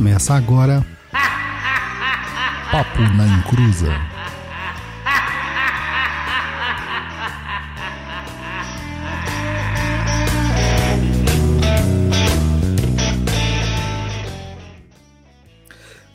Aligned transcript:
Começa 0.00 0.32
agora. 0.32 0.82
Papo 2.72 3.02
na 3.18 3.26
Encruza. 3.26 3.88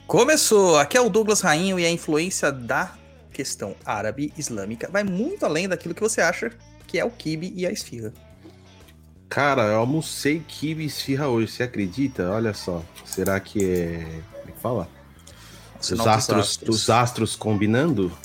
Começou! 0.08 0.80
Aqui 0.80 0.98
é 0.98 1.02
o 1.02 1.08
Douglas 1.08 1.42
Rainho 1.42 1.80
e 1.80 1.86
a 1.86 1.92
influência 1.92 2.52
da 2.52 2.92
questão 3.32 3.76
árabe 3.86 4.34
islâmica 4.36 4.90
vai 4.92 5.04
muito 5.04 5.46
além 5.46 5.70
daquilo 5.70 5.94
que 5.94 6.02
você 6.02 6.22
acha 6.22 6.52
que 6.88 6.98
é 6.98 7.06
o 7.06 7.12
kibe 7.12 7.54
e 7.56 7.68
a 7.68 7.72
esfirra. 7.72 8.12
Cara, 9.36 9.64
eu 9.64 9.80
almocei 9.80 10.42
kibe 10.48 10.84
e 10.84 10.86
esfirra 10.86 11.28
hoje, 11.28 11.52
você 11.52 11.64
acredita? 11.64 12.32
Olha 12.32 12.54
só, 12.54 12.82
será 13.04 13.38
que 13.38 13.70
é... 13.70 14.22
Como 14.32 14.48
é 14.48 14.52
que 14.54 14.62
fala? 14.62 14.90
Os 15.78 15.92
astros, 15.92 16.40
astros. 16.40 16.70
Os 16.70 16.90
astros 16.90 17.36
combinando? 17.36 18.18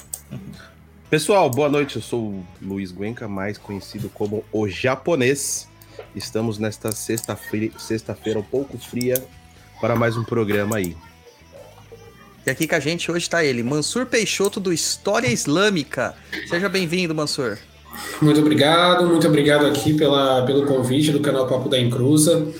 Pessoal, 1.11 1.51
boa 1.51 1.69
noite, 1.69 1.97
eu 1.97 2.03
sou 2.03 2.27
o 2.27 2.47
Luiz 2.63 2.93
Guenca, 2.93 3.27
mais 3.27 3.59
conhecido 3.59 4.09
como 4.09 4.45
o 4.53 4.69
japonês. 4.69 5.69
Estamos 6.15 6.59
nesta 6.59 6.93
sexta-feira 6.93 7.77
sexta 7.77 8.17
um 8.37 8.43
pouco 8.43 8.79
fria 8.79 9.21
para 9.81 9.97
mais 9.97 10.17
um 10.17 10.23
programa 10.23 10.77
aí. 10.77 10.97
E 12.47 12.51
aqui 12.51 12.69
com 12.69 12.77
a 12.77 12.81
gente 12.81 13.11
hoje 13.11 13.25
está 13.25 13.43
ele, 13.45 13.65
Mansur 13.65 14.07
Peixoto 14.07 14.61
do 14.61 14.73
História 14.73 15.27
Islâmica. 15.27 16.15
Seja 16.49 16.69
bem-vindo, 16.69 17.13
Mansur. 17.13 17.59
Muito 18.23 18.41
obrigado, 18.41 19.07
muito 19.07 19.27
obrigado 19.27 19.67
aqui 19.67 19.95
pela, 19.95 20.45
pelo 20.45 20.67
convite 20.67 21.11
do 21.11 21.21
canal 21.21 21.47
Papo 21.47 21.69
da 21.69 21.79
Encruza. 21.79 22.53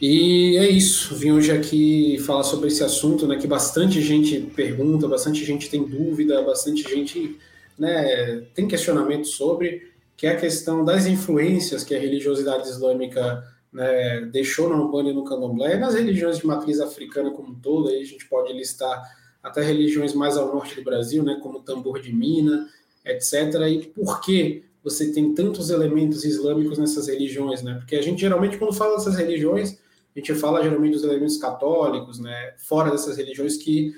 E 0.00 0.56
é 0.56 0.68
isso, 0.68 1.14
vim 1.16 1.32
hoje 1.32 1.50
aqui 1.50 2.18
falar 2.24 2.44
sobre 2.44 2.68
esse 2.68 2.84
assunto, 2.84 3.26
né, 3.26 3.36
que 3.36 3.48
bastante 3.48 4.00
gente 4.00 4.38
pergunta, 4.54 5.08
bastante 5.08 5.44
gente 5.44 5.68
tem 5.68 5.82
dúvida, 5.82 6.40
bastante 6.42 6.82
gente 6.82 7.36
né, 7.76 8.42
tem 8.54 8.68
questionamento 8.68 9.26
sobre, 9.26 9.90
que 10.16 10.26
é 10.26 10.30
a 10.30 10.36
questão 10.36 10.84
das 10.84 11.06
influências 11.06 11.82
que 11.82 11.96
a 11.96 11.98
religiosidade 11.98 12.68
islâmica 12.68 13.42
né, 13.72 14.20
deixou 14.32 14.68
na 14.68 14.76
Umbanda 14.76 15.10
e 15.10 15.12
no 15.12 15.24
Candomblé, 15.24 15.76
nas 15.76 15.94
religiões 15.94 16.38
de 16.38 16.46
matriz 16.46 16.80
africana 16.80 17.32
como 17.32 17.50
um 17.50 17.54
todo, 17.56 17.88
aí 17.88 18.00
a 18.00 18.06
gente 18.06 18.24
pode 18.26 18.52
listar 18.52 19.02
até 19.42 19.62
regiões 19.62 20.14
mais 20.14 20.36
ao 20.36 20.46
norte 20.46 20.76
do 20.76 20.84
Brasil, 20.84 21.24
né, 21.24 21.40
como 21.42 21.58
o 21.58 21.62
tambor 21.62 22.00
de 22.00 22.14
Mina, 22.14 22.68
etc. 23.04 23.54
E 23.68 23.86
por 23.88 24.20
que 24.20 24.67
você 24.88 25.12
tem 25.12 25.34
tantos 25.34 25.70
elementos 25.70 26.24
islâmicos 26.24 26.78
nessas 26.78 27.08
religiões, 27.08 27.62
né? 27.62 27.74
Porque 27.74 27.96
a 27.96 28.02
gente 28.02 28.20
geralmente 28.20 28.56
quando 28.56 28.72
fala 28.72 28.96
dessas 28.96 29.16
religiões, 29.16 29.78
a 30.14 30.18
gente 30.18 30.34
fala 30.34 30.62
geralmente 30.62 30.94
dos 30.94 31.04
elementos 31.04 31.36
católicos, 31.36 32.18
né? 32.18 32.54
Fora 32.58 32.90
dessas 32.90 33.16
religiões 33.16 33.56
que 33.56 33.92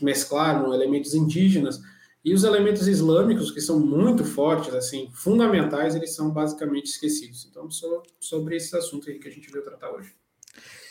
mesclaram 0.00 0.72
elementos 0.72 1.14
indígenas 1.14 1.80
e 2.24 2.34
os 2.34 2.44
elementos 2.44 2.86
islâmicos 2.86 3.50
que 3.50 3.60
são 3.60 3.80
muito 3.80 4.24
fortes, 4.24 4.74
assim, 4.74 5.10
fundamentais, 5.14 5.94
eles 5.94 6.14
são 6.14 6.30
basicamente 6.30 6.86
esquecidos. 6.86 7.46
Então, 7.50 7.68
sobre 8.20 8.56
esse 8.56 8.76
assunto 8.76 9.08
aí 9.08 9.18
que 9.18 9.26
a 9.26 9.30
gente 9.30 9.50
veio 9.50 9.64
tratar 9.64 9.90
hoje. 9.90 10.12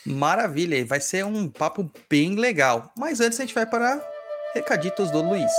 Maravilha, 0.04 0.84
vai 0.84 1.00
ser 1.00 1.24
um 1.24 1.48
papo 1.48 1.88
bem 2.08 2.34
legal. 2.34 2.92
Mas 2.96 3.20
antes 3.20 3.38
a 3.38 3.44
gente 3.44 3.54
vai 3.54 3.66
para 3.66 4.04
recaditos 4.54 5.10
do 5.10 5.22
Luiz. 5.22 5.52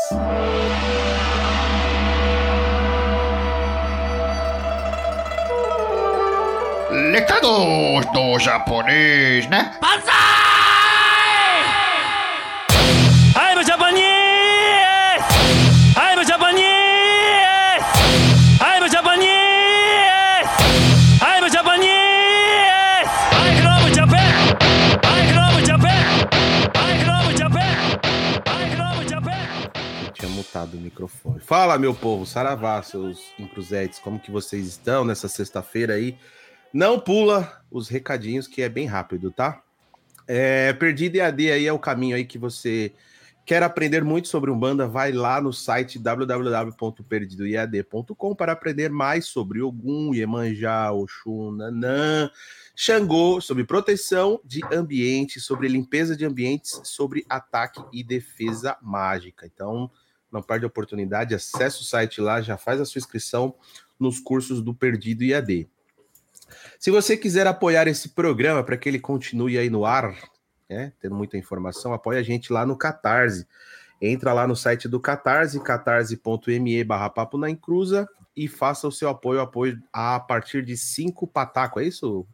Recados 7.12 8.06
do 8.14 8.40
japonês, 8.40 9.46
né? 9.50 9.76
Passar! 9.82 10.32
do 30.66 30.78
microfone. 30.78 31.40
Fala, 31.40 31.78
meu 31.78 31.94
povo, 31.94 32.26
saravá, 32.26 32.82
seus 32.84 33.34
encruzetes, 33.40 34.00
como 34.00 34.20
que 34.20 34.32
vocês 34.32 34.68
estão 34.68 35.04
nessa 35.04 35.28
sexta-feira 35.28 35.96
aí? 35.96 36.18
Não 36.74 37.00
pula 37.00 37.62
os 37.70 37.90
recadinhos, 37.90 38.48
que 38.48 38.62
é 38.62 38.70
bem 38.70 38.86
rápido, 38.86 39.30
tá? 39.32 39.62
É, 40.28 40.72
Perdido 40.74 41.16
EAD 41.18 41.52
aí 41.52 41.68
é 41.68 41.74
o 41.74 41.80
caminho 41.80 42.16
aí 42.16 42.24
que 42.24 42.38
você 42.38 42.94
quer 43.46 43.62
aprender 43.64 44.02
muito 44.04 44.30
sobre 44.30 44.52
Umbanda, 44.52 44.88
vai 44.88 45.12
lá 45.12 45.42
no 45.42 45.52
site 45.52 46.00
www.perdidoead.com 46.00 48.36
para 48.36 48.54
aprender 48.54 48.90
mais 48.90 49.26
sobre 49.26 49.62
Ogum, 49.62 50.14
Iemanjá, 50.14 50.94
Oxum, 50.94 51.52
Nanã, 51.52 52.32
Xangô, 52.76 53.42
sobre 53.42 53.66
proteção 53.66 54.40
de 54.46 54.62
ambiente, 54.72 55.42
sobre 55.42 55.68
limpeza 55.68 56.16
de 56.16 56.24
ambientes, 56.24 56.80
sobre 56.86 57.26
ataque 57.28 57.84
e 57.92 58.04
defesa 58.04 58.78
mágica. 58.82 59.46
Então, 59.46 59.92
não 60.32 60.42
perde 60.42 60.64
a 60.64 60.70
oportunidade, 60.70 61.36
acesse 61.36 61.82
o 61.82 61.84
site 61.84 62.22
lá, 62.22 62.42
já 62.42 62.56
faz 62.58 62.80
a 62.80 62.86
sua 62.86 63.00
inscrição 63.00 63.54
nos 64.00 64.22
cursos 64.22 64.62
do 64.62 64.74
Perdido 64.74 65.24
IAD. 65.24 65.70
Se 66.82 66.90
você 66.90 67.16
quiser 67.16 67.46
apoiar 67.46 67.88
esse 67.88 68.10
programa 68.10 68.64
para 68.64 68.76
que 68.76 68.90
ele 68.90 69.00
continue 69.00 69.56
aí 69.56 69.70
no 69.70 69.86
ar, 69.86 70.18
né, 70.68 70.92
tendo 71.00 71.14
muita 71.14 71.38
informação, 71.38 71.94
apoie 71.94 72.18
a 72.18 72.24
gente 72.24 72.52
lá 72.52 72.66
no 72.66 72.76
Catarse. 72.76 73.46
Entra 74.02 74.34
lá 74.34 74.48
no 74.48 74.56
site 74.56 74.88
do 74.88 75.00
Catarse, 75.00 75.62
catarse.me 75.62 76.84
barra 76.84 77.08
papo 77.08 77.38
na 77.38 77.52
encruza 77.52 78.10
e 78.36 78.48
faça 78.48 78.88
o 78.88 78.92
seu 78.92 79.10
apoio, 79.10 79.42
apoio 79.42 79.80
a 79.94 80.20
partir 80.20 80.66
de 80.66 80.76
cinco 80.76 81.28
patacos, 81.28 81.84
é 81.84 81.86
isso, 81.86 82.26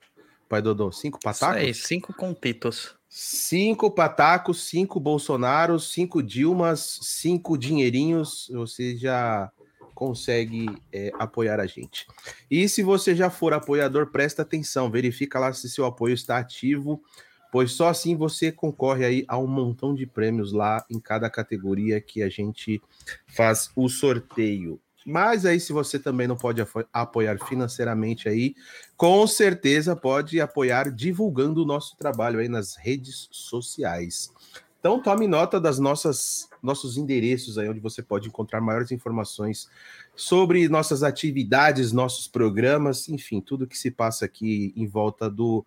pai 0.47 0.61
Dodô? 0.61 0.93
Cinco 0.93 1.19
patacos? 1.21 1.57
Isso 1.57 1.67
aí, 1.67 1.73
cinco 1.73 2.13
contitos. 2.13 2.95
Cinco 3.09 3.91
patacos, 3.91 4.63
cinco 4.63 4.97
Bolsonaros, 4.97 5.91
cinco 5.91 6.23
Dilmas, 6.23 6.99
cinco 7.01 7.57
dinheirinhos, 7.57 8.49
você 8.53 8.95
já 8.95 9.51
consegue 9.97 10.67
é, 10.93 11.11
apoiar 11.17 11.59
a 11.59 11.65
gente. 11.65 12.05
E 12.51 12.69
se 12.69 12.83
você 12.83 13.15
já 13.15 13.31
for 13.31 13.51
apoiador, 13.51 14.11
presta 14.11 14.43
atenção, 14.43 14.91
verifica 14.91 15.39
lá 15.39 15.51
se 15.51 15.67
seu 15.67 15.85
apoio 15.85 16.13
está 16.13 16.37
ativo, 16.37 17.01
pois 17.51 17.71
só 17.71 17.87
assim 17.87 18.15
você 18.15 18.51
concorre 18.51 19.03
aí 19.03 19.25
a 19.27 19.39
um 19.39 19.47
montão 19.47 19.95
de 19.95 20.05
prêmios 20.05 20.53
lá 20.53 20.85
em 20.87 20.99
cada 20.99 21.31
categoria 21.31 21.99
que 21.99 22.21
a 22.21 22.29
gente 22.29 22.79
faz 23.25 23.71
o 23.75 23.89
sorteio. 23.89 24.79
Mas 25.03 25.47
aí, 25.47 25.59
se 25.59 25.73
você 25.73 25.97
também 25.97 26.27
não 26.27 26.35
pode 26.35 26.61
apoiar 26.93 27.39
financeiramente 27.47 28.29
aí, 28.29 28.53
com 28.95 29.25
certeza 29.25 29.95
pode 29.95 30.39
apoiar 30.39 30.91
divulgando 30.91 31.63
o 31.63 31.65
nosso 31.65 31.97
trabalho 31.97 32.39
aí 32.39 32.47
nas 32.47 32.75
redes 32.75 33.27
sociais. 33.31 34.31
Então, 34.79 35.01
tome 35.01 35.27
nota 35.27 35.59
das 35.59 35.79
nossas 35.79 36.47
nossos 36.61 36.97
endereços 36.97 37.57
aí 37.57 37.69
onde 37.69 37.79
você 37.79 38.01
pode 38.01 38.27
encontrar 38.27 38.61
maiores 38.61 38.91
informações 38.91 39.69
sobre 40.15 40.67
nossas 40.67 41.03
atividades, 41.03 41.91
nossos 41.91 42.27
programas, 42.27 43.07
enfim, 43.09 43.39
tudo 43.39 43.67
que 43.67 43.77
se 43.77 43.91
passa 43.91 44.25
aqui 44.25 44.73
em 44.75 44.87
volta 44.87 45.29
do 45.29 45.65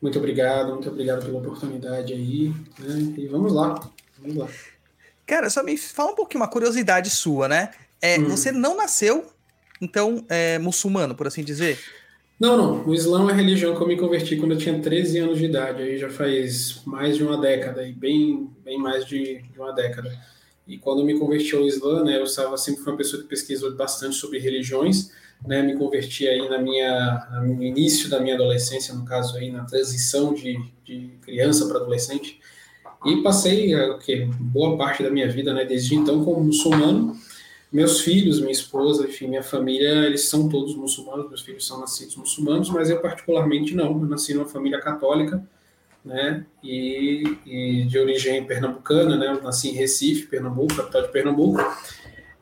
Muito 0.00 0.18
obrigado, 0.18 0.72
muito 0.72 0.88
obrigado 0.88 1.24
pela 1.24 1.38
oportunidade 1.38 2.12
aí. 2.12 2.48
Né? 2.78 3.14
E 3.18 3.26
vamos 3.28 3.52
lá, 3.52 3.74
vamos 4.18 4.36
lá. 4.36 4.48
Cara, 5.26 5.48
só 5.48 5.62
me 5.62 5.76
fala 5.76 6.12
um 6.12 6.14
pouquinho, 6.14 6.42
uma 6.42 6.48
curiosidade 6.48 7.10
sua, 7.10 7.48
né? 7.48 7.70
É, 8.00 8.18
Hum. 8.18 8.28
Você 8.28 8.50
não 8.50 8.76
nasceu, 8.76 9.26
então, 9.80 10.24
é, 10.28 10.58
muçulmano, 10.58 11.14
por 11.14 11.26
assim 11.26 11.44
dizer? 11.44 11.78
Não, 12.38 12.56
não. 12.56 12.84
O 12.88 12.92
Islã 12.92 13.28
é 13.28 13.32
a 13.32 13.36
religião 13.36 13.76
que 13.76 13.82
eu 13.82 13.86
me 13.86 13.96
converti 13.96 14.36
quando 14.36 14.52
eu 14.52 14.58
tinha 14.58 14.76
13 14.76 15.18
anos 15.18 15.38
de 15.38 15.44
idade. 15.44 15.82
Aí 15.82 15.96
já 15.96 16.10
faz 16.10 16.82
mais 16.84 17.16
de 17.16 17.22
uma 17.22 17.40
década, 17.40 17.86
e 17.86 17.92
bem, 17.92 18.50
bem 18.64 18.78
mais 18.78 19.04
de, 19.06 19.42
de 19.42 19.58
uma 19.58 19.72
década. 19.72 20.10
E 20.66 20.76
quando 20.76 21.00
eu 21.00 21.04
me 21.04 21.18
converti 21.18 21.54
ao 21.54 21.64
Islã, 21.64 22.02
né, 22.02 22.18
eu 22.18 22.24
estava 22.24 22.56
sempre 22.56 22.82
uma 22.82 22.96
pessoa 22.96 23.22
que 23.22 23.28
pesquisou 23.28 23.72
bastante 23.74 24.16
sobre 24.16 24.40
religiões, 24.40 25.10
né, 25.46 25.62
me 25.62 25.76
converti 25.76 26.26
aí 26.26 26.48
na 26.48 26.58
minha, 26.58 27.28
no 27.44 27.62
início 27.62 28.08
da 28.08 28.20
minha 28.20 28.34
adolescência, 28.34 28.94
no 28.94 29.04
caso 29.04 29.36
aí, 29.36 29.50
na 29.50 29.64
transição 29.64 30.32
de, 30.34 30.58
de 30.84 31.10
criança 31.22 31.66
para 31.66 31.78
adolescente, 31.78 32.40
e 33.04 33.22
passei 33.22 33.72
é, 33.74 33.90
o 33.90 33.98
quê? 33.98 34.28
boa 34.38 34.76
parte 34.76 35.02
da 35.02 35.10
minha 35.10 35.28
vida, 35.28 35.52
né, 35.52 35.64
desde 35.64 35.94
então 35.94 36.24
como 36.24 36.42
muçulmano, 36.42 37.16
meus 37.72 38.00
filhos, 38.00 38.40
minha 38.40 38.52
esposa, 38.52 39.06
enfim, 39.06 39.28
minha 39.28 39.42
família, 39.42 40.06
eles 40.06 40.28
são 40.28 40.48
todos 40.48 40.74
muçulmanos, 40.74 41.28
meus 41.28 41.40
filhos 41.40 41.66
são 41.66 41.80
nascidos 41.80 42.16
muçulmanos, 42.16 42.68
mas 42.70 42.90
eu 42.90 43.00
particularmente 43.00 43.74
não, 43.74 43.92
eu 43.92 44.06
nasci 44.06 44.34
numa 44.34 44.46
família 44.46 44.78
católica, 44.80 45.42
né, 46.04 46.44
e, 46.62 47.38
e 47.46 47.84
de 47.84 47.98
origem 47.98 48.44
pernambucana, 48.44 49.16
né, 49.16 49.28
eu 49.28 49.42
nasci 49.42 49.70
em 49.70 49.72
Recife, 49.72 50.26
Pernambuco, 50.26 50.74
capital 50.74 51.02
de 51.02 51.08
Pernambuco, 51.08 51.60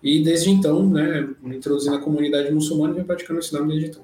e 0.02 0.22
desde 0.24 0.50
então, 0.50 0.88
né, 0.88 1.28
me 1.42 1.56
introduzi 1.56 1.90
na 1.90 1.98
comunidade 1.98 2.50
muçulmana 2.50 2.92
e 2.92 2.94
venho 2.94 3.06
praticando 3.06 3.38
o 3.38 3.42
Islã 3.42 3.66
desde 3.66 3.86
então. 3.86 4.02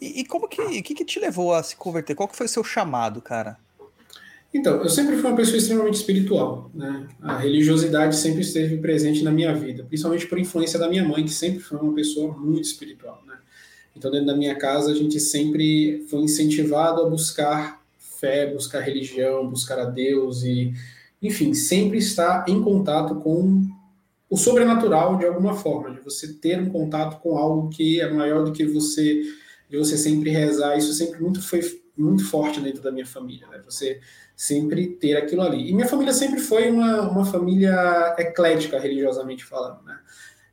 E, 0.00 0.20
e 0.20 0.24
como 0.24 0.48
que, 0.48 0.82
que, 0.82 0.94
que 0.94 1.04
te 1.04 1.20
levou 1.20 1.54
a 1.54 1.62
se 1.62 1.76
converter? 1.76 2.14
Qual 2.14 2.28
que 2.28 2.36
foi 2.36 2.46
o 2.46 2.48
seu 2.48 2.64
chamado, 2.64 3.20
cara? 3.20 3.58
Então, 4.52 4.82
eu 4.82 4.88
sempre 4.88 5.16
fui 5.16 5.30
uma 5.30 5.36
pessoa 5.36 5.58
extremamente 5.58 5.94
espiritual, 5.94 6.70
né? 6.74 7.06
A 7.20 7.38
religiosidade 7.38 8.16
sempre 8.16 8.40
esteve 8.40 8.78
presente 8.78 9.22
na 9.22 9.30
minha 9.30 9.54
vida, 9.54 9.84
principalmente 9.84 10.26
por 10.26 10.38
influência 10.38 10.78
da 10.78 10.88
minha 10.88 11.04
mãe, 11.06 11.24
que 11.24 11.30
sempre 11.30 11.60
foi 11.60 11.78
uma 11.78 11.94
pessoa 11.94 12.36
muito 12.36 12.64
espiritual, 12.64 13.22
né? 13.26 13.38
Então, 13.96 14.10
dentro 14.10 14.26
da 14.26 14.36
minha 14.36 14.56
casa, 14.56 14.90
a 14.90 14.94
gente 14.94 15.20
sempre 15.20 16.04
foi 16.08 16.20
incentivado 16.20 17.00
a 17.02 17.08
buscar 17.08 17.80
fé, 17.98 18.52
buscar 18.52 18.80
religião, 18.80 19.48
buscar 19.48 19.78
a 19.78 19.84
Deus 19.84 20.42
e, 20.42 20.72
enfim, 21.22 21.54
sempre 21.54 21.98
estar 21.98 22.44
em 22.48 22.60
contato 22.60 23.14
com 23.16 23.66
o 24.28 24.36
sobrenatural 24.36 25.16
de 25.16 25.26
alguma 25.26 25.54
forma, 25.54 25.94
de 25.94 26.00
você 26.00 26.32
ter 26.34 26.60
um 26.60 26.70
contato 26.70 27.20
com 27.20 27.36
algo 27.36 27.68
que 27.68 28.00
é 28.00 28.10
maior 28.12 28.44
do 28.44 28.52
que 28.52 28.64
você, 28.64 29.22
de 29.68 29.76
você 29.76 29.96
sempre 29.96 30.30
rezar. 30.30 30.76
Isso 30.76 30.92
sempre 30.92 31.20
muito 31.20 31.40
foi 31.40 31.60
muito 31.96 32.24
forte 32.24 32.60
dentro 32.60 32.82
da 32.82 32.90
minha 32.90 33.06
família, 33.06 33.46
né? 33.48 33.60
Você 33.64 34.00
sempre 34.40 34.86
ter 34.86 35.18
aquilo 35.18 35.42
ali. 35.42 35.68
E 35.68 35.74
minha 35.74 35.86
família 35.86 36.14
sempre 36.14 36.40
foi 36.40 36.70
uma, 36.70 37.02
uma 37.02 37.26
família 37.26 38.14
eclética, 38.16 38.80
religiosamente 38.80 39.44
falando, 39.44 39.82
né? 39.84 39.98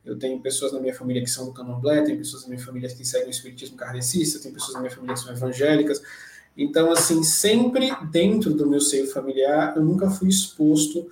Eu 0.04 0.18
tenho 0.18 0.38
pessoas 0.40 0.74
na 0.74 0.78
minha 0.78 0.94
família 0.94 1.22
que 1.22 1.30
são 1.30 1.46
do 1.46 1.54
candomblé, 1.54 2.02
tem 2.02 2.14
pessoas 2.14 2.42
na 2.42 2.50
minha 2.50 2.62
família 2.62 2.86
que 2.90 3.02
seguem 3.02 3.28
o 3.28 3.30
espiritismo 3.30 3.78
kardecista, 3.78 4.40
tem 4.40 4.52
pessoas 4.52 4.74
na 4.74 4.80
minha 4.80 4.90
família 4.90 5.14
que 5.14 5.20
são 5.22 5.32
evangélicas. 5.32 6.02
Então, 6.54 6.92
assim, 6.92 7.22
sempre 7.22 7.90
dentro 8.10 8.52
do 8.52 8.68
meu 8.68 8.78
seio 8.78 9.10
familiar, 9.10 9.72
eu 9.74 9.82
nunca 9.82 10.10
fui 10.10 10.28
exposto, 10.28 11.08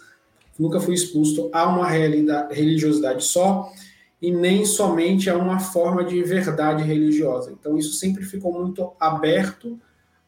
nunca 0.58 0.78
fui 0.78 0.92
exposto 0.92 1.48
a 1.54 1.66
uma 1.66 1.88
religiosidade 1.88 3.24
só 3.24 3.72
e 4.20 4.30
nem 4.30 4.66
somente 4.66 5.30
a 5.30 5.36
uma 5.38 5.60
forma 5.60 6.04
de 6.04 6.22
verdade 6.22 6.82
religiosa. 6.82 7.50
Então, 7.58 7.78
isso 7.78 7.94
sempre 7.94 8.22
ficou 8.22 8.52
muito 8.52 8.92
aberto 9.00 9.80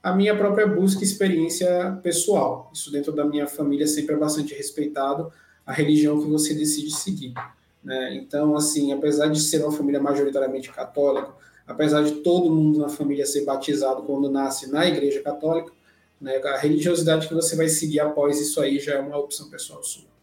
à 0.03 0.15
minha 0.15 0.37
própria 0.37 0.67
busca 0.67 1.01
e 1.01 1.05
experiência 1.05 1.99
pessoal. 2.03 2.71
Isso 2.73 2.91
dentro 2.91 3.13
da 3.13 3.25
minha 3.25 3.47
família 3.47 3.87
sempre 3.87 4.15
é 4.15 4.19
bastante 4.19 4.55
respeitado 4.55 5.33
a 5.67 5.73
religião 5.73 6.21
que 6.21 6.29
você 6.29 6.55
decide 6.55 6.91
seguir. 6.91 7.35
Né? 7.83 8.17
Então, 8.17 8.57
assim, 8.57 8.93
apesar 8.93 9.29
de 9.29 9.41
ser 9.41 9.63
uma 9.63 9.73
família 9.73 10.01
majoritariamente 10.01 10.71
católica, 10.71 11.33
apesar 11.67 12.03
de 12.03 12.13
todo 12.17 12.51
mundo 12.51 12.79
na 12.79 12.89
família 12.89 13.27
ser 13.27 13.45
batizado 13.45 14.03
quando 14.03 14.31
nasce 14.31 14.71
na 14.71 14.87
igreja 14.87 15.21
católica, 15.23 15.73
né, 16.21 16.37
a 16.39 16.57
religiosidade 16.57 17.29
que 17.29 17.35
você 17.35 17.55
vai 17.55 17.69
seguir 17.69 18.01
após 18.01 18.41
isso 18.41 18.61
aí 18.61 18.81
já 18.81 18.95
é 18.95 18.99
uma 18.99 19.17
opção 19.17 19.49
pessoal 19.51 19.83
sua. 19.85 20.18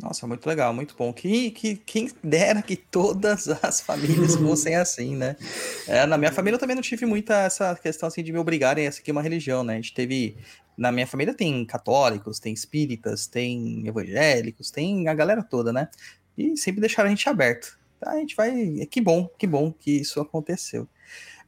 Nossa, 0.00 0.28
muito 0.28 0.46
legal, 0.46 0.72
muito 0.72 0.94
bom. 0.96 1.12
Que, 1.12 1.50
que, 1.50 1.76
quem 1.76 2.08
dera 2.22 2.62
que 2.62 2.76
todas 2.76 3.48
as 3.62 3.80
famílias 3.80 4.36
fossem 4.36 4.76
assim, 4.76 5.16
né? 5.16 5.36
É, 5.88 6.06
na 6.06 6.16
minha 6.16 6.30
família 6.30 6.54
eu 6.54 6.60
também 6.60 6.76
não 6.76 6.82
tive 6.82 7.04
muita 7.04 7.34
essa 7.42 7.74
questão 7.74 8.06
assim 8.06 8.22
de 8.22 8.32
me 8.32 8.38
obrigarem 8.38 8.86
a 8.86 8.92
seguir 8.92 9.10
uma 9.10 9.22
religião, 9.22 9.64
né? 9.64 9.74
A 9.74 9.76
gente 9.76 9.92
teve. 9.94 10.36
Na 10.76 10.92
minha 10.92 11.08
família 11.08 11.34
tem 11.34 11.64
católicos, 11.64 12.38
tem 12.38 12.54
espíritas, 12.54 13.26
tem 13.26 13.84
evangélicos, 13.88 14.70
tem 14.70 15.08
a 15.08 15.14
galera 15.14 15.42
toda, 15.42 15.72
né? 15.72 15.88
E 16.36 16.56
sempre 16.56 16.80
deixaram 16.80 17.08
a 17.08 17.10
gente 17.10 17.28
aberto. 17.28 17.76
Tá, 17.98 18.12
a 18.12 18.18
gente 18.18 18.36
vai. 18.36 18.86
Que 18.88 19.00
bom, 19.00 19.28
que 19.36 19.48
bom 19.48 19.72
que 19.72 19.90
isso 19.90 20.20
aconteceu. 20.20 20.88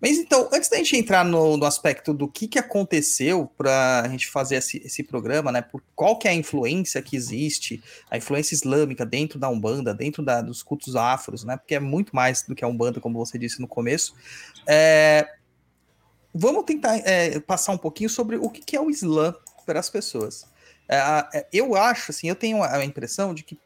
Mas 0.00 0.16
então, 0.16 0.48
antes 0.52 0.70
da 0.70 0.78
gente 0.78 0.96
entrar 0.96 1.24
no, 1.24 1.56
no 1.56 1.66
aspecto 1.66 2.14
do 2.14 2.26
que, 2.26 2.48
que 2.48 2.58
aconteceu 2.58 3.50
para 3.58 4.00
a 4.00 4.08
gente 4.08 4.28
fazer 4.28 4.56
esse, 4.56 4.78
esse 4.78 5.02
programa, 5.02 5.52
né? 5.52 5.60
Por 5.60 5.82
qual 5.94 6.18
que 6.18 6.26
é 6.26 6.30
a 6.30 6.34
influência 6.34 7.02
que 7.02 7.14
existe, 7.14 7.82
a 8.10 8.16
influência 8.16 8.54
islâmica 8.54 9.04
dentro 9.04 9.38
da 9.38 9.50
Umbanda, 9.50 9.92
dentro 9.92 10.22
da, 10.22 10.40
dos 10.40 10.62
cultos 10.62 10.96
afros, 10.96 11.44
né? 11.44 11.56
Porque 11.58 11.74
é 11.74 11.80
muito 11.80 12.16
mais 12.16 12.42
do 12.42 12.54
que 12.54 12.64
a 12.64 12.68
Umbanda, 12.68 12.98
como 12.98 13.18
você 13.18 13.38
disse 13.38 13.60
no 13.60 13.68
começo. 13.68 14.14
É, 14.66 15.28
vamos 16.34 16.64
tentar 16.64 16.96
é, 16.98 17.38
passar 17.40 17.72
um 17.72 17.78
pouquinho 17.78 18.08
sobre 18.08 18.36
o 18.36 18.48
que, 18.48 18.62
que 18.62 18.76
é 18.76 18.80
o 18.80 18.90
Islã 18.90 19.34
para 19.66 19.80
as 19.80 19.90
pessoas. 19.90 20.46
É, 20.88 21.46
eu 21.52 21.76
acho, 21.76 22.10
assim, 22.10 22.28
eu 22.28 22.34
tenho 22.34 22.62
a 22.62 22.82
impressão 22.84 23.34
de 23.34 23.42
que 23.42 23.58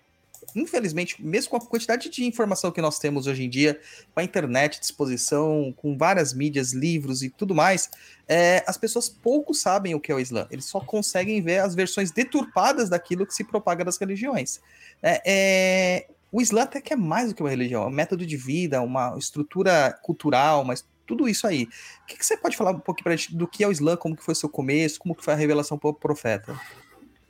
infelizmente, 0.55 1.25
mesmo 1.25 1.51
com 1.51 1.57
a 1.57 1.61
quantidade 1.61 2.09
de 2.09 2.25
informação 2.25 2.71
que 2.71 2.81
nós 2.81 2.99
temos 2.99 3.27
hoje 3.27 3.45
em 3.45 3.51
dia, 3.51 3.81
com 4.13 4.21
a 4.21 4.25
internet 4.25 4.79
à 4.79 4.81
disposição, 4.81 5.75
com 5.77 5.97
várias 5.97 6.33
mídias, 6.33 6.73
livros 6.73 7.23
e 7.23 7.31
tudo 7.31 7.55
mais, 7.55 7.91
é, 8.29 8.65
as 8.67 8.77
pessoas 8.77 9.09
pouco 9.09 9.55
sabem 9.55 9.95
o 9.95 10.01
que 10.01 10.11
é 10.11 10.15
o 10.15 10.21
Islã. 10.21 10.47
Eles 10.51 10.65
só 10.65 10.81
conseguem 10.81 11.41
ver 11.43 11.59
as 11.59 11.75
versões 11.75 12.11
deturpadas 12.11 12.89
daquilo 12.89 13.27
que 13.27 13.35
se 13.35 13.45
propaga 13.45 13.85
das 13.85 13.97
religiões. 13.99 14.61
É, 15.03 15.23
é, 15.25 16.07
o 16.33 16.41
Islã 16.41 16.63
até 16.63 16.81
que 16.81 16.93
é 16.93 16.97
mais 16.97 17.29
do 17.29 17.35
que 17.35 17.43
uma 17.43 17.51
religião, 17.51 17.85
é 17.85 17.87
um 17.87 17.91
método 17.91 18.27
de 18.27 18.37
vida, 18.37 18.83
uma 18.83 19.17
estrutura 19.19 19.99
cultural, 20.03 20.65
mas 20.65 20.85
tudo 21.07 21.29
isso 21.29 21.47
aí. 21.47 21.69
O 22.03 22.07
que, 22.07 22.17
que 22.17 22.27
você 22.27 22.37
pode 22.37 22.57
falar 22.57 22.73
um 22.73 22.81
pouquinho 22.81 23.05
para 23.05 23.17
gente 23.17 23.37
do 23.37 23.47
que 23.47 23.63
é 23.63 23.69
o 23.69 23.73
Islã, 23.73 23.97
como 23.97 24.17
que 24.17 24.25
foi 24.25 24.35
seu 24.35 24.49
começo, 24.49 24.99
como 24.99 25.15
que 25.15 25.25
foi 25.25 25.35
a 25.35 25.37
revelação 25.37 25.79
para 25.79 25.91
o 25.91 25.95
profeta? 25.95 26.59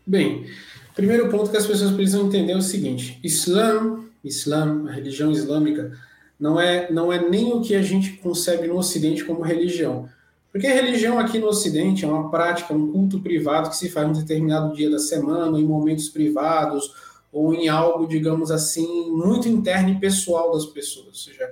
Bem, 0.06 0.46
primeiro 0.94 1.30
ponto 1.30 1.50
que 1.50 1.56
as 1.56 1.66
pessoas 1.66 1.92
precisam 1.92 2.26
entender 2.26 2.52
é 2.52 2.56
o 2.56 2.62
seguinte: 2.62 3.18
Islã, 3.22 4.00
Islã, 4.22 4.86
a 4.88 4.92
religião 4.92 5.30
islâmica, 5.30 5.96
não 6.38 6.60
é, 6.60 6.90
não 6.92 7.12
é 7.12 7.28
nem 7.28 7.52
o 7.52 7.60
que 7.60 7.74
a 7.74 7.82
gente 7.82 8.12
concebe 8.18 8.66
no 8.66 8.76
Ocidente 8.76 9.24
como 9.24 9.42
religião. 9.42 10.08
Porque 10.52 10.66
a 10.66 10.74
religião 10.74 11.18
aqui 11.18 11.38
no 11.38 11.48
Ocidente 11.48 12.04
é 12.04 12.08
uma 12.08 12.30
prática, 12.30 12.72
um 12.72 12.92
culto 12.92 13.20
privado 13.20 13.70
que 13.70 13.76
se 13.76 13.88
faz 13.88 14.08
um 14.08 14.12
determinado 14.12 14.74
dia 14.74 14.90
da 14.90 14.98
semana, 14.98 15.58
em 15.58 15.64
momentos 15.64 16.08
privados, 16.08 16.92
ou 17.32 17.52
em 17.52 17.68
algo, 17.68 18.06
digamos 18.06 18.50
assim, 18.50 19.10
muito 19.10 19.48
interno 19.48 19.88
e 19.88 19.98
pessoal 19.98 20.52
das 20.52 20.66
pessoas. 20.66 21.06
Ou 21.06 21.14
seja, 21.14 21.50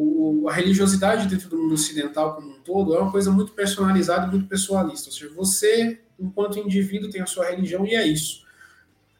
o, 0.00 0.48
a 0.48 0.52
religiosidade 0.52 1.28
dentro 1.28 1.48
do 1.48 1.58
mundo 1.58 1.74
ocidental 1.74 2.34
como 2.34 2.50
um 2.50 2.60
todo 2.60 2.94
é 2.94 2.98
uma 2.98 3.12
coisa 3.12 3.30
muito 3.30 3.52
personalizada 3.52 4.26
e 4.26 4.30
muito 4.30 4.46
pessoalista. 4.46 5.08
Ou 5.08 5.12
seja, 5.12 5.34
você 5.34 6.00
enquanto 6.18 6.58
indivíduo 6.58 7.10
tem 7.10 7.20
a 7.20 7.26
sua 7.26 7.46
religião 7.46 7.86
e 7.86 7.94
é 7.94 8.06
isso. 8.06 8.44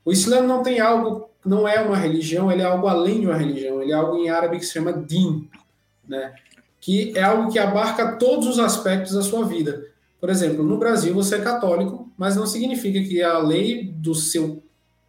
O 0.04 0.12
Islã 0.12 0.40
não 0.42 0.62
tem 0.62 0.80
algo 0.80 1.28
não 1.44 1.66
é 1.66 1.80
uma 1.80 1.96
religião, 1.96 2.52
ele 2.52 2.60
é 2.60 2.66
algo 2.66 2.86
além 2.86 3.20
de 3.20 3.26
uma 3.26 3.36
religião, 3.36 3.80
ele 3.80 3.92
é 3.92 3.94
algo 3.94 4.16
em 4.16 4.28
árabe 4.28 4.58
que 4.58 4.66
se 4.66 4.72
chama 4.72 4.92
din, 4.92 5.48
né? 6.06 6.34
que 6.78 7.16
é 7.16 7.22
algo 7.22 7.50
que 7.50 7.58
abarca 7.58 8.16
todos 8.16 8.46
os 8.46 8.58
aspectos 8.58 9.12
da 9.12 9.22
sua 9.22 9.44
vida. 9.44 9.86
Por 10.20 10.28
exemplo, 10.28 10.62
no 10.62 10.78
Brasil 10.78 11.14
você 11.14 11.36
é 11.36 11.40
católico, 11.40 12.10
mas 12.16 12.36
não 12.36 12.46
significa 12.46 13.00
que 13.02 13.22
a 13.22 13.38
lei 13.38 13.84
do 13.84 14.14
seu 14.14 14.62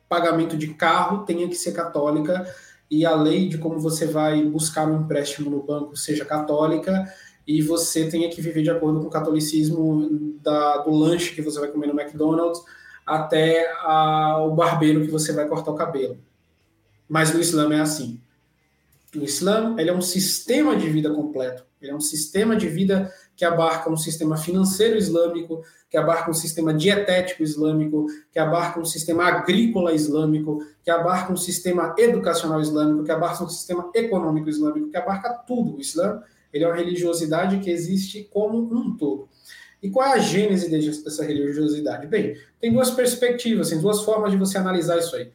pagamento 0.08 0.58
de 0.58 0.74
carro 0.74 1.26
tenha 1.26 1.48
que 1.48 1.56
ser 1.56 1.74
católica 1.74 2.46
e 2.92 3.06
a 3.06 3.16
lei 3.16 3.48
de 3.48 3.58
como 3.58 3.80
você 3.80 4.06
vai 4.06 4.44
buscar 4.44 4.86
um 4.86 5.02
empréstimo 5.02 5.50
no 5.50 5.64
banco 5.64 5.96
seja 5.96 6.26
católica 6.26 7.10
e 7.48 7.62
você 7.62 8.10
tenha 8.10 8.30
que 8.30 8.42
viver 8.42 8.64
de 8.64 8.70
acordo 8.70 9.00
com 9.00 9.08
o 9.08 9.10
catolicismo 9.10 10.38
da, 10.44 10.80
do 10.80 10.92
lanche 10.92 11.34
que 11.34 11.42
você 11.42 11.58
vai 11.58 11.70
comer 11.70 11.88
no 11.88 12.00
McDonald's 12.00 12.62
até 13.06 13.72
a, 13.80 14.44
o 14.44 14.54
barbeiro 14.54 15.06
que 15.06 15.10
você 15.10 15.32
vai 15.32 15.48
cortar 15.48 15.72
o 15.72 15.76
cabelo. 15.76 16.20
Mas 17.08 17.34
no 17.34 17.40
Islã 17.40 17.74
é 17.74 17.80
assim. 17.80 18.20
O 19.16 19.20
Islã 19.20 19.74
ele 19.80 19.90
é 19.90 19.94
um 19.94 20.02
sistema 20.02 20.76
de 20.76 20.90
vida 20.90 21.10
completo. 21.14 21.66
Ele 21.82 21.92
é 21.92 21.96
um 21.96 22.02
sistema 22.02 22.58
de 22.58 22.68
vida 22.68 23.12
que 23.42 23.46
abarca 23.46 23.90
um 23.90 23.98
sistema 23.98 24.38
financeiro 24.38 24.96
islâmico, 24.96 25.64
que 25.90 25.98
abarca 25.98 26.30
um 26.30 26.34
sistema 26.34 26.72
dietético 26.72 27.42
islâmico, 27.42 28.06
que 28.32 28.38
abarca 28.38 28.80
um 28.80 28.86
sistema 28.86 29.26
agrícola 29.26 29.92
islâmico, 29.94 30.64
que 30.84 30.92
abarca 30.92 31.34
um 31.34 31.36
sistema 31.36 31.96
educacional 31.98 32.62
islâmico, 32.62 33.04
que 33.04 33.12
abarca 33.12 33.44
um 33.44 33.50
sistema 33.50 33.90
econômico 33.96 34.48
islâmico, 34.48 34.92
que 34.92 34.96
abarca 34.96 35.34
tudo. 35.48 35.78
O 35.78 35.82
Islã 35.82 36.22
ele 36.54 36.66
é 36.66 36.68
uma 36.68 36.76
religiosidade 36.76 37.58
que 37.62 37.72
existe 37.72 38.30
como 38.32 38.60
um 38.60 38.96
todo. 38.96 39.28
E 39.82 39.90
qual 39.90 40.08
é 40.08 40.14
a 40.14 40.20
gênese 40.20 40.70
dessa 40.70 41.26
religiosidade? 41.26 42.06
Bem, 42.06 42.38
tem 42.60 42.72
duas 42.72 42.92
perspectivas, 42.92 43.72
tem 43.72 43.82
duas 43.82 44.04
formas 44.04 44.32
de 44.32 44.38
você 44.38 44.60
analisar 44.60 45.00
isso 45.00 45.16
aí. 45.16 45.32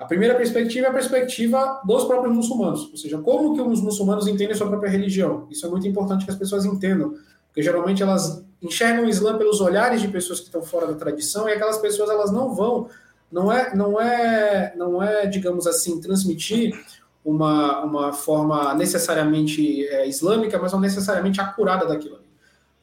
A 0.00 0.06
primeira 0.06 0.34
perspectiva 0.34 0.86
é 0.86 0.88
a 0.90 0.92
perspectiva 0.94 1.82
dos 1.86 2.04
próprios 2.04 2.34
muçulmanos, 2.34 2.90
ou 2.90 2.96
seja, 2.96 3.18
como 3.18 3.54
que 3.54 3.60
os 3.60 3.82
muçulmanos 3.82 4.26
entendem 4.26 4.56
sua 4.56 4.66
própria 4.66 4.88
religião. 4.88 5.46
Isso 5.50 5.66
é 5.66 5.68
muito 5.68 5.86
importante 5.86 6.24
que 6.24 6.30
as 6.30 6.38
pessoas 6.38 6.64
entendam, 6.64 7.14
porque 7.50 7.62
geralmente 7.62 8.02
elas 8.02 8.44
enxergam 8.62 9.04
o 9.04 9.08
Islã 9.08 9.36
pelos 9.36 9.60
olhares 9.60 10.00
de 10.00 10.08
pessoas 10.08 10.38
que 10.38 10.46
estão 10.46 10.62
fora 10.62 10.86
da 10.86 10.94
tradição 10.94 11.48
e 11.48 11.52
aquelas 11.52 11.78
pessoas 11.78 12.08
elas 12.08 12.30
não 12.30 12.54
vão, 12.54 12.88
não 13.30 13.52
é, 13.52 13.74
não 13.74 14.00
é, 14.00 14.72
não 14.76 15.02
é, 15.02 15.26
digamos 15.26 15.66
assim, 15.66 16.00
transmitir 16.00 16.78
uma, 17.24 17.80
uma 17.84 18.12
forma 18.12 18.74
necessariamente 18.74 19.86
é, 19.86 20.06
islâmica, 20.06 20.58
mas 20.58 20.72
não 20.72 20.80
necessariamente 20.80 21.40
acurada 21.40 21.86
daquilo. 21.86 22.20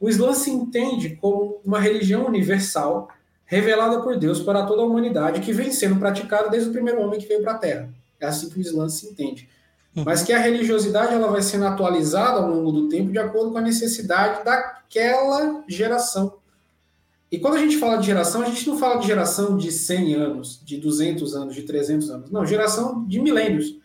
O 0.00 0.08
Islã 0.08 0.32
se 0.32 0.50
entende 0.50 1.16
como 1.16 1.60
uma 1.64 1.80
religião 1.80 2.26
universal 2.26 3.08
revelada 3.44 4.02
por 4.02 4.16
Deus 4.16 4.40
para 4.40 4.64
toda 4.66 4.82
a 4.82 4.84
humanidade, 4.84 5.40
que 5.40 5.52
vem 5.52 5.72
sendo 5.72 5.96
praticada 5.96 6.50
desde 6.50 6.68
o 6.68 6.72
primeiro 6.72 7.00
homem 7.00 7.18
que 7.18 7.26
veio 7.26 7.42
para 7.42 7.52
a 7.52 7.58
Terra. 7.58 7.88
É 8.20 8.26
assim 8.26 8.48
que 8.48 8.58
o 8.58 8.60
Islã 8.60 8.88
se 8.88 9.06
entende. 9.06 9.48
Uhum. 9.98 10.04
Mas 10.04 10.22
que 10.22 10.32
a 10.32 10.38
religiosidade 10.38 11.12
ela 11.12 11.28
vai 11.28 11.42
sendo 11.42 11.66
atualizada 11.66 12.38
ao 12.38 12.48
longo 12.48 12.70
do 12.70 12.88
tempo 12.88 13.10
de 13.10 13.18
acordo 13.18 13.50
com 13.50 13.58
a 13.58 13.62
necessidade 13.62 14.44
daquela 14.44 15.64
geração. 15.68 16.34
E 17.30 17.38
quando 17.38 17.56
a 17.56 17.58
gente 17.58 17.76
fala 17.76 17.98
de 17.98 18.06
geração, 18.06 18.42
a 18.42 18.46
gente 18.46 18.66
não 18.66 18.78
fala 18.78 18.98
de 19.00 19.06
geração 19.06 19.56
de 19.56 19.70
100 19.70 20.14
anos, 20.14 20.60
de 20.64 20.78
200 20.78 21.34
anos, 21.34 21.54
de 21.54 21.62
300 21.62 22.10
anos. 22.10 22.30
Não, 22.30 22.46
geração 22.46 23.04
de 23.06 23.20
milênios. 23.20 23.76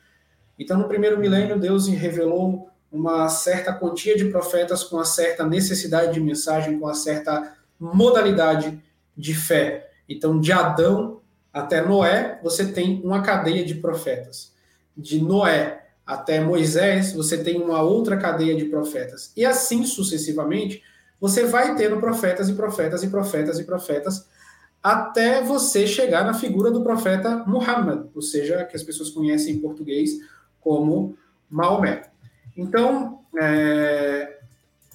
Então, 0.58 0.77
no 0.77 0.88
primeiro 0.88 1.20
milênio, 1.20 1.60
Deus 1.60 1.88
revelou 1.88 2.70
uma 2.91 3.27
certa 3.27 3.74
quantia 3.74 4.15
de 4.15 4.25
profetas 4.25 4.84
com 4.84 4.98
uma 4.98 5.03
certa 5.03 5.46
necessidade 5.46 6.13
de 6.13 6.22
mensagem, 6.22 6.79
com 6.79 6.86
uma 6.86 6.93
certa 6.93 7.53
modalidade 7.79 8.79
de 9.17 9.34
fé. 9.34 9.89
Então, 10.08 10.39
de 10.39 10.51
Adão 10.53 11.20
até 11.51 11.86
Noé, 11.86 12.39
você 12.41 12.72
tem 12.72 13.01
uma 13.03 13.22
cadeia 13.22 13.65
de 13.65 13.75
profetas. 13.75 14.53
De 14.96 15.22
Noé 15.22 15.83
até 16.05 16.39
Moisés, 16.41 17.13
você 17.13 17.41
tem 17.41 17.62
uma 17.62 17.81
outra 17.81 18.17
cadeia 18.17 18.55
de 18.55 18.65
profetas. 18.65 19.31
E 19.36 19.45
assim 19.45 19.86
sucessivamente, 19.86 20.83
você 21.19 21.45
vai 21.45 21.75
tendo 21.75 22.00
profetas 22.00 22.50
e 22.50 22.53
profetas 22.53 23.03
e 23.03 23.07
profetas 23.07 23.60
e 23.60 23.63
profetas 23.63 24.27
até 24.81 25.41
você 25.41 25.88
chegar 25.88 26.25
na 26.25 26.33
figura 26.33 26.69
do 26.69 26.83
profeta 26.83 27.38
Muhammad, 27.48 28.07
ou 28.13 28.22
seja, 28.22 28.65
que 28.65 28.75
as 28.75 28.83
pessoas 28.83 29.10
conhecem 29.10 29.55
em 29.55 29.60
português 29.60 30.19
como 30.60 31.17
Maomé. 31.50 32.03
Então, 32.57 33.22
é, 33.39 34.39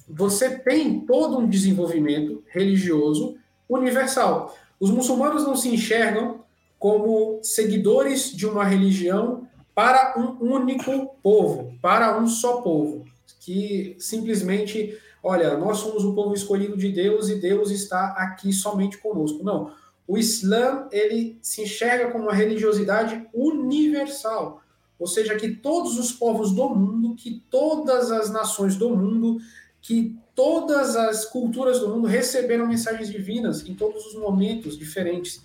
você 0.07 0.59
tem 0.59 0.99
todo 1.01 1.39
um 1.39 1.49
desenvolvimento 1.49 2.43
religioso 2.47 3.35
universal. 3.67 4.55
Os 4.79 4.91
muçulmanos 4.91 5.43
não 5.43 5.55
se 5.55 5.69
enxergam 5.69 6.43
como 6.77 7.39
seguidores 7.41 8.31
de 8.31 8.45
uma 8.45 8.63
religião 8.63 9.47
para 9.79 10.13
um 10.19 10.55
único 10.55 11.15
povo, 11.23 11.73
para 11.81 12.19
um 12.19 12.27
só 12.27 12.59
povo, 12.59 13.05
que 13.39 13.95
simplesmente, 13.97 14.99
olha, 15.23 15.55
nós 15.55 15.77
somos 15.77 16.03
o 16.03 16.13
povo 16.13 16.33
escolhido 16.33 16.75
de 16.75 16.91
Deus 16.91 17.29
e 17.29 17.35
Deus 17.35 17.71
está 17.71 18.07
aqui 18.07 18.51
somente 18.51 18.97
conosco. 18.97 19.41
Não. 19.41 19.71
O 20.05 20.17
Islã, 20.17 20.89
ele 20.91 21.39
se 21.41 21.61
enxerga 21.61 22.11
como 22.11 22.25
uma 22.25 22.33
religiosidade 22.33 23.25
universal. 23.33 24.61
Ou 24.99 25.07
seja, 25.07 25.37
que 25.37 25.55
todos 25.55 25.97
os 25.97 26.11
povos 26.11 26.51
do 26.51 26.67
mundo, 26.75 27.15
que 27.15 27.41
todas 27.49 28.11
as 28.11 28.29
nações 28.29 28.75
do 28.75 28.89
mundo, 28.89 29.37
que 29.81 30.19
todas 30.35 30.97
as 30.97 31.23
culturas 31.23 31.79
do 31.79 31.87
mundo 31.87 32.05
receberam 32.05 32.67
mensagens 32.67 33.09
divinas 33.09 33.65
em 33.65 33.73
todos 33.73 34.05
os 34.07 34.15
momentos 34.15 34.77
diferentes. 34.77 35.41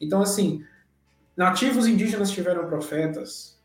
Então, 0.00 0.20
assim, 0.20 0.64
nativos 1.36 1.86
indígenas 1.86 2.32
tiveram 2.32 2.66
profetas, 2.66 3.55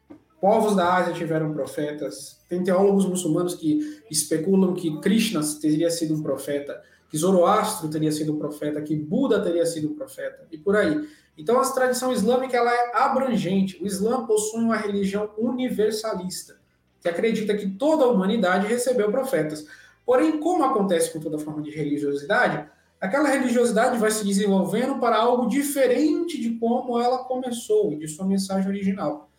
povos 0.41 0.75
da 0.75 0.95
Ásia 0.95 1.13
tiveram 1.13 1.53
profetas, 1.53 2.43
tem 2.49 2.63
teólogos 2.63 3.05
muçulmanos 3.05 3.53
que 3.53 4.01
especulam 4.09 4.73
que 4.73 4.99
Krishna 4.99 5.39
teria 5.61 5.91
sido 5.91 6.15
um 6.15 6.23
profeta, 6.23 6.81
que 7.11 7.17
Zoroastro 7.17 7.87
teria 7.87 8.11
sido 8.11 8.33
um 8.33 8.39
profeta, 8.39 8.81
que 8.81 8.95
Buda 8.95 9.39
teria 9.39 9.65
sido 9.67 9.91
um 9.91 9.95
profeta, 9.95 10.47
e 10.51 10.57
por 10.57 10.75
aí. 10.75 11.07
Então, 11.37 11.59
a 11.59 11.71
tradição 11.71 12.11
islâmica 12.11 12.57
ela 12.57 12.73
é 12.73 12.97
abrangente. 12.97 13.81
O 13.81 13.85
Islã 13.85 14.25
possui 14.25 14.61
uma 14.61 14.75
religião 14.75 15.29
universalista, 15.37 16.59
que 16.99 17.07
acredita 17.07 17.55
que 17.55 17.69
toda 17.69 18.05
a 18.05 18.07
humanidade 18.07 18.67
recebeu 18.67 19.11
profetas. 19.11 19.65
Porém, 20.05 20.39
como 20.39 20.63
acontece 20.63 21.11
com 21.13 21.19
toda 21.19 21.37
forma 21.37 21.61
de 21.61 21.69
religiosidade, 21.69 22.67
aquela 22.99 23.29
religiosidade 23.29 23.97
vai 23.97 24.09
se 24.09 24.25
desenvolvendo 24.25 24.99
para 24.99 25.17
algo 25.17 25.47
diferente 25.47 26.41
de 26.41 26.51
como 26.57 26.99
ela 26.99 27.19
começou, 27.25 27.95
de 27.97 28.07
sua 28.07 28.25
mensagem 28.25 28.67
original. 28.67 29.30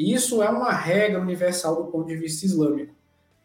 E 0.00 0.14
isso 0.14 0.42
é 0.42 0.48
uma 0.48 0.72
regra 0.72 1.20
universal 1.20 1.76
do 1.76 1.90
ponto 1.90 2.06
de 2.06 2.16
vista 2.16 2.46
islâmico. 2.46 2.94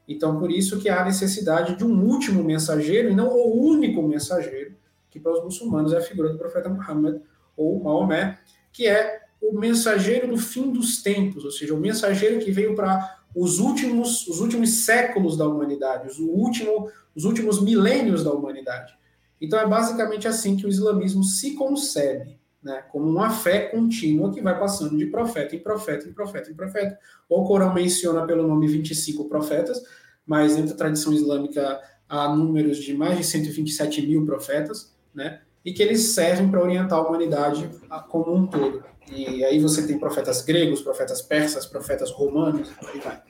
Então, 0.08 0.40
por 0.40 0.50
isso 0.50 0.80
que 0.80 0.88
há 0.88 1.04
necessidade 1.04 1.76
de 1.76 1.84
um 1.84 2.02
último 2.06 2.42
mensageiro 2.46 3.10
e 3.10 3.14
não 3.14 3.28
o 3.28 3.62
único 3.62 4.02
mensageiro, 4.02 4.74
que 5.12 5.20
para 5.20 5.34
os 5.34 5.44
muçulmanos 5.44 5.92
é 5.92 5.98
a 5.98 6.02
figura 6.02 6.30
do 6.30 6.38
profeta 6.38 6.70
Muhammad, 6.70 7.20
ou 7.58 7.84
Maomé, 7.84 8.40
que 8.72 8.88
é 8.88 9.24
o 9.42 9.60
mensageiro 9.60 10.30
do 10.30 10.38
fim 10.38 10.72
dos 10.72 11.04
tempos, 11.04 11.44
ou 11.44 11.52
seja, 11.52 11.74
o 11.74 11.78
mensageiro 11.78 12.40
que 12.40 12.52
veio 12.52 12.74
para 12.74 13.20
os 13.36 13.60
últimos, 13.60 14.26
os 14.26 14.40
últimos 14.40 14.86
séculos 14.86 15.36
da 15.36 15.46
humanidade, 15.46 16.08
os, 16.08 16.20
último, 16.20 16.90
os 17.14 17.26
últimos 17.26 17.62
milênios 17.62 18.24
da 18.24 18.32
humanidade. 18.32 18.94
Então 19.42 19.60
é 19.60 19.68
basicamente 19.68 20.26
assim 20.26 20.56
que 20.56 20.66
o 20.66 20.70
islamismo 20.70 21.22
se 21.22 21.54
concebe, 21.54 22.40
né, 22.66 22.84
como 22.92 23.08
uma 23.08 23.30
fé 23.30 23.68
contínua 23.68 24.34
que 24.34 24.42
vai 24.42 24.60
passando 24.60 24.98
de 24.98 25.06
profeta 25.06 25.56
em 25.56 25.60
profeta, 25.60 26.10
em 26.10 26.14
profeta, 26.14 26.50
em 26.50 26.56
profeta. 26.56 27.00
O 27.30 27.44
Corão 27.44 27.72
menciona 27.72 28.26
pelo 28.26 28.48
nome 28.48 28.68
25 28.68 29.30
profetas, 29.30 29.84
mas 30.26 30.56
dentro 30.56 30.72
da 30.72 30.78
tradição 30.78 31.14
islâmica 31.14 31.80
há 32.10 32.28
números 32.36 32.78
de 32.78 32.96
mais 32.96 33.20
de 33.20 33.24
127 33.24 34.02
mil 34.08 34.26
profetas, 34.26 34.96
né? 35.14 35.42
e 35.64 35.74
que 35.74 35.84
eles 35.84 36.14
servem 36.14 36.50
para 36.50 36.62
orientar 36.62 36.98
a 36.98 37.08
humanidade 37.08 37.70
como 38.10 38.34
um 38.34 38.48
todo. 38.48 38.84
E 39.12 39.44
aí 39.44 39.60
você 39.60 39.86
tem 39.86 40.00
profetas 40.00 40.42
gregos, 40.42 40.82
profetas 40.82 41.22
persas, 41.22 41.68
profetas 41.68 42.12
romanos, 42.12 42.72
aí 42.88 43.00
vai. 43.00 43.22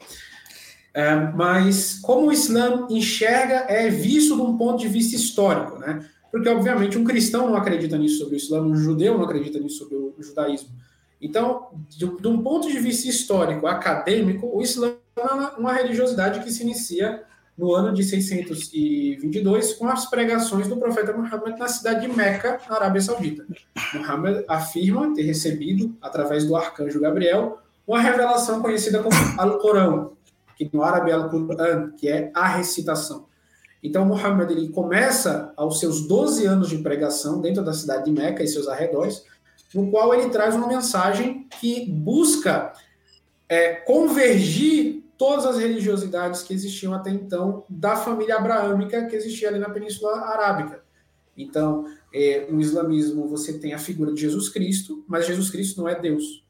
É, 0.93 1.13
mas 1.13 1.99
como 1.99 2.27
o 2.27 2.31
Islã 2.31 2.87
enxerga, 2.89 3.65
é 3.67 3.89
visto 3.89 4.35
de 4.35 4.41
um 4.41 4.57
ponto 4.57 4.79
de 4.79 4.87
vista 4.87 5.13
histórico, 5.13 5.77
né? 5.77 6.09
Porque, 6.31 6.49
obviamente, 6.49 6.97
um 6.97 7.03
cristão 7.03 7.47
não 7.47 7.55
acredita 7.55 7.97
nisso 7.97 8.19
sobre 8.19 8.35
o 8.35 8.37
Islã, 8.37 8.61
um 8.61 8.75
judeu 8.75 9.17
não 9.17 9.23
acredita 9.23 9.59
nisso 9.59 9.79
sobre 9.79 9.95
o 9.95 10.15
judaísmo. 10.19 10.69
Então, 11.21 11.69
de, 11.89 12.05
de 12.05 12.27
um 12.27 12.41
ponto 12.41 12.67
de 12.67 12.79
vista 12.79 13.07
histórico, 13.07 13.67
acadêmico, 13.67 14.49
o 14.53 14.61
Islã 14.61 14.95
é 15.17 15.21
uma, 15.57 15.73
religiosidade 15.73 16.41
que 16.41 16.51
se 16.51 16.63
inicia 16.63 17.23
no 17.57 17.73
ano 17.73 17.93
de 17.93 18.03
622, 18.03 19.73
com 19.73 19.87
as 19.87 20.09
pregações 20.09 20.67
do 20.67 20.75
profeta 20.75 21.13
Muhammad 21.13 21.57
na 21.57 21.69
cidade 21.69 22.01
de 22.05 22.13
Meca, 22.13 22.59
na 22.69 22.75
Arábia 22.75 23.01
Saudita. 23.01 23.45
Muhammad 23.93 24.43
afirma 24.47 25.13
ter 25.15 25.21
recebido, 25.21 25.95
através 26.01 26.45
do 26.45 26.55
arcanjo 26.55 26.99
Gabriel, 26.99 27.59
uma 27.87 28.01
revelação 28.01 28.61
conhecida 28.61 29.01
como 29.01 29.15
Al-Corão, 29.37 30.11
que 30.57 30.69
no 30.73 30.83
árabe 30.83 31.11
é 31.11 31.13
Al-Quran, 31.13 31.91
que 31.91 32.09
é 32.09 32.29
a 32.33 32.47
recitação. 32.47 33.25
Então, 33.85 34.03
Muhammad 34.03 34.49
ele 34.49 34.69
começa 34.69 35.53
aos 35.55 35.79
seus 35.79 36.07
12 36.07 36.43
anos 36.45 36.69
de 36.69 36.79
pregação 36.79 37.39
dentro 37.39 37.63
da 37.63 37.71
cidade 37.71 38.05
de 38.05 38.11
Meca 38.11 38.43
e 38.43 38.47
seus 38.47 38.67
arredores, 38.67 39.23
no 39.75 39.91
qual 39.91 40.11
ele 40.13 40.29
traz 40.29 40.55
uma 40.55 40.67
mensagem 40.67 41.47
que 41.61 41.87
busca 41.89 42.73
é, 43.47 43.75
convergir 43.75 45.03
todas 45.17 45.45
as 45.45 45.59
religiosidades 45.59 46.41
que 46.41 46.53
existiam 46.53 46.95
até 46.95 47.11
então 47.11 47.63
da 47.69 47.95
família 47.95 48.37
abraâmica 48.37 49.05
que 49.05 49.15
existia 49.15 49.49
ali 49.49 49.59
na 49.59 49.69
Península 49.69 50.17
Arábica. 50.19 50.83
Então, 51.37 51.85
é, 52.11 52.47
no 52.49 52.59
islamismo 52.59 53.27
você 53.27 53.59
tem 53.59 53.73
a 53.73 53.79
figura 53.79 54.11
de 54.13 54.21
Jesus 54.21 54.49
Cristo, 54.49 55.05
mas 55.07 55.27
Jesus 55.27 55.51
Cristo 55.51 55.79
não 55.79 55.87
é 55.87 55.93
Deus. 55.99 56.43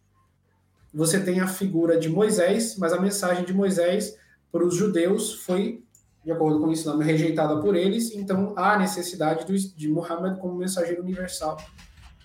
Você 0.94 1.20
tem 1.20 1.42
a 1.42 1.48
figura 1.48 2.00
de 2.00 2.08
Moisés, 2.08 2.78
mas 2.78 2.94
a 2.94 3.02
mensagem 3.02 3.44
de 3.44 3.54
Moisés 3.54 4.18
para 4.54 4.66
os 4.66 4.74
judeus 4.74 5.34
foi, 5.34 5.84
de 6.26 6.32
acordo 6.32 6.60
com 6.60 6.68
o 6.68 6.72
Islã, 6.72 7.02
rejeitada 7.02 7.62
por 7.62 7.76
eles, 7.76 8.12
então 8.16 8.54
há 8.56 8.80
necessidade 8.80 9.46
de 9.76 9.88
Muhammad 9.88 10.40
como 10.40 10.56
mensageiro 10.56 11.04
universal. 11.04 11.56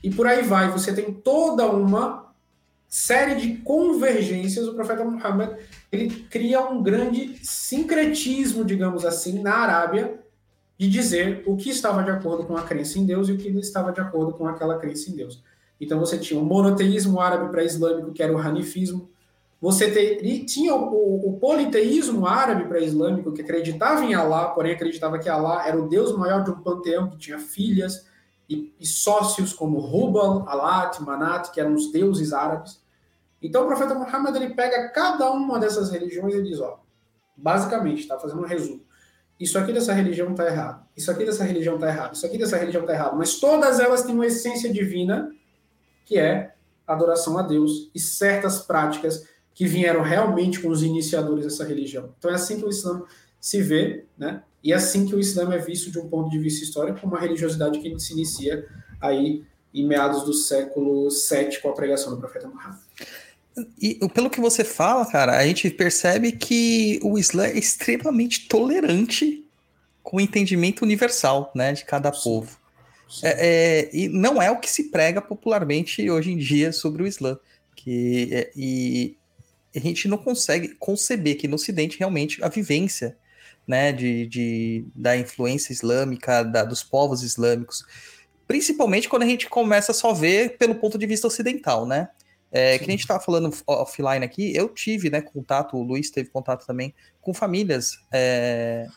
E 0.03 0.11
por 0.11 0.27
aí 0.27 0.43
vai, 0.43 0.71
você 0.71 0.93
tem 0.93 1.13
toda 1.13 1.67
uma 1.67 2.33
série 2.89 3.35
de 3.35 3.59
convergências. 3.59 4.67
O 4.67 4.75
profeta 4.75 5.05
Muhammad 5.05 5.55
ele 5.93 6.09
cria 6.31 6.63
um 6.63 6.83
grande 6.83 7.39
sincretismo, 7.43 8.65
digamos 8.65 9.05
assim, 9.05 9.43
na 9.43 9.55
Arábia, 9.55 10.19
de 10.79 10.89
dizer 10.89 11.43
o 11.47 11.55
que 11.57 11.69
estava 11.69 12.03
de 12.03 12.11
acordo 12.11 12.45
com 12.45 12.57
a 12.57 12.63
crença 12.63 12.99
em 12.99 13.05
Deus 13.05 13.29
e 13.29 13.33
o 13.33 13.37
que 13.37 13.51
não 13.51 13.61
estava 13.61 13.93
de 13.93 14.01
acordo 14.01 14.33
com 14.33 14.47
aquela 14.47 14.79
crença 14.79 15.11
em 15.11 15.15
Deus. 15.15 15.43
Então 15.79 16.01
você 16.01 16.17
tinha 16.17 16.41
o 16.41 16.45
monoteísmo 16.45 17.21
árabe 17.21 17.51
pré-islâmico, 17.51 18.13
que 18.13 18.23
era 18.23 18.33
o 18.33 18.39
hanifismo. 18.39 19.11
Você 19.61 20.17
tinha 20.47 20.75
o, 20.75 21.29
o, 21.29 21.39
politeísmo 21.39 22.27
árabe 22.27 22.65
pré-islâmico, 22.65 23.33
que 23.33 23.43
acreditava 23.43 24.03
em 24.03 24.15
Alá, 24.15 24.49
porém 24.49 24.73
acreditava 24.73 25.19
que 25.19 25.29
Alá 25.29 25.69
era 25.69 25.79
o 25.79 25.87
Deus 25.87 26.17
maior 26.17 26.43
de 26.43 26.51
um 26.51 26.63
panteão 26.63 27.11
que 27.11 27.19
tinha 27.19 27.39
filhas 27.39 28.07
e, 28.49 28.75
e 28.81 28.87
sócios 28.87 29.53
como 29.53 29.79
Rubal, 29.79 30.49
Alat, 30.49 30.99
Manat, 31.01 31.51
que 31.51 31.61
eram 31.61 31.75
os 31.75 31.93
deuses 31.93 32.33
árabes. 32.33 32.81
Então 33.43 33.65
o 33.65 33.67
profeta 33.67 33.95
Muhammad 33.95 34.35
ele 34.35 34.55
pega 34.55 34.89
cada 34.89 35.31
uma 35.31 35.59
dessas 35.59 35.91
religiões 35.91 36.35
e 36.35 36.43
diz, 36.43 36.59
ó, 36.59 36.81
basicamente, 37.37 38.01
está 38.01 38.19
fazendo 38.19 38.41
um 38.41 38.47
resumo. 38.47 38.83
Isso 39.39 39.59
aqui 39.59 39.73
dessa 39.75 39.93
religião 39.93 40.31
está 40.31 40.47
errado, 40.47 40.87
isso 40.97 41.11
aqui 41.11 41.25
dessa 41.25 41.45
religião 41.45 41.75
está 41.75 41.89
errado, 41.89 42.15
isso 42.15 42.27
aqui 42.27 42.37
dessa 42.37 42.57
religião 42.57 42.83
está 42.83 42.95
errado, 42.95 43.17
mas 43.17 43.41
todas 43.41 43.81
elas 43.81 44.03
têm 44.03 44.15
uma 44.15 44.27
essência 44.27 44.71
divina, 44.71 45.31
que 46.05 46.19
é 46.19 46.55
adoração 46.87 47.39
a 47.39 47.43
Deus 47.43 47.91
e 47.95 48.01
certas 48.01 48.61
práticas 48.61 49.27
que 49.55 49.67
vieram 49.67 50.03
realmente 50.03 50.61
com 50.61 50.69
os 50.69 50.83
iniciadores 50.83 51.45
dessa 51.45 51.65
religião. 51.65 52.15
Então 52.19 52.31
é 52.31 52.35
assim 52.35 52.59
que 52.59 52.65
o 52.65 52.71
Islã 52.71 53.03
se 53.41 53.63
vê, 53.63 54.05
né? 54.17 54.43
E 54.63 54.73
é 54.73 54.77
assim 54.77 55.07
que 55.07 55.15
o 55.15 55.21
Islã 55.21 55.53
é 55.53 55.59
visto 55.59 55.91
de 55.91 55.99
um 55.99 56.09
ponto 56.09 56.31
de 56.31 56.39
vista 56.39 56.65
histórico, 56.65 57.01
como 57.01 57.15
uma 57.15 57.21
religiosidade 57.21 57.79
que 57.79 57.99
se 57.99 58.13
inicia 58.13 58.67
aí 59.01 59.45
em 59.73 59.87
meados 59.87 60.25
do 60.25 60.35
século 60.35 61.11
7 61.11 61.63
com 61.63 61.71
a 61.71 61.73
pregação 61.73 62.11
do 62.13 62.19
profeta 62.19 62.49
Muhammad. 62.49 62.79
E 63.81 63.99
pelo 64.15 64.31
que 64.31 64.41
você 64.41 64.65
fala, 64.65 65.05
cara, 65.07 65.37
a 65.37 65.47
gente 65.47 65.71
percebe 65.71 66.33
que 66.33 67.01
o 67.03 67.19
Islã 67.19 67.47
é 67.47 67.59
extremamente 67.59 68.49
tolerante 68.49 69.45
com 70.03 70.17
o 70.17 70.21
entendimento 70.21 70.83
universal, 70.83 71.51
né, 71.55 71.73
de 71.73 71.85
cada 71.85 72.13
Sim. 72.13 72.23
povo. 72.23 72.59
Sim. 73.09 73.27
É, 73.27 73.37
é, 73.39 73.91
e 73.93 74.09
não 74.09 74.41
é 74.41 74.51
o 74.51 74.59
que 74.59 74.71
se 74.71 74.85
prega 74.91 75.21
popularmente 75.21 76.09
hoje 76.09 76.33
em 76.33 76.37
dia 76.37 76.73
sobre 76.73 77.03
o 77.03 77.07
Islã. 77.07 77.39
Que, 77.75 78.29
é, 78.31 78.53
e 78.57 79.17
a 79.75 79.81
gente 79.81 80.09
não 80.09 80.19
consegue 80.19 80.75
conceber 80.77 81.37
que 81.37 81.49
no 81.49 81.55
Ocidente 81.55 81.99
realmente 81.99 82.43
a 82.43 82.49
vivência 82.49 83.17
né, 83.67 83.93
de, 83.93 84.27
de 84.27 84.85
da 84.95 85.17
influência 85.17 85.73
islâmica, 85.73 86.43
da, 86.43 86.65
dos 86.65 86.83
povos 86.83 87.23
islâmicos, 87.23 87.85
principalmente 88.47 89.09
quando 89.09 89.23
a 89.23 89.27
gente 89.27 89.49
começa 89.49 89.93
a 89.93 89.95
só 89.95 90.13
ver 90.13 90.57
pelo 90.59 90.75
ponto 90.75 90.99
de 90.99 91.07
vista 91.07 91.27
ocidental, 91.27 91.87
né? 91.87 92.09
É, 92.53 92.77
que 92.79 92.85
a 92.85 92.91
gente 92.91 93.03
estava 93.03 93.21
falando 93.21 93.55
offline 93.65 94.25
aqui, 94.25 94.53
eu 94.57 94.69
tive 94.69 95.09
né, 95.09 95.21
contato, 95.21 95.77
o 95.77 95.85
Luiz 95.85 96.11
teve 96.11 96.31
contato 96.31 96.67
também 96.67 96.93
com 97.21 97.33
famílias 97.33 97.93
é, 98.13 98.89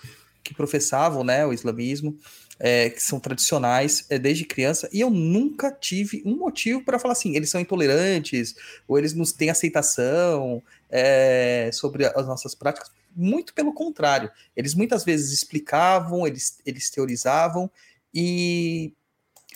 que 0.44 0.56
professavam 0.56 1.24
né, 1.24 1.46
o 1.46 1.54
islamismo, 1.54 2.18
é, 2.60 2.90
que 2.90 3.02
são 3.02 3.20
tradicionais 3.20 4.06
é, 4.10 4.18
desde 4.18 4.46
criança, 4.46 4.90
e 4.94 5.02
eu 5.02 5.10
nunca 5.10 5.72
tive 5.72 6.22
um 6.26 6.36
motivo 6.38 6.84
para 6.84 7.00
falar 7.00 7.14
assim, 7.14 7.36
eles 7.36 7.50
são 7.50 7.60
intolerantes, 7.60 8.56
ou 8.88 8.98
eles 8.98 9.14
não 9.14 9.26
têm 9.26 9.50
aceitação 9.50 10.62
é, 10.90 11.70
sobre 11.74 12.06
as 12.06 12.28
nossas 12.28 12.56
práticas. 12.56 12.92
Muito 13.16 13.54
pelo 13.54 13.74
contrário, 13.74 14.32
eles 14.56 14.74
muitas 14.74 15.04
vezes 15.04 15.32
explicavam, 15.32 16.26
eles, 16.26 16.60
eles 16.66 16.90
teorizavam, 16.90 17.70
e 18.14 18.94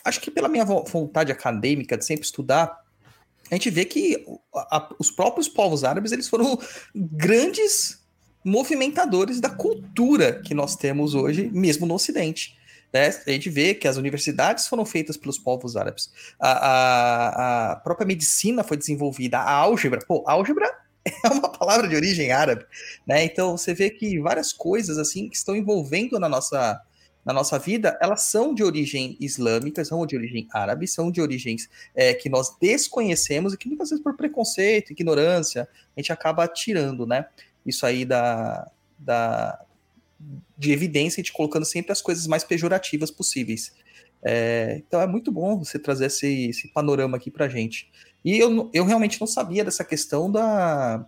acho 0.03 0.19
que 0.19 0.31
pela 0.31 0.49
minha 0.49 0.65
vontade 0.65 1.31
acadêmica 1.31 1.97
de 1.97 2.05
sempre 2.05 2.25
estudar, 2.25 2.85
a 3.49 3.55
gente 3.55 3.69
vê 3.69 3.85
que 3.85 4.25
a, 4.53 4.89
os 4.99 5.09
próprios 5.09 5.47
povos 5.47 5.83
árabes 5.83 6.11
eles 6.11 6.27
foram 6.27 6.59
grandes 6.93 8.01
movimentadores 8.43 9.39
da 9.39 9.49
cultura 9.49 10.41
que 10.41 10.53
nós 10.53 10.75
temos 10.75 11.13
hoje, 11.13 11.49
mesmo 11.53 11.85
no 11.85 11.95
Ocidente. 11.95 12.56
Né? 12.93 13.07
A 13.07 13.31
gente 13.31 13.49
vê 13.49 13.73
que 13.73 13.87
as 13.87 13.97
universidades 13.97 14.67
foram 14.67 14.85
feitas 14.85 15.17
pelos 15.17 15.37
povos 15.37 15.75
árabes. 15.75 16.11
A, 16.39 16.51
a, 16.51 17.71
a 17.71 17.75
própria 17.77 18.07
medicina 18.07 18.63
foi 18.63 18.77
desenvolvida, 18.77 19.37
a 19.39 19.51
álgebra, 19.51 19.99
pô, 20.07 20.23
álgebra 20.25 20.71
é 21.23 21.27
uma 21.29 21.49
palavra 21.49 21.87
de 21.87 21.95
origem 21.95 22.31
árabe, 22.31 22.65
né? 23.05 23.23
Então 23.23 23.57
você 23.57 23.73
vê 23.73 23.89
que 23.89 24.19
várias 24.19 24.51
coisas 24.51 24.97
assim 24.97 25.29
que 25.29 25.35
estão 25.35 25.55
envolvendo 25.55 26.19
na 26.19 26.27
nossa 26.27 26.81
na 27.27 27.33
nossa 27.33 27.59
vida, 27.59 27.97
elas 28.01 28.21
são 28.21 28.55
de 28.55 28.63
origem 28.63 29.17
islâmica, 29.19 29.83
são 29.83 30.05
de 30.05 30.15
origem 30.15 30.47
árabe, 30.49 30.87
são 30.87 31.11
de 31.11 31.19
origens 31.19 31.69
é, 31.93 32.13
que 32.13 32.29
nós 32.29 32.55
desconhecemos 32.57 33.53
e 33.53 33.57
que 33.57 33.67
muitas 33.67 33.89
vezes 33.89 34.01
por 34.01 34.15
preconceito, 34.15 34.91
ignorância, 34.91 35.67
a 35.93 35.99
gente 35.99 36.13
acaba 36.13 36.47
tirando, 36.47 37.05
né? 37.05 37.25
Isso 37.65 37.85
aí 37.85 38.05
da, 38.05 38.71
da, 38.97 39.59
de 40.57 40.71
evidência, 40.71 41.19
a 41.19 41.23
gente 41.23 41.33
colocando 41.33 41.65
sempre 41.65 41.91
as 41.91 42.01
coisas 42.01 42.27
mais 42.27 42.43
pejorativas 42.43 43.11
possíveis. 43.11 43.73
É, 44.23 44.81
então 44.85 44.99
é 44.99 45.07
muito 45.07 45.31
bom 45.31 45.57
você 45.59 45.77
trazer 45.77 46.07
esse, 46.07 46.49
esse 46.49 46.67
panorama 46.69 47.17
aqui 47.17 47.29
pra 47.29 47.47
gente. 47.47 47.89
E 48.25 48.37
eu, 48.37 48.69
eu 48.73 48.83
realmente 48.83 49.19
não 49.19 49.27
sabia 49.27 49.63
dessa 49.63 49.83
questão 49.83 50.31
da, 50.31 51.05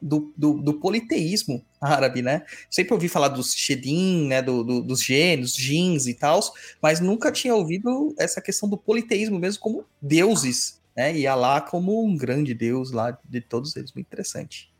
do, 0.00 0.32
do, 0.36 0.54
do, 0.54 0.74
politeísmo 0.74 1.64
árabe, 1.80 2.22
né? 2.22 2.44
Sempre 2.70 2.94
ouvi 2.94 3.08
falar 3.08 3.28
dos 3.28 3.54
Shedim, 3.54 4.28
né? 4.28 4.40
Do, 4.40 4.62
do, 4.62 4.82
dos 4.82 5.02
gênios, 5.02 5.54
jeans 5.54 6.06
e 6.06 6.14
tal, 6.14 6.40
mas 6.80 7.00
nunca 7.00 7.32
tinha 7.32 7.54
ouvido 7.54 8.14
essa 8.18 8.40
questão 8.40 8.68
do 8.68 8.78
politeísmo 8.78 9.38
mesmo 9.38 9.60
como 9.60 9.84
deuses, 10.00 10.80
né? 10.96 11.16
E 11.16 11.26
Alá 11.26 11.60
como 11.60 12.04
um 12.04 12.16
grande 12.16 12.54
deus 12.54 12.92
lá 12.92 13.18
de 13.28 13.40
todos 13.40 13.76
eles. 13.76 13.92
Muito 13.92 14.06
interessante. 14.06 14.72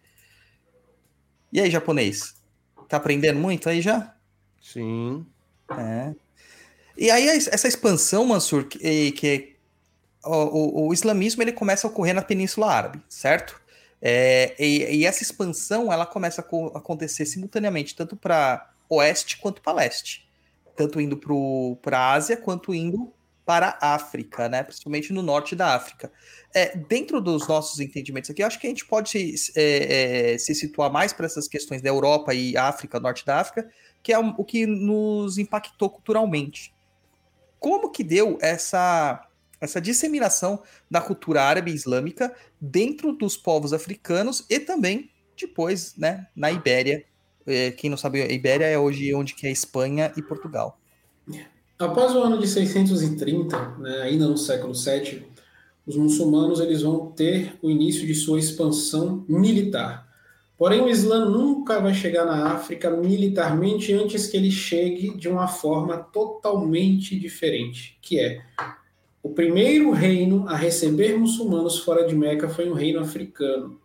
E 1.53 1.61
aí, 1.61 1.71
japonês? 1.71 2.40
Tá 2.91 2.97
aprendendo 2.97 3.39
muito 3.39 3.69
aí 3.69 3.81
já? 3.81 4.13
Sim. 4.61 5.25
É. 5.79 6.13
E 6.99 7.09
aí, 7.09 7.29
essa 7.29 7.69
expansão, 7.69 8.27
Mansur, 8.27 8.65
que, 8.65 9.13
que 9.13 9.57
o, 10.25 10.35
o, 10.35 10.89
o, 10.89 10.93
islamismo 10.93 11.41
ele 11.41 11.53
começa 11.53 11.87
a 11.87 11.91
ocorrer 11.91 12.13
na 12.13 12.21
Península 12.21 12.67
Árabe, 12.67 13.01
certo? 13.09 13.61
É, 14.03 14.57
e, 14.59 14.97
e, 14.97 15.07
essa 15.07 15.23
expansão 15.23 15.93
ela 15.93 16.05
começa 16.05 16.43
a 16.43 16.79
acontecer 16.79 17.27
simultaneamente, 17.27 17.95
tanto 17.95 18.17
para 18.17 18.69
oeste 18.89 19.39
quanto 19.39 19.63
para 19.63 19.73
leste. 19.73 20.29
Tanto 20.75 21.01
indo 21.01 21.17
para 21.81 21.97
a 21.97 22.13
Ásia 22.15 22.37
quanto 22.37 22.75
indo 22.75 23.13
para 23.51 23.77
a 23.81 23.97
África, 23.97 24.49
né? 24.49 24.63
principalmente 24.63 25.13
no 25.13 25.23
norte 25.23 25.57
da 25.57 25.75
África. 25.75 26.13
É, 26.55 26.77
dentro 26.77 27.21
dos 27.21 27.49
nossos 27.49 27.81
entendimentos 27.81 28.31
aqui, 28.31 28.45
eu 28.45 28.47
acho 28.47 28.61
que 28.61 28.67
a 28.69 28.71
gente 28.71 28.87
pode 28.87 29.09
se, 29.09 29.53
é, 29.57 30.35
é, 30.35 30.39
se 30.39 30.55
situar 30.55 30.89
mais 30.89 31.13
para 31.13 31.27
essas 31.27 31.49
questões 31.49 31.83
da 31.83 31.89
Europa 31.89 32.33
e 32.33 32.57
África, 32.57 33.01
norte 33.01 33.27
da 33.27 33.41
África, 33.41 33.69
que 34.05 34.13
é 34.13 34.19
o 34.21 34.45
que 34.45 34.67
nos 34.67 35.37
impactou 35.37 35.91
culturalmente. 35.91 36.73
Como 37.59 37.91
que 37.91 38.05
deu 38.05 38.39
essa 38.41 39.27
essa 39.61 39.81
disseminação 39.81 40.63
da 40.89 41.01
cultura 41.01 41.43
árabe 41.43 41.73
e 41.73 41.75
islâmica 41.75 42.33
dentro 42.61 43.13
dos 43.13 43.37
povos 43.37 43.73
africanos 43.73 44.47
e 44.49 44.61
também 44.61 45.11
depois, 45.37 45.97
né, 45.97 46.29
na 46.37 46.53
Ibéria. 46.53 47.05
É, 47.45 47.73
quem 47.73 47.91
não 47.91 47.97
sabe, 47.97 48.23
a 48.23 48.31
Ibéria 48.31 48.67
é 48.67 48.79
hoje 48.79 49.13
onde 49.13 49.35
que 49.35 49.49
é 49.49 49.51
Espanha 49.51 50.13
e 50.17 50.23
Portugal. 50.23 50.79
Após 51.81 52.15
o 52.15 52.19
ano 52.19 52.37
de 52.37 52.47
630, 52.47 53.79
né, 53.79 54.03
ainda 54.03 54.29
no 54.29 54.37
século 54.37 54.75
VII, 54.75 55.23
os 55.87 55.97
muçulmanos 55.97 56.61
eles 56.61 56.83
vão 56.83 57.07
ter 57.07 57.55
o 57.63 57.71
início 57.71 58.07
de 58.07 58.15
sua 58.15 58.39
expansão 58.39 59.25
militar. 59.27 60.07
Porém, 60.59 60.83
o 60.83 60.91
Islã 60.91 61.25
nunca 61.25 61.81
vai 61.81 61.95
chegar 61.95 62.27
na 62.27 62.53
África 62.53 62.91
militarmente 62.91 63.95
antes 63.95 64.27
que 64.27 64.37
ele 64.37 64.51
chegue 64.51 65.17
de 65.17 65.27
uma 65.27 65.49
forma 65.49 65.97
totalmente 65.97 67.19
diferente, 67.19 67.97
que 68.03 68.21
é 68.21 68.43
o 69.23 69.31
primeiro 69.31 69.91
reino 69.91 70.47
a 70.49 70.57
receber 70.57 71.19
muçulmanos 71.19 71.79
fora 71.79 72.07
de 72.07 72.15
Meca 72.15 72.47
foi 72.51 72.69
um 72.69 72.75
reino 72.75 73.01
africano. 73.01 73.81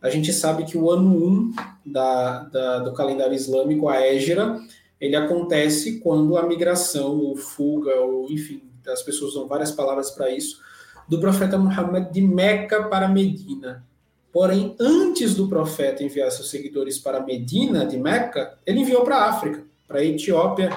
A 0.00 0.08
gente 0.08 0.32
sabe 0.32 0.64
que 0.64 0.78
o 0.78 0.90
ano 0.90 1.14
1 1.14 1.54
da, 1.84 2.44
da, 2.44 2.78
do 2.78 2.94
calendário 2.94 3.34
islâmico, 3.34 3.86
a 3.86 4.00
Égira, 4.00 4.58
ele 5.00 5.16
acontece 5.16 6.00
quando 6.00 6.36
a 6.36 6.46
migração, 6.46 7.18
ou 7.18 7.36
fuga, 7.36 7.94
ou 8.00 8.30
enfim, 8.30 8.62
as 8.86 9.02
pessoas 9.02 9.32
usam 9.32 9.46
várias 9.46 9.70
palavras 9.70 10.10
para 10.10 10.30
isso, 10.30 10.60
do 11.08 11.20
profeta 11.20 11.58
Muhammad 11.58 12.10
de 12.10 12.20
Meca 12.20 12.84
para 12.84 13.08
Medina. 13.08 13.84
Porém, 14.32 14.76
antes 14.78 15.34
do 15.34 15.48
profeta 15.48 16.04
enviar 16.04 16.30
seus 16.30 16.50
seguidores 16.50 16.98
para 16.98 17.24
Medina, 17.24 17.86
de 17.86 17.96
Meca, 17.96 18.58
ele 18.66 18.80
enviou 18.80 19.02
para 19.02 19.16
a 19.16 19.30
África, 19.30 19.64
para 19.86 20.00
a 20.00 20.04
Etiópia, 20.04 20.70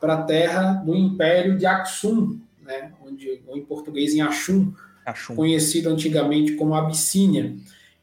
para 0.00 0.14
a 0.14 0.22
terra 0.22 0.72
do 0.84 0.94
Império 0.94 1.58
de 1.58 1.66
Aksum, 1.66 2.38
né, 2.62 2.92
onde, 3.06 3.42
ou 3.46 3.56
em 3.56 3.64
português 3.64 4.14
em 4.14 4.20
Axum, 4.20 4.72
Axum, 5.04 5.36
conhecido 5.36 5.88
antigamente 5.88 6.52
como 6.52 6.74
Abissínia. 6.74 7.54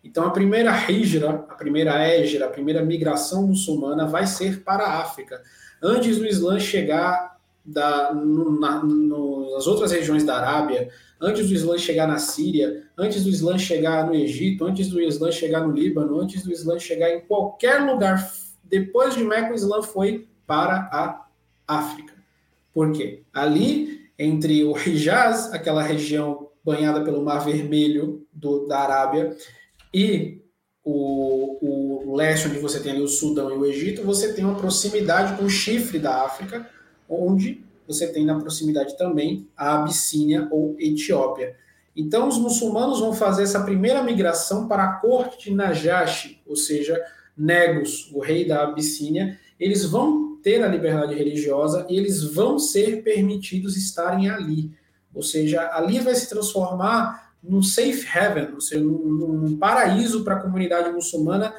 Então, 0.04 0.26
a 0.26 0.32
primeira 0.32 0.92
hijra, 0.92 1.46
a 1.48 1.56
primeira 1.56 1.98
égira, 2.06 2.46
a 2.46 2.50
primeira 2.50 2.84
migração 2.84 3.48
muçulmana 3.48 4.06
vai 4.06 4.28
ser 4.28 4.64
para 4.64 4.84
a 4.84 5.02
África. 5.02 5.42
Antes 5.82 6.18
do 6.18 6.26
Islã 6.26 6.60
chegar 6.60 7.38
da, 7.66 8.14
no, 8.14 8.60
na, 8.60 8.84
no, 8.84 9.54
nas 9.54 9.66
outras 9.66 9.92
regiões 9.92 10.24
da 10.26 10.38
Arábia, 10.38 10.90
antes 11.22 11.48
do 11.48 11.54
Islã 11.54 11.78
chegar 11.78 12.08
na 12.08 12.18
Síria, 12.18 12.84
antes 12.98 13.24
do 13.24 13.30
Islã 13.30 13.58
chegar 13.58 14.06
no 14.06 14.14
Egito, 14.14 14.66
antes 14.66 14.90
do 14.90 15.02
Islã 15.02 15.32
chegar 15.32 15.66
no 15.66 15.72
Líbano, 15.72 16.20
antes 16.20 16.44
do 16.44 16.52
Islã 16.52 16.78
chegar 16.78 17.10
em 17.12 17.22
qualquer 17.22 17.80
lugar, 17.82 18.30
depois 18.64 19.16
de 19.16 19.24
Meca, 19.24 19.52
o 19.52 19.56
Islã 19.56 19.82
foi 19.82 20.28
para 20.46 20.90
a 20.92 21.26
África. 21.66 22.14
Por 22.74 22.92
quê? 22.92 23.24
Ali, 23.32 24.10
entre 24.20 24.64
o 24.66 24.76
Hijaz, 24.78 25.54
aquela 25.54 25.82
região 25.82 26.50
banhada 26.64 27.02
pelo 27.04 27.24
Mar 27.24 27.40
Vermelho 27.40 28.26
do, 28.34 28.66
da 28.68 28.80
Arábia, 28.80 29.36
e 29.94 30.42
o, 30.84 32.10
o 32.12 32.16
leste, 32.16 32.48
onde 32.48 32.60
você 32.60 32.80
tem 32.80 32.92
ali 32.92 33.02
o 33.02 33.08
Sudão 33.08 33.50
e 33.52 33.58
o 33.58 33.66
Egito, 33.66 34.04
você 34.04 34.34
tem 34.34 34.44
uma 34.44 34.56
proximidade 34.56 35.38
com 35.38 35.46
o 35.46 35.50
chifre 35.50 36.00
da 36.00 36.24
África, 36.24 36.68
onde 37.08 37.64
você 37.88 38.08
tem 38.08 38.26
na 38.26 38.40
proximidade 38.40 38.98
também 38.98 39.48
a 39.56 39.76
Abissínia 39.76 40.48
ou 40.52 40.76
Etiópia. 40.80 41.56
Então, 41.96 42.28
os 42.28 42.38
muçulmanos 42.38 43.00
vão 43.00 43.14
fazer 43.14 43.44
essa 43.44 43.64
primeira 43.64 44.02
migração 44.02 44.68
para 44.68 44.84
a 44.84 44.94
corte 44.94 45.50
de 45.50 45.56
Najashi, 45.56 46.42
ou 46.46 46.56
seja, 46.56 47.00
Negus, 47.38 48.12
o 48.12 48.20
rei 48.20 48.46
da 48.48 48.64
Abissínia. 48.64 49.40
Eles 49.60 49.86
vão 49.86 50.38
ter 50.42 50.64
a 50.64 50.68
liberdade 50.68 51.14
religiosa 51.14 51.86
e 51.90 51.98
eles 51.98 52.24
vão 52.24 52.58
ser 52.58 53.04
permitidos 53.04 53.78
estarem 53.78 54.30
ali. 54.30 54.72
Ou 55.14 55.22
seja, 55.22 55.70
ali 55.74 56.00
vai 56.00 56.16
se 56.16 56.28
transformar 56.28 57.23
num 57.44 57.62
safe 57.62 58.08
haven, 58.08 58.54
ou 58.54 58.62
seja, 58.62 58.82
num, 58.82 58.98
num 58.98 59.58
paraíso 59.58 60.24
para 60.24 60.36
a 60.36 60.40
comunidade 60.40 60.90
muçulmana 60.92 61.54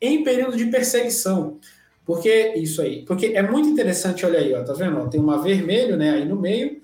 em 0.00 0.22
período 0.22 0.56
de 0.56 0.66
perseguição. 0.66 1.58
Porque 2.04 2.54
isso 2.56 2.82
aí, 2.82 3.04
porque 3.04 3.26
é 3.26 3.42
muito 3.42 3.68
interessante, 3.68 4.26
olha 4.26 4.38
aí, 4.38 4.52
ó, 4.52 4.62
tá 4.64 4.72
vendo? 4.72 4.98
Ó, 4.98 5.06
tem 5.06 5.20
uma 5.20 5.40
vermelho, 5.40 5.96
né, 5.96 6.10
aí 6.10 6.24
no 6.24 6.36
meio, 6.36 6.80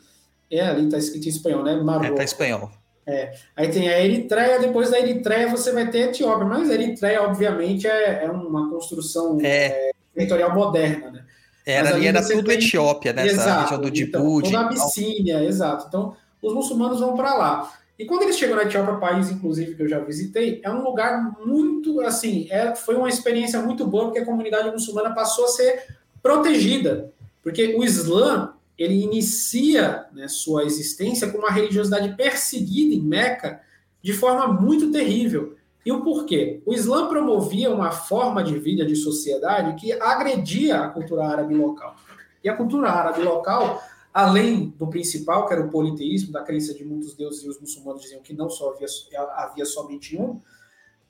é 0.51 0.61
ali 0.61 0.89
tá 0.89 0.97
escrito 0.97 1.27
em 1.27 1.31
espanhol, 1.31 1.65
né? 1.65 1.75
Marrocos. 1.75 2.11
É, 2.11 2.15
tá 2.15 2.25
espanhol. 2.25 2.71
É. 3.07 3.35
Aí 3.55 3.69
tem 3.69 3.89
a 3.89 4.05
Eritreia, 4.05 4.59
depois 4.59 4.91
da 4.91 4.99
Eritreia 4.99 5.49
você 5.49 5.73
vai 5.73 5.89
ter 5.91 6.05
a 6.05 6.07
Etiópia, 6.07 6.45
mas 6.45 6.71
a 6.71 6.75
Eritreia, 6.75 7.23
obviamente, 7.23 7.87
é, 7.87 8.25
é 8.25 8.31
uma 8.31 8.69
construção 8.71 9.39
é. 9.41 9.67
É, 9.67 9.91
territorial 10.15 10.55
moderna, 10.55 11.11
né? 11.11 11.25
Era, 11.65 11.95
ali 11.95 12.07
era 12.07 12.23
tudo 12.23 12.45
tem... 12.45 12.59
Etiópia, 12.59 13.13
né? 13.13 13.27
Exato, 13.27 13.63
região 13.63 13.81
do 13.81 13.91
Djibouti. 13.91 14.49
Então, 14.49 14.61
toda 14.61 14.77
a 14.77 14.81
Abissínia, 14.81 15.45
exato. 15.45 15.87
Então, 15.89 16.17
os 16.41 16.55
muçulmanos 16.55 17.01
vão 17.01 17.17
para 17.17 17.35
lá. 17.35 17.73
E 17.99 18.05
quando 18.05 18.23
eles 18.23 18.39
chegam 18.39 18.57
na 18.57 18.65
Etiópia, 18.65 18.97
país 18.97 19.31
inclusive 19.31 19.75
que 19.75 19.83
eu 19.83 19.89
já 19.89 19.99
visitei, 19.99 20.61
é 20.63 20.71
um 20.71 20.83
lugar 20.83 21.37
muito 21.45 22.01
assim, 22.01 22.47
é, 22.51 22.75
foi 22.75 22.95
uma 22.95 23.09
experiência 23.09 23.61
muito 23.61 23.87
boa 23.87 24.07
porque 24.07 24.19
a 24.19 24.25
comunidade 24.25 24.71
muçulmana 24.71 25.15
passou 25.15 25.47
a 25.47 25.49
ser 25.49 25.97
protegida, 26.23 27.13
porque 27.43 27.75
o 27.75 27.83
Islã 27.83 28.53
ele 28.77 29.03
inicia 29.03 30.07
né, 30.13 30.29
sua 30.29 30.65
existência 30.65 31.31
com 31.31 31.39
uma 31.39 31.51
religiosidade 31.51 32.15
perseguida 32.15 32.95
em 32.95 33.01
Meca 33.01 33.61
de 34.03 34.13
forma 34.13 34.47
muito 34.49 34.91
terrível. 34.91 35.57
E 35.85 35.93
o 35.93 36.03
porquê? 36.03 36.61
O 36.67 36.75
Islã 36.75 37.09
promovia 37.09 37.71
uma 37.71 37.93
forma 37.93 38.43
de 38.43 38.59
vida, 38.59 38.85
de 38.85 38.97
sociedade 38.97 39.81
que 39.81 39.93
agredia 39.93 40.81
a 40.81 40.89
cultura 40.89 41.27
árabe 41.27 41.55
local. 41.55 41.97
E 42.43 42.49
a 42.49 42.57
cultura 42.57 42.91
árabe 42.91 43.23
local 43.23 43.81
além 44.17 44.71
do 44.79 44.87
principal, 44.87 45.47
que 45.47 45.53
era 45.53 45.63
o 45.63 45.69
politeísmo, 45.69 46.33
da 46.33 46.43
crença 46.43 46.73
de 46.73 46.83
muitos 46.83 47.13
deuses, 47.13 47.45
e 47.45 47.49
os 47.51 47.61
muçulmanos 47.61 48.01
diziam 48.01 48.23
que 48.23 48.33
não 48.33 48.49
só 48.49 48.71
havia, 48.71 48.87
havia 49.35 49.67
somente 49.67 50.17
um, 50.17 50.41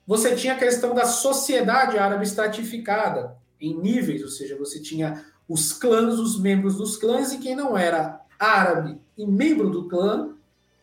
você 0.05 0.35
tinha 0.35 0.55
a 0.55 0.59
questão 0.59 0.93
da 0.93 1.05
sociedade 1.05 1.99
árabe 1.99 2.25
estratificada 2.25 3.37
em 3.61 3.79
níveis, 3.81 4.25
ou 4.25 4.29
seja, 4.29 4.59
você 4.59 4.83
tinha 4.83 5.25
os 5.49 5.73
clãs, 5.73 6.19
os 6.19 6.37
membros 6.37 6.79
dos 6.79 6.97
clãs, 6.97 7.33
e 7.33 7.39
quem 7.39 7.55
não 7.55 7.79
era 7.79 8.23
árabe 8.41 9.01
e 9.17 9.25
membro 9.25 9.71
do 9.71 9.89
clã 9.89 10.35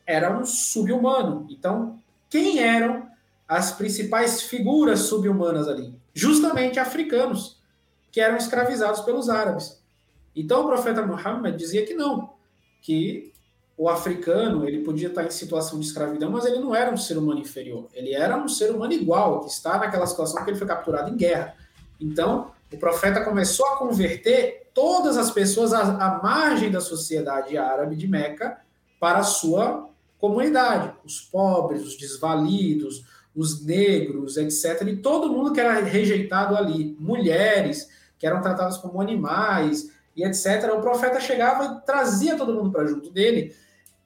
era 0.07 0.33
um 0.33 0.45
subhumano. 0.45 1.45
Então, 1.49 1.99
quem 2.29 2.59
eram 2.59 3.05
as 3.45 3.73
principais 3.73 4.43
figuras 4.43 4.99
subhumanas 5.01 5.67
ali? 5.67 5.93
Justamente 6.13 6.79
africanos, 6.79 7.62
que 8.13 8.21
eram 8.21 8.38
escravizados 8.38 9.01
pelos 9.01 9.27
árabes. 9.27 9.83
Então 10.36 10.63
o 10.63 10.67
profeta 10.67 11.06
Muhammad 11.06 11.56
dizia 11.56 11.86
que 11.86 11.93
não, 11.93 12.34
que 12.82 13.34
o 13.78 13.89
africano 13.89 14.67
ele 14.67 14.84
podia 14.84 15.08
estar 15.08 15.24
em 15.24 15.32
situação 15.32 15.80
de 15.80 15.86
escravidão, 15.86 16.30
mas 16.30 16.46
ele 16.46 16.60
não 16.60 16.76
era 16.76 16.91
um 16.91 16.98
ser 16.98 17.17
humano 17.17 17.39
inferior. 17.39 17.88
Ele 17.93 18.13
era 18.13 18.38
um 18.38 18.48
ser 18.48 18.72
humano 18.72 18.93
igual, 18.93 19.41
que 19.41 19.50
está 19.50 19.78
naquela 19.78 20.06
situação 20.06 20.43
que 20.43 20.50
ele 20.50 20.58
foi 20.58 20.67
capturado 20.67 21.10
em 21.10 21.17
guerra. 21.17 21.56
Então 22.00 22.52
o 22.72 22.78
profeta 22.78 23.24
começou 23.24 23.65
a 23.67 23.78
converter 23.78 24.69
todas 24.74 25.17
as 25.17 25.32
pessoas 25.32 25.74
à, 25.74 26.19
margem 26.24 26.72
da 26.72 26.82
sociedade 26.82 27.58
árabe 27.58 27.96
de 27.96 28.08
Meca 28.08 28.58
para 29.00 29.19
a 29.19 29.24
sua 29.24 29.89
comunidade, 30.17 30.93
os 31.04 31.19
pobres, 31.22 31.84
os 31.84 31.98
desvalidos, 31.98 33.06
os 33.36 33.63
negros, 33.63 34.38
etc. 34.38 34.82
E 34.88 34.98
todo 34.98 35.30
mundo 35.30 35.52
que 35.52 35.60
era 35.60 35.82
rejeitado 35.82 36.56
ali, 36.56 36.96
mulheres 37.00 37.89
que 38.17 38.26
eram 38.26 38.41
tratadas 38.41 38.78
como 38.78 39.02
animais, 39.02 39.91
e 40.15 40.23
etc. 40.23 40.71
O 40.73 40.82
profeta 40.82 41.19
chegava 41.19 41.65
e 41.65 41.86
trazia 41.86 42.36
todo 42.36 42.54
mundo 42.54 42.71
para 42.71 42.86
junto 42.86 43.10
dele. 43.10 43.56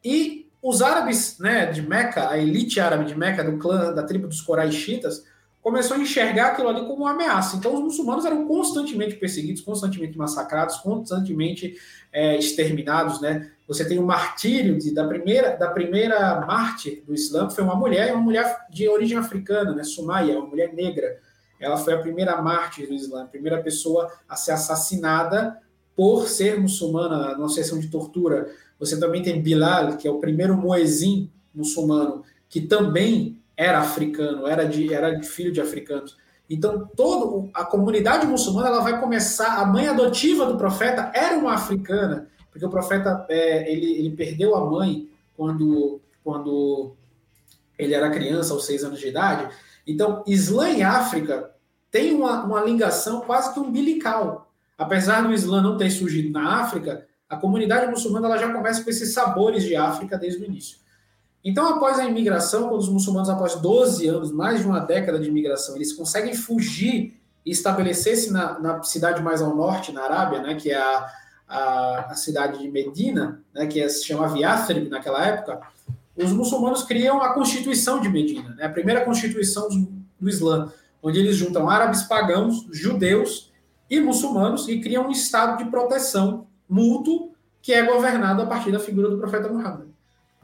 E 0.04 0.48
os 0.62 0.82
árabes 0.82 1.38
né, 1.39 1.67
de 1.67 1.82
Meca, 1.82 2.30
a 2.30 2.38
elite 2.38 2.80
árabe 2.80 3.06
de 3.06 3.15
Meca, 3.15 3.43
do 3.43 3.58
clã, 3.58 3.93
da 3.93 4.04
tribo 4.04 4.28
dos 4.28 4.41
Coraixitas, 4.41 5.24
começou 5.62 5.98
a 5.98 6.00
enxergar 6.00 6.48
aquilo 6.48 6.70
ali 6.70 6.82
como 6.82 7.04
uma 7.04 7.12
ameaça. 7.12 7.58
Então, 7.58 7.74
os 7.74 7.82
muçulmanos 7.82 8.24
eram 8.24 8.48
constantemente 8.48 9.15
perseguidos, 9.15 9.62
constantemente 9.62 10.17
massacrados, 10.17 10.78
constantemente 10.78 11.78
é, 12.12 12.38
exterminados. 12.38 13.20
Né? 13.20 13.52
Você 13.67 13.86
tem 13.86 14.00
o 14.00 14.06
martírio 14.06 14.78
de, 14.78 14.93
da 14.93 15.06
primeira 15.06 15.58
da 15.58 15.70
primeira 15.70 16.39
mártir 16.46 17.04
do 17.06 17.13
Islã, 17.13 17.48
que 17.48 17.56
foi 17.56 17.65
uma 17.65 17.76
mulher, 17.76 18.13
uma 18.13 18.22
mulher 18.22 18.65
de 18.70 18.88
origem 18.88 19.17
africana, 19.17 19.76
né? 19.76 19.84
Sumaya, 19.84 20.39
uma 20.39 20.48
mulher 20.48 20.74
negra. 20.74 21.20
Ela 21.60 21.76
foi 21.76 21.93
a 21.93 22.00
primeira 22.00 22.41
mártir 22.41 22.88
do 22.88 22.93
Islã, 22.93 23.24
a 23.24 23.28
primeira 23.28 23.62
pessoa 23.62 24.10
a 24.30 24.38
ser 24.38 24.52
assassinada 24.52 25.62
por 25.97 26.27
ser 26.27 26.60
muçulmana, 26.62 27.36
numa 27.36 27.49
sessão 27.49 27.79
de 27.79 27.88
tortura, 27.88 28.53
você 28.79 28.99
também 28.99 29.23
tem 29.23 29.41
Bilal, 29.41 29.97
que 29.97 30.07
é 30.07 30.12
o 30.12 30.19
primeiro 30.19 30.55
muezim 30.55 31.31
muçulmano, 31.51 32.23
que 32.47 32.62
também 32.62 33.41
era 33.57 33.79
africano, 33.79 34.45
era 34.45 34.63
de, 34.63 34.93
era 34.93 35.15
de 35.15 35.27
filho 35.27 35.51
de 35.51 35.60
africanos. 35.60 36.15
Então, 36.47 36.88
todo 36.95 37.49
a 37.51 37.65
comunidade 37.65 38.27
muçulmana 38.27 38.67
ela 38.67 38.81
vai 38.81 39.01
começar. 39.01 39.60
A 39.60 39.65
mãe 39.65 39.88
adotiva 39.88 40.45
do 40.45 40.55
profeta 40.55 41.12
era 41.15 41.36
uma 41.36 41.55
africana, 41.55 42.27
porque 42.51 42.65
o 42.65 42.69
profeta 42.69 43.25
é, 43.27 43.69
ele, 43.71 43.97
ele 43.97 44.12
perdeu 44.12 44.55
a 44.55 44.69
mãe 44.69 45.10
quando, 45.36 45.99
quando 46.23 46.95
ele 47.75 47.95
era 47.95 48.12
criança, 48.12 48.53
aos 48.53 48.67
seis 48.67 48.83
anos 48.83 48.99
de 48.99 49.07
idade. 49.07 49.51
Então, 49.88 50.23
Islã 50.27 50.69
e 50.69 50.83
África 50.83 51.51
tem 51.89 52.13
uma, 52.13 52.43
uma 52.43 52.63
ligação 52.63 53.21
quase 53.21 53.51
que 53.51 53.60
umbilical. 53.60 54.46
Apesar 54.78 55.22
do 55.22 55.34
Islã 55.34 55.62
não 55.62 55.78
ter 55.78 55.90
surgido 55.90 56.30
na 56.30 56.62
África, 56.62 57.08
a 57.30 57.36
comunidade 57.36 57.90
muçulmana 57.90 58.28
ela 58.28 58.38
já 58.38 58.54
começa 58.54 58.84
com 58.84 58.90
esses 58.90 59.13
sabores 59.13 59.63
de 59.63 59.76
África 59.76 60.18
desde 60.18 60.42
o 60.42 60.46
início. 60.46 60.78
Então, 61.44 61.68
após 61.68 61.98
a 61.98 62.06
imigração, 62.06 62.70
quando 62.70 62.82
os 62.82 62.90
muçulmanos, 62.90 63.30
após 63.30 63.56
12 63.56 64.08
anos, 64.08 64.32
mais 64.32 64.60
de 64.60 64.68
uma 64.68 64.80
década 64.80 65.20
de 65.20 65.30
imigração, 65.30 65.76
eles 65.76 65.94
conseguem 65.94 66.34
fugir 66.34 67.20
e 67.46 67.52
estabelecer-se 67.52 68.32
na, 68.32 68.60
na, 68.60 68.84
cidade 68.84 69.22
mais 69.22 69.42
ao 69.42 69.56
norte, 69.56 69.92
na 69.92 70.04
Arábia, 70.04 70.42
né, 70.42 70.56
que 70.56 70.72
é 70.72 70.78
a, 70.78 71.12
a, 71.48 72.00
a 72.12 72.16
cidade 72.16 72.60
de 72.60 72.70
Medina, 72.70 73.42
né, 73.54 73.66
que 73.66 73.80
é, 73.80 73.88
se 73.88 74.06
chamava 74.06 74.38
Yathrib 74.38 74.90
naquela 74.90 75.26
época, 75.26 75.62
os 76.16 76.34
muçulmanos 76.34 76.84
criam 76.84 77.22
a 77.22 77.34
Constituição 77.34 78.02
de 78.02 78.10
Medina, 78.10 78.50
né, 78.56 78.66
a 78.66 78.70
primeira 78.70 79.06
Constituição 79.06 79.70
do, 79.70 79.88
do 80.20 80.30
Islã, 80.30 80.72
onde 81.02 81.20
eles 81.20 81.38
juntam 81.38 81.70
árabes 81.70 82.04
pagãos, 82.04 82.68
judeus 82.72 83.46
e 83.89 84.00
muçulmanos 84.00 84.67
e 84.67 84.80
criam 84.80 85.08
um 85.08 85.12
estado 85.12 85.58
de 85.58 85.69
proteção 85.69 86.47
mútuo 86.67 87.32
que 87.62 87.73
é 87.73 87.84
governado 87.84 88.41
a 88.41 88.45
partir 88.45 88.71
da 88.71 88.80
figura 88.80 89.10
do 89.10 89.17
profeta 89.17 89.50
Muhammad. 89.50 89.88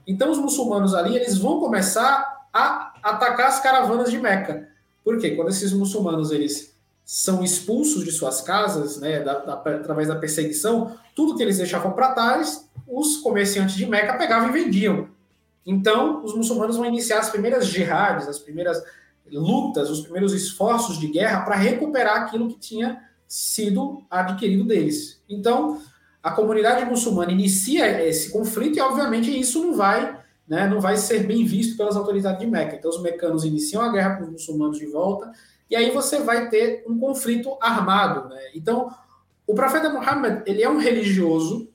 Então 0.06 0.32
os 0.32 0.38
muçulmanos 0.38 0.94
ali 0.94 1.16
eles 1.16 1.38
vão 1.38 1.60
começar 1.60 2.48
a 2.52 2.94
atacar 3.02 3.48
as 3.48 3.60
caravanas 3.60 4.12
de 4.12 4.20
Meca. 4.20 4.68
Por 5.04 5.18
quê? 5.18 5.32
Quando 5.32 5.50
esses 5.50 5.74
muçulmanos 5.74 6.32
eles 6.32 6.74
são 7.06 7.44
expulsos 7.44 8.06
de 8.06 8.12
suas 8.12 8.42
casas, 8.42 8.98
né, 9.00 9.20
da, 9.20 9.40
da, 9.40 9.54
através 9.54 10.08
da 10.08 10.16
perseguição, 10.16 10.96
tudo 11.16 11.36
que 11.36 11.44
eles 11.44 11.58
deixavam 11.58 11.92
para 11.92 12.14
trás, 12.14 12.70
os 12.88 13.18
comerciantes 13.18 13.76
de 13.76 13.86
Meca 13.86 14.18
pegavam 14.18 14.50
e 14.50 14.52
vendiam. 14.54 15.10
Então, 15.66 16.24
os 16.24 16.36
muçulmanos 16.36 16.78
vão 16.78 16.86
iniciar 16.86 17.20
as 17.20 17.30
primeiras 17.30 17.68
jihadis, 17.68 18.28
as 18.28 18.40
primeiras 18.40 18.82
lutas, 19.32 19.90
os 19.90 20.02
primeiros 20.02 20.34
esforços 20.34 20.98
de 21.00 21.08
guerra 21.08 21.42
para 21.42 21.56
recuperar 21.56 22.24
aquilo 22.24 22.48
que 22.50 22.60
tinha 22.60 23.02
sido 23.34 24.06
adquirido 24.12 24.64
deles. 24.64 25.20
Então, 25.28 25.82
a 26.22 26.30
comunidade 26.30 26.86
muçulmana 26.86 27.32
inicia 27.32 28.08
esse 28.08 28.32
conflito 28.32 28.78
e, 28.78 28.80
obviamente, 28.82 29.40
isso 29.40 29.60
não 29.60 29.76
vai, 29.76 30.20
né, 30.48 30.68
não 30.68 30.80
vai 30.80 30.98
ser 30.98 31.26
bem 31.26 31.44
visto 31.44 31.76
pelas 31.76 31.96
autoridades 31.96 32.40
de 32.40 32.46
Meca. 32.46 32.76
Então, 32.76 32.92
os 32.92 33.02
mecanos 33.02 33.44
iniciam 33.44 33.82
a 33.82 33.92
guerra 33.92 34.18
com 34.18 34.26
os 34.26 34.30
muçulmanos 34.30 34.78
de 34.78 34.86
volta 34.86 35.32
e 35.68 35.76
aí 35.76 35.90
você 35.90 36.20
vai 36.20 36.48
ter 36.48 36.86
um 36.88 37.00
conflito 37.00 37.58
armado. 37.60 38.30
Né? 38.30 38.40
Então, 38.54 38.94
o 39.48 39.56
profeta 39.56 39.90
Muhammad 39.90 40.44
ele 40.46 40.62
é 40.62 40.70
um 40.70 40.78
religioso 40.78 41.68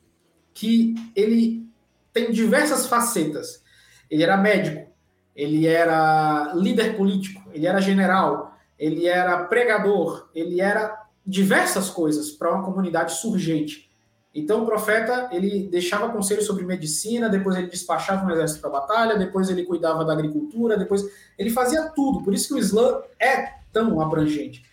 que 0.55 0.95
ele 1.17 1.69
tem 2.13 2.31
diversas 2.31 2.87
facetas. 2.87 3.65
Ele 4.09 4.23
era 4.23 4.37
médico, 4.37 4.93
ele 5.35 5.67
era 5.67 6.53
líder 6.55 6.97
político, 6.97 7.43
ele 7.53 7.67
era 7.67 7.81
general, 7.81 8.57
ele 8.79 9.09
era 9.09 9.45
pregador, 9.47 10.31
ele 10.33 10.61
era 10.61 10.98
diversas 11.29 11.91
coisas 11.91 12.31
para 12.31 12.51
uma 12.51 12.65
comunidade 12.65 13.13
surgente. 13.13 13.91
Então 14.35 14.63
o 14.63 14.67
profeta 14.67 15.29
ele 15.31 15.69
deixava 15.69 16.09
conselhos 16.09 16.47
sobre 16.47 16.65
medicina, 16.65 17.29
depois 17.29 17.55
ele 17.55 17.67
despachava 17.67 18.25
um 18.25 18.31
exército 18.31 18.63
para 18.63 18.71
batalha, 18.71 19.19
depois 19.19 19.51
ele 19.51 19.65
cuidava 19.65 20.07
da 20.07 20.15
agricultura, 20.15 20.79
depois 20.79 21.05
ele 21.39 21.51
fazia 21.51 21.91
tudo. 21.91 22.23
Por 22.23 22.33
isso 22.33 22.49
que 22.49 22.55
o 22.55 22.59
Islã 22.59 23.03
é 23.21 23.59
tão 23.71 24.01
abrangente. 24.01 24.65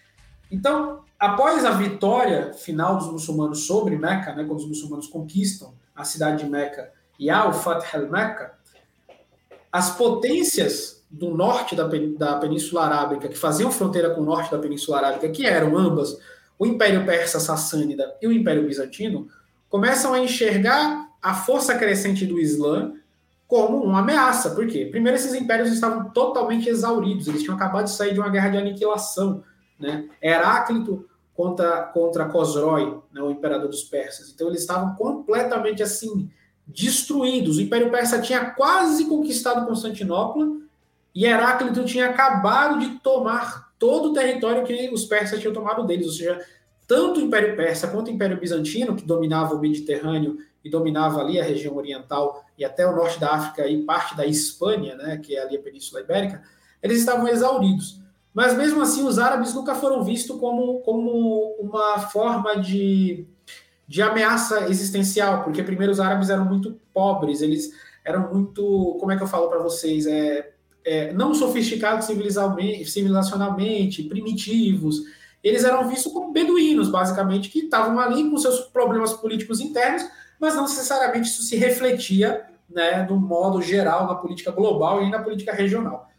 Então, 0.49 1.01
após 1.19 1.65
a 1.65 1.71
vitória 1.71 2.53
final 2.53 2.97
dos 2.97 3.11
muçulmanos 3.11 3.67
sobre 3.67 3.97
Meca, 3.97 4.33
né, 4.33 4.45
quando 4.45 4.59
os 4.59 4.67
muçulmanos 4.67 5.07
conquistam 5.07 5.73
a 5.93 6.05
cidade 6.05 6.43
de 6.43 6.49
Meca 6.49 6.89
e 7.19 7.29
ao 7.29 7.51
Fath 7.51 7.93
al-Meca, 7.93 8.53
as 9.71 9.91
potências 9.97 11.05
do 11.09 11.35
norte 11.35 11.75
da, 11.75 11.85
da 12.17 12.37
Península 12.37 12.85
Arábica, 12.85 13.27
que 13.27 13.37
faziam 13.37 13.71
fronteira 13.71 14.11
com 14.11 14.21
o 14.21 14.25
norte 14.25 14.51
da 14.51 14.57
Península 14.57 14.97
Arábica, 14.97 15.27
que 15.29 15.45
eram 15.45 15.77
ambas 15.77 16.17
o 16.57 16.65
Império 16.65 17.05
Persa 17.05 17.39
Sassânida 17.39 18.15
e 18.21 18.27
o 18.27 18.31
Império 18.31 18.65
Bizantino, 18.65 19.27
começam 19.69 20.13
a 20.13 20.19
enxergar 20.19 21.09
a 21.21 21.33
força 21.33 21.75
crescente 21.75 22.25
do 22.25 22.39
Islã 22.39 22.93
como 23.47 23.83
uma 23.83 23.99
ameaça. 23.99 24.51
Por 24.51 24.67
quê? 24.67 24.87
Primeiro, 24.89 25.17
esses 25.17 25.33
impérios 25.33 25.71
estavam 25.71 26.09
totalmente 26.11 26.69
exauridos, 26.69 27.27
eles 27.27 27.43
tinham 27.43 27.55
acabado 27.55 27.85
de 27.85 27.91
sair 27.91 28.13
de 28.13 28.19
uma 28.19 28.29
guerra 28.29 28.49
de 28.49 28.57
aniquilação. 28.57 29.43
Né? 29.79 30.07
Heráclito 30.21 31.05
contra, 31.33 31.83
contra 31.83 32.25
Cosrói, 32.25 33.01
né, 33.11 33.21
o 33.21 33.31
imperador 33.31 33.67
dos 33.67 33.83
persas. 33.83 34.29
Então, 34.29 34.47
eles 34.47 34.61
estavam 34.61 34.95
completamente 34.95 35.83
assim 35.83 36.29
destruídos. 36.65 37.57
O 37.57 37.61
Império 37.61 37.91
Persa 37.91 38.21
tinha 38.21 38.51
quase 38.51 39.05
conquistado 39.05 39.67
Constantinopla 39.67 40.47
e 41.13 41.25
Heráclito 41.25 41.83
tinha 41.85 42.09
acabado 42.09 42.79
de 42.79 42.99
tomar 42.99 43.64
todo 43.85 44.09
o 44.09 44.13
território 44.13 44.65
que 44.65 44.89
os 44.89 45.05
persas 45.05 45.39
tinham 45.39 45.53
tomado 45.53 45.85
deles, 45.85 46.07
ou 46.07 46.11
seja, 46.11 46.43
tanto 46.87 47.19
o 47.19 47.23
Império 47.23 47.55
Persa 47.55 47.87
quanto 47.87 48.07
o 48.07 48.11
Império 48.11 48.39
Bizantino, 48.39 48.95
que 48.95 49.05
dominava 49.05 49.53
o 49.53 49.59
Mediterrâneo 49.59 50.39
e 50.63 50.69
dominava 50.71 51.21
ali 51.21 51.39
a 51.39 51.43
região 51.43 51.75
oriental 51.75 52.43
e 52.57 52.65
até 52.65 52.87
o 52.87 52.95
norte 52.95 53.19
da 53.19 53.35
África 53.35 53.67
e 53.67 53.83
parte 53.83 54.17
da 54.17 54.25
Espanha, 54.25 54.95
né, 54.95 55.17
que 55.17 55.35
é 55.35 55.41
ali 55.43 55.55
a 55.55 55.61
Península 55.61 56.01
Ibérica, 56.01 56.41
eles 56.81 56.97
estavam 56.97 57.27
exauridos. 57.27 58.01
Mas 58.33 58.57
mesmo 58.57 58.81
assim, 58.81 59.03
os 59.03 59.19
árabes 59.19 59.53
nunca 59.53 59.75
foram 59.75 60.03
vistos 60.03 60.39
como, 60.39 60.79
como 60.79 61.55
uma 61.59 61.99
forma 61.99 62.55
de 62.55 63.27
de 63.87 64.01
ameaça 64.01 64.67
existencial, 64.67 65.43
porque 65.43 65.61
primeiro 65.61 65.93
os 65.93 65.99
árabes 65.99 66.31
eram 66.31 66.43
muito 66.43 66.79
pobres, 66.91 67.41
eles 67.41 67.71
eram 68.03 68.33
muito, 68.33 68.97
como 68.99 69.11
é 69.11 69.17
que 69.17 69.23
eu 69.23 69.27
falo 69.27 69.47
para 69.47 69.59
vocês, 69.59 70.07
é, 70.07 70.53
é, 70.85 71.11
não 71.11 71.33
sofisticados 71.33 72.05
civilizacionalmente, 72.05 74.03
primitivos. 74.03 75.01
Eles 75.43 75.63
eram 75.63 75.89
vistos 75.89 76.13
como 76.13 76.31
beduínos, 76.31 76.89
basicamente, 76.89 77.49
que 77.49 77.59
estavam 77.59 77.99
ali 77.99 78.29
com 78.29 78.37
seus 78.37 78.59
problemas 78.61 79.13
políticos 79.13 79.59
internos, 79.59 80.03
mas 80.39 80.55
não 80.55 80.63
necessariamente 80.63 81.27
isso 81.27 81.41
se 81.41 81.55
refletia 81.55 82.45
né, 82.69 83.03
do 83.03 83.15
modo 83.15 83.61
geral 83.61 84.07
na 84.07 84.15
política 84.15 84.51
global 84.51 85.03
e 85.03 85.09
na 85.09 85.19
política 85.19 85.53
regional. 85.53 86.09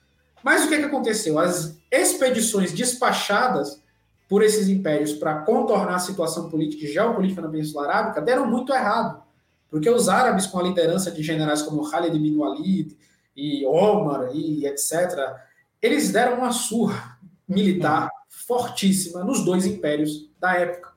Mas 0.43 0.65
o 0.65 0.69
que, 0.69 0.79
que 0.79 0.85
aconteceu? 0.85 1.39
As 1.39 1.77
expedições 1.91 2.73
despachadas 2.73 3.83
por 4.29 4.43
esses 4.43 4.69
impérios 4.69 5.13
para 5.13 5.41
contornar 5.43 5.97
a 5.97 6.01
situação 6.01 6.49
política 6.49 6.85
e 6.85 6.93
geopolítica 6.93 7.41
na 7.41 7.49
Península 7.49 7.85
Arábica 7.85 8.21
deram 8.21 8.47
muito 8.47 8.73
errado. 8.73 9.23
Porque 9.71 9.89
os 9.91 10.09
árabes, 10.09 10.47
com 10.47 10.59
a 10.59 10.63
liderança 10.63 11.11
de 11.11 11.23
generais 11.23 11.63
como 11.63 11.89
Khalid 11.89 12.19
bin 12.19 12.37
Walid 12.37 12.97
e 13.37 13.67
Omar 13.67 14.31
e 14.35 14.67
etc., 14.67 15.35
eles 15.83 16.11
deram 16.11 16.39
uma 16.39 16.53
surra 16.53 17.19
militar 17.47 18.09
fortíssima 18.29 19.23
nos 19.23 19.45
dois 19.45 19.67
impérios 19.67 20.29
da 20.41 20.55
época. 20.55 20.91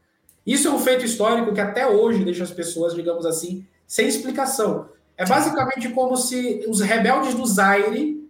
Isso 0.46 0.68
é 0.68 0.72
um 0.72 0.80
feito 0.80 1.06
histórico 1.06 1.54
que 1.54 1.62
até 1.62 1.88
hoje 1.88 2.24
deixa 2.24 2.44
as 2.44 2.52
pessoas, 2.52 2.96
digamos 2.96 3.26
assim, 3.26 3.68
sem 3.86 4.08
explicação. 4.08 4.90
É 5.18 5.26
basicamente 5.26 5.90
como 5.90 6.16
se 6.16 6.66
os 6.68 6.80
rebeldes 6.80 7.34
do 7.34 7.46
Zaire 7.46 8.30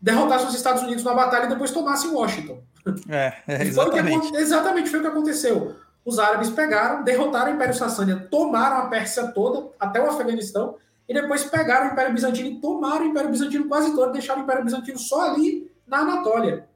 derrotassem 0.00 0.48
os 0.48 0.54
Estados 0.54 0.82
Unidos 0.82 1.02
na 1.02 1.14
batalha 1.14 1.46
e 1.46 1.48
depois 1.48 1.70
tomassem 1.70 2.10
Washington. 2.10 2.60
É, 3.08 3.34
é 3.46 3.62
exatamente. 3.64 4.28
Foi 4.28 4.40
exatamente 4.40 4.90
foi 4.90 5.00
o 5.00 5.02
que 5.02 5.08
aconteceu. 5.08 5.74
Os 6.04 6.18
árabes 6.18 6.50
pegaram, 6.50 7.02
derrotaram 7.02 7.52
o 7.52 7.54
Império 7.54 7.74
Sassânida, 7.74 8.28
tomaram 8.30 8.78
a 8.78 8.86
Pérsia 8.86 9.26
toda, 9.28 9.70
até 9.78 10.00
o 10.00 10.08
Afeganistão, 10.08 10.76
e 11.08 11.14
depois 11.14 11.44
pegaram 11.44 11.88
o 11.88 11.92
Império 11.92 12.12
Bizantino 12.12 12.48
e 12.50 12.60
tomaram 12.60 13.06
o 13.06 13.08
Império 13.08 13.30
Bizantino 13.30 13.66
quase 13.66 13.94
todo, 13.94 14.12
deixaram 14.12 14.40
o 14.40 14.44
Império 14.44 14.64
Bizantino 14.64 14.98
só 14.98 15.30
ali 15.30 15.70
na 15.86 16.00
Anatólia. 16.00 16.68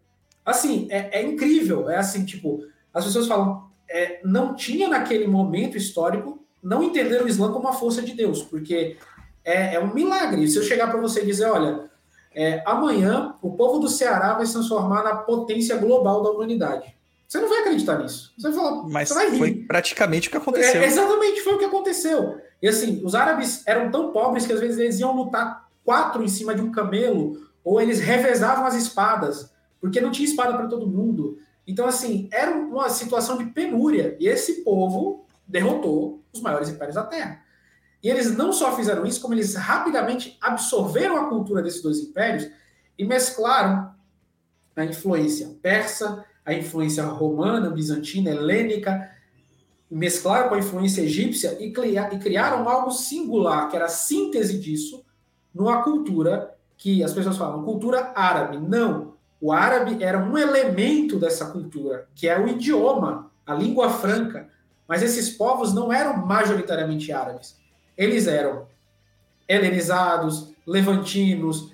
Assim, 0.45 0.89
é, 0.91 1.21
é 1.21 1.23
incrível. 1.23 1.91
É 1.91 1.99
assim, 1.99 2.25
tipo, 2.25 2.65
as 2.95 3.05
pessoas 3.05 3.29
falam, 3.29 3.71
é, 3.89 4.21
não 4.25 4.55
tinha 4.55 4.89
naquele 4.89 5.27
momento 5.27 5.77
histórico, 5.77 6.45
não 6.63 6.83
entenderam 6.83 7.27
o 7.27 7.29
Islã 7.29 7.53
como 7.53 7.67
uma 7.67 7.75
força 7.75 8.01
de 8.01 8.15
Deus, 8.15 8.43
porque 8.43 8.97
é, 9.45 9.75
é 9.75 9.81
um 9.81 9.93
milagre. 9.93 10.49
Se 10.49 10.59
eu 10.59 10.63
chegar 10.63 10.91
para 10.91 11.01
você 11.01 11.23
e 11.23 11.27
dizer, 11.27 11.51
olha, 11.51 11.91
é, 12.35 12.63
amanhã, 12.65 13.35
o 13.43 13.53
povo 13.53 13.79
do 13.79 13.89
Ceará 13.89 14.35
vai 14.35 14.47
se 14.47 14.55
transformar 14.55 15.03
na 15.03 15.17
potência 15.17 15.77
global 15.77 16.23
da 16.23 16.31
humanidade. 16.31 16.97
Você 17.33 17.41
não 17.41 17.49
vai 17.49 17.61
acreditar 17.61 17.99
nisso. 17.99 18.31
Você 18.37 18.51
vai 18.51 18.59
falar, 18.59 18.89
Mas 18.89 19.09
vai 19.09 19.31
foi 19.39 19.55
praticamente 19.55 20.29
o 20.29 20.31
que 20.31 20.37
aconteceu. 20.37 20.83
É, 20.83 20.85
exatamente, 20.85 21.41
foi 21.41 21.55
o 21.55 21.59
que 21.59 21.65
aconteceu. 21.65 22.39
E 22.61 22.69
assim, 22.69 23.01
os 23.03 23.15
árabes 23.15 23.67
eram 23.67 23.91
tão 23.91 24.13
pobres 24.13 24.45
que 24.45 24.53
às 24.53 24.61
vezes 24.61 24.79
eles 24.79 25.01
iam 25.01 25.17
lutar 25.17 25.67
quatro 25.83 26.23
em 26.23 26.29
cima 26.29 26.55
de 26.55 26.61
um 26.61 26.71
camelo, 26.71 27.49
ou 27.65 27.81
eles 27.81 28.01
revezavam 28.01 28.67
as 28.67 28.75
espadas, 28.75 29.51
porque 29.81 29.99
não 29.99 30.11
tinha 30.11 30.29
espada 30.29 30.53
para 30.53 30.67
todo 30.67 30.87
mundo. 30.87 31.39
Então, 31.67 31.87
assim, 31.87 32.29
era 32.31 32.51
uma 32.55 32.91
situação 32.91 33.39
de 33.39 33.47
penúria. 33.47 34.15
E 34.21 34.29
esse 34.29 34.63
povo 34.63 35.25
derrotou 35.49 36.23
os 36.35 36.43
maiores 36.43 36.69
impérios 36.69 36.97
da 36.97 37.03
Terra. 37.03 37.41
E 38.03 38.11
eles 38.11 38.37
não 38.37 38.53
só 38.53 38.77
fizeram 38.77 39.07
isso, 39.07 39.23
como 39.23 39.33
eles 39.33 39.55
rapidamente 39.55 40.37
absorveram 40.39 41.17
a 41.17 41.31
cultura 41.31 41.63
desses 41.63 41.81
dois 41.81 41.99
impérios 41.99 42.47
e 42.99 43.07
mesclaram 43.07 43.91
a 44.77 44.85
influência 44.85 45.57
persa, 45.63 46.27
a 46.45 46.53
influência 46.53 47.05
romana, 47.05 47.71
bizantina, 47.71 48.31
helênica, 48.31 49.11
mesclaram 49.91 50.49
com 50.49 50.55
a 50.55 50.59
influência 50.59 51.03
egípcia 51.03 51.59
e 51.61 51.71
criaram 51.71 52.69
algo 52.69 52.91
singular, 52.91 53.69
que 53.69 53.77
era 53.77 53.87
a 53.87 53.89
síntese 53.89 54.59
disso 54.59 55.05
numa 55.55 55.83
cultura 55.83 56.55
que 56.77 57.05
as 57.05 57.13
pessoas 57.13 57.37
falam 57.37 57.63
cultura 57.63 58.13
árabe. 58.15 58.59
Não, 58.59 59.15
o 59.41 59.53
árabe 59.53 60.03
era 60.03 60.19
um 60.19 60.37
elemento 60.37 61.19
dessa 61.19 61.47
cultura, 61.47 62.09
que 62.15 62.27
é 62.27 62.39
o 62.39 62.49
idioma, 62.49 63.31
a 63.47 63.55
língua 63.55 63.91
franca. 63.91 64.49
Mas 64.89 65.03
esses 65.03 65.31
povos 65.31 65.73
não 65.73 65.93
eram 65.93 66.27
majoritariamente 66.27 67.13
árabes 67.13 67.63
eles 67.97 68.27
eram 68.27 68.67
helenizados, 69.49 70.53
levantinos, 70.67 71.73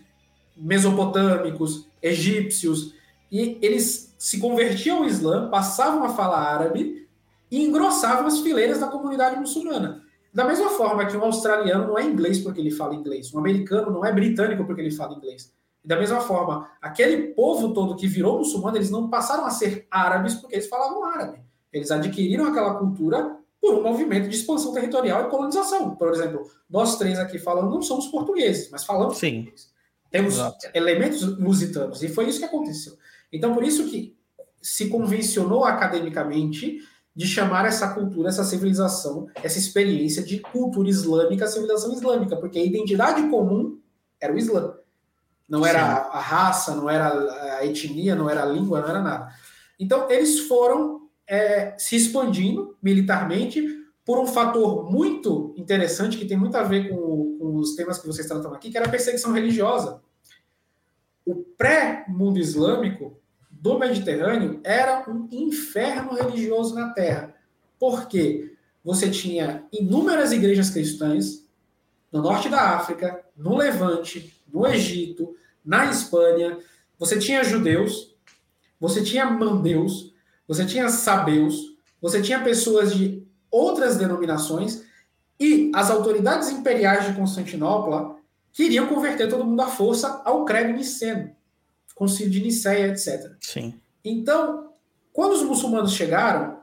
mesopotâmicos, 0.56 1.86
egípcios, 2.02 2.94
e 3.30 3.58
eles 3.60 4.14
se 4.18 4.38
convertiam 4.38 4.98
ao 4.98 5.04
Islã, 5.04 5.48
passavam 5.50 6.04
a 6.04 6.08
falar 6.10 6.40
árabe 6.40 7.06
e 7.50 7.64
engrossavam 7.64 8.26
as 8.26 8.40
fileiras 8.40 8.80
da 8.80 8.88
comunidade 8.88 9.38
muçulmana. 9.38 10.02
Da 10.32 10.44
mesma 10.44 10.68
forma 10.70 11.06
que 11.06 11.16
um 11.16 11.24
australiano 11.24 11.86
não 11.88 11.98
é 11.98 12.04
inglês 12.04 12.38
porque 12.38 12.60
ele 12.60 12.70
fala 12.70 12.94
inglês, 12.94 13.32
um 13.32 13.38
americano 13.38 13.90
não 13.90 14.04
é 14.04 14.12
britânico 14.12 14.64
porque 14.64 14.80
ele 14.80 14.90
fala 14.90 15.14
inglês. 15.14 15.52
Da 15.84 15.96
mesma 15.96 16.20
forma, 16.20 16.70
aquele 16.82 17.28
povo 17.28 17.72
todo 17.72 17.96
que 17.96 18.06
virou 18.06 18.38
muçulmano, 18.38 18.76
eles 18.76 18.90
não 18.90 19.08
passaram 19.08 19.46
a 19.46 19.50
ser 19.50 19.86
árabes 19.90 20.34
porque 20.34 20.56
eles 20.56 20.68
falavam 20.68 21.04
árabe. 21.04 21.40
Eles 21.72 21.90
adquiriram 21.90 22.46
aquela 22.46 22.74
cultura 22.74 23.36
por 23.60 23.74
um 23.74 23.82
movimento 23.82 24.28
de 24.28 24.36
expansão 24.36 24.72
territorial 24.72 25.26
e 25.26 25.30
colonização. 25.30 25.96
Por 25.96 26.10
exemplo, 26.10 26.48
nós 26.68 26.96
três 26.98 27.18
aqui 27.18 27.38
falando 27.38 27.70
não 27.70 27.82
somos 27.82 28.06
portugueses, 28.08 28.70
mas 28.70 28.84
falamos 28.84 29.18
Sim. 29.18 29.44
português. 29.44 29.70
Temos 30.10 30.34
Exato. 30.34 30.68
elementos 30.72 31.22
lusitanos, 31.38 32.02
e 32.02 32.08
foi 32.08 32.28
isso 32.28 32.38
que 32.38 32.44
aconteceu. 32.44 32.94
Então, 33.32 33.54
por 33.54 33.62
isso 33.62 33.88
que 33.88 34.16
se 34.60 34.88
convencionou 34.88 35.64
academicamente 35.64 36.78
de 37.14 37.26
chamar 37.26 37.66
essa 37.66 37.94
cultura, 37.94 38.28
essa 38.28 38.44
civilização, 38.44 39.28
essa 39.42 39.58
experiência 39.58 40.22
de 40.22 40.38
cultura 40.38 40.88
islâmica, 40.88 41.46
civilização 41.46 41.92
islâmica, 41.92 42.36
porque 42.36 42.58
a 42.58 42.64
identidade 42.64 43.28
comum 43.28 43.80
era 44.20 44.32
o 44.32 44.38
Islã. 44.38 44.74
Não 45.48 45.66
era 45.66 45.82
a, 45.82 46.18
a 46.18 46.20
raça, 46.20 46.76
não 46.76 46.88
era 46.88 47.08
a 47.58 47.66
etnia, 47.66 48.14
não 48.14 48.30
era 48.30 48.42
a 48.42 48.46
língua, 48.46 48.80
não 48.80 48.88
era 48.88 49.02
nada. 49.02 49.32
Então, 49.80 50.08
eles 50.10 50.40
foram 50.40 51.08
é, 51.26 51.74
se 51.76 51.96
expandindo 51.96 52.76
militarmente 52.82 53.66
por 54.04 54.18
um 54.18 54.26
fator 54.26 54.90
muito 54.90 55.52
interessante 55.56 56.16
que 56.16 56.24
tem 56.24 56.36
muito 56.36 56.56
a 56.56 56.62
ver 56.62 56.88
com, 56.88 57.36
com 57.38 57.56
os 57.56 57.74
temas 57.74 57.98
que 57.98 58.06
vocês 58.06 58.26
tratam 58.26 58.54
aqui, 58.54 58.70
que 58.70 58.76
era 58.76 58.86
a 58.86 58.90
perseguição 58.90 59.32
religiosa. 59.32 60.00
O 61.26 61.34
pré-mundo 61.34 62.38
islâmico 62.38 63.17
do 63.60 63.78
Mediterrâneo 63.78 64.60
era 64.62 65.04
um 65.08 65.28
inferno 65.30 66.14
religioso 66.14 66.74
na 66.74 66.90
Terra. 66.90 67.34
Por 67.78 68.06
quê? 68.06 68.54
Você 68.84 69.10
tinha 69.10 69.64
inúmeras 69.72 70.32
igrejas 70.32 70.70
cristãs 70.70 71.44
no 72.10 72.22
norte 72.22 72.48
da 72.48 72.76
África, 72.76 73.24
no 73.36 73.56
Levante, 73.56 74.34
no 74.52 74.66
Egito, 74.66 75.34
na 75.64 75.90
Espanha. 75.90 76.58
Você 76.98 77.18
tinha 77.18 77.44
judeus, 77.44 78.14
você 78.80 79.02
tinha 79.02 79.26
mandeus, 79.26 80.14
você 80.46 80.64
tinha 80.64 80.88
sabeus, 80.88 81.76
você 82.00 82.22
tinha 82.22 82.42
pessoas 82.42 82.94
de 82.94 83.26
outras 83.50 83.96
denominações 83.96 84.84
e 85.38 85.70
as 85.74 85.90
autoridades 85.90 86.48
imperiais 86.50 87.06
de 87.06 87.14
Constantinopla 87.14 88.16
queriam 88.52 88.86
converter 88.86 89.28
todo 89.28 89.44
mundo 89.44 89.60
à 89.60 89.66
força 89.68 90.22
ao 90.24 90.44
credo 90.44 90.72
niceno, 90.72 91.30
concílio 91.98 92.30
de 92.30 92.40
Nicéia, 92.40 92.86
etc. 92.86 93.32
Sim. 93.40 93.74
Então, 94.04 94.72
quando 95.12 95.32
os 95.32 95.42
muçulmanos 95.42 95.92
chegaram, 95.92 96.60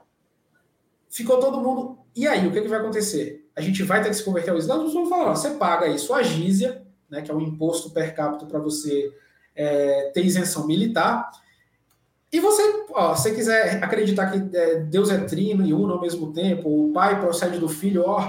ficou 1.09 1.39
todo 1.41 1.59
mundo. 1.59 1.99
E 2.15 2.25
aí, 2.25 2.47
o 2.47 2.51
que, 2.53 2.59
é 2.59 2.61
que 2.61 2.69
vai 2.69 2.79
acontecer? 2.79 3.45
A 3.53 3.59
gente 3.59 3.83
vai 3.83 4.01
ter 4.01 4.09
que 4.09 4.15
se 4.15 4.23
converter 4.23 4.51
ao 4.51 4.57
Islã? 4.57 4.77
Os 4.77 4.83
muçulmanos 4.85 5.09
falaram: 5.09 5.35
você 5.35 5.49
paga 5.51 5.87
aí 5.87 5.99
sua 5.99 6.23
gízia, 6.23 6.81
né, 7.09 7.21
que 7.21 7.29
é 7.29 7.33
um 7.33 7.41
imposto 7.41 7.89
per 7.89 8.15
capita 8.15 8.45
para 8.45 8.59
você 8.59 9.13
é, 9.53 10.11
ter 10.13 10.25
isenção 10.25 10.65
militar. 10.65 11.29
E 12.31 12.39
você, 12.39 12.85
ó, 12.91 13.13
se 13.13 13.23
você 13.23 13.35
quiser 13.35 13.83
acreditar 13.83 14.31
que 14.31 14.57
é, 14.57 14.79
Deus 14.79 15.09
é 15.09 15.17
trino 15.19 15.65
e 15.65 15.73
uno 15.73 15.93
ao 15.93 16.01
mesmo 16.01 16.31
tempo, 16.31 16.69
o 16.69 16.93
pai 16.93 17.19
procede 17.19 17.59
do 17.59 17.67
filho, 17.67 18.03
ó. 18.05 18.27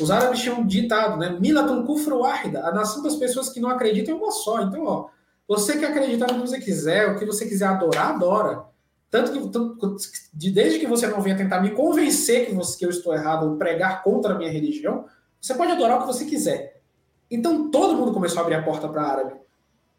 Os 0.00 0.10
árabes 0.10 0.40
tinham 0.40 0.66
ditado, 0.66 1.18
né? 1.18 1.36
Milatul 1.38 1.84
kufru 1.84 2.20
wahida, 2.20 2.66
a 2.66 2.72
nação 2.72 3.02
das 3.02 3.16
pessoas 3.16 3.48
que 3.50 3.60
não 3.60 3.70
acreditam 3.70 4.14
é 4.14 4.18
uma 4.18 4.30
só. 4.30 4.62
Então, 4.62 4.84
ó, 4.84 5.08
você 5.48 5.78
quer 5.78 5.86
acreditar 5.86 6.26
no 6.26 6.42
que 6.42 6.48
você 6.48 6.60
quiser, 6.60 7.08
o 7.08 7.18
que 7.18 7.24
você 7.24 7.46
quiser 7.46 7.66
adorar, 7.66 8.14
adora. 8.14 8.64
Tanto 9.10 9.32
que, 9.32 9.48
tanto, 9.48 9.96
desde 10.32 10.80
que 10.80 10.86
você 10.86 11.06
não 11.06 11.20
venha 11.20 11.36
tentar 11.36 11.60
me 11.60 11.70
convencer 11.70 12.46
que, 12.46 12.54
você, 12.54 12.78
que 12.78 12.84
eu 12.84 12.90
estou 12.90 13.14
errado 13.14 13.48
ou 13.48 13.56
pregar 13.56 14.02
contra 14.02 14.34
a 14.34 14.38
minha 14.38 14.50
religião, 14.50 15.04
você 15.40 15.54
pode 15.54 15.72
adorar 15.72 15.98
o 15.98 16.00
que 16.00 16.06
você 16.06 16.24
quiser. 16.24 16.82
Então 17.30 17.70
todo 17.70 17.96
mundo 17.96 18.12
começou 18.12 18.40
a 18.40 18.42
abrir 18.42 18.54
a 18.56 18.62
porta 18.62 18.88
para 18.88 19.02
árabe. 19.02 19.34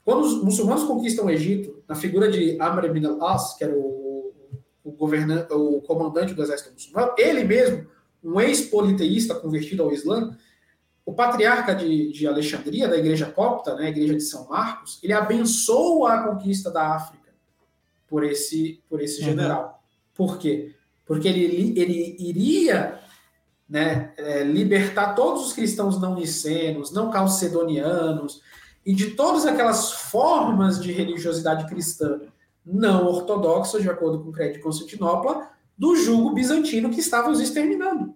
Quando 0.03 0.21
os 0.21 0.43
muçulmanos 0.43 0.83
conquistam 0.83 1.25
o 1.25 1.29
Egito, 1.29 1.83
na 1.87 1.95
figura 1.95 2.29
de 2.31 2.57
Amr 2.61 2.85
ibn 2.85 3.05
al-As, 3.05 3.57
que 3.57 3.63
era 3.63 3.73
o, 3.73 4.33
o, 4.83 4.91
governante, 4.91 5.51
o 5.53 5.81
comandante 5.81 6.33
do 6.33 6.41
exército 6.41 6.73
muçulmano, 6.73 7.13
ele 7.17 7.43
mesmo, 7.43 7.87
um 8.23 8.39
ex-politeísta 8.39 9.35
convertido 9.35 9.83
ao 9.83 9.91
Islã, 9.91 10.37
o 11.07 11.13
patriarca 11.13 11.73
de, 11.73 12.11
de 12.11 12.27
Alexandria, 12.27 12.85
da 12.85 12.97
igreja 12.97 13.27
copta, 13.27 13.73
né, 13.75 13.85
a 13.85 13.89
igreja 13.89 14.13
de 14.13 14.23
São 14.23 14.49
Marcos, 14.49 14.99
ele 15.01 15.13
abençoa 15.13 16.13
a 16.13 16.23
conquista 16.27 16.69
da 16.69 16.95
África 16.95 17.33
por 18.09 18.25
esse, 18.25 18.83
por 18.89 19.01
esse 19.01 19.21
uhum. 19.21 19.29
general. 19.29 19.81
Por 20.13 20.37
quê? 20.37 20.75
Porque 21.05 21.29
ele, 21.29 21.79
ele 21.79 22.17
iria 22.19 22.99
né, 23.69 24.13
é, 24.17 24.43
libertar 24.43 25.15
todos 25.15 25.47
os 25.47 25.53
cristãos 25.53 25.97
não 25.97 26.13
nicenos, 26.13 26.91
não 26.91 27.09
calcedonianos, 27.09 28.41
e 28.85 28.93
de 28.93 29.11
todas 29.11 29.45
aquelas 29.45 29.93
formas 29.93 30.77
de 30.77 30.91
religiosidade 30.91 31.69
cristã 31.69 32.19
não 32.65 33.07
ortodoxa, 33.07 33.79
de 33.79 33.89
acordo 33.89 34.19
com 34.19 34.29
o 34.29 34.33
credo 34.33 34.55
de 34.55 34.59
Constantinopla, 34.59 35.51
do 35.77 35.95
jugo 35.95 36.33
bizantino 36.33 36.89
que 36.89 36.99
estava 36.99 37.29
os 37.29 37.39
exterminando. 37.39 38.13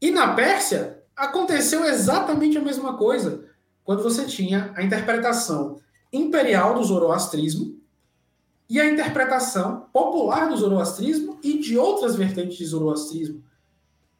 E 0.00 0.10
na 0.10 0.34
Pérsia 0.34 1.01
aconteceu 1.22 1.84
exatamente 1.84 2.58
a 2.58 2.60
mesma 2.60 2.96
coisa, 2.96 3.44
quando 3.84 4.02
você 4.02 4.24
tinha 4.24 4.72
a 4.76 4.82
interpretação 4.82 5.78
imperial 6.12 6.74
do 6.74 6.82
zoroastrismo 6.82 7.76
e 8.68 8.80
a 8.80 8.90
interpretação 8.90 9.86
popular 9.92 10.48
do 10.48 10.56
zoroastrismo 10.56 11.38
e 11.40 11.58
de 11.58 11.78
outras 11.78 12.16
vertentes 12.16 12.56
de 12.56 12.66
zoroastrismo 12.66 13.40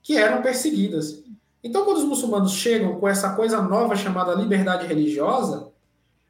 que 0.01 0.17
eram 0.17 0.43
perseguidas. 0.43 1.25
Então, 1.63 1.85
quando 1.85 1.99
os 1.99 2.05
muçulmanos 2.05 2.53
chegam 2.53 2.99
com 3.01 3.09
essa 3.09 3.35
coisa 3.35 3.61
nova 3.61 3.97
chamada 3.97 4.35
liberdade 4.35 4.87
religiosa, 4.87 5.73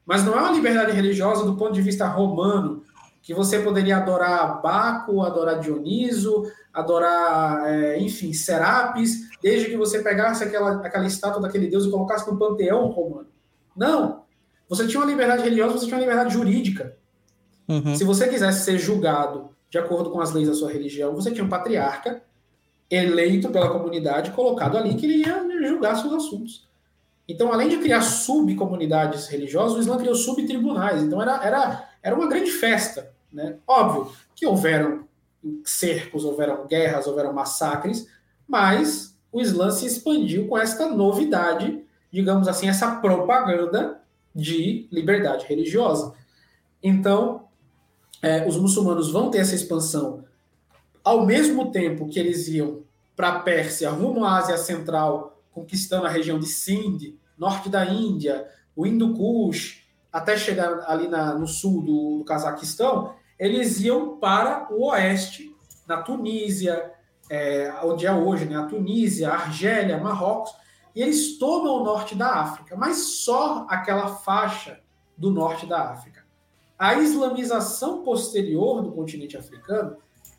mas 0.06 0.24
não 0.24 0.34
é 0.34 0.40
uma 0.40 0.52
liberdade 0.52 0.92
religiosa 0.92 1.44
do 1.44 1.54
ponto 1.54 1.72
de 1.72 1.82
vista 1.82 2.06
romano, 2.06 2.82
que 3.22 3.32
você 3.32 3.60
poderia 3.60 3.98
adorar 3.98 4.60
Baco, 4.60 5.22
adorar 5.22 5.60
Dioniso, 5.60 6.44
adorar, 6.72 7.72
é, 7.72 7.98
enfim, 8.00 8.32
Serapis, 8.32 9.30
desde 9.40 9.70
que 9.70 9.76
você 9.76 10.02
pegasse 10.02 10.42
aquela, 10.42 10.84
aquela 10.84 11.06
estátua 11.06 11.40
daquele 11.40 11.68
deus 11.68 11.84
e 11.84 11.90
colocasse 11.90 12.28
no 12.30 12.36
panteão 12.36 12.88
romano. 12.88 13.28
Não. 13.76 14.24
Você 14.68 14.86
tinha 14.86 15.00
uma 15.00 15.10
liberdade 15.10 15.42
religiosa, 15.42 15.78
você 15.78 15.86
tinha 15.86 15.96
uma 15.96 16.02
liberdade 16.02 16.34
jurídica. 16.34 16.96
Uhum. 17.68 17.94
Se 17.94 18.04
você 18.04 18.28
quisesse 18.28 18.64
ser 18.64 18.78
julgado 18.78 19.50
de 19.70 19.78
acordo 19.78 20.10
com 20.10 20.20
as 20.20 20.32
leis 20.32 20.48
da 20.48 20.54
sua 20.54 20.70
religião, 20.70 21.14
você 21.14 21.30
tinha 21.30 21.44
um 21.44 21.48
patriarca 21.48 22.22
eleito 22.90 23.48
pela 23.50 23.70
comunidade, 23.70 24.32
colocado 24.32 24.76
ali, 24.76 24.94
que 24.94 25.06
ele 25.06 25.18
ia 25.18 25.46
julgar 25.66 25.96
seus 25.96 26.12
assuntos. 26.12 26.68
Então, 27.28 27.52
além 27.52 27.68
de 27.68 27.78
criar 27.78 28.02
subcomunidades 28.02 29.28
religiosas, 29.28 29.76
o 29.76 29.80
Islã 29.80 29.96
criou 29.96 30.14
subtribunais. 30.14 31.02
Então, 31.02 31.22
era, 31.22 31.42
era, 31.44 31.88
era 32.02 32.14
uma 32.14 32.28
grande 32.28 32.50
festa. 32.50 33.11
Né? 33.32 33.56
Óbvio 33.66 34.12
que 34.34 34.46
houveram 34.46 35.06
cercos, 35.64 36.24
houveram 36.24 36.66
guerras, 36.66 37.06
houveram 37.06 37.32
massacres, 37.32 38.06
mas 38.46 39.16
o 39.32 39.40
Islã 39.40 39.70
se 39.70 39.86
expandiu 39.86 40.46
com 40.46 40.58
esta 40.58 40.88
novidade, 40.88 41.82
digamos 42.10 42.46
assim, 42.46 42.68
essa 42.68 42.96
propaganda 42.96 44.00
de 44.34 44.86
liberdade 44.90 45.46
religiosa. 45.46 46.14
Então, 46.82 47.48
é, 48.20 48.46
os 48.46 48.56
muçulmanos 48.56 49.10
vão 49.10 49.30
ter 49.30 49.38
essa 49.38 49.54
expansão 49.54 50.24
ao 51.04 51.26
mesmo 51.26 51.72
tempo 51.72 52.08
que 52.08 52.18
eles 52.18 52.46
iam 52.48 52.82
para 53.16 53.28
a 53.28 53.40
Pérsia, 53.40 53.90
rumo 53.90 54.24
à 54.24 54.38
Ásia 54.38 54.56
Central, 54.56 55.42
conquistando 55.50 56.06
a 56.06 56.10
região 56.10 56.38
de 56.38 56.46
Sindh, 56.46 57.14
norte 57.36 57.68
da 57.68 57.84
Índia, 57.84 58.46
o 58.74 58.86
Hindu 58.86 59.14
Kush, 59.14 59.82
até 60.12 60.36
chegar 60.36 60.84
ali 60.86 61.08
na, 61.08 61.34
no 61.34 61.46
sul 61.46 61.82
do, 61.82 62.18
do 62.18 62.24
Cazaquistão, 62.24 63.14
eles 63.42 63.80
iam 63.80 64.18
para 64.18 64.68
o 64.72 64.86
oeste, 64.86 65.52
na 65.84 66.00
Tunísia, 66.00 66.92
é, 67.28 67.74
onde 67.82 68.06
é 68.06 68.12
hoje, 68.12 68.44
né, 68.44 68.56
a 68.56 68.66
Tunísia, 68.66 69.30
a 69.30 69.34
Argélia, 69.34 69.98
Marrocos, 69.98 70.54
e 70.94 71.02
eles 71.02 71.38
tomam 71.38 71.80
o 71.80 71.84
norte 71.84 72.14
da 72.14 72.28
África, 72.28 72.76
mas 72.76 72.98
só 72.98 73.66
aquela 73.68 74.14
faixa 74.14 74.78
do 75.18 75.30
norte 75.30 75.66
da 75.66 75.90
África. 75.90 76.24
A 76.78 76.94
islamização 76.94 78.04
posterior 78.04 78.80
do 78.80 78.92
continente 78.92 79.36
africano 79.36 79.96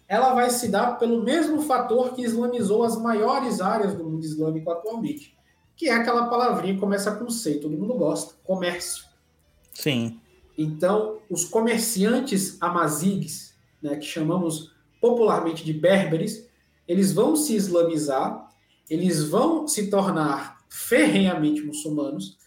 ela 0.08 0.34
vai 0.34 0.50
se 0.50 0.70
dar 0.70 0.98
pelo 0.98 1.24
mesmo 1.24 1.62
fator 1.62 2.14
que 2.14 2.22
islamizou 2.22 2.84
as 2.84 2.98
maiores 2.98 3.60
áreas 3.60 3.96
do 3.96 4.04
mundo 4.04 4.24
islâmico 4.24 4.70
atualmente, 4.72 5.38
que 5.76 5.90
é 5.90 5.94
aquela 5.94 6.28
palavrinha 6.28 6.76
que 6.76 6.80
começa 6.80 7.12
com 7.16 7.30
C, 7.30 7.56
todo 7.56 7.78
mundo 7.78 7.96
gosta, 7.96 8.36
comércio. 8.44 9.04
Sim. 9.74 10.22
Então, 10.58 11.20
os 11.30 11.46
comerciantes 11.46 12.58
amazigues, 12.62 13.56
né, 13.82 13.96
que 13.96 14.06
chamamos 14.06 14.72
popularmente 15.02 15.66
de 15.66 15.74
berberes, 15.74 16.48
eles 16.88 17.14
vão 17.14 17.36
se 17.36 17.56
islamizar, 17.56 18.50
eles 18.90 19.24
vão 19.24 19.68
se 19.68 19.90
tornar 19.90 20.58
ferrenhamente 20.70 21.62
muçulmanos, 21.62 22.38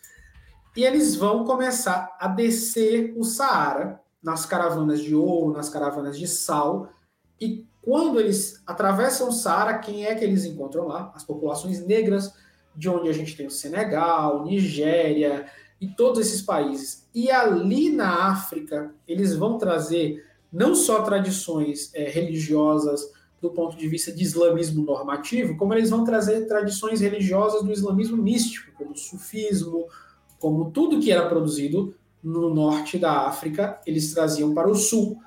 e 0.76 0.84
eles 0.84 1.16
vão 1.16 1.44
começar 1.44 2.16
a 2.20 2.28
descer 2.28 3.14
o 3.16 3.24
Saara 3.24 4.00
nas 4.22 4.44
caravanas 4.44 5.00
de 5.00 5.14
ouro, 5.14 5.56
nas 5.56 5.68
caravanas 5.68 6.18
de 6.18 6.26
sal, 6.26 6.90
e 7.40 7.66
quando 7.80 8.18
eles 8.18 8.60
atravessam 8.66 9.28
o 9.28 9.32
Saara, 9.32 9.78
quem 9.78 10.04
é 10.04 10.14
que 10.14 10.24
eles 10.24 10.44
encontram 10.44 10.88
lá? 10.88 11.12
As 11.14 11.22
populações 11.22 11.84
negras, 11.86 12.34
de 12.74 12.88
onde 12.88 13.08
a 13.08 13.12
gente 13.12 13.36
tem 13.36 13.46
o 13.46 13.50
Senegal, 13.50 14.44
Nigéria 14.44 15.46
e 15.80 15.86
todos 15.86 16.18
esses 16.18 16.42
países. 16.42 17.05
E 17.16 17.30
ali 17.30 17.88
na 17.88 18.26
África, 18.26 18.94
eles 19.08 19.34
vão 19.34 19.56
trazer 19.56 20.22
não 20.52 20.74
só 20.74 21.00
tradições 21.00 21.90
é, 21.94 22.10
religiosas 22.10 23.10
do 23.40 23.48
ponto 23.48 23.74
de 23.74 23.88
vista 23.88 24.12
de 24.12 24.22
islamismo 24.22 24.84
normativo, 24.84 25.56
como 25.56 25.72
eles 25.72 25.88
vão 25.88 26.04
trazer 26.04 26.46
tradições 26.46 27.00
religiosas 27.00 27.62
do 27.62 27.72
islamismo 27.72 28.18
místico, 28.18 28.70
como 28.76 28.90
o 28.92 28.96
sufismo, 28.98 29.86
como 30.38 30.70
tudo 30.70 31.00
que 31.00 31.10
era 31.10 31.26
produzido 31.26 31.94
no 32.22 32.52
norte 32.54 32.98
da 32.98 33.26
África, 33.26 33.80
eles 33.86 34.12
traziam 34.12 34.52
para 34.52 34.70
o 34.70 34.74
sul. 34.74 35.18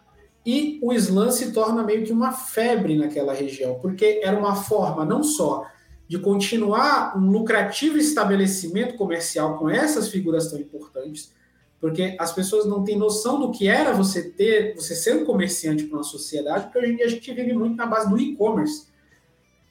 E 0.46 0.80
o 0.84 0.94
Islã 0.94 1.32
se 1.32 1.52
torna 1.54 1.82
meio 1.82 2.06
que 2.06 2.14
uma 2.14 2.32
febre 2.32 2.96
naquela 2.96 3.34
região, 3.34 3.80
porque 3.80 4.22
era 4.24 4.38
uma 4.38 4.56
forma 4.56 5.04
não 5.04 5.24
só 5.24 5.66
de 6.08 6.20
continuar 6.20 7.18
um 7.18 7.32
lucrativo 7.32 7.98
estabelecimento 7.98 8.96
comercial 8.96 9.58
com 9.58 9.68
essas 9.68 10.10
figuras 10.10 10.52
tão 10.52 10.60
importantes, 10.60 11.34
porque 11.80 12.16
as 12.20 12.32
pessoas 12.34 12.66
não 12.66 12.84
têm 12.84 12.98
noção 12.98 13.40
do 13.40 13.52
que 13.52 13.68
era 13.68 13.94
você 13.94 14.24
ter, 14.24 14.76
você 14.76 14.94
ser 14.96 15.16
um 15.16 15.26
comerciante 15.26 15.86
para 15.86 15.98
uma 15.98 16.04
sociedade, 16.04 16.66
porque 16.66 16.80
hoje 16.80 16.92
em 16.92 16.96
dia 16.98 17.06
a 17.06 17.10
gente 17.10 17.34
vive 17.34 17.54
muito 17.54 17.76
na 17.76 17.86
base 17.86 18.10
do 18.10 18.20
e-commerce. 18.20 18.88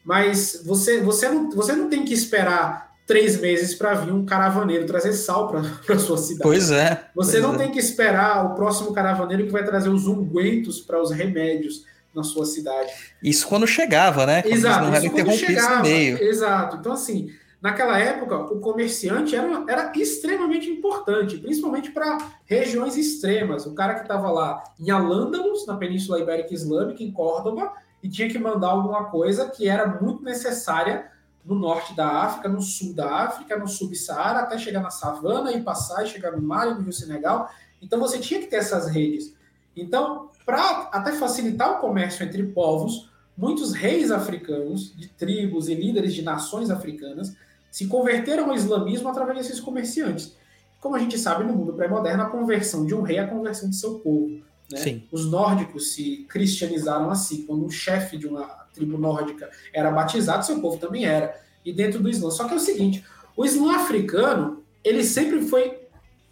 Mas 0.04 0.62
você, 0.64 1.00
você, 1.00 1.28
não, 1.28 1.50
você 1.50 1.74
não 1.74 1.90
tem 1.90 2.04
que 2.04 2.14
esperar 2.14 2.96
três 3.06 3.38
meses 3.40 3.74
para 3.74 3.94
vir 3.94 4.12
um 4.12 4.24
caravaneiro 4.24 4.86
trazer 4.86 5.12
sal 5.12 5.48
para 5.48 5.60
a 5.94 5.98
sua 5.98 6.16
cidade. 6.16 6.42
Pois 6.42 6.70
é. 6.70 7.08
Você 7.14 7.32
pois 7.32 7.42
não 7.42 7.54
é. 7.54 7.58
tem 7.58 7.70
que 7.70 7.78
esperar 7.78 8.46
o 8.46 8.54
próximo 8.54 8.92
caravaneiro 8.92 9.44
que 9.44 9.52
vai 9.52 9.64
trazer 9.64 9.90
os 9.90 10.06
ungüentos 10.06 10.80
para 10.80 11.00
os 11.00 11.10
remédios 11.10 11.84
na 12.14 12.22
sua 12.22 12.46
cidade. 12.46 12.90
Isso 13.22 13.46
quando 13.46 13.66
chegava, 13.66 14.24
né? 14.24 14.42
Quando 14.42 14.54
Exato, 14.54 14.84
não 14.84 14.94
isso 14.94 15.10
quando 15.10 15.32
chegava. 15.32 15.88
Exato. 15.88 16.76
Então, 16.76 16.92
assim, 16.92 17.30
naquela 17.60 17.98
época, 17.98 18.36
o 18.36 18.60
comerciante 18.60 19.34
era, 19.34 19.64
era 19.68 19.92
extremamente 19.96 20.70
importante, 20.70 21.38
principalmente 21.38 21.90
para 21.90 22.18
regiões 22.44 22.96
extremas. 22.96 23.66
O 23.66 23.74
cara 23.74 23.94
que 23.94 24.02
estava 24.02 24.30
lá 24.30 24.62
em 24.78 24.90
Al-Ándalus, 24.90 25.66
na 25.66 25.76
Península 25.76 26.20
Ibérica 26.20 26.54
Islâmica, 26.54 27.02
em 27.02 27.10
Córdoba, 27.10 27.72
e 28.02 28.08
tinha 28.08 28.28
que 28.28 28.38
mandar 28.38 28.68
alguma 28.68 29.04
coisa 29.06 29.48
que 29.48 29.68
era 29.68 29.86
muito 30.00 30.22
necessária 30.22 31.10
no 31.44 31.54
norte 31.54 31.96
da 31.96 32.06
África, 32.06 32.48
no 32.48 32.60
sul 32.60 32.94
da 32.94 33.10
África, 33.22 33.56
no 33.56 33.66
subsaara, 33.66 34.40
até 34.40 34.58
chegar 34.58 34.80
na 34.80 34.90
savana 34.90 35.50
e 35.52 35.62
passar 35.62 36.04
e 36.04 36.08
chegar 36.08 36.32
no 36.32 36.42
Mali, 36.42 36.74
no 36.74 36.82
Rio 36.82 36.92
Senegal. 36.92 37.50
Então 37.80 37.98
você 37.98 38.18
tinha 38.18 38.40
que 38.40 38.46
ter 38.46 38.56
essas 38.56 38.88
redes. 38.88 39.34
Então, 39.74 40.30
para 40.44 40.88
até 40.92 41.12
facilitar 41.12 41.76
o 41.76 41.80
comércio 41.80 42.24
entre 42.24 42.42
povos, 42.42 43.10
muitos 43.36 43.72
reis 43.72 44.10
africanos, 44.10 44.94
de 44.94 45.08
tribos 45.08 45.68
e 45.68 45.74
líderes 45.74 46.12
de 46.12 46.22
nações 46.22 46.70
africanas, 46.70 47.36
se 47.70 47.86
converteram 47.86 48.50
ao 48.50 48.54
islamismo 48.54 49.08
através 49.08 49.38
desses 49.38 49.60
comerciantes. 49.60 50.36
Como 50.80 50.94
a 50.94 50.98
gente 50.98 51.18
sabe, 51.18 51.44
no 51.44 51.52
mundo 51.52 51.72
pré-moderno, 51.72 52.22
a 52.22 52.30
conversão 52.30 52.86
de 52.86 52.94
um 52.94 53.02
rei 53.02 53.16
é 53.16 53.20
a 53.20 53.26
conversão 53.26 53.68
de 53.68 53.76
seu 53.76 53.98
povo. 53.98 54.40
Né? 54.70 55.02
Os 55.10 55.30
nórdicos 55.30 55.92
se 55.92 56.26
cristianizaram 56.28 57.10
assim. 57.10 57.44
Quando 57.46 57.64
um 57.64 57.70
chefe 57.70 58.16
de 58.16 58.26
uma 58.26 58.46
tribo 58.72 58.96
nórdica 58.96 59.50
era 59.72 59.90
batizado, 59.90 60.46
seu 60.46 60.60
povo 60.60 60.78
também 60.78 61.04
era. 61.04 61.40
E 61.64 61.72
dentro 61.72 62.00
do 62.00 62.08
Islã. 62.08 62.30
Só 62.30 62.46
que 62.46 62.54
é 62.54 62.56
o 62.56 62.60
seguinte: 62.60 63.04
o 63.36 63.44
Islã 63.44 63.76
africano 63.76 64.62
ele 64.84 65.02
sempre 65.02 65.42
foi 65.42 65.78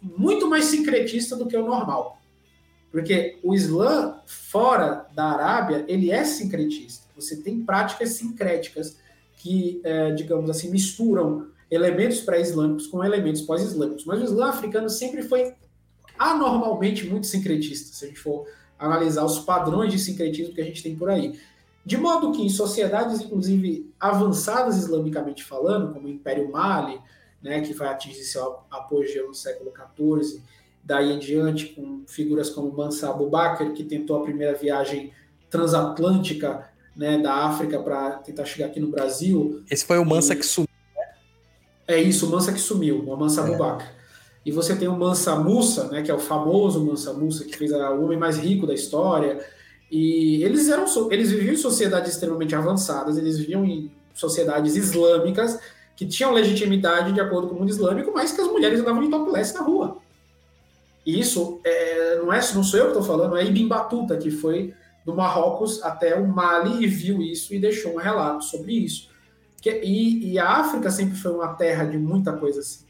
muito 0.01 0.49
mais 0.49 0.65
sincretista 0.65 1.35
do 1.35 1.47
que 1.47 1.57
o 1.57 1.65
normal. 1.65 2.19
Porque 2.91 3.37
o 3.43 3.53
Islã, 3.53 4.19
fora 4.25 5.05
da 5.13 5.25
Arábia, 5.25 5.85
ele 5.87 6.09
é 6.09 6.23
sincretista. 6.23 7.05
Você 7.15 7.37
tem 7.37 7.63
práticas 7.63 8.11
sincréticas 8.11 8.97
que, 9.37 9.79
é, 9.83 10.11
digamos 10.11 10.49
assim, 10.49 10.69
misturam 10.69 11.47
elementos 11.69 12.19
pré-islâmicos 12.21 12.87
com 12.87 13.03
elementos 13.03 13.41
pós-islâmicos. 13.41 14.03
Mas 14.03 14.19
o 14.19 14.23
Islã 14.25 14.49
africano 14.49 14.89
sempre 14.89 15.21
foi 15.21 15.53
anormalmente 16.17 17.07
muito 17.07 17.27
sincretista, 17.27 17.95
se 17.95 18.03
a 18.03 18.07
gente 18.07 18.19
for 18.19 18.45
analisar 18.77 19.23
os 19.23 19.39
padrões 19.39 19.91
de 19.91 19.99
sincretismo 19.99 20.53
que 20.53 20.61
a 20.61 20.65
gente 20.65 20.83
tem 20.83 20.95
por 20.95 21.09
aí. 21.09 21.39
De 21.85 21.97
modo 21.97 22.31
que 22.31 22.41
em 22.41 22.49
sociedades, 22.49 23.21
inclusive, 23.21 23.89
avançadas 23.99 24.77
islamicamente 24.77 25.43
falando, 25.43 25.93
como 25.93 26.07
o 26.07 26.09
Império 26.09 26.51
Mali, 26.51 26.99
né, 27.41 27.61
que 27.61 27.73
vai 27.73 27.87
atingir 27.87 28.23
seu 28.23 28.57
apogeu 28.69 29.27
no 29.27 29.33
século 29.33 29.71
XIV, 29.71 30.41
daí 30.83 31.11
em 31.11 31.19
diante 31.19 31.67
com 31.67 32.03
figuras 32.07 32.49
como 32.49 32.71
Mansa 32.71 33.09
Abu 33.09 33.29
Bakr, 33.29 33.71
que 33.73 33.83
tentou 33.83 34.17
a 34.17 34.23
primeira 34.23 34.57
viagem 34.57 35.11
transatlântica 35.49 36.69
né, 36.97 37.17
da 37.19 37.45
África 37.45 37.79
para 37.79 38.13
tentar 38.13 38.43
chegar 38.43 38.65
aqui 38.65 38.79
no 38.79 38.87
Brasil. 38.87 39.63
Esse 39.69 39.85
foi 39.85 39.99
o 39.99 40.05
Mansa 40.05 40.35
que 40.35 40.45
sumiu. 40.45 40.67
É 41.87 42.01
isso, 42.01 42.25
o 42.25 42.29
Mansa 42.29 42.51
que 42.51 42.59
sumiu, 42.59 42.99
o 43.07 43.15
Mansa 43.15 43.41
Abu 43.41 43.55
Bakr. 43.55 43.85
E 44.43 44.51
você 44.51 44.75
tem 44.75 44.87
o 44.87 44.97
Mansa 44.97 45.35
Musa, 45.35 45.89
né, 45.89 46.01
que 46.01 46.09
é 46.09 46.13
o 46.13 46.19
famoso 46.19 46.83
Mansa 46.83 47.13
Musa, 47.13 47.45
que 47.45 47.55
fez 47.55 47.71
a, 47.71 47.91
o 47.91 48.03
homem 48.03 48.17
mais 48.17 48.37
rico 48.37 48.65
da 48.65 48.73
história. 48.73 49.45
E 49.91 50.43
eles 50.43 50.67
eram 50.69 50.85
eles 51.11 51.31
viviam 51.31 51.53
em 51.53 51.57
sociedades 51.57 52.13
extremamente 52.13 52.55
avançadas, 52.55 53.17
eles 53.17 53.37
viviam 53.37 53.63
em 53.63 53.91
sociedades 54.13 54.75
islâmicas 54.75 55.59
que 55.95 56.05
tinham 56.05 56.31
legitimidade 56.31 57.13
de 57.13 57.21
acordo 57.21 57.47
com 57.47 57.55
o 57.55 57.59
mundo 57.59 57.69
islâmico, 57.69 58.11
mas 58.13 58.31
que 58.31 58.41
as 58.41 58.47
mulheres 58.47 58.79
andavam 58.79 59.03
de 59.03 59.09
topless 59.09 59.53
na 59.53 59.61
rua. 59.61 59.97
E 61.05 61.19
isso 61.19 61.59
é, 61.63 62.17
não 62.17 62.33
é 62.33 62.39
não 62.53 62.63
sou 62.63 62.79
eu 62.79 62.85
que 62.87 62.97
estou 62.97 63.03
falando, 63.03 63.37
é 63.37 63.45
Ibn 63.45 63.67
Battuta 63.67 64.17
que 64.17 64.29
foi 64.29 64.73
do 65.07 65.15
Marrocos 65.15 65.81
até 65.83 66.19
o 66.19 66.27
Mali 66.27 66.83
e 66.83 66.85
viu 66.85 67.21
isso 67.21 67.55
e 67.55 67.59
deixou 67.59 67.93
um 67.93 67.97
relato 67.97 68.43
sobre 68.43 68.73
isso. 68.73 69.09
Que, 69.61 69.71
e, 69.81 70.33
e 70.33 70.37
a 70.37 70.49
África 70.49 70.91
sempre 70.91 71.15
foi 71.15 71.31
uma 71.31 71.53
terra 71.53 71.85
de 71.85 71.97
muita 71.97 72.33
coisa 72.33 72.59
assim. 72.59 72.85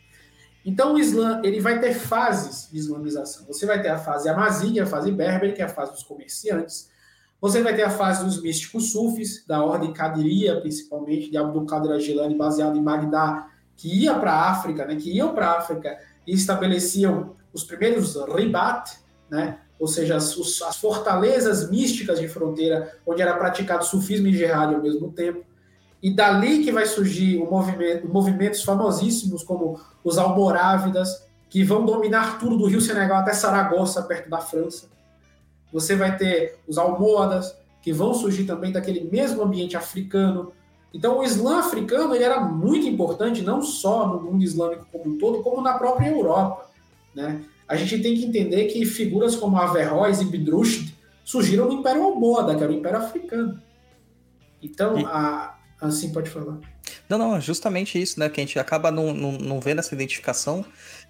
Então 0.65 0.95
o 0.95 0.99
Islã 0.99 1.39
ele 1.43 1.61
vai 1.61 1.79
ter 1.79 1.93
fases 1.93 2.71
de 2.71 2.79
islamização. 2.79 3.45
Você 3.45 3.67
vai 3.67 3.83
ter 3.83 3.89
a 3.89 3.99
fase 3.99 4.27
amazigha, 4.27 4.81
a 4.81 4.87
fase 4.87 5.11
berber, 5.11 5.53
que 5.53 5.61
é 5.61 5.65
a 5.65 5.69
fase 5.69 5.91
dos 5.91 6.01
comerciantes. 6.01 6.89
Você 7.39 7.61
vai 7.61 7.75
ter 7.75 7.83
a 7.83 7.89
fase 7.91 8.25
dos 8.25 8.41
místicos 8.41 8.91
sufis, 8.91 9.45
da 9.45 9.63
ordem 9.63 9.93
Qadiria, 9.93 10.59
principalmente, 10.59 11.29
de 11.29 11.37
Abdul 11.37 11.67
Qadir 11.67 11.99
Jilani, 11.99 12.35
baseado 12.35 12.75
em 12.75 12.83
Bagdá, 12.83 13.47
que 13.75 13.95
ia 13.95 14.15
para 14.15 14.33
a 14.33 14.49
África, 14.49 14.87
né, 14.87 14.95
que 14.95 15.11
iam 15.11 15.35
para 15.35 15.49
a 15.51 15.59
África 15.59 15.99
e 16.25 16.33
estabeleciam 16.33 17.35
os 17.53 17.63
primeiros 17.63 18.15
ribat, 18.33 18.97
né, 19.29 19.59
ou 19.79 19.87
seja, 19.87 20.15
as, 20.15 20.35
as, 20.67 20.77
fortalezas 20.77 21.69
místicas 21.69 22.19
de 22.19 22.27
fronteira, 22.27 22.97
onde 23.05 23.21
era 23.21 23.35
praticado 23.35 23.85
sufismo 23.85 24.27
e 24.27 24.33
jihad 24.33 24.73
ao 24.73 24.81
mesmo 24.81 25.11
tempo. 25.11 25.45
E 26.01 26.13
dali 26.13 26.63
que 26.63 26.71
vai 26.71 26.85
surgir 26.85 27.37
movimento, 27.39 28.07
movimentos 28.07 28.63
famosíssimos 28.63 29.43
como 29.43 29.79
os 30.03 30.17
Almorávidas, 30.17 31.25
que 31.49 31.63
vão 31.63 31.85
dominar 31.85 32.39
tudo 32.39 32.57
do 32.57 32.65
Rio 32.65 32.81
Senegal 32.81 33.19
até 33.19 33.33
Saragossa, 33.33 34.03
perto 34.03 34.29
da 34.29 34.39
França. 34.39 34.89
Você 35.71 35.95
vai 35.95 36.17
ter 36.17 36.59
os 36.67 36.77
Almohadas, 36.77 37.55
que 37.81 37.93
vão 37.93 38.13
surgir 38.13 38.45
também 38.45 38.71
daquele 38.71 39.09
mesmo 39.09 39.41
ambiente 39.43 39.77
africano. 39.77 40.51
Então, 40.93 41.19
o 41.19 41.23
Islã 41.23 41.59
africano 41.59 42.13
ele 42.13 42.23
era 42.23 42.39
muito 42.39 42.87
importante, 42.87 43.41
não 43.41 43.61
só 43.61 44.07
no 44.07 44.21
mundo 44.21 44.43
islâmico 44.43 44.87
como 44.91 45.13
um 45.13 45.17
todo, 45.17 45.41
como 45.43 45.61
na 45.61 45.77
própria 45.77 46.09
Europa. 46.09 46.67
Né? 47.13 47.43
A 47.67 47.75
gente 47.75 47.99
tem 48.01 48.15
que 48.15 48.25
entender 48.25 48.65
que 48.65 48.85
figuras 48.85 49.35
como 49.35 49.57
Averroes 49.57 50.21
e 50.21 50.25
Bidrushd 50.25 50.95
surgiram 51.23 51.67
no 51.67 51.73
Império 51.73 52.03
Almohada, 52.03 52.55
que 52.55 52.63
era 52.63 52.71
o 52.71 52.75
Império 52.75 52.99
Africano. 52.99 53.61
Então, 54.61 54.97
E- 54.99 55.05
a... 55.05 55.55
assim 55.81 56.11
pode 56.11 56.29
falar. 56.29 56.57
Não, 57.09 57.17
não, 57.17 57.35
é 57.35 57.41
justamente 57.41 58.01
isso, 58.01 58.19
né? 58.19 58.29
Que 58.29 58.39
a 58.39 58.43
gente 58.45 58.57
acaba 58.59 58.89
não, 58.91 59.13
não, 59.13 59.31
não 59.33 59.59
vendo 59.59 59.79
essa 59.79 59.93
identificação. 59.93 60.65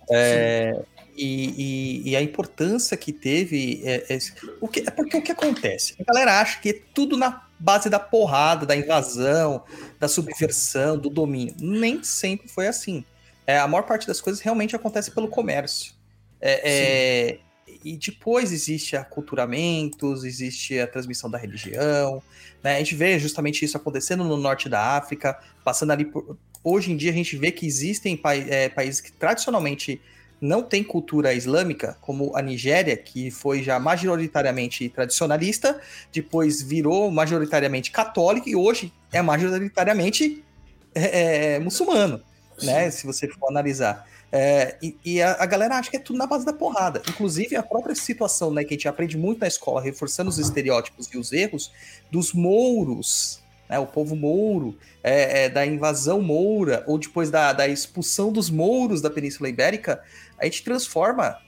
é, 0.10 0.84
e, 1.16 2.01
e- 2.05 2.10
e 2.12 2.16
a 2.16 2.22
importância 2.22 2.95
que 2.95 3.12
teve. 3.12 3.82
É, 3.84 4.05
é, 4.16 4.20
o 4.62 4.68
que, 4.68 4.82
é 4.82 4.91
porque 4.91 5.18
o 5.18 5.22
que 5.22 5.32
acontece? 5.32 5.95
A 5.99 6.03
galera 6.03 6.39
acha 6.39 6.60
que 6.62 6.70
é 6.70 6.82
tudo 6.93 7.18
na 7.18 7.43
base 7.60 7.89
da 7.89 7.99
porrada, 7.99 8.66
da 8.66 8.76
invasão, 8.76 9.64
da 9.99 10.08
subversão, 10.08 10.97
do 10.97 11.10
domínio. 11.10 11.55
Nem 11.60 12.03
sempre 12.03 12.47
foi 12.47 12.68
assim. 12.68 13.03
É, 13.45 13.58
a 13.60 13.68
maior 13.68 13.84
parte 13.84 14.05
das 14.08 14.22
coisas 14.22 14.41
realmente 14.41 14.76
acontece 14.76 15.10
pelo 15.12 15.28
comércio. 15.28 15.93
É, 16.40 16.62
é, 16.64 17.40
e 17.84 17.98
depois 17.98 18.52
existe 18.52 18.96
aculturamentos, 18.96 20.24
existe 20.24 20.80
a 20.80 20.88
transmissão 20.88 21.30
da 21.30 21.38
religião. 21.38 22.22
né? 22.64 22.76
A 22.76 22.80
gente 22.80 22.96
vê 22.96 23.18
justamente 23.20 23.64
isso 23.64 23.78
acontecendo 23.78 24.24
no 24.24 24.38
norte 24.38 24.70
da 24.70 24.98
África, 24.98 25.40
passando 25.64 25.92
ali 25.92 26.06
por. 26.06 26.38
Hoje 26.64 26.92
em 26.92 26.98
dia 26.98 27.12
a 27.12 27.14
gente 27.14 27.38
vê 27.38 27.52
que 27.52 27.66
existem 27.66 28.18
pai- 28.18 28.46
é, 28.50 28.68
países 28.68 29.00
que 29.00 29.12
tradicionalmente 29.12 30.02
não 30.40 30.62
têm 30.62 30.84
cultura 30.84 31.34
islâmica, 31.34 31.98
como 32.02 32.36
a 32.36 32.42
Nigéria, 32.42 32.96
que 32.96 33.32
foi 33.32 33.64
já 33.64 33.80
majoritariamente 33.80 34.88
tradicionalista, 34.90 35.80
depois 36.12 36.62
virou 36.62 37.10
majoritariamente 37.10 37.90
católico 37.90 38.50
e 38.50 38.56
hoje 38.56 38.94
é 39.12 39.22
majoritariamente 39.22 40.44
é, 40.94 41.54
é, 41.56 41.60
muçulmano, 41.60 42.22
né? 42.62 42.92
Se 42.92 43.06
você 43.06 43.28
for 43.28 43.50
analisar. 43.50 44.06
É, 44.32 44.78
e 44.82 44.97
e 45.05 45.21
a, 45.21 45.38
a 45.39 45.45
galera 45.45 45.75
acha 45.78 45.89
que 45.89 45.97
é 45.97 45.99
tudo 45.99 46.19
na 46.19 46.28
base 46.28 46.45
da 46.45 46.53
porrada. 46.53 47.01
Inclusive, 47.07 47.55
a 47.55 47.63
própria 47.63 47.95
situação 47.95 48.51
né, 48.51 48.63
que 48.63 48.73
a 48.73 48.78
gente 48.78 48.88
aprende 48.88 49.17
muito 49.17 49.39
na 49.39 49.47
escola, 49.47 49.82
reforçando 49.82 50.30
os 50.30 50.38
estereótipos 50.38 51.07
e 51.13 51.17
os 51.17 51.32
erros 51.32 51.71
dos 52.11 52.34
mouros, 52.34 53.41
né, 53.69 53.80
o 53.80 53.86
povo 53.86 54.15
mouro, 54.15 54.78
é, 55.03 55.45
é, 55.45 55.49
da 55.49 55.65
invasão 55.65 56.21
moura, 56.21 56.84
ou 56.88 56.97
depois 56.97 57.30
da, 57.30 57.53
da 57.53 57.67
expulsão 57.67 58.32
dos 58.32 58.49
mouros 58.49 59.01
da 59.01 59.09
Península 59.09 59.49
Ibérica, 59.49 60.03
a 60.38 60.45
gente 60.45 60.63
transforma 60.63 61.39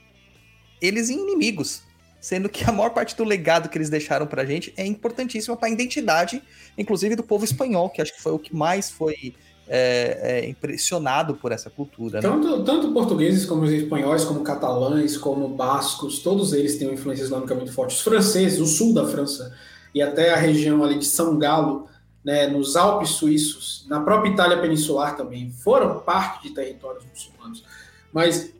eles 0.80 1.10
em 1.10 1.18
inimigos. 1.18 1.82
Sendo 2.20 2.50
que 2.50 2.62
a 2.68 2.72
maior 2.72 2.90
parte 2.90 3.16
do 3.16 3.24
legado 3.24 3.70
que 3.70 3.78
eles 3.78 3.88
deixaram 3.88 4.26
pra 4.26 4.44
gente 4.44 4.74
é 4.76 4.84
importantíssima 4.84 5.56
para 5.56 5.68
a 5.68 5.72
identidade, 5.72 6.42
inclusive 6.76 7.16
do 7.16 7.22
povo 7.22 7.46
espanhol, 7.46 7.88
que 7.88 8.02
acho 8.02 8.14
que 8.14 8.20
foi 8.20 8.32
o 8.32 8.38
que 8.38 8.54
mais 8.54 8.90
foi 8.90 9.34
é, 9.72 10.40
é, 10.40 10.48
impressionado 10.48 11.36
por 11.36 11.52
essa 11.52 11.70
cultura. 11.70 12.20
Né? 12.20 12.28
Tanto, 12.28 12.64
tanto 12.64 12.92
portugueses 12.92 13.46
como 13.46 13.64
espanhóis, 13.66 14.24
como 14.24 14.40
catalães, 14.40 15.16
como 15.16 15.46
bascos, 15.46 16.18
todos 16.18 16.52
eles 16.52 16.76
têm 16.76 16.88
uma 16.88 16.94
influência 16.94 17.22
islâmica 17.22 17.54
muito 17.54 17.72
forte. 17.72 17.94
Os 17.94 18.00
franceses, 18.00 18.58
o 18.58 18.66
sul 18.66 18.92
da 18.92 19.06
França, 19.06 19.54
e 19.94 20.02
até 20.02 20.34
a 20.34 20.36
região 20.36 20.82
ali 20.82 20.98
de 20.98 21.06
São 21.06 21.38
Galo, 21.38 21.86
né, 22.24 22.48
nos 22.48 22.74
Alpes 22.74 23.10
suíços, 23.10 23.86
na 23.88 24.00
própria 24.00 24.30
Itália 24.30 24.60
peninsular 24.60 25.16
também, 25.16 25.52
foram 25.52 26.00
parte 26.00 26.48
de 26.48 26.54
territórios 26.54 27.04
muçulmanos. 27.04 27.64
Mas 28.12 28.52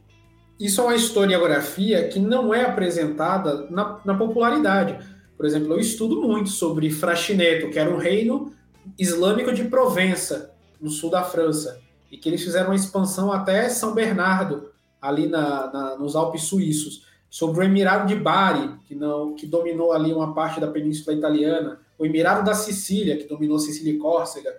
isso 0.61 0.81
é 0.81 0.85
uma 0.85 0.95
historiografia 0.95 2.07
que 2.07 2.21
não 2.21 2.55
é 2.55 2.65
apresentada 2.65 3.67
na, 3.69 3.99
na 4.05 4.15
popularidade. 4.15 4.97
Por 5.37 5.45
exemplo, 5.45 5.73
eu 5.73 5.81
estudo 5.81 6.23
muito 6.23 6.51
sobre 6.51 6.89
Fraxineto, 6.89 7.69
que 7.69 7.81
era 7.81 7.91
um 7.91 7.99
reino 7.99 8.53
islâmico 8.97 9.53
de 9.53 9.65
Provença, 9.65 10.53
no 10.81 10.91
sul 10.91 11.11
da 11.11 11.23
França, 11.23 11.81
e 12.11 12.17
que 12.17 12.29
eles 12.29 12.43
fizeram 12.43 12.71
uma 12.71 12.77
expansão 12.77 13.31
até 13.31 13.69
São 13.69 13.95
Bernardo, 13.95 14.71
ali 15.01 15.27
na, 15.27 15.73
na, 15.73 15.97
nos 15.97 16.17
Alpes 16.17 16.43
suíços, 16.43 17.07
sobre 17.29 17.61
o 17.61 17.63
Emirado 17.63 18.07
de 18.09 18.17
Bari, 18.17 18.77
que, 18.87 18.95
não, 18.95 19.35
que 19.35 19.47
dominou 19.47 19.93
ali 19.93 20.13
uma 20.13 20.35
parte 20.35 20.61
da 20.61 20.67
Península 20.67 21.17
Italiana, 21.17 21.81
o 21.97 22.05
Emirado 22.05 22.45
da 22.45 22.55
Sicília, 22.55 23.17
que 23.17 23.29
dominou 23.29 23.59
Sicília 23.59 23.93
e 23.93 23.99
Córcega, 23.99 24.53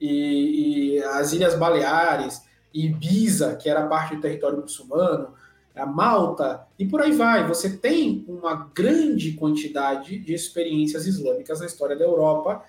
e, 0.00 0.96
e 0.96 1.02
as 1.02 1.32
Ilhas 1.32 1.54
Baleares, 1.54 2.42
e 2.74 2.86
Ibiza, 2.86 3.54
que 3.56 3.68
era 3.68 3.86
parte 3.86 4.16
do 4.16 4.20
território 4.20 4.60
muçulmano, 4.60 5.34
a 5.74 5.86
Malta, 5.86 6.66
e 6.78 6.86
por 6.86 7.00
aí 7.02 7.12
vai. 7.12 7.46
Você 7.46 7.76
tem 7.76 8.24
uma 8.26 8.70
grande 8.74 9.32
quantidade 9.32 10.18
de 10.18 10.32
experiências 10.32 11.06
islâmicas 11.06 11.60
na 11.60 11.66
história 11.66 11.96
da 11.96 12.04
Europa 12.04 12.62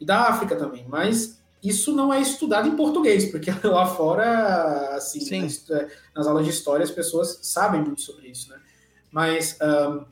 e 0.00 0.04
da 0.04 0.22
África 0.28 0.56
também, 0.56 0.86
mas 0.88 1.41
isso 1.62 1.94
não 1.94 2.12
é 2.12 2.20
estudado 2.20 2.68
em 2.68 2.76
português, 2.76 3.30
porque 3.30 3.50
lá 3.66 3.86
fora, 3.86 4.96
assim, 4.96 5.40
nas, 5.40 5.70
é, 5.70 5.88
nas, 6.14 6.26
aulas 6.26 6.44
de 6.44 6.50
história, 6.50 6.82
as 6.82 6.90
pessoas 6.90 7.38
sabem 7.42 7.80
muito 7.80 8.02
sobre 8.02 8.28
isso, 8.28 8.50
né? 8.50 8.58
Mas 9.10 9.56
um, 9.60 10.04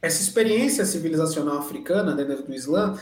essa 0.00 0.22
experiência 0.22 0.84
civilizacional 0.84 1.58
africana 1.58 2.14
dentro 2.14 2.44
do 2.44 2.54
Islã, 2.54 2.98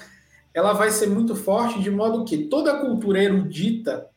ela 0.52 0.72
vai 0.72 0.90
ser 0.90 1.08
muito 1.08 1.36
forte 1.36 1.80
de 1.80 1.90
modo 1.90 2.24
que 2.24 2.44
toda 2.44 2.72
a 2.72 2.80
cultura 2.80 3.22
erudita 3.22 4.08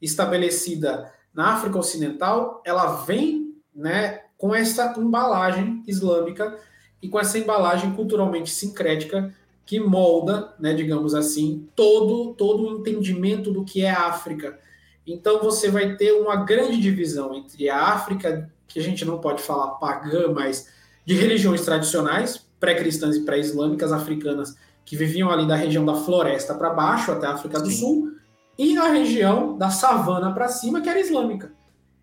estabelecida 0.00 1.12
na 1.34 1.54
África 1.54 1.78
Ocidental, 1.78 2.62
ela 2.64 3.04
vem, 3.04 3.56
né, 3.74 4.20
com 4.36 4.54
essa 4.54 4.94
embalagem 4.98 5.82
islâmica 5.86 6.58
e 7.00 7.08
com 7.08 7.18
essa 7.18 7.38
embalagem 7.38 7.94
culturalmente 7.94 8.50
sincrética 8.50 9.34
que 9.64 9.78
molda, 9.80 10.54
né, 10.58 10.74
digamos 10.74 11.14
assim, 11.14 11.68
todo, 11.74 12.34
todo 12.34 12.64
o 12.64 12.80
entendimento 12.80 13.50
do 13.50 13.64
que 13.64 13.84
é 13.84 13.90
África. 13.90 14.58
Então 15.06 15.40
você 15.40 15.70
vai 15.70 15.96
ter 15.96 16.12
uma 16.12 16.36
grande 16.36 16.80
divisão 16.80 17.34
entre 17.34 17.68
a 17.68 17.80
África, 17.80 18.50
que 18.66 18.78
a 18.78 18.82
gente 18.82 19.04
não 19.04 19.18
pode 19.18 19.42
falar 19.42 19.72
pagã, 19.72 20.32
mas 20.32 20.68
de 21.04 21.14
religiões 21.14 21.64
tradicionais, 21.64 22.46
pré-cristãs 22.58 23.16
e 23.16 23.24
pré-islâmicas 23.24 23.92
africanas, 23.92 24.56
que 24.84 24.96
viviam 24.96 25.30
ali 25.30 25.46
da 25.46 25.56
região 25.56 25.84
da 25.84 25.94
floresta 25.94 26.54
para 26.54 26.70
baixo, 26.70 27.12
até 27.12 27.26
a 27.26 27.32
África 27.32 27.60
do 27.60 27.70
Sim. 27.70 27.76
Sul, 27.76 28.12
e 28.58 28.76
a 28.76 28.88
região 28.88 29.56
da 29.56 29.70
savana 29.70 30.32
para 30.32 30.48
cima, 30.48 30.80
que 30.80 30.88
era 30.88 31.00
islâmica. 31.00 31.52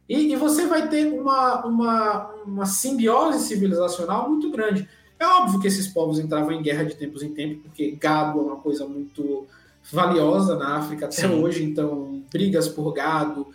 E, 0.08 0.34
e, 0.34 0.36
você 0.36 0.66
vai 0.66 0.90
ter 0.90 1.14
uma, 1.14 1.66
uma, 1.66 2.28
uma 2.44 2.66
simbiose 2.66 3.46
civilizacional 3.46 4.28
muito 4.28 4.50
grande. 4.50 4.90
É 5.20 5.28
óbvio 5.28 5.60
que 5.60 5.68
esses 5.68 5.88
povos 5.88 6.18
entravam 6.18 6.54
em 6.54 6.62
guerra 6.62 6.84
de 6.84 6.96
tempos 6.96 7.22
em 7.22 7.34
tempos, 7.34 7.64
porque 7.64 7.92
gado 7.92 8.40
é 8.40 8.42
uma 8.42 8.56
coisa 8.56 8.88
muito 8.88 9.46
valiosa 9.92 10.56
na 10.56 10.78
África 10.78 11.06
até 11.06 11.28
Sim. 11.28 11.42
hoje, 11.42 11.64
então 11.64 12.24
brigas 12.32 12.70
por 12.70 12.94
gado, 12.94 13.48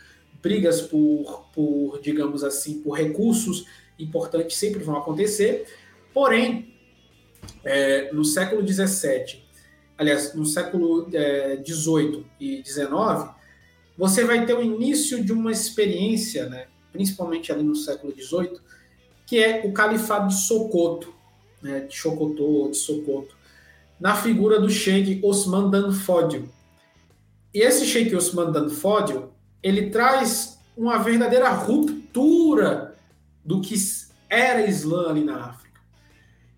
brigas 0.43 0.83
por, 0.83 1.47
por, 1.55 2.01
digamos 2.03 2.45
assim, 2.45 2.81
por 2.83 2.93
recursos 2.93 3.67
importantes 3.99 4.59
sempre 4.59 4.83
vão 4.83 4.97
acontecer. 4.97 5.67
Porém, 6.13 6.75
é, 7.65 8.13
no 8.13 8.25
século 8.25 8.67
XVII, 8.67 9.43
aliás, 9.97 10.35
no 10.35 10.45
século 10.45 11.09
XVIII 11.09 12.27
é, 12.41 12.45
e 12.45 12.63
XIX, 12.63 13.31
você 13.97 14.25
vai 14.25 14.45
ter 14.45 14.55
o 14.55 14.63
início 14.63 15.25
de 15.25 15.33
uma 15.33 15.51
experiência, 15.51 16.47
né, 16.49 16.67
principalmente 16.93 17.51
ali 17.51 17.63
no 17.63 17.75
século 17.75 18.13
XVIII, 18.13 18.59
que 19.27 19.39
é 19.39 19.63
o 19.65 19.73
Califado 19.73 20.29
de 20.29 20.35
Socoto 20.35 21.15
né, 21.65 21.81
de 21.81 21.97
Chocotô, 21.97 22.69
de 22.71 22.77
Socoto, 22.77 23.35
na 23.99 24.15
figura 24.15 24.61
do 24.61 24.69
Sheikh 24.69 25.25
Osman 25.25 25.71
Dan 25.71 25.93
Fodio. 25.93 26.47
E 27.55 27.61
esse 27.61 27.87
Sheikh 27.87 28.15
Osman 28.15 28.53
Dan 28.53 28.69
Fodio, 28.69 29.31
ele 29.63 29.89
traz 29.89 30.61
uma 30.77 30.99
verdadeira 30.99 31.49
ruptura 31.49 32.95
do 33.43 33.63
que 33.63 33.75
era 34.29 34.69
Islã 34.69 35.09
ali 35.09 35.25
na 35.25 35.47
África. 35.47 35.81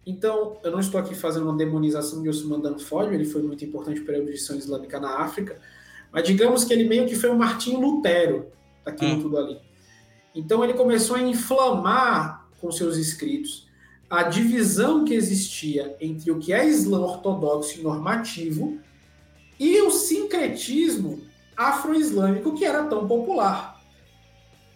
Então, 0.04 0.56
eu 0.64 0.72
não 0.72 0.80
estou 0.80 0.98
aqui 0.98 1.14
fazendo 1.14 1.44
uma 1.44 1.56
demonização 1.56 2.20
de 2.20 2.28
Osman 2.28 2.60
Dan 2.60 2.78
Fodio, 2.78 3.14
ele 3.14 3.24
foi 3.24 3.42
muito 3.42 3.64
importante 3.64 4.00
para 4.00 4.14
a 4.14 4.18
erudição 4.18 4.56
islâmica 4.56 4.98
na 4.98 5.20
África, 5.20 5.60
mas 6.10 6.26
digamos 6.26 6.64
que 6.64 6.72
ele 6.72 6.88
meio 6.88 7.06
que 7.06 7.14
foi 7.14 7.30
um 7.30 7.36
Martinho 7.36 7.80
Lutero 7.80 8.46
daquilo 8.84 9.12
hum. 9.12 9.22
tudo 9.22 9.38
ali. 9.38 9.60
Então, 10.34 10.64
ele 10.64 10.74
começou 10.74 11.14
a 11.14 11.22
inflamar 11.22 12.48
com 12.60 12.72
seus 12.72 12.96
escritos 12.96 13.65
a 14.08 14.24
divisão 14.24 15.04
que 15.04 15.14
existia 15.14 15.96
entre 16.00 16.30
o 16.30 16.38
que 16.38 16.52
é 16.52 16.64
Islã 16.64 17.00
ortodoxo 17.00 17.78
e 17.78 17.82
normativo 17.82 18.78
e 19.58 19.80
o 19.82 19.90
sincretismo 19.90 21.22
afro-islâmico 21.56 22.54
que 22.54 22.64
era 22.64 22.84
tão 22.84 23.06
popular. 23.08 23.80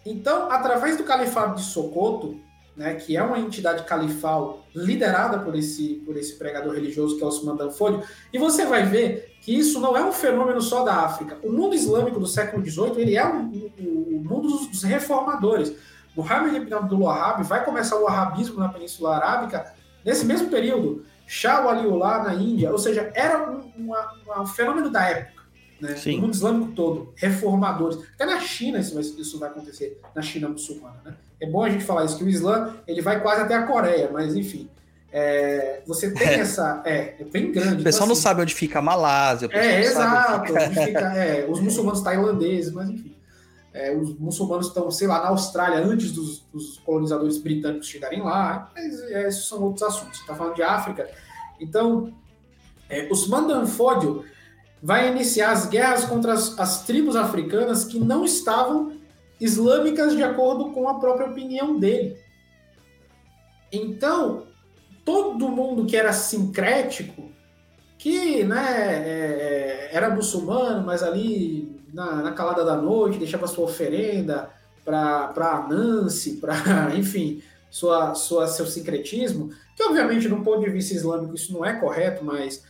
Então, 0.05 0.51
através 0.51 0.97
do 0.97 1.03
Califado 1.03 1.55
de 1.55 1.61
Socoto, 1.61 2.39
né, 2.75 2.95
que 2.95 3.15
é 3.15 3.21
uma 3.21 3.39
entidade 3.39 3.83
califal 3.83 4.65
liderada 4.73 5.39
por 5.39 5.55
esse, 5.55 6.01
por 6.05 6.17
esse 6.17 6.35
pregador 6.37 6.73
religioso 6.73 7.17
que 7.17 7.23
é 7.23 7.27
Osman 7.27 7.55
Danfodio, 7.55 8.01
e 8.33 8.39
você 8.39 8.65
vai 8.65 8.83
ver 8.83 9.35
que 9.41 9.53
isso 9.53 9.79
não 9.79 9.95
é 9.95 10.03
um 10.03 10.11
fenômeno 10.11 10.61
só 10.61 10.83
da 10.83 10.95
África. 10.95 11.37
O 11.43 11.51
mundo 11.51 11.75
islâmico 11.75 12.19
do 12.19 12.25
século 12.25 12.65
XVIII 12.65 12.93
ele 12.97 13.15
é 13.15 13.25
o, 13.25 13.41
o, 13.43 14.17
o 14.17 14.23
mundo 14.23 14.47
dos 14.67 14.83
reformadores. 14.83 15.73
Muhammad 16.15 16.55
ibn 16.55 16.73
Abdul 16.73 17.01
Wahhab 17.01 17.43
vai 17.43 17.63
começar 17.63 17.97
o 17.97 18.07
arabismo 18.07 18.59
na 18.59 18.69
Península 18.69 19.15
Arábica 19.15 19.73
nesse 20.03 20.25
mesmo 20.25 20.49
período. 20.49 21.05
Shah 21.25 21.61
Waliullah 21.61 22.23
na 22.23 22.33
Índia, 22.33 22.71
ou 22.71 22.77
seja, 22.77 23.09
era 23.15 23.49
um, 23.49 23.71
uma, 23.77 24.41
um 24.41 24.45
fenômeno 24.45 24.89
da 24.89 25.07
época. 25.07 25.41
Né? 25.79 25.95
Sim. 25.95 26.17
No 26.17 26.23
mundo 26.23 26.33
islâmico 26.33 26.71
todo, 26.73 27.13
reformadores. 27.15 27.97
Até 28.13 28.25
na 28.25 28.39
China 28.39 28.79
isso 28.79 28.93
vai, 28.93 29.03
isso 29.03 29.39
vai 29.39 29.49
acontecer, 29.49 29.99
na 30.13 30.21
China 30.21 30.49
muçulmana. 30.49 30.97
Né? 31.03 31.13
É 31.39 31.49
bom 31.49 31.63
a 31.63 31.69
gente 31.69 31.83
falar 31.83 32.05
isso, 32.05 32.17
que 32.17 32.23
o 32.23 32.29
Islã 32.29 32.75
ele 32.87 33.01
vai 33.01 33.21
quase 33.21 33.41
até 33.41 33.55
a 33.55 33.63
Coreia, 33.63 34.09
mas 34.11 34.35
enfim. 34.35 34.69
É, 35.11 35.81
você 35.85 36.11
tem 36.11 36.27
é. 36.27 36.33
essa. 36.39 36.81
É, 36.85 37.15
é 37.19 37.23
bem 37.23 37.51
grande. 37.51 37.81
O 37.81 37.83
pessoal 37.83 38.03
então, 38.03 38.03
assim, 38.03 38.07
não 38.09 38.15
sabe 38.15 38.41
onde 38.41 38.53
fica 38.53 38.79
a 38.79 38.81
Malásia. 38.81 39.49
É, 39.51 39.81
exato. 39.81 40.47
Fica... 40.47 40.63
Onde 40.63 40.85
fica, 40.85 41.17
é, 41.17 41.45
os 41.49 41.59
muçulmanos 41.59 42.01
tailandeses, 42.01 42.71
mas 42.71 42.89
enfim. 42.89 43.15
É, 43.73 43.95
os 43.95 44.17
muçulmanos 44.19 44.67
estão, 44.67 44.91
sei 44.91 45.07
lá, 45.07 45.21
na 45.21 45.29
Austrália 45.29 45.79
antes 45.79 46.11
dos, 46.11 46.39
dos 46.51 46.77
colonizadores 46.79 47.37
britânicos 47.37 47.87
chegarem 47.87 48.21
lá, 48.21 48.69
mas 48.75 49.01
é, 49.03 49.27
esses 49.27 49.47
são 49.47 49.63
outros 49.63 49.83
assuntos. 49.83 50.19
Está 50.19 50.35
falando 50.35 50.55
de 50.55 50.63
África. 50.63 51.09
Então, 51.59 52.13
é, 52.89 53.07
os 53.09 53.27
Mandanfódio 53.27 54.25
vai 54.83 55.09
iniciar 55.09 55.51
as 55.51 55.67
guerras 55.67 56.03
contra 56.03 56.33
as, 56.33 56.57
as 56.59 56.83
tribos 56.83 57.15
africanas 57.15 57.85
que 57.85 57.99
não 57.99 58.25
estavam 58.25 58.93
islâmicas 59.39 60.15
de 60.15 60.23
acordo 60.23 60.71
com 60.71 60.89
a 60.89 60.99
própria 60.99 61.27
opinião 61.27 61.79
dele. 61.79 62.17
Então, 63.71 64.47
todo 65.05 65.47
mundo 65.47 65.85
que 65.85 65.95
era 65.95 66.11
sincrético, 66.11 67.31
que 67.97 68.43
né, 68.43 68.65
é, 68.67 69.89
é 69.89 69.95
era 69.95 70.09
muçulmano, 70.09 70.85
mas 70.85 71.03
ali 71.03 71.80
na, 71.93 72.15
na 72.17 72.31
calada 72.31 72.63
da 72.63 72.75
noite, 72.75 73.19
deixava 73.19 73.47
sua 73.47 73.65
oferenda 73.65 74.49
para 74.83 75.67
Nancy, 75.69 76.37
para, 76.37 76.55
enfim, 76.95 77.41
sua, 77.69 78.13
sua, 78.15 78.47
seu 78.47 78.65
sincretismo, 78.65 79.51
que 79.75 79.83
obviamente, 79.83 80.27
um 80.27 80.43
ponto 80.43 80.63
de 80.63 80.69
vista 80.69 80.93
islâmico, 80.93 81.35
isso 81.35 81.53
não 81.53 81.65
é 81.65 81.73
correto, 81.73 82.23
mas 82.23 82.63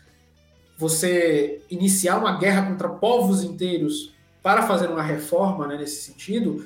você 0.78 1.62
iniciar 1.70 2.18
uma 2.18 2.38
guerra 2.38 2.68
contra 2.68 2.90
povos 2.90 3.44
inteiros 3.44 4.14
para 4.42 4.64
fazer 4.64 4.88
uma 4.90 5.04
reforma 5.04 5.68
né, 5.68 5.78
nesse 5.78 6.02
sentido, 6.02 6.66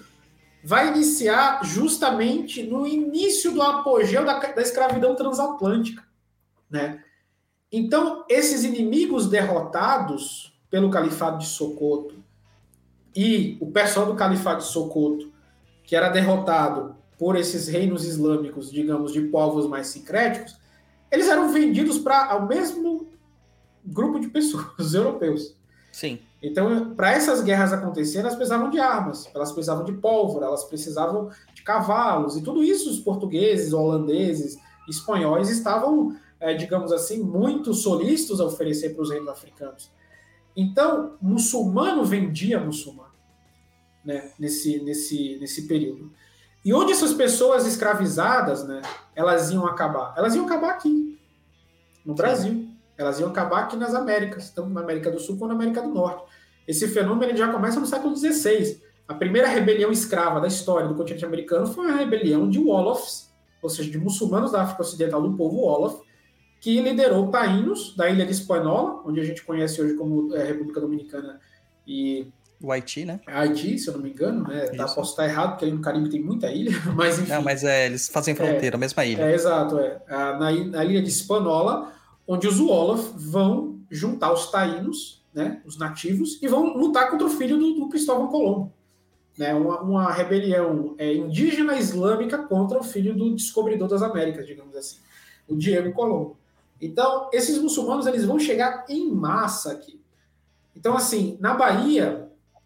vai 0.64 0.88
iniciar 0.88 1.64
justamente 1.64 2.64
no 2.64 2.88
início 2.88 3.52
do 3.52 3.62
apogeu 3.62 4.26
da, 4.26 4.40
da 4.40 4.62
escravidão 4.62 5.16
transatlântica. 5.16 6.04
Né? 6.70 7.04
Então, 7.72 8.26
esses 8.30 8.64
inimigos 8.64 9.30
derrotados 9.30 10.58
pelo 10.70 10.90
Califado 10.90 11.38
de 11.38 11.46
Socoto 11.46 12.25
e 13.16 13.58
o 13.62 13.72
pessoal 13.72 14.06
do 14.06 14.16
Califado 14.16 14.60
de 14.60 14.68
Socoto, 14.68 15.32
que 15.84 15.96
era 15.96 16.10
derrotado 16.10 16.96
por 17.18 17.38
esses 17.38 17.68
reinos 17.68 18.04
islâmicos, 18.04 18.70
digamos, 18.70 19.14
de 19.14 19.22
povos 19.22 19.68
mais 19.68 19.88
sincréticos, 19.88 20.58
eles 21.10 21.30
eram 21.30 21.52
vendidos 21.54 21.98
para 21.98 22.36
o 22.36 22.48
mesmo 22.48 23.08
grupo 23.86 24.20
de 24.20 24.28
pessoas, 24.28 24.66
os 24.78 24.94
europeus. 24.94 25.56
Sim. 25.92 26.20
Então, 26.44 26.94
para 26.94 27.12
essas 27.12 27.42
guerras 27.42 27.72
acontecerem, 27.72 28.22
elas 28.22 28.36
precisavam 28.36 28.70
de 28.70 28.80
armas, 28.80 29.30
elas 29.34 29.52
precisavam 29.54 29.86
de 29.86 29.94
pólvora, 29.94 30.48
elas 30.48 30.66
precisavam 30.66 31.30
de 31.54 31.64
cavalos, 31.64 32.36
e 32.36 32.44
tudo 32.44 32.64
isso 32.64 32.90
os 32.90 33.00
portugueses, 33.00 33.72
holandeses, 33.72 34.58
espanhóis 34.90 35.50
estavam, 35.50 36.16
é, 36.40 36.54
digamos 36.54 36.92
assim, 36.92 37.24
muito 37.24 37.74
solícitos 37.74 38.42
a 38.42 38.46
oferecer 38.46 38.90
para 38.94 39.04
os 39.04 39.10
reinos 39.10 39.30
africanos. 39.30 39.90
Então, 40.56 41.14
muçulmano 41.22 42.04
vendia 42.04 42.60
muçulmano 42.60 43.05
né, 44.06 44.32
nesse, 44.40 44.80
nesse, 44.84 45.38
nesse 45.40 45.68
período. 45.68 46.12
E 46.64 46.74
onde 46.74 46.92
essas 46.92 47.14
pessoas 47.14 47.66
escravizadas, 47.66 48.68
né, 48.68 48.82
elas 49.16 49.52
iam 49.52 49.66
acabar? 49.66 50.14
Elas 50.18 50.36
iam 50.36 50.46
acabar 50.46 50.72
aqui, 50.72 51.18
no 52.06 52.14
Brasil. 52.14 52.68
Elas 52.98 53.20
iam 53.20 53.30
acabar 53.30 53.64
aqui 53.64 53.76
nas 53.76 53.94
Américas, 53.94 54.50
tanto 54.52 54.70
na 54.70 54.82
América 54.82 55.12
do 55.12 55.20
Sul 55.20 55.38
quanto 55.38 55.50
na 55.50 55.56
América 55.56 55.82
do 55.82 55.90
Norte. 55.90 56.24
Esse 56.68 56.88
fenômeno 56.88 57.36
já 57.36 57.52
começa 57.52 57.80
no 57.80 57.86
século 57.86 58.16
XVI. 58.16 58.82
A 59.08 59.14
primeira 59.14 59.48
rebelião 59.48 59.92
escrava 59.92 60.40
da 60.40 60.48
história 60.48 60.88
do 60.88 60.96
continente 60.96 61.26
americano 61.26 61.68
foi 61.68 61.92
a 61.92 61.96
rebelião 61.96 62.50
de 62.50 62.58
Wolofs, 62.58 63.30
ou 63.62 63.70
seja, 63.70 63.92
de 63.92 63.98
muçulmanos 63.98 64.52
da 64.52 64.62
África 64.62 64.82
Ocidental 64.82 65.22
do 65.22 65.36
povo 65.36 65.58
Wolof, 65.58 66.02
que 66.62 66.82
liderou 66.82 67.30
taínos 67.30 67.96
da 67.96 68.10
ilha 68.10 68.26
de 68.26 68.32
Espanhola, 68.32 69.04
onde 69.06 69.20
a 69.20 69.24
gente 69.24 69.44
conhece 69.44 69.82
hoje 69.82 69.94
como 69.96 70.34
é, 70.36 70.44
República 70.44 70.82
Dominicana 70.82 71.40
e 71.86 72.28
o 72.62 72.72
Haiti, 72.72 73.06
né? 73.06 73.20
Haiti, 73.28 73.78
se 73.78 73.88
eu 73.88 73.96
não 73.96 74.02
me 74.02 74.10
engano, 74.10 74.48
né? 74.48 74.68
Tá, 74.68 74.86
posso 74.88 75.12
estar 75.12 75.26
errado, 75.26 75.52
porque 75.52 75.66
aí 75.66 75.72
no 75.72 75.82
Caribe 75.82 76.10
tem 76.10 76.22
muita 76.22 76.50
ilha, 76.50 76.72
mas 76.96 77.20
enfim. 77.20 77.32
Não, 77.32 77.42
mas 77.42 77.64
é, 77.64 77.86
eles 77.86 78.08
fazem 78.08 78.36
fronteira, 78.36 78.76
é, 78.76 78.78
a 78.78 78.80
mesma 78.80 79.06
ilha. 79.06 79.24
É, 79.24 79.34
exato, 79.34 79.80
é. 79.80 80.02
Na, 80.08 80.52
na 80.52 80.86
ilha 80.86 81.02
de 81.02 81.10
Hispaniola, 81.10 81.94
onde 82.28 82.48
os 82.48 82.60
Wolof 82.60 83.14
vão 83.16 83.80
juntar 83.90 84.32
os 84.34 84.50
taínos, 84.50 85.24
né? 85.34 85.62
Os 85.66 85.78
nativos, 85.78 86.42
e 86.42 86.48
vão 86.48 86.76
lutar 86.78 87.10
contra 87.12 87.28
o 87.28 87.30
filho 87.30 87.58
do, 87.58 87.74
do 87.74 87.90
Cristóvão 87.90 88.28
Colombo. 88.28 88.74
Né, 89.38 89.54
uma, 89.54 89.82
uma 89.82 90.14
rebelião 90.14 90.96
é, 90.98 91.14
indígena 91.14 91.78
islâmica 91.78 92.38
contra 92.38 92.80
o 92.80 92.84
filho 92.84 93.14
do 93.14 93.36
descobridor 93.36 93.86
das 93.90 94.02
Américas, 94.02 94.48
digamos 94.48 94.74
assim, 94.78 95.00
o 95.46 95.58
Diego 95.58 95.92
Colombo. 95.92 96.38
Então, 96.82 97.30
esses 97.34 97.58
muçulmanos 97.58 98.08
eles 98.08 98.24
vão 98.24 98.40
chegar 98.40 98.86
em 98.88 99.12
massa 99.12 99.74
aqui. 99.74 100.00
Então, 100.74 100.96
assim, 100.96 101.38
na 101.40 101.54
Bahia, 101.54 102.25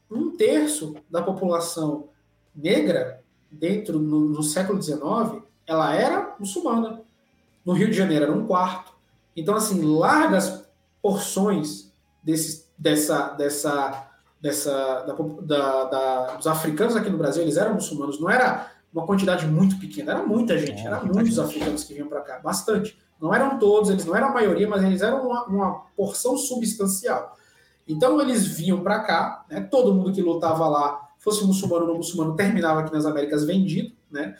um 0.09 0.35
terço 0.35 0.95
da 1.09 1.21
população 1.21 2.09
negra, 2.55 3.23
dentro 3.51 3.99
no, 3.99 4.21
no 4.21 4.43
século 4.43 4.81
XIX, 4.81 5.43
ela 5.65 5.93
era 5.93 6.35
muçulmana. 6.39 7.01
No 7.65 7.73
Rio 7.73 7.89
de 7.89 7.97
Janeiro 7.97 8.25
era 8.25 8.33
um 8.33 8.45
quarto. 8.45 8.91
Então, 9.35 9.55
assim, 9.55 9.81
largas 9.81 10.65
porções 11.01 11.91
desse, 12.23 12.65
dessa, 12.77 13.29
dessa, 13.29 14.09
dessa, 14.41 15.01
da, 15.01 15.13
da, 15.41 15.83
da, 15.85 16.35
dos 16.35 16.47
africanos 16.47 16.95
aqui 16.95 17.09
no 17.09 17.17
Brasil, 17.17 17.43
eles 17.43 17.57
eram 17.57 17.75
muçulmanos. 17.75 18.19
Não 18.19 18.29
era 18.29 18.71
uma 18.91 19.05
quantidade 19.05 19.45
muito 19.45 19.79
pequena, 19.79 20.13
era 20.13 20.25
muita 20.25 20.57
gente, 20.57 20.81
é, 20.81 20.85
era 20.85 21.03
muitos 21.03 21.35
gente. 21.35 21.39
africanos 21.39 21.83
que 21.83 21.93
vinham 21.93 22.07
para 22.07 22.21
cá, 22.21 22.39
bastante. 22.39 22.97
Não 23.21 23.33
eram 23.33 23.59
todos, 23.59 23.89
eles 23.89 24.05
não 24.05 24.15
eram 24.15 24.29
a 24.29 24.33
maioria, 24.33 24.67
mas 24.67 24.83
eles 24.83 25.01
eram 25.01 25.27
uma, 25.27 25.45
uma 25.45 25.71
porção 25.95 26.37
substancial. 26.37 27.37
Então 27.89 28.21
eles 28.21 28.45
vinham 28.45 28.83
para 28.83 28.99
cá, 28.99 29.45
né? 29.49 29.61
todo 29.61 29.95
mundo 29.95 30.13
que 30.13 30.21
lutava 30.21 30.67
lá, 30.67 31.09
fosse 31.17 31.43
muçulmano 31.43 31.81
ou 31.85 31.87
não 31.89 31.97
muçulmano, 31.97 32.35
terminava 32.35 32.81
aqui 32.81 32.93
nas 32.93 33.05
Américas 33.05 33.43
vendido, 33.43 33.91
né? 34.11 34.35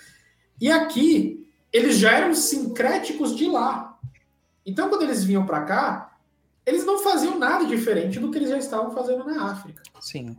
E 0.61 0.71
aqui 0.71 1.47
eles 1.73 1.97
já 1.97 2.11
eram 2.11 2.35
sincréticos 2.35 3.35
de 3.35 3.47
lá. 3.47 3.97
Então 4.63 4.87
quando 4.87 5.01
eles 5.01 5.23
vinham 5.23 5.47
para 5.47 5.63
cá, 5.63 6.17
eles 6.63 6.85
não 6.85 6.99
faziam 6.99 7.39
nada 7.39 7.65
diferente 7.65 8.19
do 8.19 8.29
que 8.29 8.37
eles 8.37 8.49
já 8.49 8.57
estavam 8.57 8.93
fazendo 8.93 9.25
na 9.25 9.51
África. 9.51 9.81
Sim. 9.99 10.37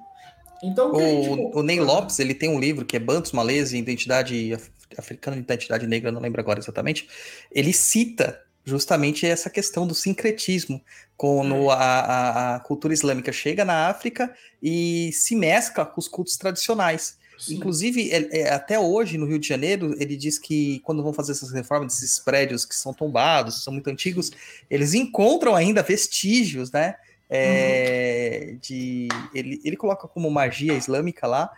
Então, 0.63 0.93
o, 0.93 1.23
tipo... 1.23 1.59
o 1.59 1.63
Ney 1.63 1.81
Lopes, 1.81 2.19
ele 2.19 2.35
tem 2.35 2.49
um 2.49 2.61
livro 2.61 2.85
que 2.85 2.97
é 2.97 3.01
Bantos, 3.01 3.33
Malese, 3.33 3.79
Identidade 3.79 4.57
Africana 4.97 5.37
e 5.37 5.41
Identidade 5.41 5.87
Negra, 5.87 6.13
não 6.13 6.21
lembro 6.21 6.41
agora 6.41 6.61
exatamente. 6.61 7.09
Ele 7.51 7.73
cita 7.73 8.41
justamente 8.65 9.27
essa 9.27 9.49
questão 9.49 9.87
do 9.87 9.95
sincretismo, 9.95 10.81
quando 11.21 11.69
a, 11.69 11.75
a, 11.75 12.55
a, 12.55 12.61
cultura 12.61 12.95
islâmica 12.95 13.31
chega 13.31 13.63
na 13.63 13.89
África 13.89 14.35
e 14.63 15.11
se 15.13 15.37
mescla 15.37 15.85
com 15.85 16.01
os 16.01 16.09
cultos 16.09 16.39
tradicionais. 16.39 17.19
Sim. 17.39 17.57
Inclusive, 17.57 18.11
é, 18.11 18.41
é, 18.41 18.51
até 18.51 18.81
hoje, 18.81 19.19
no 19.19 19.27
Rio 19.27 19.39
de 19.39 19.47
Janeiro, 19.47 19.95
ele 20.01 20.17
diz 20.17 20.39
que 20.39 20.79
quando 20.79 21.03
vão 21.03 21.13
fazer 21.13 21.33
essas 21.33 21.53
reformas 21.53 21.93
desses 21.93 22.19
prédios 22.19 22.65
que 22.65 22.75
são 22.75 22.95
tombados, 22.95 23.63
são 23.63 23.71
muito 23.71 23.91
antigos, 23.91 24.31
eles 24.71 24.95
encontram 24.95 25.55
ainda 25.55 25.83
vestígios, 25.83 26.73
né? 26.73 26.95
É, 27.29 28.53
uhum. 28.53 28.59
de, 28.63 29.09
ele, 29.35 29.61
ele 29.63 29.77
coloca 29.77 30.09
como 30.09 30.31
magia 30.31 30.73
islâmica 30.73 31.27
lá, 31.27 31.51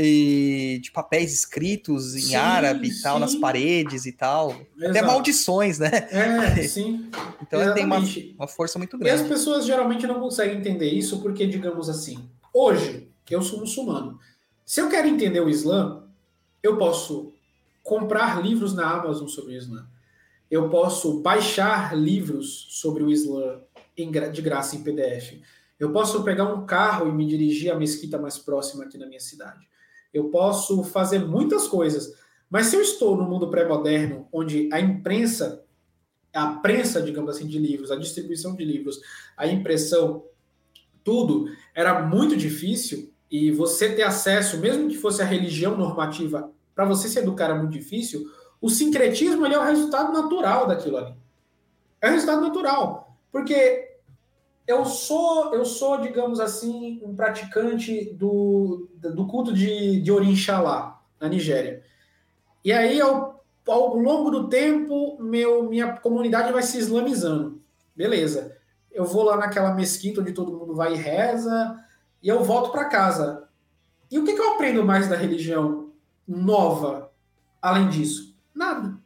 e 0.00 0.78
de 0.80 0.92
papéis 0.92 1.34
escritos 1.34 2.14
em 2.14 2.20
sim, 2.20 2.34
árabe 2.36 2.88
e 2.88 3.02
tal, 3.02 3.16
sim. 3.16 3.20
nas 3.20 3.34
paredes 3.34 4.06
e 4.06 4.12
tal. 4.12 4.50
Exato. 4.50 4.90
Até 4.90 5.02
maldições, 5.02 5.80
né? 5.80 5.90
É, 6.12 6.62
sim. 6.68 7.10
então 7.42 7.60
ele 7.60 7.72
tem 7.72 7.84
uma, 7.84 7.98
uma 8.36 8.46
força 8.46 8.78
muito 8.78 8.96
grande. 8.96 9.20
E 9.20 9.22
as 9.24 9.28
pessoas 9.28 9.66
geralmente 9.66 10.06
não 10.06 10.20
conseguem 10.20 10.58
entender 10.58 10.88
isso 10.88 11.20
porque, 11.20 11.44
digamos 11.46 11.88
assim, 11.88 12.30
hoje 12.54 13.10
eu 13.28 13.42
sou 13.42 13.58
muçulmano. 13.58 14.20
Se 14.64 14.80
eu 14.80 14.88
quero 14.88 15.08
entender 15.08 15.40
o 15.40 15.48
Islã, 15.48 16.04
eu 16.62 16.76
posso 16.76 17.32
comprar 17.82 18.40
livros 18.40 18.74
na 18.74 18.88
Amazon 18.88 19.26
sobre 19.26 19.54
o 19.54 19.56
Islã. 19.56 19.84
Eu 20.48 20.70
posso 20.70 21.20
baixar 21.20 21.96
livros 21.96 22.68
sobre 22.70 23.02
o 23.02 23.10
Islã 23.10 23.60
de 24.32 24.42
graça 24.42 24.76
em 24.76 24.82
PDF. 24.82 25.40
Eu 25.78 25.90
posso 25.90 26.22
pegar 26.22 26.44
um 26.44 26.64
carro 26.64 27.08
e 27.08 27.12
me 27.12 27.26
dirigir 27.26 27.72
à 27.72 27.76
mesquita 27.76 28.16
mais 28.16 28.38
próxima 28.38 28.84
aqui 28.84 28.96
na 28.96 29.06
minha 29.06 29.20
cidade 29.20 29.68
eu 30.12 30.30
posso 30.30 30.82
fazer 30.84 31.20
muitas 31.20 31.66
coisas. 31.68 32.14
Mas 32.50 32.66
se 32.66 32.76
eu 32.76 32.80
estou 32.80 33.16
no 33.16 33.24
mundo 33.24 33.50
pré-moderno, 33.50 34.26
onde 34.32 34.68
a 34.72 34.80
imprensa, 34.80 35.64
a 36.32 36.46
prensa, 36.46 37.02
digamos 37.02 37.30
assim, 37.30 37.46
de 37.46 37.58
livros, 37.58 37.90
a 37.90 37.96
distribuição 37.96 38.54
de 38.54 38.64
livros, 38.64 39.00
a 39.36 39.46
impressão, 39.46 40.24
tudo 41.04 41.46
era 41.74 42.02
muito 42.02 42.36
difícil 42.36 43.12
e 43.30 43.50
você 43.50 43.94
ter 43.94 44.02
acesso, 44.02 44.58
mesmo 44.58 44.88
que 44.88 44.96
fosse 44.96 45.20
a 45.20 45.24
religião 45.24 45.76
normativa, 45.76 46.50
para 46.74 46.86
você 46.86 47.08
se 47.08 47.18
educar 47.18 47.46
era 47.46 47.54
muito 47.54 47.72
difícil, 47.72 48.30
o 48.60 48.70
sincretismo 48.70 49.46
é 49.46 49.58
o 49.58 49.64
resultado 49.64 50.12
natural 50.12 50.66
daquilo 50.66 50.96
ali. 50.96 51.14
É 52.00 52.08
o 52.08 52.12
resultado 52.12 52.40
natural. 52.40 53.16
Porque 53.30 53.87
eu 54.68 54.84
sou, 54.84 55.54
eu 55.54 55.64
sou, 55.64 55.98
digamos 55.98 56.38
assim, 56.38 57.00
um 57.02 57.16
praticante 57.16 58.04
do, 58.12 58.86
do 58.96 59.26
culto 59.26 59.50
de, 59.50 59.98
de 59.98 60.12
Orinxalá, 60.12 61.02
na 61.18 61.26
Nigéria. 61.26 61.82
E 62.62 62.70
aí, 62.70 63.00
ao, 63.00 63.42
ao 63.66 63.96
longo 63.96 64.30
do 64.30 64.46
tempo, 64.50 65.16
meu, 65.18 65.62
minha 65.62 65.94
comunidade 65.94 66.52
vai 66.52 66.62
se 66.62 66.76
islamizando. 66.76 67.62
Beleza. 67.96 68.58
Eu 68.92 69.06
vou 69.06 69.22
lá 69.22 69.38
naquela 69.38 69.72
mesquita 69.72 70.20
onde 70.20 70.32
todo 70.32 70.52
mundo 70.52 70.74
vai 70.74 70.92
e 70.92 70.98
reza, 70.98 71.82
e 72.22 72.28
eu 72.28 72.44
volto 72.44 72.70
para 72.70 72.90
casa. 72.90 73.48
E 74.10 74.18
o 74.18 74.24
que, 74.24 74.34
que 74.34 74.40
eu 74.40 74.52
aprendo 74.52 74.84
mais 74.84 75.08
da 75.08 75.16
religião 75.16 75.92
nova, 76.26 77.10
além 77.62 77.88
disso? 77.88 78.36
Nada. 78.54 78.98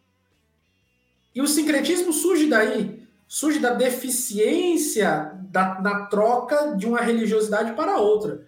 E 1.33 1.41
o 1.41 1.47
sincretismo 1.47 2.13
surge 2.13 2.49
daí 2.49 3.02
surge 3.33 3.59
da 3.59 3.73
deficiência 3.73 5.33
da, 5.49 6.05
troca 6.05 6.77
de 6.77 6.87
uma 6.87 7.01
religiosidade 7.01 7.73
para 7.73 7.97
outra. 7.97 8.47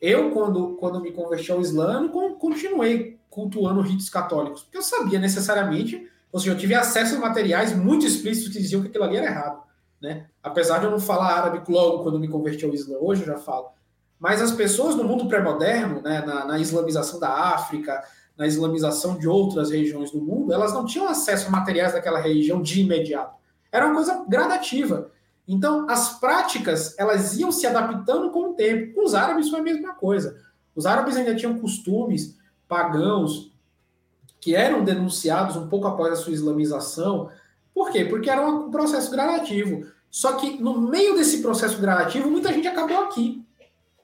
Eu, 0.00 0.30
quando, 0.30 0.76
quando 0.76 1.00
me 1.00 1.10
converti 1.10 1.50
ao 1.50 1.60
Islã, 1.60 2.08
continuei 2.38 3.18
cultuando 3.28 3.80
ritos 3.80 4.08
católicos, 4.08 4.62
porque 4.62 4.78
eu 4.78 4.82
sabia 4.82 5.18
necessariamente, 5.18 6.08
ou 6.30 6.38
seja, 6.38 6.52
eu 6.52 6.56
tive 6.56 6.76
acesso 6.76 7.16
a 7.16 7.18
materiais 7.18 7.74
muito 7.74 8.06
explícitos 8.06 8.52
que 8.52 8.62
diziam 8.62 8.82
que 8.82 8.86
aquilo 8.86 9.02
ali 9.02 9.16
era 9.16 9.26
errado. 9.26 9.64
Né? 10.00 10.26
Apesar 10.40 10.78
de 10.78 10.84
eu 10.84 10.92
não 10.92 11.00
falar 11.00 11.34
árabe 11.34 11.60
logo 11.68 12.04
quando 12.04 12.20
me 12.20 12.28
converti 12.28 12.64
ao 12.64 12.72
Islã, 12.72 12.98
hoje 13.00 13.22
eu 13.22 13.26
já 13.26 13.36
falo. 13.36 13.70
Mas 14.16 14.40
as 14.40 14.52
pessoas 14.52 14.94
no 14.94 15.02
mundo 15.02 15.26
pré-moderno, 15.26 16.02
né, 16.02 16.24
na, 16.24 16.44
na 16.44 16.58
islamização 16.60 17.18
da 17.18 17.30
África, 17.30 18.00
na 18.38 18.46
islamização 18.46 19.18
de 19.18 19.26
outras 19.26 19.72
regiões 19.72 20.12
do 20.12 20.20
mundo, 20.20 20.52
elas 20.52 20.72
não 20.72 20.86
tinham 20.86 21.08
acesso 21.08 21.48
a 21.48 21.50
materiais 21.50 21.94
daquela 21.94 22.20
religião 22.20 22.62
de 22.62 22.80
imediato. 22.80 23.39
Era 23.72 23.86
uma 23.86 23.94
coisa 23.94 24.24
gradativa. 24.28 25.10
Então, 25.46 25.86
as 25.88 26.18
práticas, 26.20 26.96
elas 26.98 27.36
iam 27.36 27.50
se 27.50 27.66
adaptando 27.66 28.30
com 28.30 28.50
o 28.50 28.54
tempo. 28.54 28.94
Com 28.94 29.04
os 29.04 29.14
árabes 29.14 29.48
foi 29.48 29.60
a 29.60 29.62
mesma 29.64 29.94
coisa. 29.94 30.40
Os 30.74 30.86
árabes 30.86 31.16
ainda 31.16 31.34
tinham 31.34 31.58
costumes 31.58 32.38
pagãos 32.68 33.52
que 34.40 34.54
eram 34.54 34.84
denunciados 34.84 35.56
um 35.56 35.68
pouco 35.68 35.86
após 35.86 36.12
a 36.12 36.16
sua 36.16 36.32
islamização. 36.32 37.30
Por 37.74 37.90
quê? 37.90 38.04
Porque 38.04 38.30
era 38.30 38.46
um 38.46 38.70
processo 38.70 39.10
gradativo. 39.10 39.86
Só 40.10 40.34
que 40.34 40.60
no 40.60 40.80
meio 40.80 41.14
desse 41.14 41.42
processo 41.42 41.80
gradativo, 41.80 42.30
muita 42.30 42.52
gente 42.52 42.66
acabou 42.66 42.98
aqui. 43.04 43.44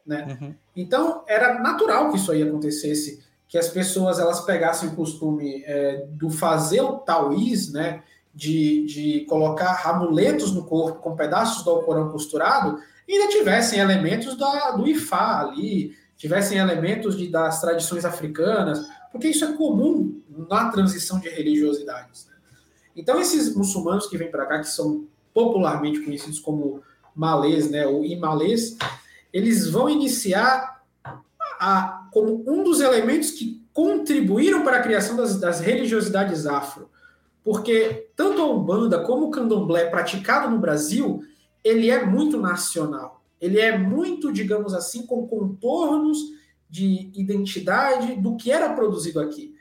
Né? 0.07 0.39
Uhum. 0.41 0.55
Então, 0.77 1.25
era 1.27 1.59
natural 1.61 2.11
que 2.11 2.17
isso 2.17 2.31
aí 2.31 2.43
acontecesse, 2.43 3.25
que 3.49 3.59
as 3.59 3.69
pessoas 3.69 4.19
elas 4.19 4.41
pegassem 4.41 4.89
o 4.89 4.95
costume 4.95 5.65
é, 5.65 6.07
do 6.11 6.31
fazer 6.31 6.81
o 6.81 6.99
tauís, 6.99 7.73
né? 7.73 8.03
De, 8.37 8.85
de 8.85 9.25
colocar 9.25 9.89
amuletos 9.89 10.53
no 10.53 10.67
corpo 10.67 11.01
com 11.01 11.17
pedaços 11.17 11.65
do 11.65 11.71
Alcorão 11.71 12.11
costurado, 12.11 12.79
ainda 13.09 13.29
tivessem 13.29 13.79
elementos 13.79 14.37
da, 14.37 14.73
do 14.73 14.87
Ifá 14.87 15.41
ali, 15.41 15.97
tivessem 16.19 16.59
elementos 16.59 17.17
de, 17.17 17.29
das 17.29 17.63
tradições 17.63 18.05
africanas, 18.05 18.87
porque 19.11 19.29
isso 19.29 19.43
é 19.43 19.53
comum 19.55 20.21
na 20.51 20.69
transição 20.69 21.19
de 21.19 21.31
religiosidades. 21.31 22.27
Né? 22.27 22.35
Então, 22.95 23.19
esses 23.19 23.57
muçulmanos 23.57 24.07
que 24.07 24.19
vêm 24.19 24.31
para 24.31 24.45
cá, 24.45 24.59
que 24.59 24.69
são 24.69 25.07
popularmente 25.33 26.01
conhecidos 26.01 26.39
como 26.39 26.83
malês, 27.15 27.71
né, 27.71 27.87
ou 27.87 28.05
imalês, 28.05 28.77
eles 29.33 29.71
vão 29.71 29.89
iniciar 29.89 30.83
a, 31.59 32.07
como 32.13 32.45
um 32.47 32.63
dos 32.63 32.81
elementos 32.81 33.31
que 33.31 33.65
contribuíram 33.73 34.63
para 34.63 34.79
a 34.79 34.83
criação 34.83 35.17
das, 35.17 35.41
das 35.41 35.61
religiosidades 35.61 36.45
afro. 36.45 36.91
Porque 37.47 38.11
tanto 38.17 38.43
a 38.43 38.51
Umbanda 38.51 39.05
como 39.05 39.29
o 39.29 39.31
Candomblé 39.31 39.89
praticado 39.89 40.51
no 40.51 40.59
Brasil, 40.59 41.23
ele 41.63 41.89
é 41.89 42.05
muito 42.05 42.41
nacional. 42.41 43.23
Ele 43.41 43.61
é 43.61 43.79
muito, 43.79 44.33
digamos 44.33 44.75
assim, 44.75 45.07
com 45.07 45.29
contornos 45.29 46.19
de 46.69 47.09
identidade 47.15 48.17
do 48.17 48.37
que 48.37 48.51
era 48.51 48.75
produzido 48.75 49.21
aqui. 49.21 49.55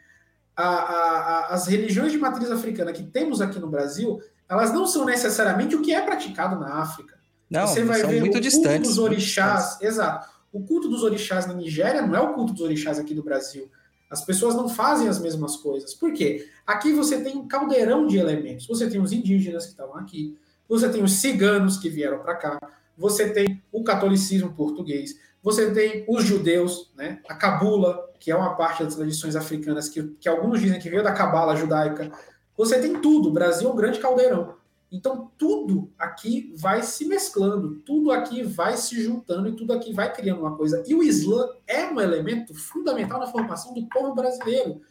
A, 0.56 0.66
a, 0.66 1.48
as 1.54 1.68
religiões 1.68 2.12
de 2.12 2.18
matriz 2.18 2.50
africana 2.50 2.92
que 2.92 3.04
temos 3.04 3.40
aqui 3.40 3.60
no 3.60 3.68
Brasil, 3.68 4.20
elas 4.50 4.74
não 4.74 4.88
são 4.88 5.06
necessariamente 5.06 5.76
o 5.76 5.82
que 5.84 5.94
é 5.94 6.02
praticado 6.02 6.60
na 6.60 6.80
África. 6.80 7.20
Não, 7.48 7.68
Você 7.68 7.84
vai 7.84 8.02
são 8.02 8.10
ver 8.10 8.20
muito 8.20 8.36
o 8.36 8.42
culto 8.42 8.80
dos 8.80 8.98
orixás, 8.98 9.80
exato. 9.80 10.28
O 10.52 10.64
culto 10.64 10.90
dos 10.90 11.04
orixás 11.04 11.46
na 11.46 11.54
Nigéria 11.54 12.02
não 12.02 12.16
é 12.16 12.20
o 12.20 12.34
culto 12.34 12.52
dos 12.52 12.64
orixás 12.64 12.98
aqui 12.98 13.14
do 13.14 13.22
Brasil. 13.22 13.70
As 14.16 14.24
pessoas 14.24 14.56
não 14.56 14.70
fazem 14.70 15.10
as 15.10 15.20
mesmas 15.20 15.58
coisas. 15.58 15.94
Por 15.94 16.14
quê? 16.14 16.50
Aqui 16.66 16.94
você 16.94 17.22
tem 17.22 17.36
um 17.36 17.46
caldeirão 17.46 18.08
de 18.08 18.18
elementos. 18.18 18.66
Você 18.66 18.90
tem 18.90 19.02
os 19.02 19.12
indígenas 19.12 19.66
que 19.66 19.72
estavam 19.72 19.98
aqui, 19.98 20.38
você 20.70 20.88
tem 20.88 21.04
os 21.04 21.12
ciganos 21.12 21.78
que 21.78 21.90
vieram 21.90 22.20
para 22.20 22.34
cá, 22.36 22.58
você 22.98 23.30
tem 23.30 23.62
o 23.74 23.84
catolicismo 23.84 24.54
português, 24.54 25.20
você 25.44 25.70
tem 25.72 26.06
os 26.08 26.24
judeus, 26.24 26.94
né? 26.96 27.20
a 27.28 27.36
cabula, 27.36 28.10
que 28.18 28.32
é 28.32 28.36
uma 28.38 28.56
parte 28.56 28.86
das 28.86 28.96
tradições 28.96 29.36
africanas, 29.36 29.90
que, 29.90 30.02
que 30.18 30.30
alguns 30.30 30.62
dizem 30.62 30.80
que 30.80 30.90
veio 30.90 31.04
da 31.04 31.12
cabala 31.12 31.58
judaica. 31.58 32.10
Você 32.56 32.80
tem 32.80 33.02
tudo. 33.02 33.28
O 33.28 33.34
Brasil 33.34 33.68
é 33.68 33.74
um 33.74 33.76
grande 33.76 34.00
caldeirão. 34.00 34.56
Então, 34.96 35.30
tudo 35.38 35.92
aqui 36.00 36.54
vai 36.56 36.82
se 36.82 37.06
mesclando, 37.06 37.82
tudo 37.82 38.12
aqui 38.12 38.44
vai 38.44 38.78
se 38.78 39.02
juntando 39.04 39.50
e 39.50 39.56
tudo 39.56 39.74
aqui 39.74 39.92
vai 39.92 40.12
criando 40.14 40.40
uma 40.40 40.56
coisa. 40.56 40.84
E 40.88 40.96
o 40.96 41.04
Islã 41.04 41.50
é 41.68 41.86
um 41.86 42.00
elemento 42.00 42.54
fundamental 42.56 43.20
na 43.20 43.28
formação 43.28 43.74
do 43.74 43.86
povo 43.90 44.16
brasileiro, 44.16 44.82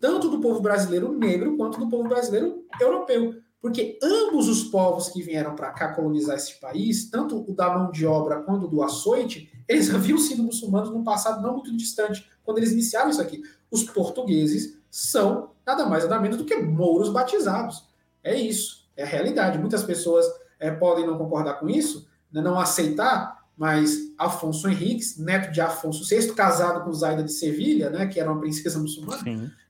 tanto 0.00 0.30
do 0.30 0.40
povo 0.40 0.60
brasileiro 0.60 1.12
negro 1.12 1.56
quanto 1.56 1.78
do 1.78 1.88
povo 1.88 2.08
brasileiro 2.08 2.64
europeu. 2.80 3.34
Porque 3.60 3.98
ambos 4.02 4.48
os 4.48 4.64
povos 4.64 5.10
que 5.10 5.22
vieram 5.22 5.54
para 5.54 5.70
cá 5.70 5.94
colonizar 5.94 6.36
esse 6.36 6.58
país, 6.58 7.10
tanto 7.10 7.44
o 7.48 7.54
da 7.54 7.76
mão 7.76 7.92
de 7.92 8.06
obra 8.06 8.40
quanto 8.40 8.66
do 8.66 8.82
açoite, 8.82 9.52
eles 9.68 9.94
haviam 9.94 10.18
sido 10.18 10.42
muçulmanos 10.42 10.90
no 10.90 11.04
passado 11.04 11.42
não 11.42 11.52
muito 11.52 11.76
distante, 11.76 12.26
quando 12.42 12.58
eles 12.58 12.72
iniciaram 12.72 13.10
isso 13.10 13.20
aqui. 13.20 13.42
Os 13.70 13.84
portugueses 13.84 14.78
são 14.90 15.50
nada 15.64 15.86
mais 15.86 16.04
nada 16.04 16.20
menos 16.20 16.38
do 16.38 16.44
que 16.44 16.56
mouros 16.56 17.10
batizados. 17.10 17.86
É 18.24 18.34
isso. 18.34 18.81
É 18.96 19.02
a 19.02 19.06
realidade. 19.06 19.58
Muitas 19.58 19.82
pessoas 19.82 20.26
é, 20.58 20.70
podem 20.70 21.06
não 21.06 21.18
concordar 21.18 21.54
com 21.54 21.68
isso, 21.68 22.08
né, 22.32 22.40
não 22.40 22.58
aceitar, 22.58 23.42
mas 23.56 23.96
Afonso 24.18 24.68
Henriques, 24.68 25.18
neto 25.18 25.52
de 25.52 25.60
Afonso 25.60 26.04
VI, 26.08 26.32
casado 26.32 26.84
com 26.84 26.92
Zaida 26.92 27.22
de 27.22 27.32
Sevilha, 27.32 27.90
né, 27.90 28.06
que 28.06 28.18
era 28.18 28.30
uma 28.30 28.40
princesa 28.40 28.78
muçulmana, 28.78 29.22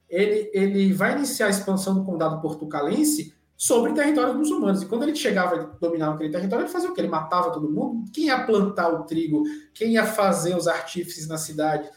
ele, 0.08 0.50
ele 0.52 0.92
vai 0.92 1.16
iniciar 1.16 1.46
a 1.46 1.50
expansão 1.50 1.94
do 1.94 2.04
condado 2.04 2.40
portucalense 2.40 3.34
sobre 3.56 3.92
territórios 3.92 4.36
muçulmanos. 4.36 4.82
E 4.82 4.86
quando 4.86 5.04
ele 5.04 5.14
chegava 5.14 5.56
e 5.56 5.80
dominava 5.80 6.16
aquele 6.16 6.30
território, 6.30 6.64
ele 6.64 6.72
fazia 6.72 6.90
o 6.90 6.94
quê? 6.94 7.00
Ele 7.00 7.08
matava 7.08 7.50
todo 7.50 7.70
mundo? 7.70 8.10
Quem 8.12 8.26
ia 8.26 8.44
plantar 8.44 8.88
o 8.88 9.04
trigo? 9.04 9.44
Quem 9.72 9.92
ia 9.92 10.04
fazer 10.04 10.56
os 10.56 10.66
artífices 10.66 11.26
na 11.28 11.38
cidade? 11.38 11.88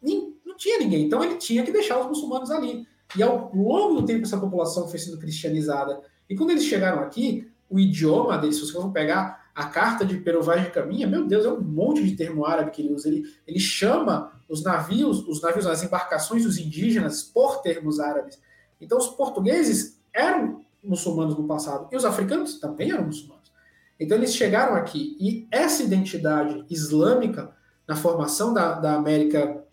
Nem, 0.00 0.34
não 0.46 0.56
tinha 0.56 0.78
ninguém. 0.78 1.04
Então 1.04 1.22
ele 1.22 1.34
tinha 1.34 1.64
que 1.64 1.72
deixar 1.72 2.00
os 2.00 2.06
muçulmanos 2.06 2.50
ali. 2.50 2.86
E 3.16 3.22
ao 3.22 3.50
longo 3.54 4.00
do 4.00 4.06
tempo 4.06 4.24
essa 4.24 4.38
população 4.38 4.88
foi 4.88 4.98
sendo 4.98 5.18
cristianizada 5.18 6.00
e 6.30 6.36
quando 6.36 6.50
eles 6.50 6.64
chegaram 6.64 7.02
aqui, 7.02 7.50
o 7.68 7.78
idioma 7.78 8.38
deles, 8.38 8.56
se 8.56 8.62
você 8.62 8.72
for 8.72 8.92
pegar 8.92 9.50
a 9.52 9.66
carta 9.66 10.04
de 10.04 10.16
Perovaz 10.16 10.62
de 10.62 10.70
Caminha, 10.70 11.08
meu 11.08 11.26
Deus, 11.26 11.44
é 11.44 11.48
um 11.52 11.60
monte 11.60 12.02
de 12.04 12.14
termo 12.14 12.46
árabe 12.46 12.70
que 12.70 12.80
ele 12.80 12.94
usa. 12.94 13.08
Ele, 13.08 13.24
ele 13.44 13.58
chama 13.58 14.32
os 14.48 14.62
navios, 14.62 15.26
os 15.26 15.42
navios, 15.42 15.66
as 15.66 15.82
embarcações 15.82 16.44
dos 16.44 16.56
indígenas 16.56 17.24
por 17.24 17.60
termos 17.62 17.98
árabes. 17.98 18.40
Então, 18.80 18.96
os 18.96 19.08
portugueses 19.08 20.00
eram 20.12 20.64
muçulmanos 20.82 21.36
no 21.36 21.48
passado 21.48 21.88
e 21.92 21.96
os 21.96 22.04
africanos 22.04 22.60
também 22.60 22.92
eram 22.92 23.04
muçulmanos. 23.04 23.50
Então, 23.98 24.16
eles 24.16 24.34
chegaram 24.34 24.76
aqui 24.76 25.16
e 25.20 25.48
essa 25.50 25.82
identidade 25.82 26.64
islâmica 26.70 27.54
na 27.88 27.96
formação 27.96 28.54
da, 28.54 28.74
da 28.74 28.94
América 28.94 29.64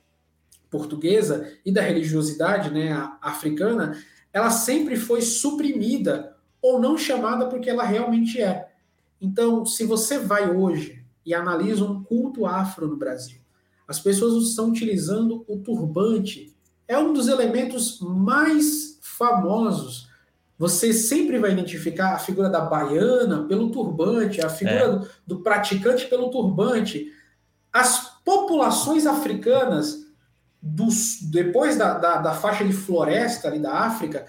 portuguesa 0.71 1.53
e 1.63 1.71
da 1.71 1.81
religiosidade 1.81 2.71
né, 2.71 2.91
africana, 3.21 3.95
ela 4.33 4.49
sempre 4.49 4.95
foi 4.95 5.21
suprimida 5.21 6.35
ou 6.61 6.79
não 6.79 6.97
chamada 6.97 7.47
porque 7.47 7.69
ela 7.69 7.83
realmente 7.83 8.41
é. 8.41 8.69
Então, 9.19 9.65
se 9.65 9.85
você 9.85 10.19
vai 10.19 10.49
hoje 10.49 11.03
e 11.25 11.33
analisa 11.33 11.83
um 11.83 12.03
culto 12.03 12.45
afro 12.45 12.87
no 12.87 12.95
Brasil, 12.95 13.39
as 13.87 13.99
pessoas 13.99 14.43
estão 14.43 14.69
utilizando 14.69 15.45
o 15.47 15.57
turbante. 15.57 16.55
É 16.87 16.97
um 16.97 17.13
dos 17.13 17.27
elementos 17.27 17.99
mais 18.01 18.99
famosos. 19.01 20.07
Você 20.57 20.91
sempre 20.91 21.39
vai 21.39 21.51
identificar 21.51 22.13
a 22.13 22.19
figura 22.19 22.49
da 22.49 22.61
baiana 22.61 23.43
pelo 23.43 23.69
turbante, 23.69 24.43
a 24.43 24.49
figura 24.49 24.77
é. 24.77 24.89
do, 24.89 25.09
do 25.25 25.39
praticante 25.41 26.07
pelo 26.07 26.29
turbante. 26.29 27.11
As 27.71 28.19
populações 28.25 29.05
africanas, 29.05 30.05
dos, 30.61 31.21
depois 31.21 31.77
da, 31.77 31.97
da, 31.97 32.17
da 32.17 32.33
faixa 32.33 32.65
de 32.65 32.73
floresta 32.73 33.47
ali 33.47 33.59
da 33.59 33.73
África, 33.73 34.25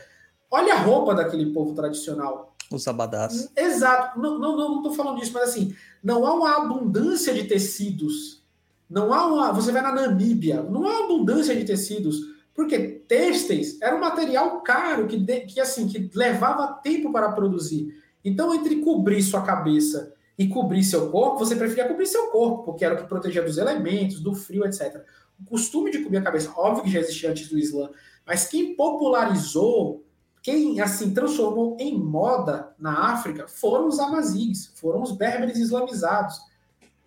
Olha 0.51 0.75
a 0.75 0.79
roupa 0.79 1.15
daquele 1.15 1.53
povo 1.53 1.75
tradicional. 1.75 2.55
Os 2.71 2.87
abadás. 2.87 3.51
Exato. 3.57 4.19
Não, 4.19 4.39
não, 4.39 4.57
não 4.57 4.77
estou 4.77 4.93
falando 4.93 5.21
disso, 5.21 5.33
mas 5.35 5.51
assim, 5.51 5.75
não 6.03 6.27
há 6.27 6.35
uma 6.35 6.57
abundância 6.57 7.33
de 7.33 7.45
tecidos. 7.45 8.43
Não 8.89 9.13
há 9.13 9.27
uma. 9.27 9.53
Você 9.53 9.73
vai 9.73 9.83
na 9.83 9.93
Namíbia, 9.93 10.63
não 10.63 10.87
há 10.87 11.05
abundância 11.05 11.55
de 11.55 11.65
tecidos. 11.65 12.39
Porque 12.55 12.77
têxteis 13.07 13.81
era 13.81 13.95
um 13.95 14.01
material 14.01 14.61
caro 14.63 15.07
que, 15.07 15.25
que 15.47 15.61
assim 15.61 15.87
que 15.87 16.11
levava 16.15 16.75
tempo 16.83 17.13
para 17.13 17.31
produzir. 17.31 17.95
Então, 18.25 18.53
entre 18.53 18.77
cobrir 18.81 19.23
sua 19.23 19.43
cabeça 19.43 20.13
e 20.37 20.49
cobrir 20.49 20.83
seu 20.83 21.11
corpo, 21.11 21.39
você 21.39 21.55
preferia 21.55 21.87
cobrir 21.87 22.07
seu 22.07 22.29
corpo, 22.29 22.65
porque 22.65 22.85
era 22.85 22.95
o 22.95 22.99
que 22.99 23.09
protegia 23.09 23.43
dos 23.43 23.59
elementos, 23.59 24.21
do 24.21 24.35
frio, 24.35 24.65
etc. 24.65 25.05
O 25.41 25.49
costume 25.49 25.93
de 25.93 26.01
cobrir 26.01 26.19
a 26.19 26.23
cabeça, 26.23 26.53
óbvio 26.57 26.83
que 26.83 26.91
já 26.91 26.99
existia 26.99 27.31
antes 27.31 27.49
do 27.49 27.57
Islã, 27.57 27.91
mas 28.27 28.49
quem 28.49 28.75
popularizou 28.75 30.05
quem 30.49 30.81
assim 30.81 31.13
transformou 31.13 31.77
em 31.79 31.99
moda 31.99 32.75
na 32.79 33.13
África 33.13 33.47
foram 33.47 33.87
os 33.87 33.99
amazigos, 33.99 34.73
foram 34.77 35.03
os 35.03 35.13
berberes 35.13 35.59
islamizados. 35.59 36.41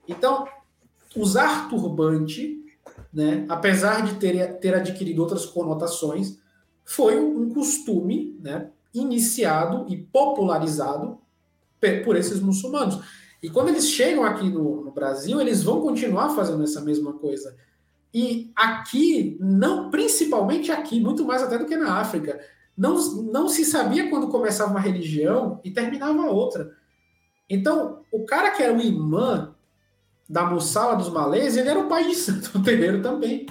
Então, 0.08 0.48
usar 1.16 1.68
turbante, 1.68 2.64
né, 3.12 3.44
apesar 3.50 4.06
de 4.06 4.20
ter, 4.20 4.60
ter 4.60 4.76
adquirido 4.76 5.24
outras 5.24 5.44
conotações, 5.44 6.38
foi 6.86 7.20
um 7.20 7.52
costume 7.52 8.38
né, 8.40 8.70
iniciado 8.94 9.92
e 9.92 9.98
popularizado 9.98 11.18
por 12.06 12.16
esses 12.16 12.40
muçulmanos. 12.40 13.04
E 13.42 13.50
quando 13.50 13.70
eles 13.70 13.90
chegam 13.90 14.24
aqui 14.24 14.52
no, 14.52 14.86
no 14.86 14.92
Brasil, 14.92 15.42
eles 15.42 15.64
vão 15.64 15.82
continuar 15.82 16.36
fazendo 16.36 16.62
essa 16.64 16.80
mesma 16.82 17.14
coisa. 17.14 17.56
E 18.14 18.52
aqui, 18.56 19.36
não, 19.40 19.90
principalmente 19.90 20.72
aqui, 20.72 21.00
muito 21.00 21.26
mais 21.26 21.42
até 21.42 21.58
do 21.58 21.66
que 21.66 21.76
na 21.76 21.96
África, 21.96 22.40
não, 22.78 22.96
não 23.24 23.50
se 23.50 23.66
sabia 23.66 24.10
quando 24.10 24.30
começava 24.30 24.72
uma 24.72 24.80
religião 24.80 25.60
e 25.64 25.72
terminava 25.72 26.30
outra. 26.30 26.76
Então, 27.50 28.02
o 28.12 28.26
cara 28.26 28.52
que 28.52 28.64
era 28.64 28.74
o 28.74 28.82
imã 28.82 29.54
da 30.28 30.46
Mussala 30.46 30.96
dos 30.96 31.10
Malês, 31.10 31.58
ele 31.58 31.70
era 31.70 31.80
o 31.80 31.90
pai 31.90 32.08
de 32.08 32.16
santo 32.16 32.62
terreiro 32.64 33.02
também. 33.02 33.46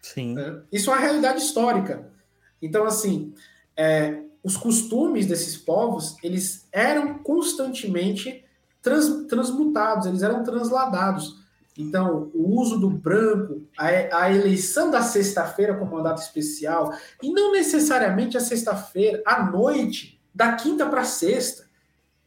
Sim. 0.00 0.38
É, 0.38 0.60
isso 0.72 0.90
é 0.90 0.94
uma 0.94 1.00
realidade 1.00 1.40
histórica. 1.40 2.10
Então, 2.60 2.84
assim, 2.84 3.34
é, 3.76 4.22
os 4.42 4.56
costumes 4.56 5.26
desses 5.26 5.56
povos, 5.56 6.16
eles 6.22 6.66
eram 6.72 7.18
constantemente 7.18 8.44
trans, 8.80 9.26
transmutados, 9.26 10.06
eles 10.06 10.22
eram 10.22 10.42
transladados. 10.42 11.41
Então, 11.76 12.30
o 12.34 12.60
uso 12.60 12.78
do 12.78 12.90
branco, 12.90 13.62
a, 13.78 14.24
a 14.24 14.32
eleição 14.32 14.90
da 14.90 15.02
sexta-feira 15.02 15.74
como 15.74 15.92
uma 15.92 16.02
data 16.02 16.20
especial, 16.20 16.92
e 17.22 17.32
não 17.32 17.52
necessariamente 17.52 18.36
a 18.36 18.40
sexta-feira, 18.40 19.22
à 19.24 19.44
noite, 19.50 20.20
da 20.34 20.52
quinta 20.52 20.86
para 20.86 21.04
sexta. 21.04 21.64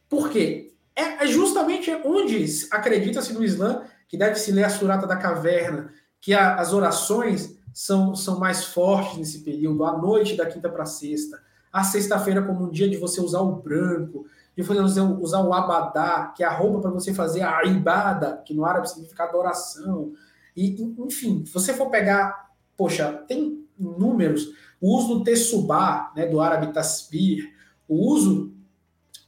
Por 0.08 0.30
quê? 0.30 0.72
É, 0.94 1.24
é 1.24 1.26
justamente 1.26 1.90
onde 2.04 2.44
acredita-se 2.70 3.32
no 3.32 3.44
Islã 3.44 3.82
que 4.08 4.16
deve 4.16 4.36
se 4.36 4.52
ler 4.52 4.64
a 4.64 4.70
Surata 4.70 5.06
da 5.06 5.16
Caverna, 5.16 5.92
que 6.20 6.32
a, 6.32 6.56
as 6.56 6.72
orações 6.72 7.56
são, 7.72 8.14
são 8.14 8.38
mais 8.38 8.64
fortes 8.64 9.18
nesse 9.18 9.40
período, 9.40 9.84
à 9.84 9.98
noite 9.98 10.36
da 10.36 10.46
quinta 10.46 10.68
para 10.68 10.86
sexta, 10.86 11.40
a 11.72 11.84
sexta-feira 11.84 12.42
como 12.42 12.66
um 12.66 12.70
dia 12.70 12.88
de 12.88 12.96
você 12.96 13.20
usar 13.20 13.40
o 13.40 13.56
branco, 13.56 14.26
de 14.56 14.64
fazer 14.64 15.02
usar 15.02 15.42
o 15.42 15.52
abadá, 15.52 16.32
que 16.34 16.42
é 16.42 16.46
a 16.46 16.56
roupa 16.56 16.80
para 16.80 16.90
você 16.90 17.12
fazer 17.12 17.42
a 17.42 17.62
ibada, 17.64 18.42
que 18.44 18.54
no 18.54 18.64
árabe 18.64 18.88
significa 18.88 19.24
adoração. 19.24 20.12
E, 20.56 20.80
enfim, 20.98 21.44
se 21.44 21.52
você 21.52 21.74
for 21.74 21.90
pegar, 21.90 22.52
poxa, 22.76 23.12
tem 23.28 23.66
números, 23.78 24.48
o 24.80 24.96
uso 24.96 25.18
do 25.18 25.24
tessubá, 25.24 26.10
né, 26.16 26.26
do 26.26 26.40
árabe 26.40 26.72
tasbir, 26.72 27.52
o 27.86 28.10
uso 28.10 28.54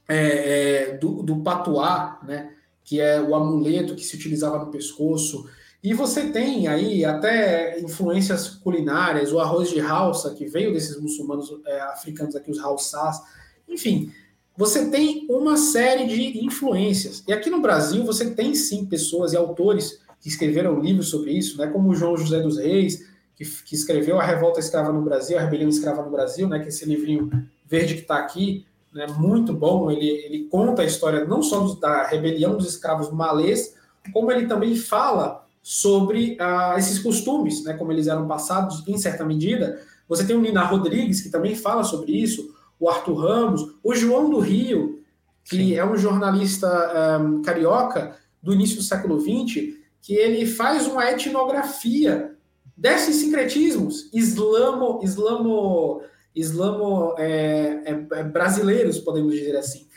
é, 0.07 0.93
é, 0.93 0.97
do, 0.97 1.21
do 1.21 1.43
patuá, 1.43 2.19
né, 2.23 2.51
que 2.83 2.99
é 2.99 3.21
o 3.21 3.35
amuleto 3.35 3.95
que 3.95 4.03
se 4.03 4.15
utilizava 4.15 4.57
no 4.57 4.71
pescoço. 4.71 5.47
E 5.83 5.93
você 5.93 6.31
tem 6.31 6.67
aí 6.67 7.05
até 7.05 7.79
influências 7.79 8.49
culinárias, 8.49 9.31
o 9.31 9.39
arroz 9.39 9.69
de 9.69 9.79
halsa, 9.79 10.33
que 10.33 10.47
veio 10.47 10.73
desses 10.73 10.99
muçulmanos 10.99 11.51
é, 11.67 11.81
africanos 11.81 12.35
aqui, 12.35 12.49
os 12.49 12.59
halsas. 12.59 13.21
Enfim, 13.67 14.11
você 14.59 14.89
tem 14.89 15.25
uma 15.29 15.55
série 15.55 16.05
de 16.05 16.45
influências. 16.45 17.23
E 17.25 17.31
aqui 17.31 17.49
no 17.49 17.61
Brasil 17.61 18.03
você 18.03 18.29
tem 18.31 18.53
sim 18.53 18.85
pessoas 18.85 19.31
e 19.31 19.37
autores 19.37 20.01
que 20.19 20.27
escreveram 20.27 20.81
livros 20.81 21.07
sobre 21.07 21.31
isso, 21.31 21.57
né, 21.57 21.67
como 21.67 21.87
o 21.87 21.95
João 21.95 22.17
José 22.17 22.41
dos 22.41 22.57
Reis, 22.57 23.07
que, 23.37 23.45
que 23.45 23.73
escreveu 23.73 24.19
A 24.19 24.23
Revolta 24.25 24.59
Escrava 24.59 24.91
no 24.91 25.01
Brasil, 25.01 25.37
A 25.37 25.41
Rebelião 25.41 25.69
Escrava 25.69 26.03
no 26.03 26.11
Brasil, 26.11 26.45
né, 26.49 26.59
que 26.59 26.65
é 26.65 26.67
esse 26.67 26.83
livrinho 26.83 27.31
verde 27.65 27.93
que 27.93 28.01
está 28.01 28.17
aqui, 28.17 28.65
né, 28.93 29.07
muito 29.17 29.53
bom. 29.53 29.89
Ele, 29.89 30.05
ele 30.05 30.43
conta 30.51 30.81
a 30.81 30.85
história 30.85 31.23
não 31.23 31.41
só 31.41 31.65
da 31.75 32.03
rebelião 32.03 32.57
dos 32.57 32.67
escravos 32.67 33.09
malês, 33.13 33.75
como 34.11 34.29
ele 34.29 34.45
também 34.45 34.75
fala 34.75 35.47
sobre 35.63 36.35
ah, 36.37 36.75
esses 36.77 36.99
costumes, 36.99 37.63
né, 37.63 37.75
como 37.75 37.93
eles 37.93 38.07
eram 38.07 38.27
passados 38.27 38.85
em 38.85 38.97
certa 38.97 39.23
medida. 39.23 39.79
Você 40.09 40.27
tem 40.27 40.35
o 40.35 40.41
Nina 40.41 40.65
Rodrigues, 40.65 41.21
que 41.21 41.29
também 41.29 41.55
fala 41.55 41.85
sobre 41.85 42.11
isso, 42.11 42.58
o 42.79 42.89
Arthur 42.89 43.15
Ramos, 43.15 43.75
o 43.83 43.93
João 43.93 44.29
do 44.29 44.39
Rio, 44.39 45.03
que 45.43 45.57
Sim. 45.57 45.75
é 45.75 45.85
um 45.85 45.97
jornalista 45.97 47.19
um, 47.19 47.41
carioca 47.41 48.15
do 48.41 48.53
início 48.53 48.77
do 48.77 48.83
século 48.83 49.19
XX, 49.19 49.77
que 50.01 50.13
ele 50.13 50.45
faz 50.45 50.87
uma 50.87 51.09
etnografia 51.09 52.35
desses 52.79 53.17
sincretismos 53.17 54.09
islamo, 54.13 55.01
islamo, 55.03 56.01
islamo 56.33 57.13
é, 57.17 57.81
é, 57.83 58.07
é, 58.19 58.23
brasileiros, 58.23 58.99
podemos 58.99 59.33
dizer 59.33 59.57
assim. 59.57 59.87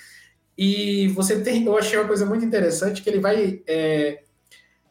E 0.59 1.09
você 1.09 1.41
tem, 1.41 1.65
eu 1.65 1.79
achei 1.79 1.99
uma 1.99 2.09
coisa 2.09 2.27
muito 2.27 2.45
interessante 2.45 3.01
que 3.01 3.09
ele 3.09 3.21
vai 3.21 3.63
é, 3.67 4.23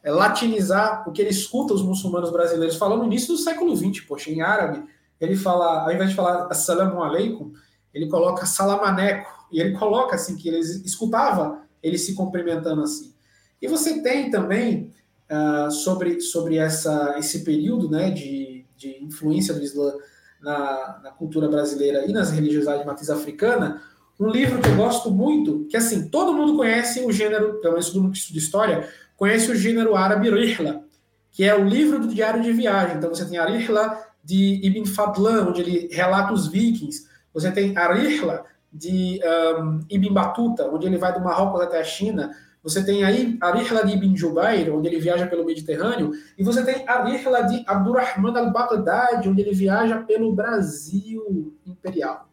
é, 0.01 0.11
latinizar 0.11 1.07
o 1.07 1.11
que 1.11 1.21
ele 1.21 1.31
escuta 1.31 1.73
os 1.73 1.83
muçulmanos 1.83 2.31
brasileiros 2.31 2.77
falando 2.77 2.99
no 2.99 3.07
início 3.07 3.33
do 3.33 3.37
século 3.37 3.75
XX, 3.75 4.01
poxa, 4.07 4.31
em 4.31 4.41
árabe, 4.41 4.83
ele 5.19 5.35
fala, 5.35 5.83
ao 5.83 5.91
invés 5.91 6.11
de 6.11 6.15
falar 6.15 6.47
assalamu 6.47 7.03
alaikum, 7.03 7.51
ele 7.93 8.07
coloca 8.07 8.45
salamaneco, 8.45 9.29
e 9.51 9.59
ele 9.59 9.77
coloca 9.77 10.15
assim, 10.15 10.35
que 10.35 10.47
ele 10.47 10.59
escutava 10.59 11.61
ele 11.81 11.97
se 11.97 12.13
cumprimentando 12.13 12.81
assim. 12.81 13.13
E 13.61 13.67
você 13.67 14.01
tem 14.01 14.29
também 14.29 14.93
uh, 15.29 15.71
sobre, 15.71 16.21
sobre 16.21 16.57
essa, 16.57 17.15
esse 17.17 17.43
período 17.43 17.89
né, 17.89 18.09
de, 18.11 18.65
de 18.77 19.03
influência 19.03 19.53
do 19.53 19.63
Islã 19.63 19.93
na, 20.41 20.99
na, 21.03 21.11
cultura 21.11 21.47
brasileira 21.47 22.05
e 22.05 22.11
nas 22.11 22.31
religiosidades 22.31 22.81
de 22.81 22.87
matriz 22.87 23.09
africana, 23.09 23.81
um 24.19 24.29
livro 24.29 24.61
que 24.61 24.69
eu 24.69 24.75
gosto 24.75 25.11
muito, 25.11 25.65
que 25.69 25.77
assim, 25.77 26.07
todo 26.07 26.33
mundo 26.33 26.55
conhece 26.55 27.01
o 27.01 27.11
gênero, 27.11 27.59
pelo 27.59 27.73
menos 27.73 27.89
todo 27.89 28.01
mundo 28.01 28.11
que 28.11 28.19
estuda 28.19 28.39
história, 28.39 28.89
conhece 29.15 29.51
o 29.51 29.55
gênero 29.55 29.95
árabe 29.95 30.29
Rihla, 30.29 30.83
que 31.31 31.43
é 31.43 31.55
o 31.55 31.63
livro 31.63 31.99
do 31.99 32.07
diário 32.07 32.41
de 32.41 32.51
viagem. 32.51 32.97
Então 32.97 33.09
você 33.09 33.25
tem 33.25 33.37
a 33.37 33.45
Rihla 33.45 33.99
de 34.23 34.59
Ibn 34.63 34.85
Fadlan, 34.85 35.49
onde 35.49 35.61
ele 35.61 35.89
relata 35.91 36.33
os 36.33 36.47
vikings. 36.47 37.07
Você 37.33 37.51
tem 37.51 37.77
a 37.77 37.93
Rihla 37.93 38.45
de 38.71 39.19
um, 39.59 39.79
Ibn 39.89 40.13
Batuta, 40.13 40.67
onde 40.67 40.87
ele 40.87 40.97
vai 40.97 41.13
do 41.13 41.19
Marrocos 41.19 41.61
até 41.61 41.79
a 41.79 41.83
China. 41.83 42.31
Você 42.63 42.83
tem 42.83 43.03
aí 43.03 43.37
a 43.41 43.51
Rihla 43.51 43.85
de 43.85 43.93
Ibn 43.93 44.15
Jubair, 44.15 44.73
onde 44.73 44.87
ele 44.87 44.99
viaja 44.99 45.27
pelo 45.27 45.45
Mediterrâneo, 45.45 46.11
e 46.37 46.43
você 46.43 46.63
tem 46.63 46.87
a 46.87 47.03
Rihla 47.03 47.43
de 47.43 47.63
Abdurrahman 47.65 48.37
al-Baghdadi, 48.37 49.27
onde 49.27 49.41
ele 49.41 49.53
viaja 49.53 49.99
pelo 50.01 50.33
Brasil 50.33 51.57
imperial. 51.65 52.29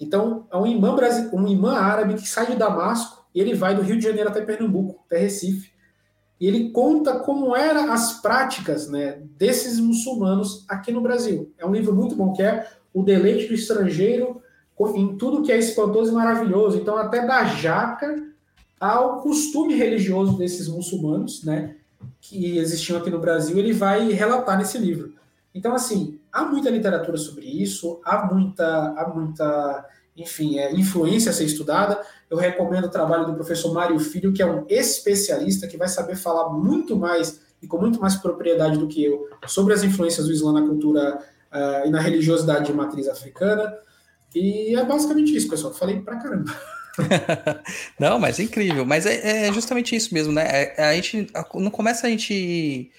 Então, 0.00 0.46
é 0.50 0.56
um 0.56 0.66
imã, 0.66 0.96
um 1.32 1.46
imã 1.46 1.74
árabe 1.74 2.14
que 2.14 2.28
sai 2.28 2.46
de 2.46 2.56
Damasco 2.56 3.24
e 3.34 3.40
ele 3.40 3.54
vai 3.54 3.74
do 3.74 3.82
Rio 3.82 3.96
de 3.96 4.04
Janeiro 4.04 4.28
até 4.28 4.40
Pernambuco, 4.40 5.02
até 5.06 5.18
Recife. 5.18 5.72
E 6.40 6.46
ele 6.46 6.70
conta 6.70 7.20
como 7.20 7.54
eram 7.54 7.92
as 7.92 8.20
práticas 8.20 8.88
né, 8.88 9.22
desses 9.36 9.78
muçulmanos 9.78 10.64
aqui 10.68 10.90
no 10.92 11.00
Brasil. 11.00 11.52
É 11.56 11.64
um 11.64 11.72
livro 11.72 11.94
muito 11.94 12.16
bom, 12.16 12.32
que 12.32 12.42
é 12.42 12.66
O 12.94 13.02
Deleite 13.02 13.48
do 13.48 13.54
Estrangeiro 13.54 14.40
em 14.94 15.16
tudo 15.16 15.42
que 15.42 15.52
é 15.52 15.58
espantoso 15.58 16.10
e 16.10 16.14
maravilhoso. 16.14 16.78
Então, 16.78 16.96
até 16.96 17.26
da 17.26 17.44
jaca 17.44 18.22
ao 18.80 19.20
costume 19.20 19.74
religioso 19.74 20.36
desses 20.36 20.68
muçulmanos, 20.68 21.44
né, 21.44 21.76
que 22.20 22.58
existiam 22.58 22.98
aqui 22.98 23.10
no 23.10 23.20
Brasil, 23.20 23.56
ele 23.58 23.72
vai 23.72 24.10
relatar 24.10 24.58
nesse 24.58 24.78
livro. 24.78 25.14
Então, 25.54 25.74
assim, 25.74 26.18
há 26.32 26.44
muita 26.44 26.70
literatura 26.70 27.16
sobre 27.16 27.46
isso, 27.46 28.00
há 28.04 28.26
muita, 28.32 28.66
há 28.66 29.12
muita 29.14 29.88
enfim, 30.16 30.58
é, 30.58 30.72
influência 30.74 31.30
a 31.30 31.34
ser 31.34 31.44
estudada. 31.44 32.00
Eu 32.30 32.36
recomendo 32.36 32.84
o 32.84 32.90
trabalho 32.90 33.26
do 33.26 33.34
professor 33.34 33.72
Mário 33.72 33.98
Filho, 33.98 34.32
que 34.32 34.42
é 34.42 34.46
um 34.46 34.64
especialista 34.68 35.66
que 35.66 35.76
vai 35.76 35.88
saber 35.88 36.16
falar 36.16 36.50
muito 36.50 36.96
mais 36.96 37.40
e 37.62 37.66
com 37.66 37.78
muito 37.78 38.00
mais 38.00 38.16
propriedade 38.16 38.78
do 38.78 38.86
que 38.86 39.04
eu 39.04 39.28
sobre 39.46 39.72
as 39.72 39.82
influências 39.82 40.26
do 40.26 40.32
Islã 40.32 40.52
na 40.52 40.66
cultura 40.66 41.18
uh, 41.54 41.86
e 41.86 41.90
na 41.90 42.00
religiosidade 42.00 42.66
de 42.66 42.72
matriz 42.72 43.08
africana. 43.08 43.72
E 44.34 44.74
é 44.74 44.84
basicamente 44.84 45.34
isso, 45.34 45.48
pessoal. 45.48 45.72
Falei 45.72 46.00
pra 46.00 46.16
caramba. 46.16 46.52
Não, 47.98 48.18
mas 48.18 48.38
é 48.40 48.42
incrível. 48.42 48.84
Mas 48.84 49.06
é, 49.06 49.46
é 49.46 49.52
justamente 49.52 49.94
isso 49.94 50.12
mesmo, 50.12 50.32
né? 50.32 50.44
É, 50.76 50.84
a 50.84 50.94
gente 50.94 51.26
não 51.54 51.70
começa 51.70 52.06
a 52.06 52.10
gente 52.10 52.90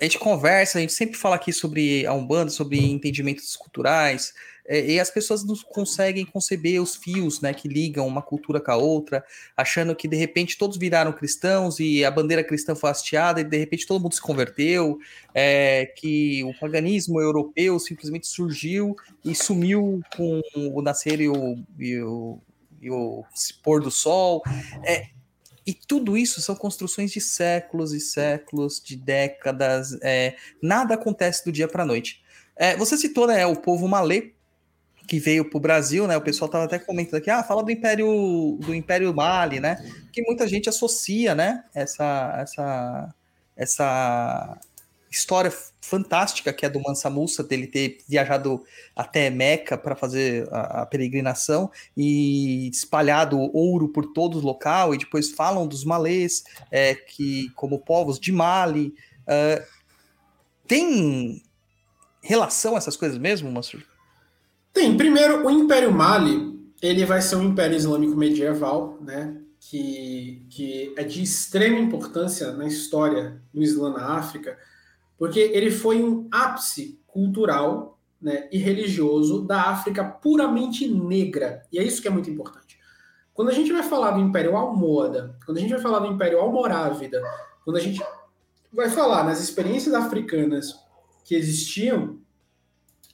a 0.00 0.04
gente 0.04 0.18
conversa, 0.18 0.76
a 0.76 0.80
gente 0.80 0.92
sempre 0.92 1.16
fala 1.16 1.36
aqui 1.36 1.52
sobre 1.52 2.06
a 2.06 2.12
Umbanda, 2.12 2.50
sobre 2.50 2.78
entendimentos 2.78 3.56
culturais, 3.56 4.34
é, 4.68 4.92
e 4.92 5.00
as 5.00 5.10
pessoas 5.10 5.44
não 5.44 5.54
conseguem 5.56 6.24
conceber 6.24 6.80
os 6.80 6.96
fios 6.96 7.40
né, 7.40 7.52
que 7.52 7.68
ligam 7.68 8.06
uma 8.06 8.22
cultura 8.22 8.60
com 8.60 8.70
a 8.70 8.76
outra, 8.76 9.24
achando 9.56 9.94
que 9.94 10.08
de 10.08 10.16
repente 10.16 10.58
todos 10.58 10.76
viraram 10.76 11.12
cristãos 11.12 11.80
e 11.80 12.04
a 12.04 12.10
bandeira 12.10 12.44
cristã 12.44 12.74
foi 12.74 12.90
hasteada 12.90 13.40
e 13.40 13.44
de 13.44 13.56
repente 13.56 13.86
todo 13.86 14.02
mundo 14.02 14.14
se 14.14 14.20
converteu, 14.20 14.98
é, 15.34 15.86
que 15.96 16.42
o 16.44 16.52
paganismo 16.58 17.20
europeu 17.20 17.78
simplesmente 17.78 18.26
surgiu 18.26 18.96
e 19.24 19.34
sumiu 19.34 20.00
com 20.16 20.40
o 20.54 20.82
nascer 20.82 21.20
e 21.20 21.28
o, 21.28 21.58
e 21.78 22.00
o 22.00 22.38
e 22.80 22.90
o 22.90 23.24
pôr 23.62 23.82
do 23.82 23.90
sol. 23.90 24.42
É, 24.84 25.08
e 25.66 25.74
tudo 25.74 26.16
isso 26.16 26.40
são 26.40 26.54
construções 26.54 27.10
de 27.10 27.20
séculos 27.20 27.92
e 27.92 28.00
séculos, 28.00 28.80
de 28.80 28.96
décadas. 28.96 29.98
É, 30.02 30.36
nada 30.62 30.94
acontece 30.94 31.44
do 31.44 31.50
dia 31.50 31.66
para 31.66 31.82
a 31.82 31.86
noite. 31.86 32.22
É, 32.54 32.76
você 32.76 32.96
citou 32.96 33.26
né, 33.26 33.44
o 33.44 33.56
povo 33.56 33.88
malê 33.88 34.32
que 35.06 35.18
veio 35.18 35.48
para 35.48 35.56
o 35.56 35.60
Brasil, 35.60 36.06
né? 36.06 36.16
O 36.16 36.22
pessoal 36.22 36.46
estava 36.46 36.64
até 36.64 36.78
comentando 36.78 37.20
aqui, 37.20 37.30
ah, 37.30 37.42
fala 37.42 37.62
do 37.62 37.70
Império 37.70 38.58
do 38.60 38.74
Império 38.74 39.14
Mali, 39.14 39.60
né? 39.60 39.76
Que 40.12 40.22
muita 40.22 40.46
gente 40.46 40.68
associa, 40.68 41.34
né? 41.34 41.64
Essa 41.74 42.34
essa 42.38 43.14
essa 43.56 44.58
história 45.10 45.52
fantástica 45.80 46.52
que 46.52 46.66
é 46.66 46.68
do 46.68 46.80
Mansa 46.80 47.08
Musa, 47.08 47.42
dele 47.42 47.66
ter 47.66 47.98
viajado 48.08 48.62
até 48.94 49.30
Meca 49.30 49.78
para 49.78 49.96
fazer 49.96 50.46
a, 50.52 50.82
a, 50.82 50.86
peregrinação 50.86 51.70
e 51.96 52.68
espalhado 52.68 53.38
ouro 53.56 53.88
por 53.88 54.12
todo 54.12 54.38
o 54.38 54.42
local, 54.42 54.94
e 54.94 54.98
depois 54.98 55.30
falam 55.30 55.66
dos 55.66 55.84
malês, 55.84 56.44
é, 56.70 56.94
que 56.94 57.48
como 57.54 57.78
povos 57.78 58.18
de 58.18 58.32
Mali. 58.32 58.94
Uh, 59.22 59.64
tem 60.66 61.42
relação 62.20 62.74
a 62.74 62.78
essas 62.78 62.96
coisas 62.96 63.18
mesmo, 63.18 63.50
Mansur? 63.50 63.82
Tem. 64.76 64.94
Primeiro, 64.94 65.46
o 65.46 65.50
Império 65.50 65.90
Mali, 65.90 66.54
ele 66.82 67.06
vai 67.06 67.22
ser 67.22 67.36
um 67.36 67.44
império 67.44 67.74
islâmico 67.74 68.14
medieval, 68.14 68.98
né? 69.00 69.40
Que, 69.58 70.46
que 70.50 70.92
é 70.98 71.02
de 71.02 71.22
extrema 71.22 71.78
importância 71.78 72.52
na 72.52 72.66
história 72.66 73.40
do 73.54 73.62
Islã 73.62 73.94
na 73.94 74.18
África, 74.18 74.58
porque 75.16 75.40
ele 75.40 75.70
foi 75.70 76.04
um 76.04 76.28
ápice 76.30 77.00
cultural 77.06 77.98
né, 78.20 78.50
e 78.52 78.58
religioso 78.58 79.46
da 79.46 79.62
África 79.62 80.04
puramente 80.04 80.86
negra. 80.86 81.62
E 81.72 81.78
é 81.78 81.82
isso 81.82 82.02
que 82.02 82.08
é 82.08 82.10
muito 82.10 82.28
importante. 82.28 82.78
Quando 83.32 83.48
a 83.48 83.54
gente 83.54 83.72
vai 83.72 83.82
falar 83.82 84.10
do 84.10 84.20
Império 84.20 84.54
Almohada, 84.54 85.38
quando 85.46 85.56
a 85.56 85.60
gente 85.60 85.70
vai 85.70 85.80
falar 85.80 86.00
do 86.00 86.12
Império 86.12 86.38
Almorávida, 86.38 87.22
quando 87.64 87.78
a 87.78 87.80
gente 87.80 88.04
vai 88.70 88.90
falar 88.90 89.24
nas 89.24 89.40
experiências 89.40 89.94
africanas 89.94 90.74
que 91.24 91.34
existiam 91.34 92.18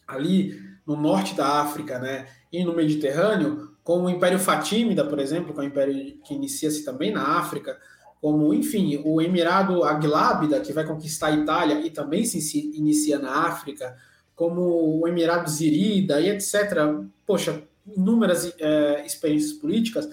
ali 0.09 0.61
no 0.87 0.97
norte 0.97 1.35
da 1.35 1.61
África 1.61 1.99
né, 1.99 2.27
e 2.53 2.65
no 2.65 2.75
Mediterrâneo, 2.75 3.73
como 3.85 4.07
o 4.07 4.11
Império 4.11 4.39
Fatímida, 4.39 5.05
por 5.05 5.19
exemplo, 5.19 5.53
que 5.53 5.61
é 5.61 5.63
um 5.63 5.67
império 5.67 6.19
que 6.25 6.35
inicia-se 6.35 6.85
também 6.85 7.11
na 7.11 7.39
África, 7.39 7.79
como, 8.21 8.55
enfim, 8.55 9.03
o 9.05 9.21
Emirado 9.21 9.83
Aglábida, 9.83 10.61
que 10.61 10.73
vai 10.73 10.85
conquistar 10.85 11.29
a 11.29 11.33
Itália 11.33 11.85
e 11.85 11.91
também 11.91 12.25
se 12.25 12.71
inicia 12.77 13.19
na 13.19 13.47
África, 13.47 13.97
como 14.35 15.01
o 15.01 15.09
Emirado 15.09 15.51
Zirida 15.51 16.21
e 16.21 16.29
etc. 16.31 16.55
Poxa, 17.27 17.63
inúmeras 17.97 18.55
é, 18.59 19.05
experiências 19.05 19.53
políticas, 19.53 20.09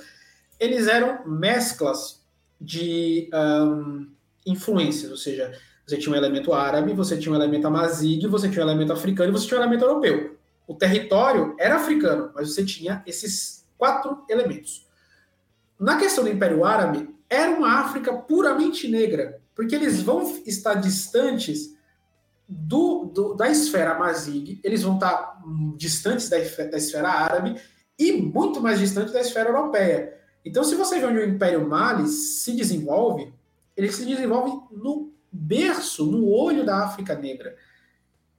eles 0.60 0.88
eram 0.88 1.24
mesclas 1.28 2.20
de 2.60 3.30
um, 3.34 4.08
influências, 4.46 5.12
ou 5.12 5.18
seja, 5.18 5.52
você 5.86 5.98
tinha 5.98 6.14
um 6.14 6.18
elemento 6.18 6.52
árabe, 6.52 6.94
você 6.94 7.18
tinha 7.18 7.32
um 7.32 7.36
elemento 7.36 7.68
amazigh, 7.68 8.28
você 8.28 8.50
tinha 8.50 8.66
um 8.66 8.70
elemento 8.70 8.92
africano 8.92 9.30
e 9.30 9.32
você 9.32 9.48
tinha 9.48 9.60
um 9.60 9.64
elemento 9.64 9.86
europeu. 9.86 10.39
O 10.70 10.76
território 10.76 11.56
era 11.58 11.78
africano, 11.78 12.32
mas 12.36 12.54
você 12.54 12.64
tinha 12.64 13.02
esses 13.08 13.66
quatro 13.76 14.24
elementos. 14.30 14.88
Na 15.80 15.98
questão 15.98 16.24
do 16.24 16.30
Império 16.30 16.64
Árabe, 16.64 17.10
era 17.28 17.50
uma 17.50 17.80
África 17.80 18.14
puramente 18.14 18.88
negra, 18.88 19.42
porque 19.56 19.74
eles 19.74 20.00
vão 20.00 20.22
estar 20.46 20.76
distantes 20.76 21.76
do, 22.48 23.06
do 23.06 23.34
da 23.34 23.50
esfera 23.50 23.98
Mazig, 23.98 24.60
eles 24.64 24.84
vão 24.84 24.94
estar 24.94 25.42
distantes 25.76 26.30
da, 26.30 26.38
da 26.38 26.78
esfera 26.78 27.10
árabe 27.10 27.60
e 27.98 28.12
muito 28.12 28.62
mais 28.62 28.78
distantes 28.78 29.12
da 29.12 29.22
esfera 29.22 29.50
europeia. 29.50 30.20
Então, 30.46 30.64
se 30.64 30.76
você 30.76 31.00
vê 31.00 31.06
onde 31.08 31.18
o 31.18 31.28
Império 31.28 31.68
Mali 31.68 32.08
se 32.08 32.56
desenvolve, 32.56 33.34
ele 33.76 33.92
se 33.92 34.06
desenvolve 34.06 34.52
no 34.72 35.12
berço, 35.32 36.06
no 36.06 36.30
olho 36.30 36.64
da 36.64 36.86
África 36.86 37.16
Negra. 37.16 37.56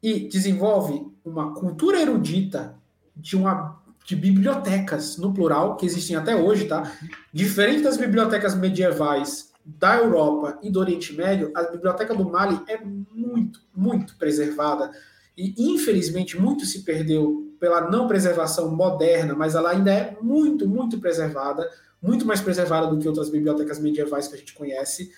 E 0.00 0.28
desenvolve 0.28 1.09
uma 1.24 1.54
cultura 1.54 2.00
erudita 2.00 2.74
de 3.16 3.36
uma 3.36 3.80
de 4.04 4.16
bibliotecas, 4.16 5.16
no 5.18 5.32
plural, 5.32 5.76
que 5.76 5.86
existem 5.86 6.16
até 6.16 6.34
hoje, 6.34 6.64
tá? 6.64 6.90
Diferente 7.32 7.82
das 7.82 7.96
bibliotecas 7.96 8.54
medievais 8.54 9.52
da 9.64 9.96
Europa 9.96 10.58
e 10.62 10.70
do 10.70 10.80
Oriente 10.80 11.12
Médio, 11.12 11.52
a 11.54 11.62
biblioteca 11.64 12.14
do 12.14 12.28
Mali 12.28 12.60
é 12.66 12.80
muito, 12.82 13.60
muito 13.74 14.16
preservada. 14.16 14.90
E, 15.36 15.54
infelizmente, 15.58 16.40
muito 16.40 16.64
se 16.64 16.82
perdeu 16.82 17.54
pela 17.60 17.88
não 17.90 18.08
preservação 18.08 18.74
moderna, 18.74 19.34
mas 19.34 19.54
ela 19.54 19.70
ainda 19.70 19.92
é 19.92 20.16
muito, 20.20 20.66
muito 20.66 20.98
preservada, 20.98 21.68
muito 22.02 22.26
mais 22.26 22.40
preservada 22.40 22.86
do 22.88 22.98
que 22.98 23.06
outras 23.06 23.28
bibliotecas 23.28 23.78
medievais 23.78 24.26
que 24.26 24.34
a 24.34 24.38
gente 24.38 24.54
conhece. 24.54 25.12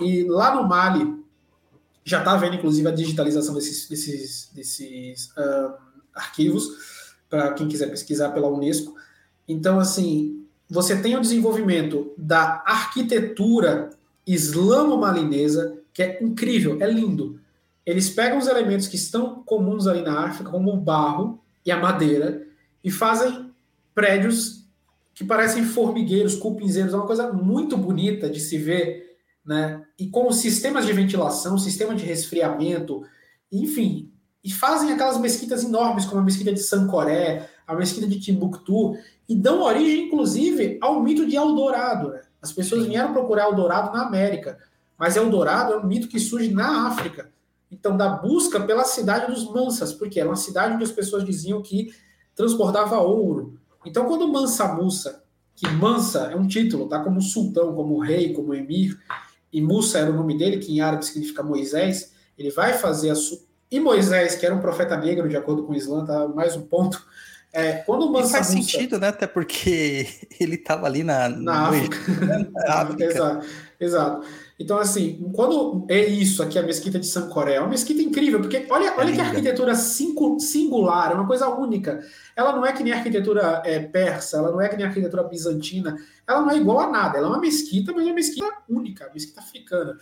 E 0.00 0.24
lá 0.24 0.54
no 0.54 0.68
Mali, 0.68 1.24
já 2.06 2.20
está 2.20 2.32
havendo, 2.32 2.54
inclusive, 2.54 2.86
a 2.86 2.92
digitalização 2.92 3.52
desses, 3.52 3.88
desses, 3.88 4.50
desses 4.54 5.26
uh, 5.32 5.74
arquivos 6.14 6.68
para 7.28 7.52
quem 7.52 7.66
quiser 7.66 7.90
pesquisar 7.90 8.30
pela 8.30 8.48
Unesco. 8.48 8.94
Então, 9.48 9.80
assim, 9.80 10.46
você 10.70 10.96
tem 11.02 11.16
o 11.16 11.20
desenvolvimento 11.20 12.14
da 12.16 12.62
arquitetura 12.64 13.90
islamo-malinesa, 14.24 15.78
que 15.92 16.00
é 16.00 16.22
incrível, 16.22 16.78
é 16.80 16.88
lindo. 16.88 17.40
Eles 17.84 18.08
pegam 18.08 18.38
os 18.38 18.46
elementos 18.46 18.86
que 18.86 18.96
estão 18.96 19.42
comuns 19.42 19.88
ali 19.88 20.02
na 20.02 20.26
África, 20.26 20.48
como 20.48 20.72
o 20.72 20.80
barro 20.80 21.40
e 21.64 21.72
a 21.72 21.80
madeira, 21.80 22.46
e 22.84 22.90
fazem 22.90 23.50
prédios 23.92 24.64
que 25.12 25.24
parecem 25.24 25.64
formigueiros, 25.64 26.36
cupinzeiros, 26.36 26.92
é 26.92 26.96
uma 26.96 27.06
coisa 27.06 27.32
muito 27.32 27.76
bonita 27.76 28.30
de 28.30 28.38
se 28.38 28.58
ver, 28.58 29.05
né? 29.46 29.82
E 29.98 30.08
com 30.08 30.30
sistemas 30.32 30.84
de 30.84 30.92
ventilação, 30.92 31.56
sistema 31.56 31.94
de 31.94 32.04
resfriamento, 32.04 33.04
enfim, 33.50 34.10
e 34.42 34.50
fazem 34.50 34.92
aquelas 34.92 35.18
mesquitas 35.18 35.64
enormes, 35.64 36.04
como 36.04 36.20
a 36.20 36.24
mesquita 36.24 36.52
de 36.52 36.60
Sancoré, 36.60 37.48
a 37.66 37.74
mesquita 37.74 38.06
de 38.06 38.20
Timbuktu, 38.20 38.96
e 39.28 39.34
dão 39.34 39.62
origem, 39.62 40.06
inclusive, 40.06 40.78
ao 40.80 41.02
mito 41.02 41.26
de 41.26 41.36
Eldorado. 41.36 42.10
Né? 42.10 42.20
As 42.40 42.52
pessoas 42.52 42.86
vieram 42.86 43.12
procurar 43.12 43.44
Eldorado 43.44 43.96
na 43.96 44.06
América, 44.06 44.58
mas 44.98 45.16
Eldorado 45.16 45.72
é 45.72 45.78
um 45.78 45.86
mito 45.86 46.08
que 46.08 46.18
surge 46.18 46.52
na 46.52 46.86
África. 46.88 47.30
Então, 47.70 47.96
da 47.96 48.08
busca 48.08 48.60
pela 48.60 48.84
cidade 48.84 49.32
dos 49.32 49.50
Mansas, 49.50 49.92
porque 49.92 50.20
era 50.20 50.28
uma 50.28 50.36
cidade 50.36 50.74
onde 50.74 50.84
as 50.84 50.92
pessoas 50.92 51.24
diziam 51.24 51.60
que 51.60 51.92
transportava 52.34 52.98
ouro. 52.98 53.58
Então, 53.84 54.06
quando 54.06 54.28
Mansa 54.28 54.74
Musa, 54.74 55.22
que 55.56 55.66
Mansa 55.68 56.30
é 56.30 56.36
um 56.36 56.46
título, 56.46 56.86
tá? 56.86 57.00
Como 57.00 57.20
sultão, 57.20 57.74
como 57.74 57.98
rei, 57.98 58.32
como 58.32 58.54
emir, 58.54 58.96
e 59.52 59.60
Musa 59.60 59.98
era 59.98 60.10
o 60.10 60.14
nome 60.14 60.36
dele, 60.36 60.58
que 60.58 60.72
em 60.72 60.80
árabe 60.80 61.04
significa 61.04 61.42
Moisés, 61.42 62.12
ele 62.38 62.50
vai 62.50 62.74
fazer 62.74 63.10
a, 63.10 63.14
e 63.70 63.80
Moisés, 63.80 64.36
que 64.36 64.46
era 64.46 64.54
um 64.54 64.60
profeta 64.60 64.96
negro, 64.96 65.28
de 65.28 65.36
acordo 65.36 65.64
com 65.64 65.72
o 65.72 65.76
Islã, 65.76 66.04
tá 66.04 66.28
mais 66.28 66.56
um 66.56 66.62
ponto. 66.62 67.04
É, 67.52 67.72
quando 67.78 68.10
Mansa 68.10 68.32
faz 68.32 68.54
Musa... 68.54 68.70
sentido, 68.70 68.98
né? 68.98 69.08
Até 69.08 69.26
porque 69.26 70.06
ele 70.38 70.56
estava 70.56 70.86
ali 70.86 71.02
na, 71.02 71.28
na 71.28 71.68
África. 71.68 71.98
na 72.52 72.74
África. 72.74 73.04
exato, 73.06 73.46
exato. 73.80 74.26
Então, 74.58 74.78
assim, 74.78 75.30
quando 75.34 75.84
é 75.86 76.02
isso 76.06 76.42
aqui, 76.42 76.58
a 76.58 76.62
mesquita 76.62 76.98
de 76.98 77.06
Sancoré, 77.06 77.56
é 77.56 77.60
uma 77.60 77.68
mesquita 77.68 78.00
incrível, 78.00 78.40
porque 78.40 78.66
olha, 78.70 78.94
olha 78.96 79.10
é 79.10 79.14
que 79.14 79.20
arquitetura 79.20 79.74
singular, 79.74 81.12
é 81.12 81.14
uma 81.14 81.26
coisa 81.26 81.46
única. 81.46 82.02
Ela 82.34 82.56
não 82.56 82.64
é 82.64 82.72
que 82.72 82.82
nem 82.82 82.94
a 82.94 82.96
arquitetura 82.96 83.60
é, 83.66 83.78
persa, 83.80 84.38
ela 84.38 84.50
não 84.50 84.58
é 84.58 84.68
que 84.70 84.76
nem 84.76 84.86
a 84.86 84.88
arquitetura 84.88 85.24
bizantina, 85.24 85.98
ela 86.26 86.40
não 86.40 86.50
é 86.50 86.56
igual 86.56 86.80
a 86.80 86.90
nada. 86.90 87.18
Ela 87.18 87.26
é 87.26 87.30
uma 87.30 87.40
mesquita, 87.40 87.92
mas 87.92 88.04
é 88.04 88.06
uma 88.06 88.14
mesquita 88.14 88.50
única, 88.66 89.04
uma 89.04 89.12
mesquita 89.12 89.40
africana. 89.40 89.98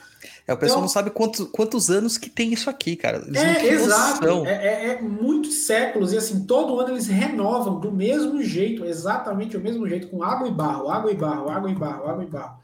É, 0.46 0.52
o 0.52 0.57
pessoal 0.57 0.78
então, 0.78 0.82
não 0.82 0.88
sabe 0.88 1.11
quantos, 1.11 1.48
quantos 1.50 1.90
anos 1.90 2.16
que 2.16 2.30
tem 2.30 2.52
isso 2.52 2.70
aqui, 2.70 2.94
cara. 2.94 3.24
Eles 3.26 3.42
é, 3.42 3.66
exato. 3.66 4.46
É, 4.46 4.52
é, 4.52 4.86
é, 4.90 5.02
muitos 5.02 5.55
séculos, 5.64 6.12
e 6.12 6.16
assim, 6.16 6.46
todo 6.46 6.78
ano 6.78 6.90
eles 6.90 7.09
renovam 7.09 7.80
do 7.80 7.90
mesmo 7.90 8.40
jeito, 8.40 8.84
exatamente 8.84 9.57
o 9.57 9.61
mesmo 9.61 9.88
jeito, 9.88 10.07
com 10.07 10.22
água 10.22 10.46
e 10.46 10.52
barro, 10.52 10.88
água 10.88 11.11
e 11.11 11.16
barro, 11.16 11.50
água 11.50 11.70
e 11.72 11.74
barro, 11.74 12.09
água 12.09 12.22
e 12.22 12.28
barro. 12.28 12.61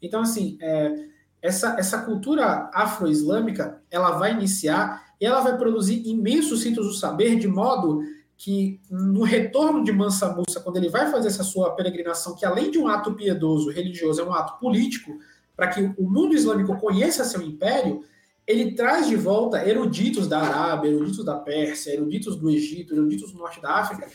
Então, 0.00 0.20
assim, 0.22 0.56
é, 0.62 1.14
essa, 1.46 1.76
essa 1.78 1.98
cultura 1.98 2.68
afro-islâmica, 2.74 3.80
ela 3.90 4.12
vai 4.12 4.32
iniciar 4.32 5.06
e 5.20 5.24
ela 5.24 5.40
vai 5.40 5.56
produzir 5.56 6.02
imensos 6.06 6.62
centros 6.62 6.86
do 6.88 6.92
saber, 6.92 7.38
de 7.38 7.46
modo 7.46 8.02
que 8.36 8.80
no 8.90 9.22
retorno 9.22 9.82
de 9.82 9.92
Mansa 9.92 10.28
Musa, 10.34 10.60
quando 10.60 10.76
ele 10.76 10.90
vai 10.90 11.10
fazer 11.10 11.28
essa 11.28 11.44
sua 11.44 11.70
peregrinação, 11.70 12.34
que 12.34 12.44
além 12.44 12.70
de 12.70 12.78
um 12.78 12.88
ato 12.88 13.14
piedoso, 13.14 13.70
religioso, 13.70 14.20
é 14.20 14.24
um 14.24 14.34
ato 14.34 14.58
político, 14.58 15.16
para 15.56 15.68
que 15.68 15.80
o 15.96 16.10
mundo 16.10 16.34
islâmico 16.34 16.76
conheça 16.78 17.24
seu 17.24 17.40
império, 17.40 18.02
ele 18.46 18.74
traz 18.74 19.08
de 19.08 19.16
volta 19.16 19.66
eruditos 19.66 20.28
da 20.28 20.40
Arábia, 20.40 20.90
eruditos 20.90 21.24
da 21.24 21.36
Pérsia, 21.36 21.94
eruditos 21.94 22.36
do 22.36 22.50
Egito, 22.50 22.94
eruditos 22.94 23.32
do 23.32 23.38
norte 23.38 23.60
da 23.62 23.72
África. 23.72 24.06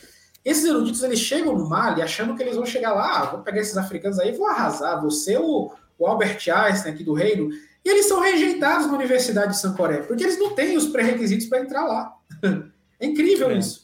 Esses 0.44 0.64
eruditos 0.64 1.02
eles 1.02 1.18
chegam 1.18 1.56
no 1.56 1.68
Mali 1.68 2.00
achando 2.00 2.34
que 2.34 2.42
eles 2.42 2.56
vão 2.56 2.64
chegar 2.64 2.92
lá, 2.92 3.20
ah, 3.20 3.24
vou 3.26 3.40
pegar 3.40 3.60
esses 3.60 3.76
africanos 3.76 4.18
aí, 4.18 4.32
vou 4.32 4.46
arrasar, 4.46 5.00
vou 5.00 5.10
ser 5.10 5.38
o, 5.38 5.72
o 6.02 6.06
Albert 6.06 6.38
Einstein 6.48 6.92
aqui 6.92 7.04
do 7.04 7.12
reino, 7.12 7.50
e 7.84 7.88
eles 7.88 8.06
são 8.06 8.20
rejeitados 8.20 8.86
na 8.86 8.94
Universidade 8.94 9.52
de 9.52 9.58
Sancoré, 9.58 9.98
porque 10.02 10.22
eles 10.22 10.38
não 10.38 10.54
têm 10.54 10.76
os 10.76 10.86
pré-requisitos 10.86 11.46
para 11.46 11.60
entrar 11.60 11.84
lá. 11.84 12.14
é 13.00 13.06
incrível 13.06 13.50
é. 13.50 13.58
isso 13.58 13.82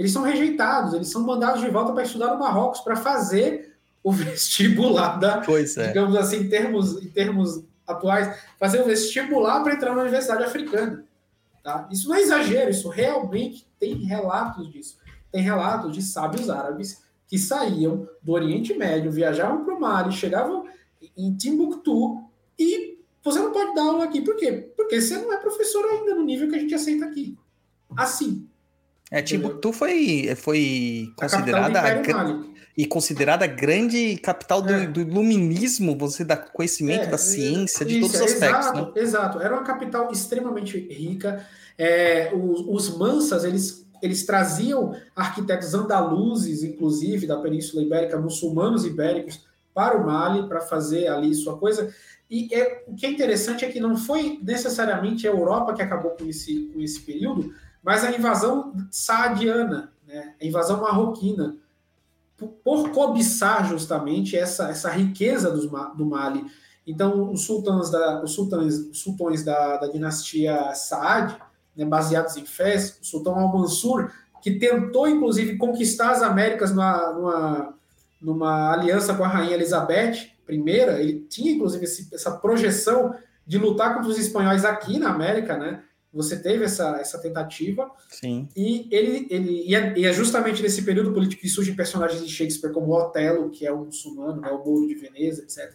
eles 0.00 0.12
são 0.12 0.22
rejeitados, 0.22 0.94
eles 0.94 1.10
são 1.10 1.20
mandados 1.20 1.60
de 1.60 1.68
volta 1.68 1.92
para 1.92 2.04
estudar 2.04 2.28
no 2.28 2.38
Marrocos 2.38 2.80
para 2.80 2.96
fazer 2.96 3.76
o 4.02 4.10
vestibular 4.10 5.20
da, 5.20 5.42
é. 5.46 5.88
digamos 5.88 6.16
assim, 6.16 6.38
em 6.38 6.48
termos, 6.48 7.02
em 7.02 7.10
termos 7.10 7.62
atuais, 7.86 8.34
fazer 8.58 8.80
o 8.80 8.86
vestibular 8.86 9.62
para 9.62 9.74
entrar 9.74 9.94
na 9.94 10.00
Universidade 10.00 10.42
Africana. 10.42 11.04
Tá? 11.62 11.86
Isso 11.92 12.08
não 12.08 12.16
é 12.16 12.22
exagero, 12.22 12.70
isso 12.70 12.88
realmente 12.88 13.68
tem 13.78 13.92
relatos 13.96 14.72
disso. 14.72 14.96
Tem 15.30 15.42
relatos 15.42 15.92
de 15.92 16.00
sábios 16.00 16.48
árabes 16.48 17.02
que 17.28 17.36
saíam 17.36 18.08
do 18.22 18.32
Oriente 18.32 18.72
Médio, 18.72 19.12
viajavam 19.12 19.66
para 19.66 19.74
o 19.74 19.80
Mali, 19.80 20.12
chegavam 20.12 20.64
em 21.26 21.36
Timbuktu 21.36 22.24
e 22.58 22.98
você 23.22 23.38
não 23.38 23.52
pode 23.52 23.74
dar 23.74 23.82
aula 23.82 24.04
aqui. 24.04 24.20
Por 24.20 24.36
quê? 24.36 24.70
Porque 24.76 25.00
você 25.00 25.18
não 25.18 25.32
é 25.32 25.36
professor 25.36 25.84
ainda 25.86 26.14
no 26.14 26.24
nível 26.24 26.48
que 26.48 26.56
a 26.56 26.58
gente 26.58 26.74
aceita 26.74 27.04
aqui. 27.04 27.36
Assim, 27.96 28.48
é, 29.10 29.20
Timbuktu 29.20 29.72
foi, 29.72 30.32
foi 30.36 31.12
considerada 31.16 31.80
a, 31.80 32.50
e 32.78 32.86
considerada 32.86 33.44
a 33.44 33.48
grande 33.48 34.16
capital 34.18 34.62
do, 34.62 34.72
é. 34.72 34.86
do 34.86 35.00
iluminismo, 35.00 35.98
você 35.98 36.24
dá 36.24 36.36
conhecimento 36.36 37.04
é, 37.04 37.06
da 37.06 37.18
ciência, 37.18 37.84
de 37.84 37.98
isso, 37.98 38.12
todos 38.12 38.20
os 38.20 38.32
aspectos. 38.32 38.66
Exato, 38.66 38.78
né? 38.78 39.02
exato. 39.02 39.40
Era 39.40 39.54
uma 39.54 39.64
capital 39.64 40.12
extremamente 40.12 40.78
rica. 40.78 41.44
É, 41.76 42.32
os, 42.32 42.88
os 42.88 42.96
mansas, 42.96 43.42
eles, 43.42 43.84
eles 44.00 44.24
traziam 44.24 44.94
arquitetos 45.16 45.74
andaluzes, 45.74 46.62
inclusive, 46.62 47.26
da 47.26 47.38
Península 47.38 47.82
Ibérica, 47.82 48.16
muçulmanos 48.16 48.86
ibéricos, 48.86 49.44
para 49.74 49.96
o 49.96 50.04
Mali, 50.04 50.48
para 50.48 50.60
fazer 50.60 51.08
ali 51.08 51.34
sua 51.34 51.56
coisa. 51.58 51.92
E 52.30 52.48
é, 52.54 52.84
o 52.86 52.94
que 52.94 53.06
é 53.06 53.10
interessante 53.10 53.64
é 53.64 53.70
que 53.70 53.80
não 53.80 53.96
foi 53.96 54.38
necessariamente 54.42 55.26
a 55.26 55.30
Europa 55.30 55.74
que 55.74 55.82
acabou 55.82 56.12
com 56.12 56.24
esse, 56.26 56.70
com 56.72 56.80
esse 56.80 57.00
período, 57.00 57.52
mas 57.82 58.04
a 58.04 58.12
invasão 58.12 58.72
saadiana, 58.90 59.92
né, 60.06 60.34
a 60.40 60.44
invasão 60.44 60.80
marroquina, 60.80 61.56
por, 62.62 62.90
cobiçar 62.90 63.68
justamente 63.68 64.36
essa, 64.36 64.70
essa 64.70 64.90
riqueza 64.90 65.50
do 65.50 66.06
Mali. 66.06 66.46
Então, 66.86 67.30
os 67.30 67.44
sultãs 67.44 67.90
da, 67.90 68.22
os 68.22 68.32
sultães, 68.32 68.78
os 68.78 69.00
sultões 69.00 69.44
da, 69.44 69.76
da 69.76 69.86
dinastia 69.88 70.72
Saad, 70.74 71.36
né, 71.76 71.84
baseados 71.84 72.36
em 72.36 72.46
Fez, 72.46 72.98
o 73.00 73.04
sultão 73.04 73.38
Al-Mansur, 73.38 74.10
que 74.42 74.58
tentou, 74.58 75.06
inclusive, 75.08 75.58
conquistar 75.58 76.12
as 76.12 76.22
Américas 76.22 76.70
numa, 76.70 77.12
numa, 77.12 77.74
numa 78.20 78.72
aliança 78.72 79.14
com 79.14 79.24
a 79.24 79.28
rainha 79.28 79.54
Elizabeth 79.54 80.30
I, 80.48 80.70
ele 80.98 81.26
tinha, 81.28 81.52
inclusive, 81.52 81.84
esse, 81.84 82.14
essa 82.14 82.32
projeção 82.32 83.14
de 83.46 83.58
lutar 83.58 83.94
contra 83.94 84.10
os 84.10 84.18
espanhóis 84.18 84.64
aqui 84.64 84.98
na 84.98 85.10
América, 85.10 85.56
né? 85.56 85.82
Você 86.12 86.36
teve 86.36 86.64
essa, 86.64 86.98
essa 87.00 87.20
tentativa. 87.20 87.88
Sim. 88.08 88.48
E 88.56 88.88
ele, 88.90 89.28
ele 89.30 89.64
e 89.68 89.74
é, 89.74 89.96
e 89.96 90.04
é, 90.04 90.12
justamente 90.12 90.60
nesse 90.60 90.82
período 90.82 91.12
político 91.12 91.42
que 91.42 91.48
surgem 91.48 91.76
personagens 91.76 92.20
de 92.20 92.28
Shakespeare 92.28 92.72
como 92.72 92.92
Otelo, 92.92 93.48
que 93.50 93.64
é 93.64 93.72
um 93.72 93.84
muçulmano, 93.84 94.40
né, 94.40 94.50
o 94.50 94.64
Mouro 94.64 94.88
de 94.88 94.94
Veneza, 94.94 95.42
etc. 95.42 95.72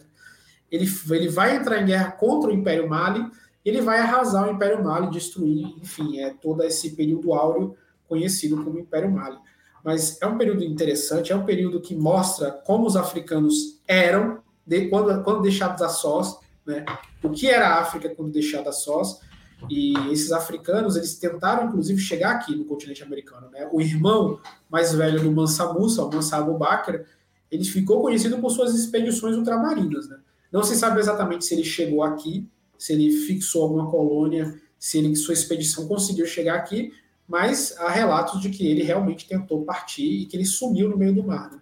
Ele, 0.70 0.86
ele 1.10 1.28
vai 1.28 1.56
entrar 1.56 1.80
em 1.80 1.86
guerra 1.86 2.12
contra 2.12 2.50
o 2.50 2.52
Império 2.52 2.88
Mali, 2.88 3.24
ele 3.64 3.80
vai 3.80 3.98
arrasar 3.98 4.46
o 4.46 4.52
Império 4.52 4.84
Mali, 4.84 5.10
destruir, 5.10 5.74
enfim, 5.80 6.20
é 6.20 6.34
todo 6.34 6.62
esse 6.62 6.94
período 6.94 7.32
áureo 7.32 7.74
conhecido 8.06 8.62
como 8.62 8.78
Império 8.78 9.10
Mali. 9.10 9.38
Mas 9.86 10.20
é 10.20 10.26
um 10.26 10.36
período 10.36 10.64
interessante, 10.64 11.30
é 11.30 11.36
um 11.36 11.44
período 11.44 11.80
que 11.80 11.94
mostra 11.94 12.50
como 12.50 12.88
os 12.88 12.96
africanos 12.96 13.80
eram, 13.86 14.40
de, 14.66 14.88
quando, 14.88 15.22
quando 15.22 15.42
deixados 15.42 15.80
a 15.80 15.88
sós, 15.88 16.40
né? 16.66 16.84
O 17.22 17.30
que 17.30 17.46
era 17.46 17.68
a 17.68 17.80
África 17.82 18.08
quando 18.08 18.32
deixada 18.32 18.70
a 18.70 18.72
sós? 18.72 19.20
E 19.70 19.94
esses 20.10 20.32
africanos, 20.32 20.96
eles 20.96 21.14
tentaram, 21.20 21.68
inclusive, 21.68 22.00
chegar 22.00 22.32
aqui 22.32 22.56
no 22.56 22.64
continente 22.64 23.00
americano. 23.04 23.48
Né? 23.48 23.68
O 23.72 23.80
irmão 23.80 24.40
mais 24.68 24.92
velho 24.92 25.22
do 25.22 25.30
Mansa 25.30 25.72
Musa, 25.72 26.04
o 26.04 26.12
Mansa 26.12 26.36
Abu 26.36 26.58
Bakr, 26.58 27.04
ele 27.48 27.64
ficou 27.64 28.02
conhecido 28.02 28.38
por 28.38 28.50
suas 28.50 28.74
expedições 28.74 29.36
ultramarinas. 29.36 30.08
Né? 30.08 30.18
Não 30.50 30.64
se 30.64 30.74
sabe 30.74 30.98
exatamente 30.98 31.44
se 31.44 31.54
ele 31.54 31.64
chegou 31.64 32.02
aqui, 32.02 32.44
se 32.76 32.92
ele 32.92 33.10
fixou 33.12 33.62
alguma 33.62 33.88
colônia, 33.88 34.60
se 34.80 34.98
ele, 34.98 35.14
sua 35.14 35.32
expedição 35.32 35.86
conseguiu 35.86 36.26
chegar 36.26 36.56
aqui, 36.56 36.92
mas 37.28 37.74
há 37.78 37.90
relatos 37.90 38.40
de 38.40 38.50
que 38.50 38.66
ele 38.66 38.82
realmente 38.82 39.26
tentou 39.26 39.64
partir 39.64 40.22
e 40.22 40.26
que 40.26 40.36
ele 40.36 40.44
sumiu 40.44 40.88
no 40.88 40.96
meio 40.96 41.14
do 41.14 41.24
mar. 41.24 41.50
Né? 41.50 41.58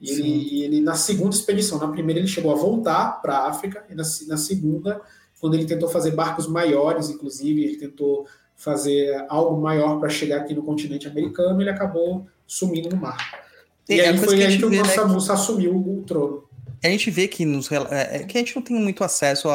E 0.00 0.10
ele, 0.10 0.64
ele, 0.64 0.80
na 0.80 0.94
segunda 0.94 1.34
expedição, 1.34 1.78
na 1.78 1.88
primeira 1.88 2.20
ele 2.20 2.28
chegou 2.28 2.52
a 2.52 2.56
voltar 2.56 3.20
para 3.20 3.36
a 3.36 3.48
África, 3.48 3.84
e 3.90 3.94
na, 3.94 4.04
na 4.28 4.36
segunda 4.36 5.00
quando 5.40 5.54
ele 5.54 5.64
tentou 5.64 5.88
fazer 5.88 6.10
barcos 6.10 6.46
maiores, 6.46 7.08
inclusive, 7.08 7.64
ele 7.64 7.76
tentou 7.76 8.26
fazer 8.54 9.24
algo 9.28 9.58
maior 9.58 9.98
para 9.98 10.10
chegar 10.10 10.36
aqui 10.36 10.52
no 10.52 10.62
continente 10.62 11.08
americano, 11.08 11.60
ele 11.60 11.70
acabou 11.70 12.26
sumindo 12.46 12.90
no 12.90 12.96
mar. 12.96 13.40
E, 13.88 13.94
e 13.94 14.00
aí 14.02 14.18
foi 14.18 14.44
aí 14.44 14.58
que 14.58 14.64
o 14.66 14.70
Mansa 14.70 15.06
né, 15.06 15.12
Musa 15.12 15.32
assumiu 15.32 15.74
o 15.74 16.02
trono. 16.06 16.44
A 16.84 16.88
gente 16.88 17.10
vê 17.10 17.26
que, 17.26 17.46
nos, 17.46 17.72
é, 17.72 17.76
é, 17.90 18.18
que 18.24 18.36
a 18.36 18.40
gente 18.40 18.54
não 18.54 18.62
tem 18.62 18.78
muito 18.78 19.02
acesso 19.02 19.48
a, 19.48 19.54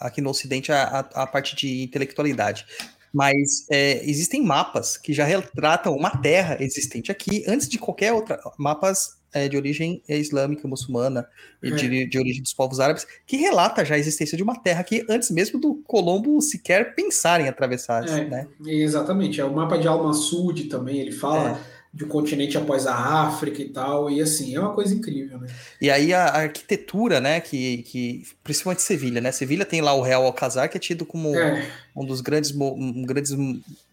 a 0.00 0.06
aqui 0.06 0.20
no 0.20 0.30
Ocidente 0.30 0.70
a, 0.72 0.82
a, 0.82 1.22
a, 1.22 1.26
parte 1.26 1.56
de 1.56 1.82
intelectualidade. 1.82 2.66
Mas 3.12 3.66
é, 3.70 4.02
existem 4.08 4.42
mapas 4.42 4.96
que 4.96 5.12
já 5.12 5.24
retratam 5.24 5.96
uma 5.96 6.10
terra 6.10 6.56
existente 6.60 7.10
aqui 7.10 7.44
antes 7.46 7.68
de 7.68 7.78
qualquer 7.78 8.12
outra. 8.12 8.38
Mapas 8.58 9.18
é, 9.32 9.48
de 9.48 9.56
origem 9.56 10.02
islâmica, 10.08 10.66
muçulmana, 10.66 11.26
e 11.62 11.70
de, 11.70 12.02
é. 12.02 12.06
de, 12.06 12.18
origem 12.18 12.42
dos 12.42 12.54
povos 12.54 12.80
árabes, 12.80 13.06
que 13.26 13.36
relata 13.36 13.84
já 13.84 13.94
a 13.94 13.98
existência 13.98 14.36
de 14.36 14.42
uma 14.42 14.58
terra 14.58 14.82
que 14.82 15.04
antes 15.08 15.30
mesmo 15.30 15.60
do 15.60 15.76
Colombo 15.86 16.40
sequer 16.40 16.94
pensar 16.94 17.40
em 17.40 17.48
atravessar. 17.48 18.06
É, 18.08 18.24
né? 18.24 18.48
Exatamente. 18.66 19.40
É 19.40 19.44
o 19.44 19.52
mapa 19.54 19.76
de 19.76 19.86
Al-Masud 19.86 20.64
também, 20.64 20.98
ele 20.98 21.12
fala 21.12 21.50
é 21.74 21.77
de 21.98 22.04
um 22.04 22.08
continente 22.08 22.56
após 22.56 22.86
a 22.86 22.94
África 22.94 23.60
e 23.60 23.68
tal, 23.70 24.08
e 24.08 24.22
assim, 24.22 24.54
é 24.54 24.60
uma 24.60 24.72
coisa 24.72 24.94
incrível, 24.94 25.36
né? 25.36 25.48
E 25.80 25.90
aí 25.90 26.14
a, 26.14 26.26
arquitetura, 26.26 27.20
né, 27.20 27.40
que, 27.40 27.78
que 27.78 28.22
principalmente 28.44 28.82
Sevilha, 28.82 29.20
né? 29.20 29.32
Sevilha 29.32 29.64
tem 29.64 29.80
lá 29.80 29.92
o 29.94 30.00
Real 30.00 30.24
Alcazar, 30.24 30.70
que 30.70 30.76
é 30.76 30.80
tido 30.80 31.04
como 31.04 31.34
é. 31.34 31.68
um 31.96 32.06
dos 32.06 32.20
grandes, 32.20 32.54
um, 32.54 33.02
grandes 33.02 33.36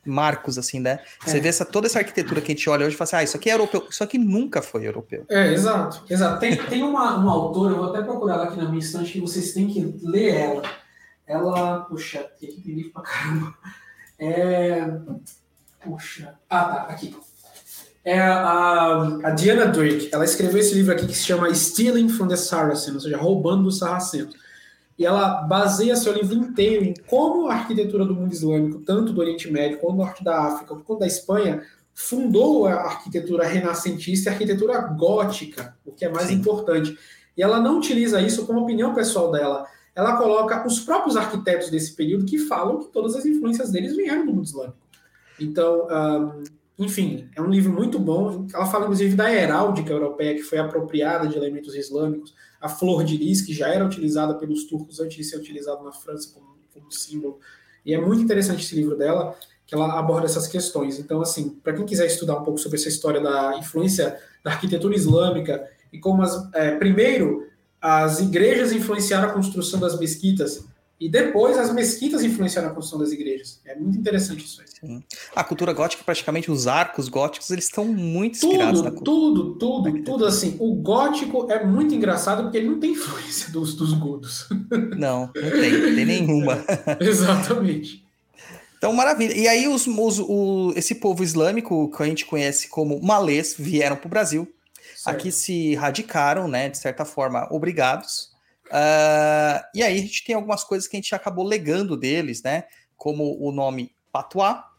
marcos, 0.05 0.59
assim, 0.59 0.79
né? 0.79 0.99
Você 1.25 1.37
é. 1.37 1.39
vê 1.39 1.47
essa, 1.49 1.65
toda 1.65 1.87
essa 1.87 1.97
arquitetura 1.97 2.41
que 2.41 2.51
a 2.51 2.55
gente 2.55 2.69
olha 2.69 2.85
hoje 2.85 2.93
e 2.93 2.97
fala 2.97 3.07
assim, 3.07 3.15
ah, 3.15 3.23
isso 3.23 3.37
aqui 3.37 3.49
é 3.49 3.55
europeu, 3.55 3.87
isso 3.89 4.03
aqui 4.03 4.19
nunca 4.19 4.61
foi 4.61 4.87
europeu. 4.87 5.25
É, 5.27 5.51
exato, 5.51 6.03
exato. 6.07 6.39
Tem, 6.39 6.55
tem 6.55 6.83
uma, 6.83 7.17
uma 7.17 7.31
autora, 7.31 7.73
eu 7.73 7.77
vou 7.77 7.89
até 7.89 8.03
procurar 8.03 8.35
ela 8.35 8.43
aqui 8.43 8.57
na 8.57 8.69
minha 8.69 8.81
estante, 8.81 9.13
que 9.13 9.19
vocês 9.19 9.51
têm 9.51 9.67
que 9.67 9.81
ler 10.03 10.35
ela. 10.35 10.61
Ela, 11.25 11.79
puxa, 11.79 12.19
tem 12.39 12.51
livro 12.67 12.91
pra 12.91 13.01
caramba. 13.01 13.55
É... 14.19 14.91
Puxa. 15.83 16.35
Ah, 16.47 16.65
tá, 16.65 16.81
aqui 16.83 17.15
é 18.05 18.19
a, 18.19 19.19
a, 19.23 19.29
Diana 19.31 19.65
Drake. 19.65 20.09
Ela 20.11 20.23
escreveu 20.23 20.59
esse 20.59 20.75
livro 20.75 20.93
aqui 20.93 21.07
que 21.07 21.17
se 21.17 21.25
chama 21.25 21.53
Stealing 21.53 22.07
from 22.07 22.27
the 22.27 22.35
Saracens, 22.35 22.93
ou 22.93 23.01
seja, 23.01 23.17
roubando 23.17 23.63
do 23.63 23.71
sarraceno. 23.71 24.29
E 24.97 25.05
ela 25.05 25.41
baseia 25.41 25.95
seu 25.95 26.13
livro 26.13 26.35
inteiro 26.35 26.85
em 26.85 26.93
como 27.07 27.47
a 27.47 27.55
arquitetura 27.55 28.05
do 28.05 28.13
mundo 28.13 28.31
islâmico, 28.31 28.79
tanto 28.85 29.11
do 29.11 29.19
Oriente 29.19 29.51
Médio, 29.51 29.79
quanto 29.79 29.93
do 29.93 29.97
Norte 29.97 30.23
da 30.23 30.39
África, 30.39 30.75
quanto 30.75 30.99
da 30.99 31.07
Espanha, 31.07 31.63
fundou 31.95 32.67
a 32.67 32.75
arquitetura 32.75 33.47
renascentista 33.47 34.29
e 34.29 34.31
a 34.31 34.33
arquitetura 34.33 34.79
gótica, 34.81 35.75
o 35.83 35.91
que 35.91 36.05
é 36.05 36.09
mais 36.09 36.27
Sim. 36.27 36.35
importante. 36.35 36.97
E 37.35 37.41
ela 37.41 37.59
não 37.59 37.79
utiliza 37.79 38.21
isso 38.21 38.45
como 38.45 38.61
opinião 38.61 38.93
pessoal 38.93 39.31
dela. 39.31 39.65
Ela 39.95 40.15
coloca 40.17 40.65
os 40.67 40.79
próprios 40.79 41.17
arquitetos 41.17 41.69
desse 41.69 41.93
período 41.93 42.25
que 42.25 42.37
falam 42.37 42.79
que 42.79 42.89
todas 42.89 43.15
as 43.15 43.25
influências 43.25 43.71
deles 43.71 43.95
vieram 43.95 44.25
do 44.25 44.33
mundo 44.33 44.45
islâmico. 44.45 44.77
Então, 45.39 45.87
um, 45.89 46.43
enfim, 46.77 47.29
é 47.35 47.41
um 47.41 47.49
livro 47.49 47.71
muito 47.71 47.97
bom. 47.97 48.47
Ela 48.53 48.65
fala, 48.65 48.83
inclusive, 48.83 49.15
da 49.15 49.31
heráldica 49.33 49.91
europeia, 49.91 50.35
que 50.35 50.43
foi 50.43 50.57
apropriada 50.57 51.27
de 51.27 51.37
elementos 51.37 51.73
islâmicos, 51.73 52.33
a 52.59 52.67
flor 52.67 53.03
de 53.03 53.15
lis, 53.15 53.41
que 53.41 53.53
já 53.53 53.69
era 53.69 53.85
utilizada 53.85 54.35
pelos 54.35 54.65
turcos 54.65 54.99
antes 54.99 55.15
de 55.15 55.23
ser 55.23 55.37
utilizado 55.37 55.83
na 55.83 55.91
França 55.91 56.33
como, 56.33 56.57
como 56.73 56.91
símbolo. 56.91 57.39
E 57.85 57.93
é 57.93 58.01
muito 58.01 58.21
interessante 58.21 58.63
esse 58.63 58.75
livro 58.75 58.97
dela, 58.97 59.35
que 59.65 59.73
ela 59.73 59.97
aborda 59.97 60.25
essas 60.25 60.47
questões. 60.47 60.99
Então, 60.99 61.21
assim, 61.21 61.49
para 61.63 61.73
quem 61.73 61.85
quiser 61.85 62.07
estudar 62.07 62.37
um 62.37 62.43
pouco 62.43 62.59
sobre 62.59 62.77
essa 62.77 62.89
história 62.89 63.21
da 63.21 63.57
influência 63.57 64.19
da 64.43 64.51
arquitetura 64.51 64.95
islâmica 64.95 65.67
e 65.93 65.99
como, 65.99 66.21
as, 66.21 66.49
é, 66.53 66.75
primeiro, 66.75 67.47
as 67.81 68.19
igrejas 68.19 68.71
influenciaram 68.71 69.29
a 69.29 69.33
construção 69.33 69.79
das 69.79 69.97
mesquitas 69.99 70.65
e 70.99 71.09
depois 71.09 71.57
as 71.57 71.73
mesquitas 71.73 72.23
influenciaram 72.23 72.69
a 72.69 72.73
construção 72.73 72.99
das 72.99 73.11
igrejas. 73.11 73.59
É 73.65 73.75
muito 73.75 73.97
interessante 73.97 74.45
isso 74.45 74.61
aí. 74.61 74.67
Sim. 74.67 75.03
A 75.35 75.43
cultura 75.43 75.73
gótica, 75.73 76.03
praticamente 76.05 76.49
os 76.49 76.67
arcos 76.67 77.09
góticos, 77.09 77.49
eles 77.49 77.65
estão 77.65 77.85
muito 77.85 78.35
inspirados 78.35 78.79
tudo, 78.79 78.85
na 78.85 78.91
cultura. 78.91 79.05
Tudo, 79.05 79.55
tudo, 79.55 80.03
tudo 80.03 80.25
assim. 80.25 80.55
O 80.57 80.73
gótico 80.75 81.51
é 81.51 81.65
muito 81.65 81.93
engraçado 81.93 82.43
porque 82.43 82.57
ele 82.57 82.69
não 82.69 82.79
tem 82.79 82.91
influência 82.91 83.51
dos, 83.51 83.75
dos 83.75 83.93
godos. 83.93 84.47
Não, 84.97 85.31
não 85.35 85.51
tem, 85.51 85.71
não 85.71 85.95
tem 85.95 86.05
nenhuma. 86.05 86.63
Exatamente. 86.99 88.05
Então, 88.77 88.93
maravilha. 88.93 89.33
E 89.33 89.47
aí, 89.47 89.67
os, 89.67 89.87
os, 89.87 90.19
o, 90.19 90.73
esse 90.75 90.95
povo 90.95 91.23
islâmico, 91.23 91.91
que 91.91 92.03
a 92.03 92.05
gente 92.05 92.25
conhece 92.25 92.69
como 92.69 93.01
malês, 93.01 93.55
vieram 93.57 93.95
para 93.95 94.07
o 94.07 94.09
Brasil. 94.09 94.47
Certo. 94.95 95.15
Aqui 95.15 95.31
se 95.31 95.75
radicaram, 95.75 96.47
né, 96.47 96.69
de 96.69 96.77
certa 96.77 97.03
forma, 97.03 97.47
obrigados 97.51 98.34
Uh, 98.67 99.61
e 99.73 99.83
aí 99.83 99.97
a 99.97 100.01
gente 100.01 100.23
tem 100.23 100.35
algumas 100.35 100.63
coisas 100.63 100.87
que 100.87 100.95
a 100.95 100.99
gente 100.99 101.13
acabou 101.13 101.45
legando 101.45 101.95
deles, 101.95 102.41
né? 102.41 102.65
Como 102.97 103.37
o 103.39 103.51
nome 103.51 103.95
Patuá, 104.11 104.71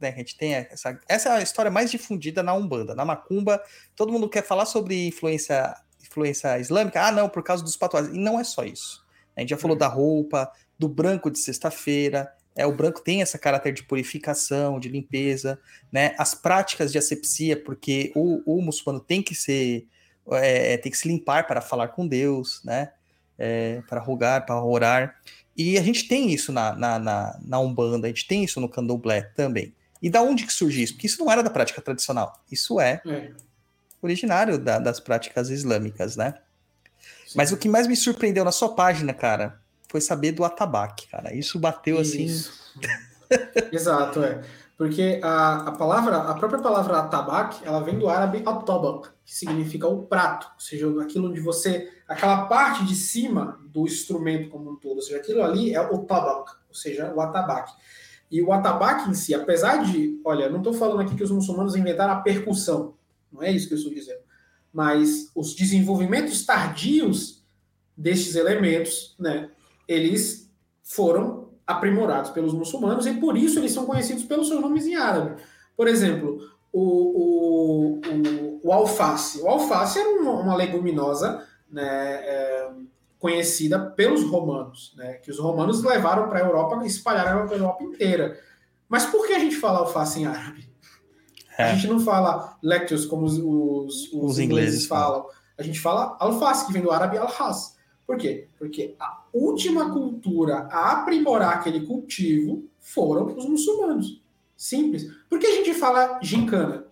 né? 0.00 0.08
A 0.08 0.18
gente 0.18 0.36
tem 0.36 0.54
essa, 0.54 0.98
essa 1.08 1.28
é 1.28 1.32
a 1.32 1.42
história 1.42 1.70
mais 1.70 1.90
difundida 1.90 2.42
na 2.42 2.54
Umbanda. 2.54 2.94
Na 2.94 3.04
Macumba, 3.04 3.62
todo 3.94 4.12
mundo 4.12 4.28
quer 4.28 4.44
falar 4.44 4.66
sobre 4.66 5.06
influência, 5.06 5.74
influência 6.02 6.58
islâmica. 6.58 7.02
Ah, 7.02 7.12
não, 7.12 7.28
por 7.28 7.42
causa 7.42 7.62
dos 7.62 7.76
patuás. 7.76 8.08
E 8.08 8.18
não 8.18 8.40
é 8.40 8.44
só 8.44 8.64
isso. 8.64 9.04
A 9.36 9.40
gente 9.40 9.50
já 9.50 9.58
falou 9.58 9.74
uhum. 9.74 9.80
da 9.80 9.88
roupa, 9.88 10.50
do 10.78 10.88
branco 10.88 11.30
de 11.30 11.38
sexta-feira. 11.38 12.32
É, 12.56 12.66
o 12.66 12.74
branco 12.74 13.00
tem 13.00 13.22
essa 13.22 13.38
caráter 13.38 13.72
de 13.72 13.84
purificação, 13.84 14.80
de 14.80 14.88
limpeza, 14.88 15.60
né? 15.92 16.14
As 16.18 16.34
práticas 16.34 16.90
de 16.90 16.98
asepsia, 16.98 17.62
porque 17.62 18.12
o, 18.14 18.58
o 18.58 18.62
muçulmano 18.62 19.04
tem 19.04 19.22
que 19.22 19.34
ser 19.34 19.86
é, 20.32 20.76
tem 20.76 20.90
que 20.90 20.98
se 20.98 21.08
limpar 21.08 21.46
para 21.46 21.60
falar 21.60 21.88
com 21.88 22.06
Deus, 22.06 22.60
né? 22.64 22.92
É, 23.38 23.82
para 23.88 24.00
rogar, 24.00 24.44
para 24.44 24.62
orar. 24.62 25.16
E 25.56 25.78
a 25.78 25.82
gente 25.82 26.06
tem 26.08 26.32
isso 26.32 26.52
na, 26.52 26.74
na, 26.74 26.98
na, 26.98 27.38
na, 27.42 27.58
Umbanda, 27.58 28.06
a 28.06 28.10
gente 28.10 28.26
tem 28.26 28.44
isso 28.44 28.60
no 28.60 28.68
Candomblé 28.68 29.22
também. 29.34 29.74
E 30.00 30.08
da 30.08 30.22
onde 30.22 30.46
que 30.46 30.52
surgiu 30.52 30.84
isso? 30.84 30.94
Porque 30.94 31.06
isso 31.06 31.22
não 31.22 31.30
era 31.30 31.42
da 31.42 31.50
prática 31.50 31.82
tradicional. 31.82 32.42
Isso 32.50 32.80
é, 32.80 33.02
é. 33.06 33.30
originário 34.00 34.58
da, 34.58 34.78
das 34.78 35.00
práticas 35.00 35.50
islâmicas, 35.50 36.16
né? 36.16 36.34
Sim. 37.26 37.34
Mas 37.36 37.52
o 37.52 37.56
que 37.56 37.68
mais 37.68 37.86
me 37.86 37.96
surpreendeu 37.96 38.44
na 38.44 38.52
sua 38.52 38.74
página, 38.74 39.12
cara, 39.12 39.60
foi 39.88 40.00
saber 40.00 40.32
do 40.32 40.44
atabaque, 40.44 41.06
cara. 41.08 41.34
Isso 41.34 41.58
bateu 41.58 41.98
assim. 41.98 42.24
isso. 42.24 42.52
assim. 42.76 43.70
Exato, 43.72 44.24
é. 44.24 44.42
Porque 44.80 45.20
a, 45.22 45.68
a 45.68 45.72
palavra, 45.72 46.16
a 46.16 46.32
própria 46.32 46.62
palavra 46.62 47.02
tabac, 47.02 47.62
ela 47.66 47.80
vem 47.80 47.98
do 47.98 48.08
árabe 48.08 48.42
atabak, 48.46 49.10
que 49.26 49.36
significa 49.36 49.86
o 49.86 50.06
prato, 50.06 50.46
ou 50.54 50.58
seja, 50.58 51.02
aquilo 51.02 51.28
onde 51.28 51.38
você, 51.38 51.92
aquela 52.08 52.46
parte 52.46 52.86
de 52.86 52.94
cima 52.94 53.60
do 53.66 53.84
instrumento 53.84 54.48
como 54.48 54.70
um 54.70 54.76
todo, 54.76 54.96
ou 54.96 55.02
seja, 55.02 55.18
aquilo 55.18 55.42
ali 55.42 55.74
é 55.74 55.82
o 55.82 55.98
tabac, 55.98 56.50
ou 56.66 56.74
seja, 56.74 57.12
o 57.14 57.20
atabaque. 57.20 57.74
E 58.30 58.40
o 58.40 58.54
atabaque 58.54 59.10
em 59.10 59.12
si, 59.12 59.34
apesar 59.34 59.84
de, 59.84 60.18
olha, 60.24 60.48
não 60.48 60.60
estou 60.60 60.72
falando 60.72 61.02
aqui 61.02 61.14
que 61.14 61.24
os 61.24 61.30
muçulmanos 61.30 61.76
inventaram 61.76 62.14
a 62.14 62.22
percussão, 62.22 62.94
não 63.30 63.42
é 63.42 63.52
isso 63.52 63.68
que 63.68 63.74
eu 63.74 63.78
estou 63.78 63.92
dizendo, 63.92 64.20
mas 64.72 65.30
os 65.34 65.54
desenvolvimentos 65.54 66.46
tardios 66.46 67.44
destes 67.94 68.34
elementos, 68.34 69.14
né, 69.18 69.50
eles 69.86 70.50
foram 70.82 71.39
aprimorados 71.70 72.30
pelos 72.30 72.52
muçulmanos 72.52 73.06
e 73.06 73.14
por 73.14 73.36
isso 73.36 73.58
eles 73.58 73.72
são 73.72 73.86
conhecidos 73.86 74.24
pelos 74.24 74.48
seus 74.48 74.60
nomes 74.60 74.86
em 74.86 74.96
árabe. 74.96 75.40
Por 75.76 75.88
exemplo, 75.88 76.40
o, 76.72 76.82
o, 76.82 78.00
o, 78.00 78.60
o 78.62 78.72
alface. 78.72 79.40
O 79.40 79.48
alface 79.48 79.98
era 79.98 80.08
uma, 80.08 80.32
uma 80.32 80.56
leguminosa 80.56 81.44
né, 81.70 81.82
é, 81.82 82.70
conhecida 83.18 83.78
pelos 83.78 84.24
romanos, 84.24 84.94
né, 84.96 85.14
que 85.14 85.30
os 85.30 85.38
romanos 85.38 85.82
levaram 85.82 86.28
para 86.28 86.38
a 86.38 86.42
Europa 86.42 86.80
e 86.82 86.86
espalharam 86.86 87.46
para 87.46 87.56
a 87.56 87.58
Europa 87.58 87.84
inteira. 87.84 88.38
Mas 88.88 89.06
por 89.06 89.26
que 89.26 89.32
a 89.32 89.38
gente 89.38 89.56
fala 89.56 89.80
alface 89.80 90.20
em 90.20 90.26
árabe? 90.26 90.68
É. 91.58 91.64
A 91.64 91.74
gente 91.74 91.86
não 91.86 92.00
fala 92.00 92.56
lectus 92.62 93.04
como 93.04 93.24
os, 93.26 93.38
os, 93.38 93.42
os, 93.42 94.12
os 94.12 94.38
ingleses, 94.38 94.40
ingleses 94.40 94.86
falam. 94.86 95.26
A 95.58 95.62
gente 95.62 95.78
fala 95.78 96.16
alface, 96.18 96.66
que 96.66 96.72
vem 96.72 96.82
do 96.82 96.90
árabe 96.90 97.18
al-has. 97.18 97.76
Por 98.10 98.16
quê? 98.16 98.48
Porque 98.58 98.96
a 98.98 99.22
última 99.32 99.92
cultura 99.92 100.66
a 100.72 100.94
aprimorar 100.94 101.54
aquele 101.54 101.86
cultivo 101.86 102.64
foram 102.80 103.26
os 103.36 103.46
muçulmanos. 103.46 104.20
Simples. 104.56 105.08
Por 105.28 105.38
que 105.38 105.46
a 105.46 105.54
gente 105.54 105.72
fala 105.74 106.18
gincana? 106.20 106.86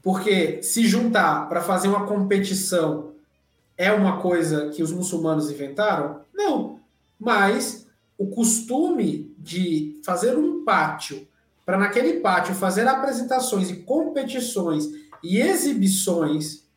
Porque 0.00 0.62
se 0.62 0.86
juntar 0.86 1.48
para 1.48 1.60
fazer 1.60 1.88
uma 1.88 2.06
competição 2.06 3.14
é 3.76 3.90
uma 3.90 4.20
coisa 4.20 4.68
que 4.68 4.80
os 4.80 4.92
muçulmanos 4.92 5.50
inventaram? 5.50 6.20
Não. 6.32 6.78
Mas 7.18 7.88
o 8.16 8.28
costume 8.28 9.34
de 9.36 10.00
fazer 10.04 10.38
um 10.38 10.64
pátio, 10.64 11.26
para 11.66 11.76
naquele 11.76 12.20
pátio 12.20 12.54
fazer 12.54 12.86
apresentações 12.86 13.70
e 13.70 13.82
competições 13.82 14.86
e 15.20 15.40
exibições, 15.40 16.67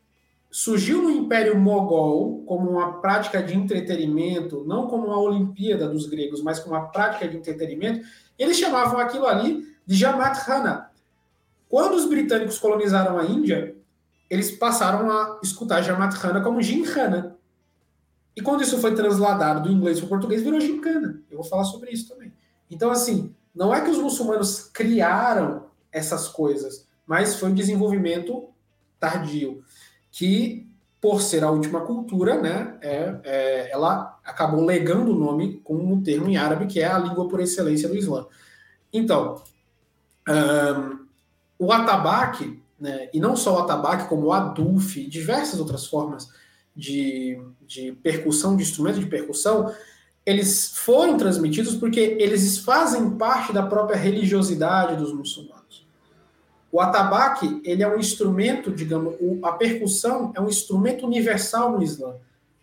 surgiu 0.51 1.01
no 1.01 1.09
Império 1.09 1.57
Mogol 1.57 2.43
como 2.45 2.69
uma 2.69 2.99
prática 2.99 3.41
de 3.41 3.55
entretenimento, 3.55 4.65
não 4.67 4.87
como 4.87 5.07
uma 5.07 5.19
Olimpíada 5.19 5.87
dos 5.87 6.05
gregos, 6.05 6.41
mas 6.43 6.59
como 6.59 6.75
uma 6.75 6.89
prática 6.89 7.27
de 7.27 7.37
entretenimento. 7.37 8.05
Eles 8.37 8.57
chamavam 8.57 8.99
aquilo 8.99 9.25
ali 9.25 9.65
de 9.85 9.95
Jamat 9.95 10.37
Hana. 10.47 10.91
Quando 11.69 11.95
os 11.95 12.05
britânicos 12.05 12.59
colonizaram 12.59 13.17
a 13.17 13.25
Índia, 13.25 13.75
eles 14.29 14.51
passaram 14.51 15.09
a 15.09 15.39
escutar 15.41 15.81
Jamat 15.81 16.13
Hana 16.15 16.41
como 16.41 16.61
Gincana. 16.61 17.37
E 18.35 18.41
quando 18.41 18.61
isso 18.61 18.77
foi 18.79 18.93
transladado 18.93 19.63
do 19.63 19.71
inglês 19.71 19.99
para 19.99 20.05
o 20.05 20.09
português, 20.09 20.41
virou 20.41 20.59
gincana. 20.59 21.21
Eu 21.29 21.37
vou 21.37 21.45
falar 21.45 21.65
sobre 21.65 21.91
isso 21.91 22.07
também. 22.07 22.31
Então, 22.69 22.89
assim, 22.89 23.33
não 23.53 23.73
é 23.73 23.81
que 23.81 23.89
os 23.89 23.97
muçulmanos 23.97 24.69
criaram 24.73 25.65
essas 25.91 26.29
coisas, 26.29 26.87
mas 27.05 27.35
foi 27.35 27.49
um 27.49 27.53
desenvolvimento 27.53 28.49
tardio, 28.99 29.63
que, 30.11 30.67
por 30.99 31.21
ser 31.21 31.43
a 31.43 31.49
última 31.49 31.81
cultura, 31.81 32.39
né, 32.39 32.77
é, 32.81 33.15
é, 33.23 33.71
ela 33.71 34.19
acabou 34.23 34.63
legando 34.63 35.11
o 35.11 35.19
nome 35.19 35.59
com 35.63 35.75
um 35.75 36.01
termo 36.01 36.29
em 36.29 36.38
árabe, 36.38 36.67
que 36.67 36.79
é 36.79 36.88
a 36.88 36.99
língua 36.99 37.27
por 37.27 37.39
excelência 37.39 37.88
do 37.88 37.95
Islã. 37.95 38.27
Então, 38.93 39.41
um, 40.27 41.05
o 41.57 41.71
atabaque, 41.71 42.61
né, 42.79 43.09
e 43.13 43.19
não 43.19 43.35
só 43.35 43.55
o 43.55 43.59
atabaque, 43.59 44.09
como 44.09 44.27
o 44.27 44.33
adulfe, 44.33 45.07
diversas 45.07 45.59
outras 45.59 45.88
formas 45.88 46.29
de, 46.75 47.41
de 47.65 47.93
percussão, 48.03 48.55
de 48.55 48.63
instrumento 48.63 48.99
de 48.99 49.05
percussão, 49.05 49.73
eles 50.25 50.77
foram 50.77 51.17
transmitidos 51.17 51.75
porque 51.75 51.99
eles 51.99 52.59
fazem 52.59 53.11
parte 53.11 53.51
da 53.51 53.63
própria 53.63 53.97
religiosidade 53.97 54.95
dos 54.95 55.13
muçulmanos. 55.13 55.60
O 56.72 56.80
atabaque, 56.80 57.61
ele 57.65 57.84
é 57.84 57.88
um 57.88 57.99
instrumento, 57.99 58.72
digamos, 58.72 59.15
a 59.43 59.52
percussão 59.52 60.31
é 60.35 60.39
um 60.39 60.48
instrumento 60.48 61.06
universal 61.06 61.73
no 61.73 61.84
Islã. 61.84 62.15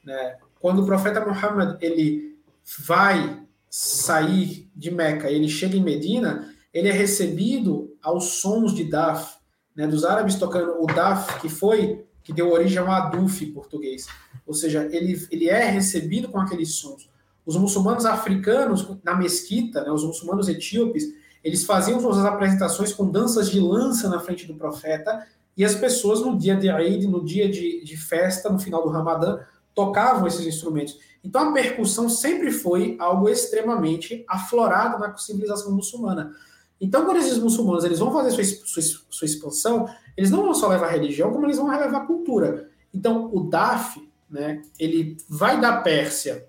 Né? 0.02 0.36
Quando 0.58 0.82
o 0.82 0.86
profeta 0.86 1.24
Muhammad 1.24 1.76
ele 1.82 2.38
vai 2.86 3.42
sair 3.68 4.68
de 4.74 4.90
Meca, 4.90 5.30
ele 5.30 5.48
chega 5.48 5.76
em 5.76 5.82
Medina, 5.82 6.54
ele 6.72 6.88
é 6.88 6.92
recebido 6.92 7.96
aos 8.02 8.40
sons 8.40 8.74
de 8.74 8.84
daf, 8.84 9.36
né, 9.76 9.86
dos 9.86 10.04
árabes 10.04 10.36
tocando 10.36 10.82
o 10.82 10.86
daf, 10.86 11.40
que 11.40 11.48
foi 11.48 12.04
que 12.22 12.32
deu 12.32 12.50
origem 12.52 12.78
ao 12.78 12.90
aduf 12.90 13.44
em 13.44 13.52
português. 13.52 14.06
Ou 14.46 14.52
seja, 14.52 14.86
ele, 14.92 15.26
ele 15.30 15.48
é 15.48 15.64
recebido 15.70 16.28
com 16.28 16.38
aqueles 16.38 16.74
sons. 16.74 17.08
Os 17.44 17.56
muçulmanos 17.56 18.04
africanos, 18.04 18.86
na 19.02 19.14
mesquita, 19.14 19.82
né, 19.82 19.90
os 19.90 20.04
muçulmanos 20.04 20.48
etíopes, 20.48 21.04
eles 21.42 21.64
faziam 21.64 22.00
suas 22.00 22.18
apresentações 22.24 22.92
com 22.92 23.10
danças 23.10 23.50
de 23.50 23.60
lança 23.60 24.08
na 24.08 24.20
frente 24.20 24.46
do 24.46 24.54
profeta, 24.54 25.26
e 25.56 25.64
as 25.64 25.74
pessoas 25.74 26.20
no 26.20 26.38
dia 26.38 26.54
de 26.54 26.68
Eid, 26.68 27.06
no 27.06 27.24
dia 27.24 27.48
de, 27.48 27.82
de 27.82 27.96
festa, 27.96 28.48
no 28.48 28.58
final 28.58 28.82
do 28.82 28.88
Ramadã, 28.88 29.40
tocavam 29.74 30.26
esses 30.26 30.46
instrumentos. 30.46 30.98
Então 31.22 31.48
a 31.48 31.52
percussão 31.52 32.08
sempre 32.08 32.50
foi 32.50 32.96
algo 32.98 33.28
extremamente 33.28 34.24
aflorado 34.28 34.98
na 34.98 35.16
civilização 35.16 35.72
muçulmana. 35.72 36.32
Então, 36.80 37.04
quando 37.04 37.16
esses 37.16 37.38
muçulmanos 37.38 37.84
eles 37.84 37.98
vão 37.98 38.12
fazer 38.12 38.30
sua, 38.30 38.66
sua, 38.66 38.82
sua 39.10 39.26
expansão, 39.26 39.88
eles 40.16 40.30
não 40.30 40.44
vão 40.44 40.54
só 40.54 40.68
levar 40.68 40.92
religião, 40.92 41.32
como 41.32 41.44
eles 41.44 41.56
vão 41.56 41.68
levar 41.68 42.06
cultura. 42.06 42.70
Então, 42.94 43.28
o 43.32 43.40
DAF, 43.48 44.08
né, 44.30 44.62
ele 44.78 45.16
vai 45.28 45.60
da 45.60 45.80
Pérsia 45.80 46.46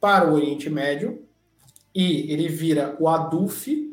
para 0.00 0.30
o 0.30 0.34
Oriente 0.34 0.70
Médio 0.70 1.24
e 1.92 2.32
ele 2.32 2.48
vira 2.48 2.96
o 3.00 3.08
Aduf 3.08 3.89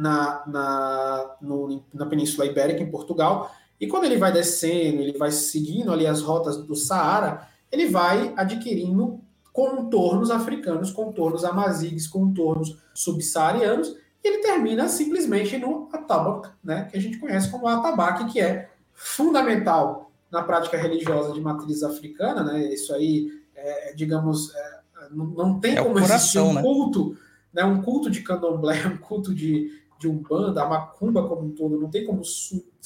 na, 0.00 0.42
na, 0.46 1.36
no, 1.42 1.84
na 1.92 2.06
Península 2.06 2.46
Ibérica, 2.46 2.82
em 2.82 2.90
Portugal. 2.90 3.54
E 3.78 3.86
quando 3.86 4.04
ele 4.04 4.16
vai 4.16 4.32
descendo, 4.32 5.02
ele 5.02 5.18
vai 5.18 5.30
seguindo 5.30 5.92
ali 5.92 6.06
as 6.06 6.22
rotas 6.22 6.56
do 6.56 6.74
Saara, 6.74 7.46
ele 7.70 7.86
vai 7.88 8.32
adquirindo 8.34 9.20
contornos 9.52 10.30
africanos, 10.30 10.90
contornos 10.90 11.44
amazigues, 11.44 12.06
contornos 12.06 12.78
subsaarianos, 12.94 13.94
e 14.24 14.28
ele 14.28 14.38
termina 14.38 14.88
simplesmente 14.88 15.58
no 15.58 15.88
atabaque, 15.92 16.48
né, 16.64 16.88
que 16.90 16.96
a 16.96 17.00
gente 17.00 17.18
conhece 17.18 17.50
como 17.50 17.68
atabaque, 17.68 18.32
que 18.32 18.40
é 18.40 18.70
fundamental 18.94 20.10
na 20.30 20.42
prática 20.42 20.78
religiosa 20.78 21.34
de 21.34 21.40
matriz 21.40 21.82
africana, 21.82 22.42
né, 22.42 22.72
isso 22.72 22.94
aí, 22.94 23.28
é, 23.54 23.92
digamos, 23.94 24.54
é, 24.54 24.80
não, 25.10 25.26
não, 25.26 25.60
tem 25.60 25.76
é 25.76 25.82
como 25.82 25.94
coração, 25.94 26.16
existir 26.16 26.38
um 26.38 26.52
né? 26.54 26.62
culto, 26.62 27.18
né, 27.52 27.64
um 27.64 27.82
culto 27.82 28.10
de 28.10 28.22
candomblé, 28.22 28.86
um 28.88 28.96
culto 28.98 29.34
de, 29.34 29.79
de 30.00 30.08
umbanda, 30.08 30.62
a 30.62 30.68
macumba 30.68 31.28
como 31.28 31.42
um 31.42 31.50
todo, 31.50 31.78
não 31.78 31.90
tem 31.90 32.06
como, 32.06 32.22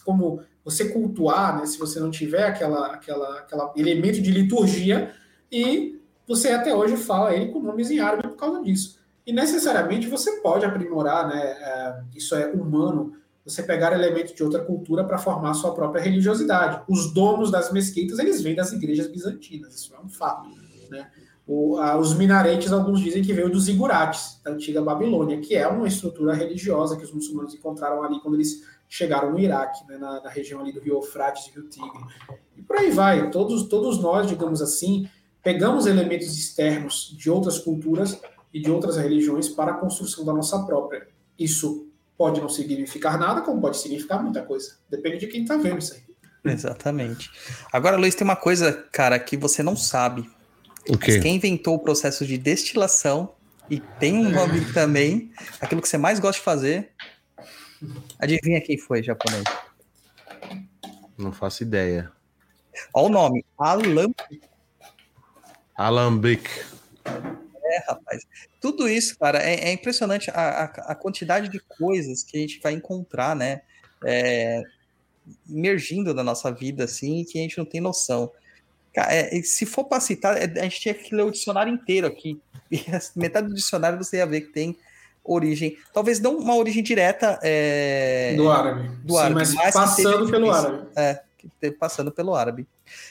como 0.05 0.41
você 0.65 0.89
cultuar, 0.89 1.57
né, 1.57 1.65
se 1.65 1.79
você 1.79 2.01
não 2.01 2.11
tiver 2.11 2.43
aquela, 2.45 2.89
aquela, 2.89 3.39
aquela 3.39 3.73
elemento 3.77 4.21
de 4.21 4.33
liturgia, 4.33 5.15
e 5.51 6.01
você 6.27 6.49
até 6.49 6.75
hoje 6.75 6.97
fala 6.97 7.33
ele 7.33 7.53
com 7.53 7.61
nomes 7.61 7.91
em 7.91 8.01
árabe 8.01 8.25
por 8.25 8.37
causa 8.37 8.61
disso. 8.63 8.99
E 9.25 9.33
necessariamente 9.33 10.09
você 10.09 10.41
pode 10.41 10.67
aprimorar, 10.67 11.29
né? 11.29 11.41
É, 11.41 12.03
isso 12.15 12.35
é 12.35 12.51
humano, 12.51 13.15
você 13.45 13.63
pegar 13.63 13.93
elementos 13.93 14.35
de 14.35 14.43
outra 14.43 14.63
cultura 14.63 15.05
para 15.05 15.19
formar 15.19 15.55
sua 15.55 15.73
própria 15.73 16.03
religiosidade. 16.03 16.83
Os 16.89 17.13
donos 17.13 17.51
das 17.51 17.71
mesquitas, 17.73 18.19
eles 18.19 18.43
vêm 18.43 18.55
das 18.55 18.73
igrejas 18.73 19.07
bizantinas, 19.07 19.75
isso 19.75 19.95
é 19.95 20.01
um 20.01 20.09
fato, 20.09 20.49
né? 20.91 21.11
O, 21.47 21.77
a, 21.77 21.99
os 21.99 22.15
minaretes, 22.15 22.73
alguns 22.73 23.01
dizem 23.01 23.23
que 23.23 23.33
veio 23.33 23.51
dos 23.51 23.69
igurates, 23.69 24.41
da 24.43 24.53
antiga 24.53 24.81
Babilônia, 24.81 25.41
que 25.41 25.55
é 25.55 25.69
uma 25.69 25.87
estrutura 25.87 26.33
religiosa 26.35 26.97
que 26.97 27.05
os 27.05 27.13
muçulmanos 27.13 27.55
encontraram 27.55 28.03
ali 28.03 28.19
quando 28.21 28.35
eles 28.35 28.63
chegaram 28.89 29.33
no 29.33 29.39
Iraque, 29.39 29.87
né, 29.87 29.99
na, 29.99 30.23
na, 30.23 30.31
região 30.31 30.61
ali 30.61 30.73
do 30.73 30.81
rio 30.81 30.95
Eufrates 30.95 31.47
e 31.47 31.51
rio 31.51 31.69
Tigre. 31.69 31.91
E 32.57 32.63
por 32.63 32.77
aí 32.77 32.91
vai. 32.91 33.31
Todos, 33.31 33.65
todos 33.65 34.01
nós, 34.01 34.27
digamos 34.27 34.63
assim, 34.63 35.09
pegamos 35.43 35.87
elementos 35.87 36.37
externos 36.39 37.15
de 37.19 37.29
outras 37.31 37.59
culturas 37.59 38.19
e 38.53 38.61
de 38.61 38.71
outras 38.71 38.97
religiões 38.97 39.49
para 39.49 39.73
a 39.73 39.75
construção 39.75 40.25
da 40.25 40.33
nossa 40.33 40.65
própria. 40.65 41.09
Isso 41.39 41.89
pode 42.17 42.41
não 42.41 42.49
significar 42.49 43.19
nada, 43.19 43.43
como 43.43 43.61
pode 43.61 43.77
significar 43.77 44.23
muita 44.23 44.43
coisa. 44.43 44.77
Depende 44.89 45.19
de 45.19 45.27
quem 45.27 45.43
está 45.43 45.57
vendo 45.57 45.79
isso 45.79 45.95
aí. 45.95 46.05
Exatamente. 46.53 47.31
Agora, 47.73 47.97
Luiz, 47.97 48.15
tem 48.15 48.25
uma 48.25 48.37
coisa, 48.37 48.73
cara, 48.93 49.19
que 49.19 49.37
você 49.37 49.63
não 49.63 49.77
sabe. 49.77 50.31
Mas 50.89 51.19
quem 51.19 51.37
inventou 51.37 51.77
o 51.77 51.79
processo 51.79 52.27
de 52.27 52.37
destilação 52.37 53.35
e 53.71 53.81
tem 53.99 54.15
um 54.15 54.31
nome 54.31 54.61
também, 54.73 55.33
aquilo 55.61 55.81
que 55.81 55.89
você 55.89 55.99
mais 55.99 56.19
gosta 56.19 56.39
de 56.39 56.45
fazer. 56.45 56.91
Adivinha 58.19 58.61
quem 58.61 58.79
foi, 58.79 59.03
japonês? 59.03 59.45
Não 61.17 61.33
faço 61.33 61.63
ideia. 61.63 62.11
Olha 62.93 63.07
o 63.07 63.09
nome, 63.09 63.45
Alambic. 63.59 64.41
Alambic. 65.77 66.49
É, 67.65 67.79
rapaz. 67.89 68.23
Tudo 68.61 68.89
isso, 68.89 69.19
cara, 69.19 69.43
é, 69.43 69.69
é 69.69 69.73
impressionante 69.73 70.31
a, 70.31 70.35
a, 70.35 70.65
a, 70.65 70.95
quantidade 70.95 71.49
de 71.49 71.59
coisas 71.61 72.23
que 72.23 72.37
a 72.37 72.41
gente 72.41 72.61
vai 72.61 72.73
encontrar, 72.73 73.35
né? 73.35 73.63
É, 74.05 74.63
emergindo 75.49 76.15
na 76.15 76.23
nossa 76.23 76.53
vida, 76.53 76.85
assim, 76.85 77.25
que 77.25 77.39
a 77.39 77.43
gente 77.43 77.59
não 77.59 77.65
tem 77.65 77.81
noção. 77.81 78.31
É, 78.97 79.43
se 79.43 79.67
for 79.67 79.85
para 79.85 80.01
citar, 80.01 80.37
é, 80.37 80.61
a 80.61 80.65
gente 80.65 80.81
tinha 80.81 80.95
que 80.95 81.15
ler 81.15 81.25
o 81.25 81.31
dicionário 81.31 81.73
inteiro 81.73 82.07
aqui. 82.07 82.41
E 82.71 82.85
metade 83.17 83.49
do 83.49 83.55
dicionário 83.55 83.99
você 83.99 84.19
ia 84.19 84.27
ver 84.27 84.43
que 84.43 84.53
tem 84.53 84.77
origem, 85.23 85.79
talvez 85.93 86.21
não 86.21 86.37
uma 86.37 86.55
origem 86.55 86.83
direta 86.83 87.39
é, 87.43 88.35
do 88.37 88.51
árabe, 88.51 88.91
do 89.03 89.17
árabe 89.17 89.47
Sim, 89.47 89.55
mas, 89.57 89.75
mas 89.75 89.75
passando 89.75 90.31
pelo 90.31 90.53
árabe. 90.53 90.89
É, 90.95 91.23
passando 91.79 92.13
pelo 92.13 92.35
árabe. 92.35 92.67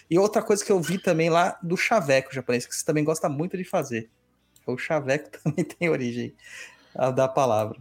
E 0.10 0.18
outra 0.20 0.42
coisa 0.42 0.64
que 0.64 0.72
eu 0.72 0.80
vi 0.80 1.00
também 1.00 1.30
lá 1.30 1.58
do 1.62 1.76
chaveco 1.76 2.34
japonês, 2.34 2.66
que 2.66 2.76
você 2.76 2.86
também 2.86 3.04
gosta 3.04 3.28
muito 3.28 3.58
de 3.58 3.64
fazer. 3.64 4.10
O 4.66 4.78
chaveco 4.78 5.30
também 5.44 5.66
tem 5.66 5.90
origem 5.90 6.34
da 7.16 7.28
palavra. 7.28 7.78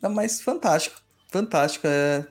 Mas 0.00 0.40
fantástico, 0.40 1.00
fantástico. 1.28 1.86
É, 1.86 2.26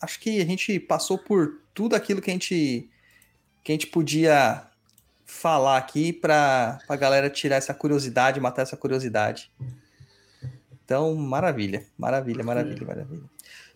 acho 0.00 0.18
que 0.20 0.40
a 0.40 0.44
gente 0.44 0.78
passou 0.80 1.18
por 1.18 1.60
tudo 1.74 1.94
aquilo 1.94 2.20
que 2.20 2.30
a 2.30 2.32
gente, 2.32 2.88
que 3.62 3.72
a 3.72 3.74
gente 3.74 3.86
podia 3.86 4.62
falar 5.24 5.78
aqui 5.78 6.12
para 6.12 6.78
a 6.88 6.96
galera 6.96 7.30
tirar 7.30 7.56
essa 7.56 7.72
curiosidade, 7.72 8.40
matar 8.40 8.62
essa 8.62 8.76
curiosidade. 8.76 9.50
Então, 10.84 11.14
maravilha, 11.14 11.86
maravilha, 11.96 12.44
maravilha, 12.44 12.86
maravilha. 12.86 13.22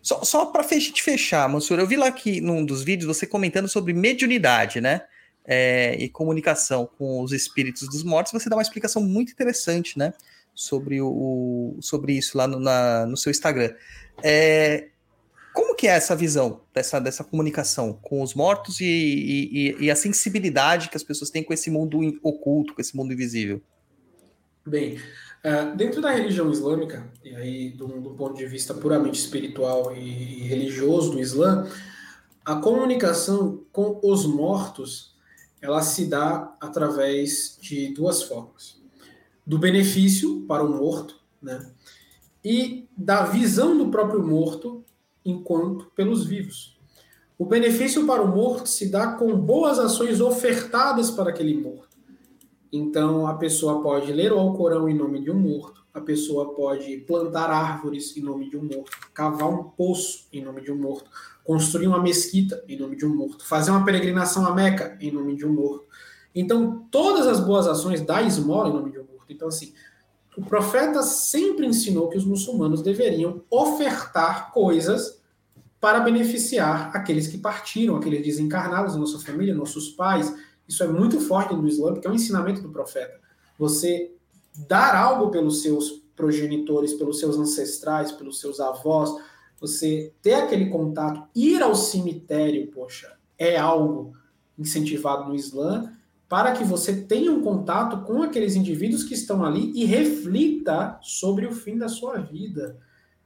Só, 0.01 0.23
só 0.23 0.45
para 0.45 0.63
a 0.63 0.79
gente 0.79 1.01
fechar, 1.01 1.47
Mansur, 1.49 1.79
eu 1.79 1.87
vi 1.87 1.95
lá 1.95 2.11
que 2.11 2.39
num 2.39 2.65
dos 2.65 2.83
vídeos 2.83 3.17
você 3.17 3.25
comentando 3.25 3.67
sobre 3.67 3.93
mediunidade, 3.93 4.79
né? 4.79 5.01
é, 5.47 5.95
e 5.97 6.09
comunicação 6.09 6.89
com 6.97 7.21
os 7.21 7.31
espíritos 7.31 7.87
dos 7.87 8.03
mortos, 8.03 8.33
você 8.33 8.49
dá 8.49 8.57
uma 8.57 8.61
explicação 8.61 9.01
muito 9.01 9.31
interessante, 9.31 9.97
né? 9.97 10.13
Sobre, 10.53 10.99
o, 10.99 11.77
sobre 11.79 12.13
isso 12.13 12.37
lá 12.37 12.47
no, 12.47 12.59
na, 12.59 13.05
no 13.05 13.15
seu 13.15 13.29
Instagram. 13.29 13.73
É, 14.23 14.87
que 15.77 15.87
é 15.87 15.91
essa 15.91 16.15
visão 16.15 16.61
dessa, 16.73 16.99
dessa 16.99 17.23
comunicação 17.23 17.93
com 18.01 18.23
os 18.23 18.33
mortos 18.33 18.81
e, 18.81 18.85
e, 18.85 19.85
e 19.85 19.91
a 19.91 19.95
sensibilidade 19.95 20.89
que 20.89 20.97
as 20.97 21.03
pessoas 21.03 21.29
têm 21.29 21.43
com 21.43 21.53
esse 21.53 21.69
mundo 21.69 21.99
oculto, 22.23 22.73
com 22.73 22.81
esse 22.81 22.97
mundo 22.97 23.13
invisível? 23.13 23.61
Bem, 24.65 24.95
uh, 25.45 25.75
dentro 25.77 26.01
da 26.01 26.11
religião 26.11 26.51
islâmica, 26.51 27.07
e 27.23 27.35
aí 27.35 27.69
do, 27.69 27.87
do 28.01 28.09
ponto 28.15 28.35
de 28.35 28.45
vista 28.47 28.73
puramente 28.73 29.19
espiritual 29.19 29.95
e, 29.95 29.99
e 29.99 30.47
religioso 30.47 31.11
do 31.11 31.19
Islã, 31.19 31.69
a 32.43 32.55
comunicação 32.55 33.63
com 33.71 33.99
os 34.03 34.25
mortos 34.25 35.15
ela 35.61 35.81
se 35.81 36.05
dá 36.05 36.55
através 36.59 37.57
de 37.61 37.93
duas 37.93 38.23
formas: 38.23 38.81
do 39.45 39.57
benefício 39.57 40.41
para 40.47 40.63
o 40.63 40.69
morto, 40.69 41.19
né? 41.41 41.71
E 42.43 42.87
da 42.95 43.23
visão 43.25 43.77
do 43.77 43.89
próprio 43.89 44.25
morto 44.25 44.83
enquanto 45.27 45.91
pelos 45.95 46.25
vivos. 46.25 46.77
O 47.37 47.45
benefício 47.45 48.05
para 48.07 48.23
o 48.23 48.27
morto 48.27 48.67
se 48.67 48.89
dá 48.89 49.11
com 49.13 49.35
boas 49.35 49.77
ações 49.77 50.21
ofertadas 50.21 51.11
para 51.11 51.29
aquele 51.29 51.55
morto. 51.55 51.97
Então, 52.71 53.27
a 53.27 53.35
pessoa 53.35 53.81
pode 53.81 54.11
ler 54.11 54.31
o 54.31 54.39
Alcorão 54.39 54.89
em 54.89 54.95
nome 54.95 55.21
de 55.21 55.29
um 55.29 55.39
morto, 55.39 55.85
a 55.93 56.01
pessoa 56.01 56.53
pode 56.53 56.97
plantar 56.99 57.49
árvores 57.49 58.15
em 58.17 58.21
nome 58.21 58.49
de 58.49 58.57
um 58.57 58.63
morto, 58.63 58.91
cavar 59.13 59.49
um 59.49 59.63
poço 59.63 60.27
em 60.33 60.43
nome 60.43 60.61
de 60.61 60.71
um 60.71 60.77
morto, 60.77 61.09
construir 61.43 61.87
uma 61.87 62.01
mesquita 62.01 62.63
em 62.67 62.77
nome 62.77 62.95
de 62.95 63.05
um 63.05 63.15
morto, 63.15 63.45
fazer 63.45 63.71
uma 63.71 63.85
peregrinação 63.85 64.45
a 64.45 64.53
Meca 64.53 64.97
em 64.99 65.11
nome 65.11 65.35
de 65.35 65.45
um 65.45 65.53
morto. 65.53 65.85
Então, 66.33 66.87
todas 66.91 67.27
as 67.27 67.39
boas 67.39 67.67
ações 67.67 68.01
da 68.01 68.21
esmola 68.21 68.69
em 68.69 68.73
nome 68.73 68.91
de 68.91 68.99
um 68.99 69.03
morto. 69.03 69.25
Então, 69.29 69.47
assim, 69.47 69.73
o 70.37 70.45
profeta 70.45 71.01
sempre 71.01 71.65
ensinou 71.65 72.09
que 72.09 72.17
os 72.17 72.25
muçulmanos 72.25 72.83
deveriam 72.83 73.41
ofertar 73.49 74.51
coisas 74.51 75.16
para 75.79 75.99
beneficiar 75.99 76.95
aqueles 76.95 77.27
que 77.27 77.37
partiram, 77.37 77.95
aqueles 77.95 78.23
desencarnados 78.23 78.95
nossa 78.95 79.19
família, 79.19 79.53
nossos 79.53 79.89
pais. 79.89 80.33
Isso 80.67 80.83
é 80.83 80.87
muito 80.87 81.19
forte 81.19 81.53
no 81.53 81.67
Islã, 81.67 81.93
porque 81.93 82.07
é 82.07 82.09
um 82.09 82.15
ensinamento 82.15 82.61
do 82.61 82.69
profeta. 82.69 83.19
Você 83.57 84.11
dar 84.67 84.95
algo 84.95 85.29
pelos 85.29 85.61
seus 85.61 86.01
progenitores, 86.15 86.93
pelos 86.93 87.19
seus 87.19 87.37
ancestrais, 87.37 88.11
pelos 88.11 88.39
seus 88.39 88.59
avós, 88.59 89.11
você 89.59 90.13
ter 90.21 90.33
aquele 90.33 90.67
contato, 90.67 91.27
ir 91.35 91.61
ao 91.61 91.75
cemitério, 91.75 92.67
poxa, 92.67 93.15
é 93.37 93.57
algo 93.57 94.13
incentivado 94.57 95.29
no 95.29 95.35
Islã, 95.35 95.91
para 96.27 96.51
que 96.51 96.63
você 96.63 96.93
tenha 96.93 97.31
um 97.31 97.41
contato 97.41 98.03
com 98.03 98.21
aqueles 98.21 98.55
indivíduos 98.55 99.03
que 99.03 99.13
estão 99.13 99.45
ali 99.45 99.71
e 99.73 99.85
reflita 99.85 100.99
sobre 101.01 101.45
o 101.45 101.53
fim 101.53 101.77
da 101.77 101.87
sua 101.87 102.17
vida, 102.17 102.77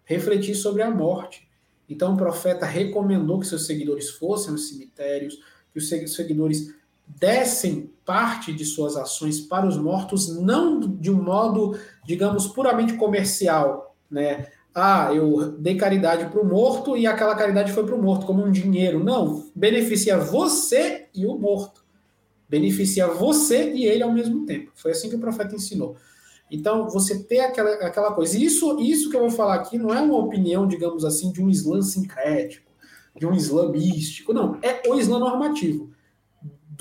refletir 0.03 0.53
sobre 0.56 0.84
a 0.84 0.91
morte. 0.91 1.49
Então 1.91 2.13
o 2.13 2.18
profeta 2.18 2.65
recomendou 2.65 3.39
que 3.39 3.47
seus 3.47 3.65
seguidores 3.65 4.09
fossem 4.09 4.51
aos 4.51 4.69
cemitérios, 4.69 5.38
que 5.73 5.80
os 5.80 6.15
seguidores 6.15 6.73
dessem 7.05 7.91
parte 8.05 8.53
de 8.53 8.63
suas 8.63 8.95
ações 8.95 9.41
para 9.41 9.68
os 9.68 9.77
mortos, 9.77 10.39
não 10.41 10.80
de 10.80 11.11
um 11.11 11.22
modo, 11.22 11.77
digamos, 12.05 12.47
puramente 12.47 12.93
comercial, 12.93 13.95
né? 14.09 14.47
Ah, 14.73 15.13
eu 15.13 15.51
dei 15.57 15.76
caridade 15.76 16.27
para 16.27 16.41
o 16.41 16.47
morto 16.47 16.95
e 16.95 17.05
aquela 17.05 17.35
caridade 17.35 17.73
foi 17.73 17.85
para 17.85 17.95
o 17.95 18.01
morto, 18.01 18.26
como 18.26 18.41
um 18.41 18.51
dinheiro. 18.51 19.03
Não, 19.03 19.51
beneficia 19.53 20.18
você 20.18 21.09
e 21.13 21.26
o 21.26 21.38
morto. 21.38 21.84
Beneficia 22.47 23.07
você 23.07 23.73
e 23.73 23.85
ele 23.85 24.01
ao 24.01 24.13
mesmo 24.13 24.45
tempo. 24.45 24.72
Foi 24.76 24.91
assim 24.91 25.09
que 25.09 25.15
o 25.15 25.19
profeta 25.19 25.55
ensinou. 25.55 25.97
Então, 26.52 26.90
você 26.90 27.23
ter 27.23 27.40
aquela, 27.40 27.72
aquela 27.76 28.14
coisa. 28.14 28.38
Isso, 28.38 28.78
isso 28.80 29.10
que 29.10 29.15
eu 29.15 29.22
vou 29.22 29.32
falar 29.32 29.56
aqui 29.56 29.78
não 29.78 29.94
é 29.94 30.02
uma 30.02 30.18
opinião, 30.18 30.68
digamos 30.68 31.06
assim, 31.06 31.32
de 31.32 31.41
um 31.41 31.49
Islã 31.49 31.82
sincrético, 31.82 32.69
de 33.15 33.26
um 33.26 33.34
Islã 33.34 33.72
místico. 33.72 34.34
Não, 34.34 34.60
é 34.61 34.82
o 34.88 34.99
Islã 34.99 35.18
normativo 35.18 35.90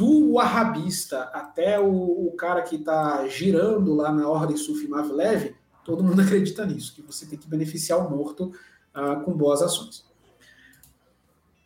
do 0.01 0.39
arabista 0.39 1.25
até 1.25 1.79
o, 1.79 2.29
o 2.29 2.33
cara 2.33 2.63
que 2.63 2.77
está 2.77 3.29
girando 3.29 3.95
lá 3.95 4.11
na 4.11 4.27
ordem 4.27 4.57
Sufi 4.57 4.89
Mavlev, 4.89 5.55
todo 5.85 6.03
mundo 6.03 6.21
acredita 6.23 6.65
nisso, 6.65 6.95
que 6.95 7.03
você 7.03 7.27
tem 7.27 7.39
que 7.39 7.47
beneficiar 7.47 7.99
o 7.99 8.11
morto 8.11 8.51
uh, 8.97 9.23
com 9.23 9.33
boas 9.33 9.61
ações. 9.61 10.07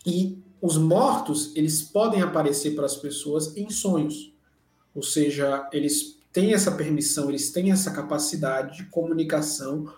E 0.05 0.43
os 0.61 0.77
mortos, 0.77 1.55
eles 1.55 1.83
podem 1.83 2.23
aparecer 2.23 2.75
para 2.75 2.87
as 2.87 2.97
pessoas 2.97 3.57
em 3.57 3.71
sonhos. 3.71 4.35
Ou 4.93 5.03
seja, 5.03 5.69
eles 5.73 6.19
têm 6.35 6.53
essa 6.53 6.73
permissão, 6.73 7.31
eles 7.31 7.51
têm 7.51 7.71
essa 7.71 7.93
capacidade 7.93 8.79
de 8.79 8.87
comunicação 8.91 9.89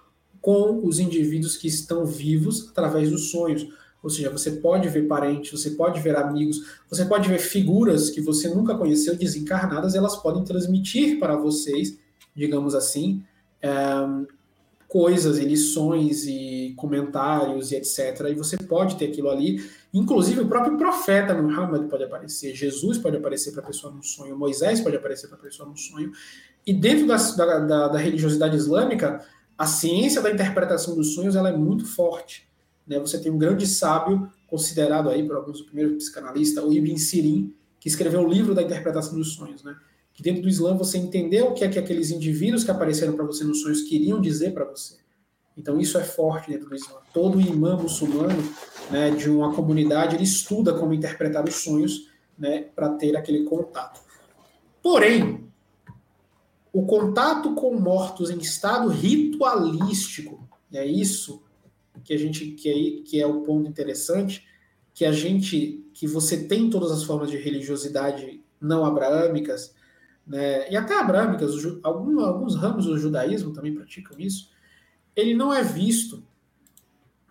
com 0.40 0.86
os 0.86 1.00
indivíduos 1.00 1.56
que 1.56 1.66
estão 1.66 2.04
vivos 2.04 2.68
através 2.68 3.10
dos 3.10 3.30
sonhos. 3.30 3.66
Ou 4.02 4.10
seja, 4.10 4.30
você 4.30 4.52
pode 4.52 4.86
ver 4.90 5.08
parentes, 5.08 5.50
você 5.50 5.70
pode 5.70 6.00
ver 6.00 6.14
amigos, 6.14 6.58
você 6.88 7.06
pode 7.06 7.26
ver 7.26 7.38
figuras 7.38 8.10
que 8.10 8.20
você 8.20 8.48
nunca 8.50 8.76
conheceu 8.76 9.16
desencarnadas, 9.16 9.94
elas 9.94 10.14
podem 10.16 10.44
transmitir 10.44 11.18
para 11.18 11.34
vocês, 11.36 11.98
digamos 12.34 12.74
assim, 12.74 13.24
coisas, 14.88 15.38
lições 15.38 16.26
e 16.26 16.74
comentários 16.76 17.72
e 17.72 17.76
etc. 17.76 18.26
E 18.30 18.34
você 18.34 18.56
pode 18.56 18.96
ter 18.96 19.06
aquilo 19.06 19.30
ali. 19.30 19.64
Inclusive, 19.92 20.40
o 20.40 20.48
próprio 20.48 20.76
profeta 20.76 21.34
Muhammad 21.34 21.88
pode 21.88 22.04
aparecer, 22.04 22.54
Jesus 22.54 22.98
pode 22.98 23.16
aparecer 23.16 23.52
para 23.52 23.62
a 23.62 23.66
pessoa 23.66 23.92
no 23.92 24.02
sonho, 24.02 24.36
Moisés 24.36 24.80
pode 24.80 24.96
aparecer 24.96 25.28
para 25.28 25.38
a 25.38 25.40
pessoa 25.40 25.68
no 25.68 25.76
sonho. 25.76 26.12
E 26.66 26.72
dentro 26.72 27.06
da, 27.06 27.16
da, 27.16 27.88
da 27.88 27.98
religiosidade 27.98 28.56
islâmica, 28.56 29.24
a 29.56 29.66
ciência 29.66 30.20
da 30.20 30.30
interpretação 30.30 30.94
dos 30.94 31.14
sonhos 31.14 31.36
ela 31.36 31.48
é 31.48 31.56
muito 31.56 31.86
forte. 31.86 32.46
Né? 32.86 32.98
Você 33.00 33.18
tem 33.18 33.32
um 33.32 33.38
grande 33.38 33.66
sábio, 33.66 34.30
considerado 34.46 35.08
aí 35.08 35.26
por 35.26 35.36
alguns 35.36 35.60
o 35.60 35.66
primeiro 35.66 35.96
psicanalista, 35.96 36.62
o 36.62 36.72
Ibn 36.72 36.96
Sirin, 36.96 37.54
que 37.80 37.88
escreveu 37.88 38.20
o 38.20 38.28
livro 38.28 38.54
da 38.54 38.62
interpretação 38.62 39.16
dos 39.16 39.34
sonhos, 39.34 39.62
né? 39.62 39.76
Que 40.16 40.22
dentro 40.22 40.42
do 40.42 40.48
Islã 40.48 40.74
você 40.74 40.98
entendeu 40.98 41.48
o 41.48 41.54
que 41.54 41.62
é 41.62 41.68
que 41.68 41.78
aqueles 41.78 42.10
indivíduos 42.10 42.64
que 42.64 42.70
apareceram 42.70 43.14
para 43.14 43.24
você 43.24 43.44
nos 43.44 43.60
sonhos 43.60 43.82
queriam 43.82 44.20
dizer 44.20 44.52
para 44.52 44.64
você. 44.64 44.96
Então 45.56 45.78
isso 45.78 45.96
é 45.98 46.02
forte 46.02 46.50
dentro 46.50 46.68
do 46.68 46.74
Islã. 46.74 46.96
Todo 47.12 47.40
imã 47.40 47.76
muçulmano, 47.76 48.42
né, 48.90 49.10
de 49.10 49.30
uma 49.30 49.54
comunidade, 49.54 50.16
ele 50.16 50.24
estuda 50.24 50.74
como 50.74 50.92
interpretar 50.92 51.46
os 51.46 51.54
sonhos, 51.56 52.10
né, 52.38 52.62
para 52.74 52.88
ter 52.90 53.16
aquele 53.16 53.44
contato. 53.44 54.00
Porém, 54.82 55.46
o 56.72 56.86
contato 56.86 57.54
com 57.54 57.74
mortos 57.78 58.30
em 58.30 58.38
estado 58.38 58.88
ritualístico, 58.88 60.46
é 60.72 60.84
isso 60.84 61.42
que 62.04 62.14
a 62.14 62.18
gente 62.18 62.46
que 62.52 62.68
é, 62.68 63.02
que 63.02 63.20
é 63.20 63.26
o 63.26 63.40
ponto 63.40 63.68
interessante, 63.68 64.46
que 64.94 65.04
a 65.04 65.12
gente 65.12 65.84
que 65.92 66.06
você 66.06 66.44
tem 66.44 66.70
todas 66.70 66.90
as 66.90 67.02
formas 67.02 67.30
de 67.30 67.36
religiosidade 67.36 68.42
não 68.60 68.84
abraâmicas, 68.84 69.74
né, 70.26 70.70
e 70.70 70.76
até 70.76 70.98
abraâmicas, 70.98 71.52
algum, 71.82 72.20
alguns 72.20 72.56
ramos 72.56 72.86
do 72.86 72.98
judaísmo 72.98 73.52
também 73.52 73.74
praticam 73.74 74.18
isso, 74.18 74.50
ele 75.14 75.34
não 75.34 75.54
é 75.54 75.62
visto 75.62 76.22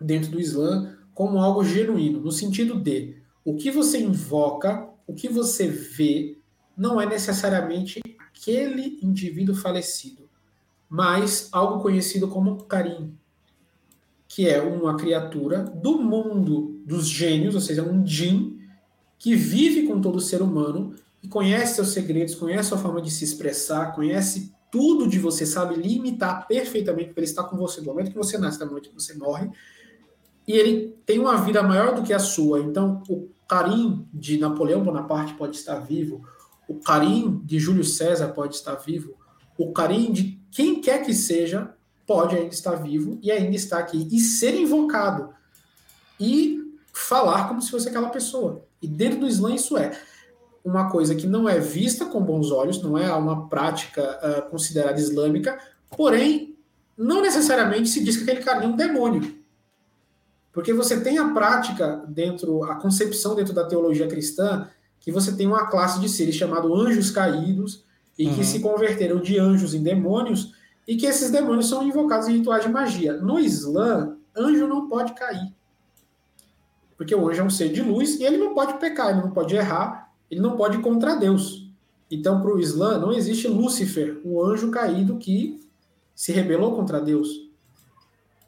dentro 0.00 0.30
do 0.30 0.40
Islã 0.40 0.96
como 1.14 1.38
algo 1.38 1.64
genuíno, 1.64 2.20
no 2.20 2.32
sentido 2.32 2.74
de 2.74 3.16
o 3.44 3.56
que 3.56 3.70
você 3.70 4.00
invoca, 4.00 4.88
o 5.06 5.14
que 5.14 5.28
você 5.28 5.68
vê, 5.68 6.38
não 6.76 7.00
é 7.00 7.06
necessariamente 7.06 8.02
aquele 8.18 8.98
indivíduo 9.02 9.54
falecido, 9.54 10.28
mas 10.88 11.48
algo 11.52 11.80
conhecido 11.80 12.28
como 12.28 12.64
carinho, 12.64 13.16
que 14.28 14.48
é 14.48 14.60
uma 14.60 14.96
criatura 14.96 15.62
do 15.62 15.98
mundo 15.98 16.82
dos 16.84 17.08
gênios, 17.08 17.54
ou 17.54 17.60
seja, 17.60 17.82
um 17.82 18.06
jin, 18.06 18.60
que 19.18 19.34
vive 19.34 19.86
com 19.86 20.00
todo 20.00 20.20
ser 20.20 20.42
humano 20.42 20.94
e 21.26 21.28
conhece 21.28 21.74
seus 21.74 21.88
segredos, 21.88 22.36
conhece 22.36 22.72
a 22.72 22.76
forma 22.78 23.02
de 23.02 23.10
se 23.10 23.24
expressar, 23.24 23.92
conhece 23.92 24.54
tudo 24.70 25.08
de 25.08 25.18
você, 25.18 25.44
sabe 25.44 25.74
limitar 25.74 26.46
perfeitamente, 26.46 27.08
porque 27.08 27.20
ele 27.20 27.26
está 27.26 27.42
com 27.42 27.56
você 27.56 27.80
do 27.80 27.86
momento 27.86 28.10
que 28.10 28.16
você 28.16 28.38
nasce, 28.38 28.60
do 28.60 28.66
momento 28.66 28.88
que 28.88 28.94
você 28.94 29.14
morre, 29.14 29.50
e 30.46 30.52
ele 30.52 30.96
tem 31.04 31.18
uma 31.18 31.36
vida 31.36 31.62
maior 31.62 31.94
do 31.94 32.02
que 32.02 32.12
a 32.12 32.18
sua. 32.20 32.60
Então, 32.60 33.02
o 33.08 33.28
Karim 33.48 34.06
de 34.14 34.38
Napoleão 34.38 34.84
Bonaparte 34.84 35.34
pode 35.34 35.56
estar 35.56 35.80
vivo, 35.80 36.22
o 36.68 36.76
Karim 36.76 37.40
de 37.44 37.58
Júlio 37.58 37.84
César 37.84 38.28
pode 38.28 38.54
estar 38.54 38.76
vivo, 38.76 39.14
o 39.58 39.72
Karim 39.72 40.12
de 40.12 40.40
quem 40.52 40.80
quer 40.80 41.04
que 41.04 41.12
seja 41.12 41.74
pode 42.06 42.36
ainda 42.36 42.54
estar 42.54 42.76
vivo 42.76 43.18
e 43.20 43.32
ainda 43.32 43.56
estar 43.56 43.78
aqui 43.78 44.08
e 44.12 44.20
ser 44.20 44.54
invocado. 44.54 45.34
E 46.20 46.62
falar 46.92 47.48
como 47.48 47.60
se 47.60 47.70
fosse 47.70 47.88
aquela 47.88 48.08
pessoa. 48.08 48.64
E 48.80 48.86
dentro 48.86 49.20
do 49.20 49.26
Islã 49.26 49.54
isso 49.54 49.76
é 49.76 49.98
uma 50.66 50.90
coisa 50.90 51.14
que 51.14 51.28
não 51.28 51.48
é 51.48 51.60
vista 51.60 52.06
com 52.06 52.20
bons 52.20 52.50
olhos, 52.50 52.82
não 52.82 52.98
é 52.98 53.12
uma 53.12 53.48
prática 53.48 54.02
uh, 54.02 54.50
considerada 54.50 54.98
islâmica, 54.98 55.56
porém 55.96 56.56
não 56.98 57.22
necessariamente 57.22 57.88
se 57.88 58.02
diz 58.02 58.16
que 58.16 58.24
aquele 58.24 58.44
cara 58.44 58.64
é 58.64 58.66
um 58.66 58.74
demônio. 58.74 59.36
Porque 60.52 60.72
você 60.72 61.00
tem 61.00 61.18
a 61.18 61.28
prática 61.28 62.02
dentro, 62.08 62.64
a 62.64 62.74
concepção 62.74 63.36
dentro 63.36 63.54
da 63.54 63.64
teologia 63.64 64.08
cristã, 64.08 64.68
que 64.98 65.12
você 65.12 65.30
tem 65.36 65.46
uma 65.46 65.68
classe 65.68 66.00
de 66.00 66.08
seres 66.08 66.34
chamado 66.34 66.74
anjos 66.74 67.12
caídos 67.12 67.84
e 68.18 68.26
uhum. 68.26 68.34
que 68.34 68.44
se 68.44 68.58
converteram 68.58 69.20
de 69.20 69.38
anjos 69.38 69.72
em 69.72 69.82
demônios 69.82 70.52
e 70.88 70.96
que 70.96 71.06
esses 71.06 71.30
demônios 71.30 71.68
são 71.68 71.86
invocados 71.86 72.26
em 72.26 72.38
rituais 72.38 72.64
de 72.64 72.70
magia. 72.70 73.12
No 73.18 73.38
Islã, 73.38 74.16
anjo 74.36 74.66
não 74.66 74.88
pode 74.88 75.12
cair. 75.12 75.54
Porque 76.96 77.14
o 77.14 77.28
anjo 77.28 77.42
é 77.42 77.44
um 77.44 77.50
ser 77.50 77.68
de 77.68 77.82
luz 77.82 78.18
e 78.18 78.24
ele 78.24 78.38
não 78.38 78.52
pode 78.52 78.80
pecar, 78.80 79.10
ele 79.10 79.20
não 79.20 79.30
pode 79.30 79.54
errar, 79.54 80.05
ele 80.30 80.40
não 80.40 80.56
pode 80.56 80.78
ir 80.78 80.82
contra 80.82 81.16
Deus. 81.16 81.70
Então, 82.10 82.40
para 82.40 82.54
o 82.54 82.60
Islã, 82.60 82.98
não 82.98 83.12
existe 83.12 83.48
Lúcifer, 83.48 84.20
o 84.24 84.42
anjo 84.42 84.70
caído 84.70 85.16
que 85.16 85.60
se 86.14 86.32
rebelou 86.32 86.74
contra 86.74 87.00
Deus. 87.00 87.28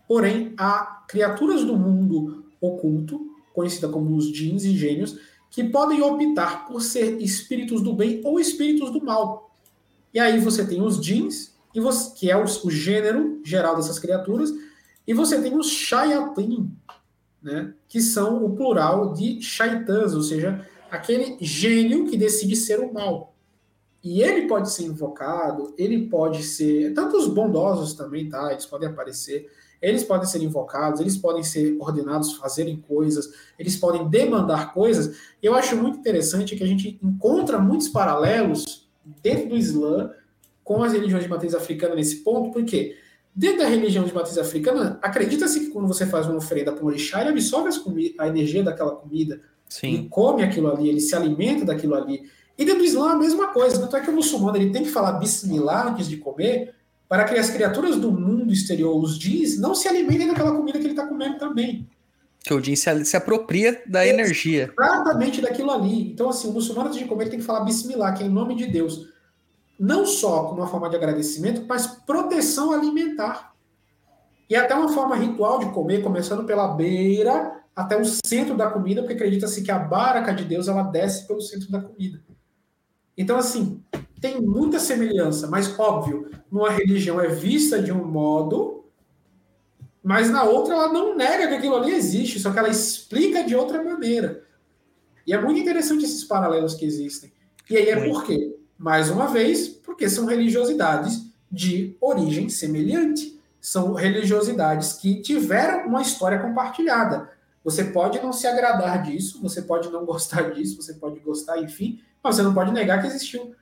Porém, 0.06 0.54
há 0.56 1.04
criaturas 1.08 1.64
do 1.64 1.76
mundo 1.76 2.44
oculto, 2.60 3.34
conhecida 3.52 3.88
como 3.88 4.16
os 4.16 4.32
jeans 4.32 4.64
e 4.64 4.76
gênios, 4.76 5.18
que 5.50 5.64
podem 5.64 6.00
optar 6.02 6.66
por 6.66 6.80
ser 6.80 7.20
espíritos 7.20 7.82
do 7.82 7.92
bem 7.92 8.20
ou 8.24 8.38
espíritos 8.38 8.90
do 8.90 9.04
mal. 9.04 9.50
E 10.12 10.20
aí 10.20 10.38
você 10.40 10.66
tem 10.66 10.80
os 10.80 11.00
jeans, 11.00 11.54
que 12.16 12.30
é 12.30 12.36
o, 12.36 12.44
o 12.44 12.70
gênero 12.70 13.40
geral 13.44 13.76
dessas 13.76 13.98
criaturas, 13.98 14.52
e 15.06 15.14
você 15.14 15.40
tem 15.40 15.56
os 15.56 15.68
shayatin, 15.68 16.70
né, 17.42 17.74
que 17.88 18.00
são 18.00 18.44
o 18.44 18.54
plural 18.54 19.12
de 19.14 19.40
shaitãs, 19.40 20.14
ou 20.14 20.22
seja, 20.22 20.66
aquele 20.90 21.36
gênio 21.40 22.06
que 22.06 22.16
decide 22.16 22.56
ser 22.56 22.80
o 22.80 22.92
mal. 22.92 23.34
E 24.02 24.22
ele 24.22 24.46
pode 24.46 24.70
ser 24.70 24.84
invocado, 24.84 25.74
ele 25.76 26.06
pode 26.08 26.42
ser. 26.42 26.94
Tanto 26.94 27.16
os 27.16 27.26
bondosos 27.26 27.94
também, 27.94 28.28
tá? 28.28 28.52
Eles 28.52 28.66
podem 28.66 28.88
aparecer. 28.88 29.50
Eles 29.80 30.02
podem 30.02 30.26
ser 30.26 30.42
invocados, 30.42 31.00
eles 31.00 31.16
podem 31.16 31.42
ser 31.42 31.76
ordenados 31.78 32.32
fazerem 32.34 32.76
coisas, 32.76 33.32
eles 33.58 33.76
podem 33.76 34.08
demandar 34.08 34.74
coisas. 34.74 35.16
Eu 35.42 35.54
acho 35.54 35.76
muito 35.76 35.98
interessante 35.98 36.56
que 36.56 36.64
a 36.64 36.66
gente 36.66 36.98
encontra 37.02 37.58
muitos 37.58 37.88
paralelos 37.88 38.88
dentro 39.22 39.50
do 39.50 39.56
Islã 39.56 40.10
com 40.64 40.82
as 40.82 40.92
religiões 40.92 41.22
de 41.22 41.30
matriz 41.30 41.54
africana 41.54 41.94
nesse 41.94 42.16
ponto, 42.16 42.50
porque 42.50 42.96
dentro 43.34 43.58
da 43.58 43.66
religião 43.66 44.04
de 44.04 44.12
matriz 44.12 44.36
africana, 44.36 44.98
acredita-se 45.00 45.60
que 45.60 45.70
quando 45.70 45.86
você 45.86 46.04
faz 46.04 46.26
uma 46.26 46.38
oferenda 46.38 46.72
para 46.72 46.82
um 46.82 46.88
orixá, 46.88 47.20
ele 47.20 47.30
absorve 47.30 47.70
a 48.18 48.26
energia 48.26 48.64
daquela 48.64 48.96
comida, 48.96 49.40
Sim. 49.68 49.94
ele 49.94 50.08
come 50.08 50.42
aquilo 50.42 50.70
ali, 50.72 50.88
ele 50.88 51.00
se 51.00 51.14
alimenta 51.14 51.64
daquilo 51.64 51.94
ali. 51.94 52.22
E 52.56 52.64
dentro 52.64 52.80
do 52.80 52.86
Islã 52.86 53.12
a 53.12 53.16
mesma 53.16 53.48
coisa, 53.48 53.78
tanto 53.78 53.96
é 53.96 54.00
que 54.00 54.10
o 54.10 54.14
muçulmano 54.14 54.56
ele 54.56 54.70
tem 54.70 54.82
que 54.82 54.90
falar 54.90 55.12
bismillah 55.12 55.90
antes 55.90 56.08
de 56.08 56.16
comer, 56.16 56.74
para 57.08 57.24
que 57.24 57.34
as 57.38 57.50
criaturas 57.50 57.96
do 57.96 58.10
mundo 58.10 58.52
exterior, 58.52 58.96
os 58.96 59.18
jeans, 59.18 59.58
não 59.58 59.74
se 59.74 59.88
alimentem 59.88 60.26
daquela 60.26 60.54
comida 60.54 60.78
que 60.78 60.84
ele 60.84 60.92
está 60.92 61.06
comendo 61.06 61.38
também. 61.38 61.88
Que 62.40 62.52
o 62.52 62.60
jeans 62.60 62.80
se, 62.80 63.04
se 63.04 63.16
apropria 63.16 63.82
da 63.86 64.04
é 64.04 64.10
energia. 64.10 64.72
Exatamente 64.78 65.40
daquilo 65.40 65.70
ali. 65.70 66.10
Então, 66.10 66.28
assim, 66.28 66.48
o 66.48 66.52
muçulmano 66.52 66.88
antes 66.88 66.98
de 66.98 67.06
comer 67.06 67.28
tem 67.28 67.38
que 67.38 67.44
falar 67.44 67.60
bismillah, 67.60 68.12
que 68.12 68.22
é 68.22 68.26
em 68.26 68.30
nome 68.30 68.54
de 68.54 68.66
Deus. 68.66 69.08
Não 69.78 70.04
só 70.04 70.44
como 70.44 70.60
uma 70.60 70.66
forma 70.66 70.90
de 70.90 70.96
agradecimento, 70.96 71.64
mas 71.68 71.86
proteção 71.86 72.72
alimentar. 72.72 73.54
E 74.50 74.56
até 74.56 74.74
uma 74.74 74.88
forma 74.88 75.14
ritual 75.14 75.58
de 75.58 75.70
comer, 75.70 76.02
começando 76.02 76.44
pela 76.44 76.68
beira 76.68 77.58
até 77.78 77.96
o 77.96 78.04
centro 78.04 78.56
da 78.56 78.68
comida, 78.68 79.02
porque 79.02 79.14
acredita-se 79.14 79.62
que 79.62 79.70
a 79.70 79.78
barca 79.78 80.32
de 80.32 80.44
Deus 80.44 80.66
ela 80.66 80.82
desce 80.82 81.28
pelo 81.28 81.40
centro 81.40 81.70
da 81.70 81.80
comida. 81.80 82.20
Então, 83.16 83.38
assim, 83.38 83.80
tem 84.20 84.40
muita 84.40 84.80
semelhança, 84.80 85.46
mas 85.46 85.78
óbvio, 85.78 86.28
numa 86.50 86.70
religião 86.70 87.20
é 87.20 87.28
vista 87.28 87.80
de 87.80 87.92
um 87.92 88.04
modo, 88.04 88.84
mas 90.02 90.28
na 90.28 90.42
outra 90.42 90.74
ela 90.74 90.92
não 90.92 91.16
nega 91.16 91.46
que 91.46 91.54
aquilo 91.54 91.76
ali 91.76 91.92
existe, 91.92 92.40
só 92.40 92.50
que 92.50 92.58
ela 92.58 92.68
explica 92.68 93.44
de 93.44 93.54
outra 93.54 93.80
maneira. 93.80 94.42
E 95.24 95.32
é 95.32 95.40
muito 95.40 95.60
interessante 95.60 96.04
esses 96.04 96.24
paralelos 96.24 96.74
que 96.74 96.84
existem. 96.84 97.32
E 97.70 97.76
aí 97.76 97.90
é 97.90 98.08
por 98.08 98.24
quê? 98.24 98.56
Mais 98.76 99.08
uma 99.08 99.28
vez, 99.28 99.68
porque 99.68 100.10
são 100.10 100.26
religiosidades 100.26 101.30
de 101.48 101.96
origem 102.00 102.48
semelhante. 102.48 103.38
São 103.60 103.92
religiosidades 103.94 104.94
que 104.94 105.22
tiveram 105.22 105.86
uma 105.86 106.02
história 106.02 106.40
compartilhada. 106.40 107.37
Você 107.68 107.84
pode 107.84 108.18
não 108.20 108.32
se 108.32 108.46
agradar 108.46 109.02
disso, 109.02 109.42
você 109.42 109.60
pode 109.60 109.90
não 109.90 110.06
gostar 110.06 110.52
disso, 110.52 110.80
você 110.80 110.94
pode 110.94 111.20
gostar, 111.20 111.60
enfim, 111.60 112.00
mas 112.22 112.36
você 112.36 112.42
não 112.42 112.54
pode 112.54 112.72
negar 112.72 112.98
que 113.02 113.06
existiu. 113.06 113.54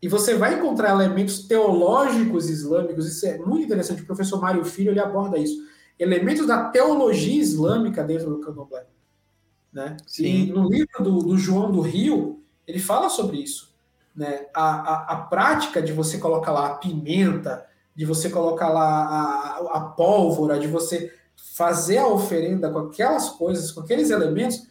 E 0.00 0.08
você 0.08 0.34
vai 0.34 0.54
encontrar 0.54 0.92
elementos 0.92 1.46
teológicos 1.46 2.48
islâmicos, 2.48 3.06
isso 3.06 3.26
é 3.26 3.36
muito 3.36 3.66
interessante. 3.66 4.00
O 4.00 4.06
professor 4.06 4.40
Mário 4.40 4.64
Filho 4.64 4.90
ele 4.92 5.00
aborda 5.00 5.36
isso. 5.36 5.62
Elementos 5.98 6.46
da 6.46 6.70
teologia 6.70 7.38
islâmica 7.38 8.02
dentro 8.02 8.30
do 8.30 8.40
candomblé. 8.40 8.86
Né? 9.70 9.96
Sim. 10.06 10.24
E 10.24 10.46
no 10.50 10.66
livro 10.66 11.02
do, 11.02 11.18
do, 11.18 11.36
João 11.36 11.70
do 11.70 11.82
Rio, 11.82 12.42
ele 12.66 12.78
fala 12.78 13.10
sobre 13.10 13.36
isso. 13.38 13.74
Né? 14.16 14.46
A, 14.54 14.62
a, 14.62 15.12
a, 15.12 15.16
prática 15.26 15.82
de 15.82 15.92
você 15.92 16.16
colocar 16.16 16.52
lá 16.52 16.68
a 16.68 16.74
pimenta, 16.76 17.66
de 17.94 18.06
você 18.06 18.30
colocar 18.30 18.70
lá 18.70 18.84
a, 18.86 19.70
a 19.76 19.80
pólvora, 19.80 20.58
de 20.58 20.66
você 20.66 21.12
fazer 21.54 21.98
a 21.98 22.08
oferenda 22.08 22.68
com 22.68 22.80
aquelas 22.80 23.30
coisas, 23.30 23.70
com 23.70 23.80
aqueles 23.80 24.10
elementos, 24.10 24.66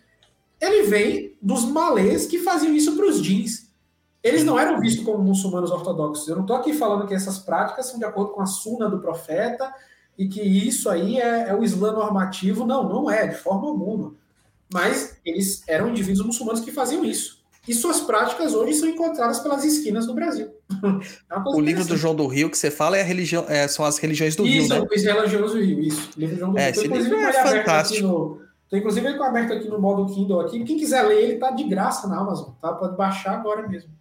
ele 0.59 0.83
vem 0.83 1.37
dos 1.41 1.63
malês 1.63 2.25
que 2.25 2.39
faziam 2.39 2.73
isso 2.73 2.97
para 2.97 3.05
os 3.05 3.21
jeans. 3.21 3.71
Eles 4.21 4.43
não 4.43 4.59
eram 4.59 4.81
vistos 4.81 5.05
como 5.05 5.23
muçulmanos 5.23 5.71
ortodoxos. 5.71 6.27
Eu 6.27 6.35
não 6.35 6.43
estou 6.43 6.57
aqui 6.57 6.73
falando 6.73 7.07
que 7.07 7.13
essas 7.13 7.39
práticas 7.39 7.85
são 7.85 7.97
de 7.97 8.03
acordo 8.03 8.31
com 8.31 8.41
a 8.41 8.45
suna 8.45 8.89
do 8.89 8.99
profeta 8.99 9.73
e 10.17 10.27
que 10.27 10.41
isso 10.41 10.89
aí 10.89 11.19
é, 11.19 11.49
é 11.49 11.55
o 11.55 11.63
Islã 11.63 11.93
normativo. 11.93 12.65
Não, 12.65 12.87
não 12.87 13.09
é, 13.09 13.27
de 13.27 13.35
forma 13.35 13.65
alguma. 13.67 14.13
Mas 14.71 15.17
eles 15.25 15.63
eram 15.67 15.89
indivíduos 15.89 16.25
muçulmanos 16.25 16.59
que 16.59 16.71
faziam 16.71 17.05
isso. 17.05 17.42
E 17.67 17.73
suas 17.73 18.01
práticas 18.01 18.53
hoje 18.53 18.73
são 18.73 18.89
encontradas 18.89 19.39
pelas 19.39 19.63
esquinas 19.63 20.05
do 20.05 20.13
Brasil. 20.13 20.49
É 21.29 21.39
o 21.45 21.59
livro 21.59 21.85
do 21.85 21.95
João 21.95 22.15
do 22.15 22.27
Rio 22.27 22.49
que 22.49 22.57
você 22.57 22.69
fala 22.69 22.97
é 22.97 23.01
a 23.01 23.03
religião, 23.03 23.45
é, 23.47 23.67
são 23.67 23.85
as 23.85 23.97
religiões 23.97 24.35
do 24.35 24.45
isso, 24.45 24.73
Rio, 24.73 24.81
né? 24.81 24.87
Isso, 24.91 25.05
religiões 25.07 25.51
do 25.51 25.59
Rio, 25.59 25.79
isso. 25.81 26.09
O 26.15 26.19
livro 26.19 26.35
do 26.35 26.39
João 26.39 26.51
do 26.51 26.59
é, 26.59 26.71
Rio. 26.71 26.81
Esse 26.81 26.87
livro 26.87 27.17
é 27.17 27.33
fantástico. 27.33 28.07
No, 28.07 28.41
então, 28.73 28.79
inclusive, 28.79 29.05
ele 29.05 29.15
está 29.15 29.27
aberto 29.27 29.53
aqui 29.53 29.67
no 29.67 29.79
modo 29.79 30.11
Kindle 30.11 30.41
aqui. 30.41 30.63
Quem 30.63 30.77
quiser 30.77 31.03
ler, 31.03 31.21
ele 31.21 31.33
está 31.33 31.51
de 31.51 31.63
graça 31.63 32.07
na 32.07 32.19
Amazon, 32.19 32.49
tá? 32.59 32.73
Pode 32.73 32.97
baixar 32.97 33.33
agora 33.33 33.67
mesmo. 33.67 33.91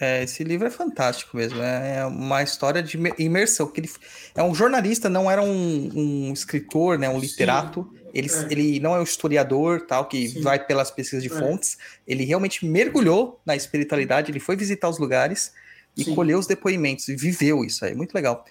É, 0.00 0.24
esse 0.24 0.42
livro 0.42 0.66
é 0.66 0.70
fantástico 0.70 1.36
mesmo. 1.36 1.62
É, 1.62 1.98
é 1.98 2.04
uma 2.04 2.42
história 2.42 2.82
de 2.82 2.98
imersão. 3.16 3.68
Que 3.68 3.80
ele 3.80 3.90
é 4.34 4.42
um 4.42 4.54
jornalista, 4.54 5.08
não 5.08 5.30
era 5.30 5.40
um, 5.40 5.90
um 5.94 6.32
escritor, 6.32 6.98
né, 6.98 7.08
um 7.08 7.18
literato. 7.18 7.88
Ele, 8.12 8.28
é. 8.30 8.46
ele 8.50 8.80
não 8.80 8.94
é 8.94 9.00
um 9.00 9.04
historiador, 9.04 9.82
tal, 9.86 10.06
que 10.06 10.28
Sim. 10.28 10.40
vai 10.42 10.64
pelas 10.64 10.90
pesquisas 10.90 11.22
de 11.22 11.32
é. 11.32 11.38
fontes. 11.38 11.78
Ele 12.06 12.24
realmente 12.24 12.66
mergulhou 12.66 13.40
na 13.44 13.56
espiritualidade. 13.56 14.30
Ele 14.30 14.40
foi 14.40 14.56
visitar 14.56 14.88
os 14.88 14.98
lugares 14.98 15.52
e 15.96 16.04
Sim. 16.04 16.14
colheu 16.14 16.38
os 16.38 16.46
depoimentos 16.46 17.08
e 17.08 17.16
viveu 17.16 17.64
isso 17.64 17.84
aí. 17.84 17.94
Muito 17.94 18.14
legal. 18.14 18.44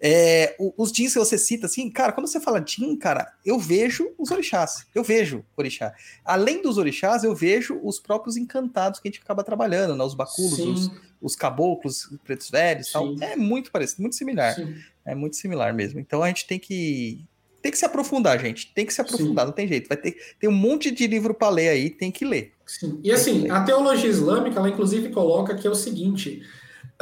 É, 0.00 0.54
os 0.76 0.92
jeans 0.92 1.12
que 1.12 1.18
você 1.18 1.36
cita, 1.36 1.66
assim, 1.66 1.90
cara, 1.90 2.12
quando 2.12 2.28
você 2.28 2.40
fala 2.40 2.64
jean, 2.64 2.96
cara, 2.96 3.32
eu 3.44 3.58
vejo 3.58 4.12
os 4.16 4.30
orixás, 4.30 4.86
eu 4.94 5.02
vejo 5.02 5.44
orixá. 5.56 5.92
Além 6.24 6.62
dos 6.62 6.78
orixás, 6.78 7.24
eu 7.24 7.34
vejo 7.34 7.80
os 7.82 7.98
próprios 7.98 8.36
encantados 8.36 9.00
que 9.00 9.08
a 9.08 9.10
gente 9.10 9.20
acaba 9.22 9.42
trabalhando, 9.42 9.96
né? 9.96 10.04
Os 10.04 10.14
baculos, 10.14 10.58
os, 10.58 10.90
os, 11.20 11.34
caboclos, 11.34 12.04
os 12.06 12.18
pretos 12.18 12.48
velhos 12.48 12.92
tal. 12.92 13.12
É 13.20 13.34
muito 13.34 13.72
parecido, 13.72 14.02
muito 14.02 14.14
similar. 14.14 14.54
Sim. 14.54 14.76
É 15.04 15.14
muito 15.14 15.36
similar 15.36 15.74
mesmo. 15.74 15.98
Então 15.98 16.22
a 16.22 16.28
gente 16.28 16.46
tem 16.46 16.58
que. 16.58 17.24
Tem 17.60 17.72
que 17.72 17.78
se 17.78 17.84
aprofundar, 17.84 18.38
gente. 18.38 18.72
Tem 18.74 18.86
que 18.86 18.94
se 18.94 19.00
aprofundar, 19.00 19.44
Sim. 19.44 19.48
não 19.48 19.52
tem 19.52 19.66
jeito. 19.66 19.88
Vai 19.88 19.96
ter 19.96 20.16
tem 20.38 20.48
um 20.48 20.52
monte 20.52 20.90
de 20.90 21.06
livro 21.06 21.34
para 21.34 21.48
ler 21.48 21.68
aí, 21.68 21.90
tem 21.90 22.10
que 22.10 22.24
ler. 22.24 22.52
Sim. 22.64 23.00
E 23.02 23.10
assim, 23.10 23.50
a 23.50 23.62
teologia 23.62 24.08
islâmica, 24.08 24.58
ela 24.58 24.68
inclusive 24.68 25.10
coloca 25.10 25.54
que 25.54 25.66
é 25.66 25.70
o 25.70 25.74
seguinte: 25.74 26.42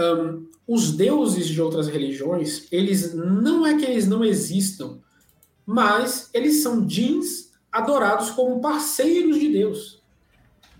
um, 0.00 0.46
os 0.66 0.92
deuses 0.92 1.46
de 1.46 1.60
outras 1.60 1.88
religiões, 1.88 2.66
eles 2.72 3.14
não 3.14 3.66
é 3.66 3.76
que 3.76 3.84
eles 3.84 4.06
não 4.06 4.24
existam, 4.24 4.98
mas 5.64 6.30
eles 6.32 6.62
são 6.62 6.86
jeans 6.86 7.52
adorados 7.70 8.30
como 8.30 8.60
parceiros 8.60 9.38
de 9.38 9.50
Deus. 9.50 10.02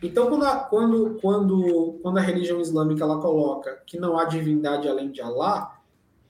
Então, 0.03 0.29
quando 0.29 0.45
a, 0.45 0.57
quando, 0.57 1.19
quando, 1.21 1.99
quando 2.03 2.19
a 2.19 2.23
religião 2.23 2.61
islâmica 2.61 3.03
ela 3.03 3.21
coloca 3.21 3.83
que 3.87 3.99
não 3.99 4.19
há 4.19 4.25
divindade 4.25 4.89
além 4.89 5.11
de 5.11 5.21
Allah, 5.21 5.79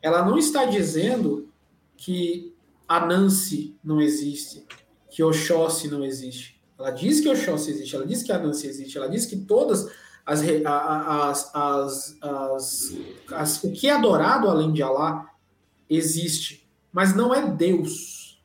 ela 0.01 0.25
não 0.25 0.39
está 0.39 0.65
dizendo 0.65 1.49
que 1.97 2.55
Anansi 2.89 3.77
não 3.83 4.01
existe, 4.01 4.65
que 5.11 5.23
Oxóssi 5.23 5.89
não 5.89 6.05
existe. 6.05 6.61
Ela 6.79 6.91
diz 6.91 7.21
que 7.21 7.29
Oxóssi 7.29 7.71
existe, 7.71 7.97
ela 7.97 8.07
diz 8.07 8.23
que 8.23 8.33
Anansi 8.33 8.67
existe, 8.67 8.97
ela 8.97 9.09
diz 9.09 9.27
que 9.27 9.37
todas 9.37 9.91
as, 10.25 10.43
as, 10.65 11.55
as, 11.55 12.19
as, 12.23 12.97
as, 13.31 13.65
o 13.65 13.73
que 13.73 13.89
é 13.89 13.93
adorado 13.93 14.49
além 14.49 14.73
de 14.73 14.83
Alá 14.83 15.31
existe, 15.89 16.69
mas 16.93 17.15
não 17.15 17.35
é 17.35 17.47
Deus. 17.47 18.43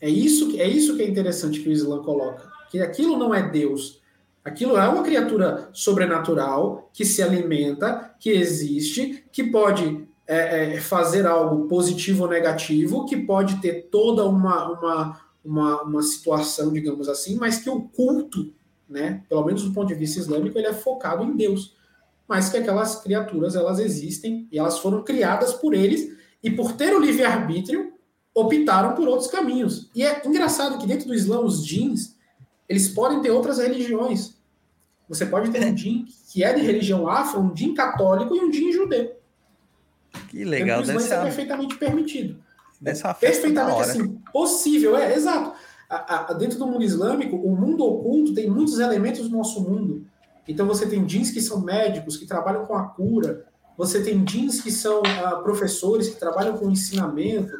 É 0.00 0.08
isso, 0.08 0.56
é 0.58 0.66
isso 0.66 0.96
que 0.96 1.02
é 1.02 1.08
interessante 1.08 1.60
que 1.60 1.68
o 1.68 1.72
Islã 1.72 2.02
coloca, 2.02 2.50
que 2.70 2.80
aquilo 2.80 3.16
não 3.16 3.34
é 3.34 3.48
Deus. 3.48 4.00
Aquilo 4.44 4.76
é 4.76 4.88
uma 4.88 5.04
criatura 5.04 5.70
sobrenatural 5.72 6.90
que 6.92 7.04
se 7.04 7.22
alimenta, 7.22 8.12
que 8.18 8.30
existe, 8.30 9.24
que 9.30 9.44
pode 9.44 10.08
é, 10.32 10.74
é, 10.74 10.80
fazer 10.80 11.26
algo 11.26 11.66
positivo 11.66 12.24
ou 12.24 12.30
negativo, 12.30 13.04
que 13.06 13.16
pode 13.16 13.60
ter 13.60 13.88
toda 13.90 14.24
uma, 14.24 14.70
uma, 14.70 15.20
uma, 15.44 15.82
uma 15.82 16.02
situação, 16.02 16.72
digamos 16.72 17.08
assim, 17.08 17.36
mas 17.36 17.58
que 17.58 17.70
o 17.70 17.82
culto 17.82 18.52
né? 18.92 19.22
Pelo 19.28 19.44
menos 19.44 19.62
do 19.62 19.72
ponto 19.72 19.88
de 19.88 19.94
vista 19.94 20.20
islâmico, 20.20 20.58
ele 20.58 20.68
é 20.68 20.74
focado 20.74 21.24
em 21.24 21.34
Deus. 21.34 21.74
Mas 22.28 22.50
que 22.50 22.58
aquelas 22.58 23.02
criaturas, 23.02 23.56
elas 23.56 23.78
existem 23.78 24.46
e 24.52 24.58
elas 24.58 24.78
foram 24.78 25.02
criadas 25.02 25.54
por 25.54 25.74
eles 25.74 26.16
e 26.42 26.50
por 26.50 26.72
ter 26.72 26.94
o 26.94 27.00
livre-arbítrio, 27.00 27.92
optaram 28.34 28.94
por 28.94 29.08
outros 29.08 29.30
caminhos. 29.30 29.90
E 29.94 30.04
é 30.04 30.22
engraçado 30.24 30.78
que 30.78 30.86
dentro 30.86 31.08
do 31.08 31.14
Islã, 31.14 31.40
os 31.40 31.66
jeans, 31.66 32.16
eles 32.68 32.88
podem 32.88 33.20
ter 33.20 33.30
outras 33.30 33.58
religiões. 33.58 34.36
Você 35.08 35.26
pode 35.26 35.50
ter 35.50 35.64
um 35.64 35.74
din 35.74 36.06
que 36.30 36.44
é 36.44 36.52
de 36.52 36.62
religião 36.62 37.08
afro, 37.08 37.40
um 37.40 37.52
din 37.52 37.74
católico 37.74 38.34
e 38.34 38.40
um 38.40 38.50
din 38.50 38.72
judeu. 38.72 39.14
Que 40.32 40.44
legal, 40.44 40.80
Então, 40.82 40.94
isso 40.96 41.04
dessa, 41.08 41.14
é 41.20 41.22
perfeitamente 41.24 41.76
permitido. 41.76 42.36
dessa 42.80 43.12
perfeitamente 43.14 43.80
assim, 43.82 44.08
possível, 44.32 44.96
é, 44.96 45.14
exato. 45.14 45.52
A- 45.88 46.30
a- 46.30 46.32
dentro 46.32 46.58
do 46.58 46.66
mundo 46.66 46.82
islâmico, 46.82 47.36
o 47.36 47.54
mundo 47.54 47.84
oculto 47.84 48.32
tem 48.34 48.48
muitos 48.48 48.78
elementos 48.78 49.28
do 49.28 49.36
nosso 49.36 49.60
mundo. 49.60 50.06
Então 50.48 50.66
você 50.66 50.86
tem 50.86 51.04
jeans 51.04 51.30
que 51.30 51.40
são 51.40 51.60
médicos, 51.60 52.16
que 52.16 52.26
trabalham 52.26 52.64
com 52.64 52.74
a 52.74 52.84
cura. 52.88 53.44
Você 53.76 54.02
tem 54.02 54.24
jeans 54.24 54.60
que 54.62 54.70
são 54.70 55.02
ah, 55.22 55.36
professores, 55.36 56.08
que 56.08 56.16
trabalham 56.18 56.56
com 56.56 56.70
ensinamento. 56.70 57.52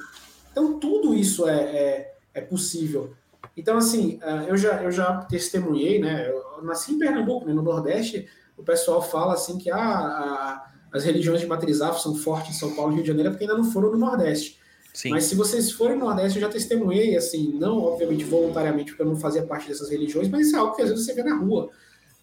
Então 0.50 0.78
tudo 0.80 1.14
isso 1.14 1.46
é, 1.46 1.60
é, 1.60 2.14
é 2.34 2.40
possível. 2.40 3.12
Então, 3.54 3.76
assim, 3.76 4.18
ah, 4.22 4.44
eu 4.48 4.56
já, 4.56 4.82
eu 4.82 4.90
já 4.90 5.18
testemunhei, 5.24 6.00
né? 6.00 6.26
Eu 6.30 6.62
nasci 6.64 6.94
em 6.94 6.98
Pernambuco, 6.98 7.46
né, 7.46 7.52
no 7.52 7.60
Nordeste, 7.62 8.26
o 8.56 8.62
pessoal 8.62 9.02
fala 9.02 9.34
assim 9.34 9.58
que 9.58 9.70
ah, 9.70 9.78
a- 9.78 10.71
as 10.92 11.04
religiões 11.04 11.40
de 11.40 11.46
matriz 11.46 11.80
afro 11.80 12.00
são 12.00 12.14
fortes 12.14 12.56
em 12.56 12.58
São 12.58 12.74
Paulo 12.74 12.92
e 12.92 12.94
Rio 12.96 13.02
de 13.02 13.08
Janeiro 13.08 13.30
porque 13.30 13.44
ainda 13.44 13.56
não 13.56 13.64
foram 13.64 13.90
no 13.90 13.98
Nordeste. 13.98 14.60
Sim. 14.92 15.08
Mas 15.08 15.24
se 15.24 15.34
vocês 15.34 15.72
forem 15.72 15.98
no 15.98 16.04
Nordeste, 16.04 16.38
eu 16.38 16.42
já 16.46 16.52
testemunhei, 16.52 17.16
assim, 17.16 17.54
não 17.58 17.82
obviamente 17.82 18.24
voluntariamente, 18.24 18.90
porque 18.90 19.02
eu 19.02 19.06
não 19.06 19.16
fazia 19.16 19.42
parte 19.42 19.68
dessas 19.68 19.88
religiões, 19.88 20.28
mas 20.28 20.46
isso 20.46 20.56
é 20.56 20.58
algo 20.58 20.76
que 20.76 20.82
às 20.82 20.90
vezes 20.90 21.06
você 21.06 21.14
vê 21.14 21.22
na 21.22 21.36
rua, 21.36 21.70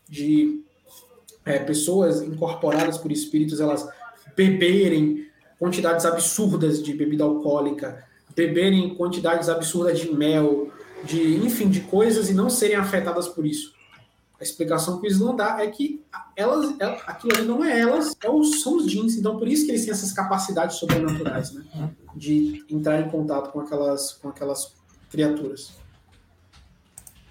de 0.08 0.64
é, 1.46 1.58
pessoas 1.58 2.22
incorporadas 2.22 2.98
por 2.98 3.12
espíritos, 3.12 3.60
elas 3.60 3.88
beberem 4.36 5.28
quantidades 5.58 6.06
absurdas 6.06 6.82
de 6.82 6.94
bebida 6.94 7.24
alcoólica, 7.24 8.06
beberem 8.36 8.94
quantidades 8.96 9.50
absurdas 9.50 10.00
de 10.00 10.14
mel, 10.14 10.72
de 11.04 11.38
enfim, 11.38 11.70
de 11.70 11.82
coisas 11.82 12.30
e 12.30 12.34
não 12.34 12.50
serem 12.50 12.76
afetadas 12.76 13.28
por 13.28 13.46
isso. 13.46 13.74
A 14.40 14.44
explicação 14.44 15.02
que 15.02 15.08
o 15.08 15.10
Islã 15.10 15.36
dá 15.36 15.62
é 15.62 15.68
que 15.68 16.02
elas, 16.36 16.74
ela- 16.80 17.02
aquilo 17.06 17.36
ali 17.36 17.46
não 17.46 17.64
é 17.64 17.78
elas, 17.80 18.16
é 18.24 18.30
os, 18.30 18.62
são 18.62 18.78
os 18.78 18.90
jeans. 18.90 19.16
Então, 19.18 19.38
por 19.38 19.48
isso 19.48 19.66
que 19.66 19.72
eles 19.72 19.84
têm 19.84 19.92
essas 19.92 20.14
capacidades 20.14 20.78
sobrenaturais, 20.78 21.52
né? 21.52 21.66
De 22.16 22.64
entrar 22.70 23.02
em 23.02 23.10
contato 23.10 23.52
com 23.52 23.60
aquelas, 23.60 24.14
com 24.14 24.30
aquelas 24.30 24.74
criaturas. 25.12 25.72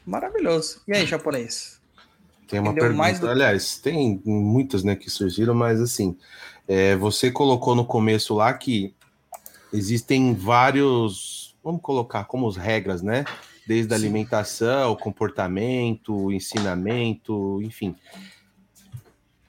Maravilhoso. 0.06 0.80
E 0.86 0.92
aí, 0.92 1.06
japonês? 1.06 1.78
Tem 2.46 2.58
uma 2.60 2.70
Entendeu? 2.70 2.84
pergunta, 2.88 2.98
Mais 3.02 3.20
do- 3.20 3.28
aliás, 3.28 3.76
tem 3.78 4.22
muitas, 4.24 4.82
né, 4.82 4.96
que 4.96 5.10
surgiram, 5.10 5.54
mas 5.54 5.80
assim, 5.80 6.16
é, 6.66 6.96
você 6.96 7.30
colocou 7.30 7.74
no 7.74 7.84
começo 7.84 8.34
lá 8.34 8.52
que 8.54 8.94
existem 9.72 10.34
vários, 10.34 11.54
vamos 11.62 11.82
colocar 11.82 12.24
como 12.24 12.48
as 12.48 12.56
regras, 12.56 13.02
né? 13.02 13.24
Desde 13.68 13.92
a 13.92 13.96
alimentação, 13.98 14.96
comportamento, 14.96 16.32
ensinamento, 16.32 17.60
enfim. 17.60 17.94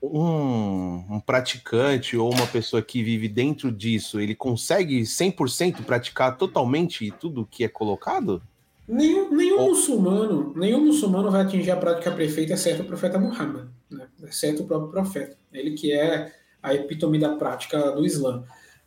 Um, 0.03 1.05
um 1.09 1.21
praticante 1.25 2.17
ou 2.17 2.29
uma 2.29 2.45
pessoa 2.45 2.81
que 2.81 3.01
vive 3.01 3.29
dentro 3.29 3.71
disso, 3.71 4.19
ele 4.19 4.35
consegue 4.35 5.03
100% 5.03 5.85
praticar 5.85 6.37
totalmente 6.37 7.09
tudo 7.11 7.47
que 7.49 7.63
é 7.63 7.69
colocado? 7.69 8.41
Nenhum, 8.85 9.33
nenhum 9.33 9.61
Ou- 9.61 9.69
muçulmano, 9.69 10.53
nenhum 10.53 10.85
muçulmano 10.85 11.31
vai 11.31 11.43
atingir 11.43 11.71
a 11.71 11.77
prática 11.77 12.11
perfeita, 12.11 12.55
exceto 12.55 12.81
o 12.81 12.85
profeta 12.85 13.17
Muhammad, 13.17 13.69
né? 13.89 14.05
exceto 14.27 14.63
o 14.63 14.67
próprio 14.67 14.91
profeta. 14.91 15.37
Ele 15.53 15.71
que 15.71 15.93
é 15.93 16.33
a 16.61 16.73
epítome 16.73 17.17
da 17.17 17.35
prática 17.35 17.91
do 17.91 18.05
Islã. 18.05 18.43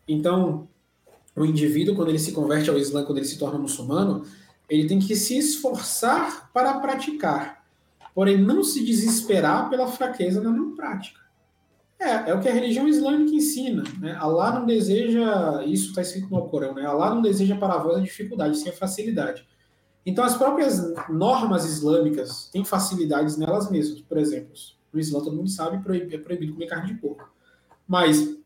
Então, 0.06 0.68
o 1.34 1.46
indivíduo, 1.46 1.94
quando 1.94 2.10
ele 2.10 2.18
se 2.18 2.32
converte 2.32 2.68
ao 2.68 2.76
Islã, 2.76 3.02
quando 3.02 3.16
ele 3.16 3.26
se 3.26 3.38
torna 3.38 3.58
muçulmano, 3.58 4.26
ele 4.72 4.88
tem 4.88 4.98
que 4.98 5.14
se 5.14 5.36
esforçar 5.36 6.50
para 6.50 6.78
praticar, 6.80 7.62
porém 8.14 8.38
não 8.38 8.64
se 8.64 8.82
desesperar 8.82 9.68
pela 9.68 9.86
fraqueza 9.86 10.40
na 10.40 10.50
não 10.50 10.74
prática. 10.74 11.20
É, 11.98 12.30
é 12.30 12.34
o 12.34 12.40
que 12.40 12.48
a 12.48 12.52
religião 12.54 12.88
islâmica 12.88 13.34
ensina. 13.34 13.84
Né? 14.00 14.16
Allah 14.18 14.58
não 14.58 14.64
deseja, 14.64 15.62
isso 15.66 15.90
está 15.90 16.00
escrito 16.00 16.30
no 16.30 16.48
Corão, 16.48 16.74
né? 16.74 16.86
Allah 16.86 17.14
não 17.14 17.20
deseja 17.20 17.54
para 17.54 17.76
vós 17.76 17.98
a 17.98 18.00
dificuldade, 18.00 18.56
sim 18.56 18.70
a 18.70 18.72
facilidade. 18.72 19.46
Então, 20.06 20.24
as 20.24 20.36
próprias 20.36 20.82
normas 21.10 21.66
islâmicas 21.66 22.48
têm 22.50 22.64
facilidades 22.64 23.36
nelas 23.36 23.70
mesmas. 23.70 24.00
Por 24.00 24.16
exemplo, 24.16 24.52
no 24.90 24.98
Islã, 24.98 25.20
todo 25.20 25.36
mundo 25.36 25.50
sabe, 25.50 25.76
é 26.12 26.18
proibido 26.18 26.54
comer 26.54 26.66
carne 26.66 26.94
de 26.94 26.98
porco. 26.98 27.30
Mas, 27.86 28.36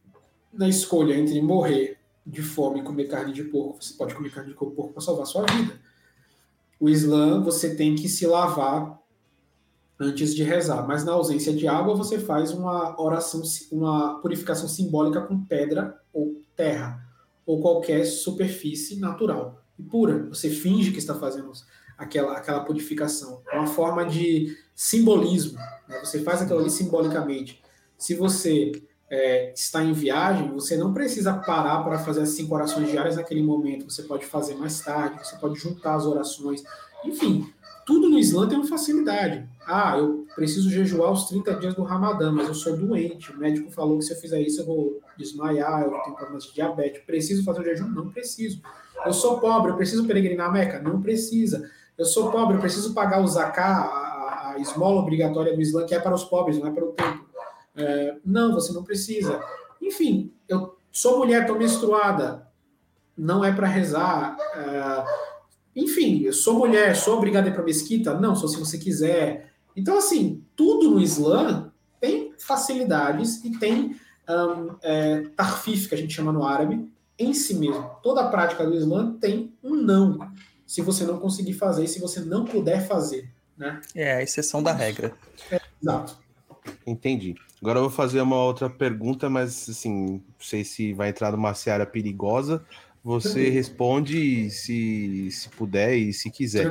na 0.53 0.69
escolha 0.69 1.15
entre 1.15 1.41
morrer 1.41 1.99
de 2.27 2.43
fome 2.43 2.81
e 2.81 2.83
comer 2.83 3.05
carne 3.05 3.33
de 3.33 3.45
porco, 3.45 3.83
você 3.83 3.95
pode 3.95 4.13
comer 4.13 4.31
carne 4.31 4.51
de 4.51 4.57
porco 4.57 4.93
para 4.93 5.01
salvar 5.01 5.25
sua 5.25 5.47
vida. 5.47 5.86
O 6.79 6.89
Islã, 6.89 7.43
você 7.43 7.75
tem 7.75 7.95
que 7.95 8.09
se 8.09 8.27
lavar 8.27 8.99
antes 9.99 10.35
de 10.35 10.43
rezar. 10.43 10.87
Mas, 10.87 11.05
na 11.05 11.13
ausência 11.13 11.53
de 11.53 11.67
água, 11.67 11.95
você 11.95 12.19
faz 12.19 12.53
uma 12.53 13.01
oração, 13.01 13.43
uma 13.73 14.21
purificação 14.21 14.69
simbólica 14.69 15.23
com 15.23 15.45
pedra 15.45 15.99
ou 16.13 16.41
terra, 16.55 17.03
ou 17.45 17.61
qualquer 17.61 18.05
superfície 18.05 18.99
natural 18.99 19.63
e 19.79 19.83
pura. 19.83 20.27
Você 20.29 20.51
finge 20.51 20.91
que 20.93 20.99
está 20.99 21.15
fazendo 21.15 21.53
aquela, 21.97 22.37
aquela 22.37 22.61
purificação. 22.61 23.43
É 23.51 23.59
uma 23.59 23.67
forma 23.67 24.05
de 24.05 24.57
simbolismo. 24.75 25.59
né? 25.89 26.01
Você 26.01 26.23
faz 26.23 26.43
aquilo 26.43 26.61
ali 26.61 26.71
simbolicamente. 26.71 27.63
Se 27.97 28.15
você 28.15 28.73
é, 29.09 29.53
está 29.53 29.83
em 29.83 29.93
viagem, 29.93 30.51
você 30.53 30.77
não 30.77 30.93
precisa 30.93 31.33
parar 31.33 31.83
para 31.85 31.99
fazer 31.99 32.23
as 32.23 32.31
cinco 32.31 32.55
orações 32.55 32.91
diárias 32.91 33.17
naquele 33.17 33.43
momento. 33.43 33.91
Você 33.91 34.03
pode 34.03 34.27
fazer 34.27 34.55
mais 34.55 34.81
tarde, 34.81 35.25
você 35.25 35.37
pode 35.37 35.59
juntar 35.59 35.95
as 35.95 36.07
orações. 36.07 36.65
Enfim, 37.05 37.49
tudo 37.85 38.09
no 38.09 38.19
Islã 38.19 38.49
tem 38.49 38.59
uma 38.59 38.67
facilidade. 38.67 39.49
Ah, 39.65 39.97
eu 39.97 40.27
preciso 40.35 40.69
jejuar 40.69 41.13
os 41.13 41.29
30 41.29 41.55
dias 41.55 41.75
do 41.75 41.85
Ramadã, 41.85 42.33
mas 42.33 42.49
eu 42.49 42.55
sou 42.55 42.77
doente. 42.77 43.31
O 43.31 43.39
médico 43.39 43.71
falou 43.71 43.99
que 43.99 44.05
se 44.05 44.13
eu 44.13 44.17
fizer 44.17 44.41
isso 44.41 44.61
eu 44.61 44.67
vou 44.67 45.01
desmaiar, 45.17 45.83
eu 45.83 45.91
tenho 46.03 46.17
problemas 46.17 46.45
de 46.45 46.55
diabetes. 46.55 47.03
Preciso 47.07 47.45
fazer 47.45 47.61
o 47.61 47.65
jejum? 47.65 47.89
Não 47.89 48.11
preciso. 48.11 48.61
Eu 49.05 49.13
sou 49.13 49.39
pobre, 49.39 49.71
eu 49.71 49.77
preciso 49.77 50.05
peregrinar 50.05 50.49
a 50.49 50.53
Meca? 50.53 50.81
Não 50.81 51.01
precisa. 51.01 51.71
Eu 51.97 52.05
sou 52.05 52.33
pobre, 52.33 52.57
eu 52.57 52.61
preciso 52.61 52.93
pagar 52.93 53.23
o 53.23 53.27
zaká, 53.27 53.83
a, 53.83 54.53
a 54.55 54.59
esmola 54.59 55.01
obrigatória 55.01 55.55
do 55.55 55.63
Islã, 55.63 55.87
que 55.87 55.95
é 55.95 56.01
para 56.01 56.15
os 56.15 56.25
pobres, 56.25 56.59
não 56.59 56.67
é 56.67 56.71
para 56.73 56.85
o 56.85 56.89
templo. 56.89 57.26
É, 57.77 58.17
não, 58.25 58.55
você 58.55 58.73
não 58.73 58.83
precisa. 58.83 59.41
Enfim, 59.81 60.33
eu 60.49 60.77
sou 60.91 61.19
mulher, 61.19 61.43
estou 61.43 61.59
menstruada, 61.59 62.49
não 63.17 63.45
é 63.45 63.53
para 63.53 63.67
rezar. 63.67 64.37
É, 64.55 65.05
enfim, 65.77 66.23
eu 66.23 66.33
sou 66.33 66.59
mulher, 66.59 66.97
sou 66.97 67.17
obrigada 67.17 67.49
a 67.49 67.51
ir 67.51 67.55
para 67.55 67.63
mesquita? 67.63 68.19
Não, 68.19 68.35
só 68.35 68.49
se 68.49 68.59
você 68.59 68.79
quiser. 68.79 69.53
Então, 69.77 69.99
assim, 69.99 70.43
tudo 70.57 70.91
no 70.91 71.01
Islã 71.01 71.71
tem 72.01 72.33
facilidades 72.39 73.45
e 73.45 73.59
tem 73.59 73.97
um, 74.29 74.77
é, 74.83 75.23
tarfif, 75.37 75.89
que 75.89 75.95
a 75.95 75.99
gente 75.99 76.15
chama 76.15 76.33
no 76.33 76.45
árabe, 76.45 76.91
em 77.19 77.33
si 77.33 77.55
mesmo. 77.55 77.91
Toda 78.03 78.23
a 78.23 78.29
prática 78.29 78.65
do 78.65 78.75
Islã 78.75 79.17
tem 79.21 79.53
um 79.63 79.75
não, 79.75 80.19
se 80.67 80.81
você 80.81 81.05
não 81.05 81.19
conseguir 81.19 81.55
fazer 81.55 81.85
e 81.85 81.89
se 81.89 82.01
você 82.01 82.21
não 82.21 82.45
puder 82.45 82.87
fazer. 82.87 83.31
Né? 83.57 83.81
É 83.95 84.17
a 84.17 84.23
exceção 84.23 84.63
da 84.63 84.73
regra. 84.73 85.15
Exato. 85.81 86.19
Entendi. 86.87 87.35
Agora 87.61 87.79
eu 87.79 87.83
vou 87.85 87.91
fazer 87.91 88.21
uma 88.21 88.37
outra 88.43 88.69
pergunta, 88.69 89.31
mas 89.31 89.69
assim, 89.69 89.91
não 90.07 90.23
sei 90.39 90.63
se 90.65 90.93
vai 90.93 91.09
entrar 91.09 91.33
numa 91.33 91.55
seara 91.55 91.87
perigosa. 91.87 92.65
Você 93.03 93.49
responde 93.51 94.51
se, 94.51 95.31
se 95.31 95.49
puder 95.51 95.97
e 95.97 96.13
se 96.13 96.31
quiser. 96.31 96.65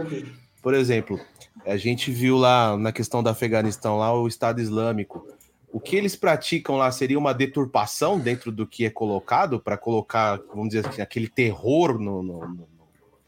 Por 0.61 0.73
exemplo, 0.73 1.19
a 1.65 1.77
gente 1.77 2.11
viu 2.11 2.37
lá 2.37 2.77
na 2.77 2.91
questão 2.91 3.23
do 3.23 3.29
Afeganistão, 3.29 3.97
lá 3.97 4.13
o 4.13 4.27
Estado 4.27 4.59
Islâmico. 4.61 5.25
O 5.71 5.79
que 5.79 5.95
eles 5.95 6.15
praticam 6.15 6.77
lá 6.77 6.91
seria 6.91 7.17
uma 7.19 7.33
deturpação 7.33 8.19
dentro 8.19 8.51
do 8.51 8.65
que 8.67 8.85
é 8.85 8.89
colocado 8.89 9.59
para 9.59 9.77
colocar, 9.77 10.39
vamos 10.53 10.69
dizer 10.69 10.87
assim, 10.87 11.01
aquele 11.01 11.27
terror 11.27 11.99
no, 11.99 12.21
no- 12.23 12.47
no- 12.47 12.75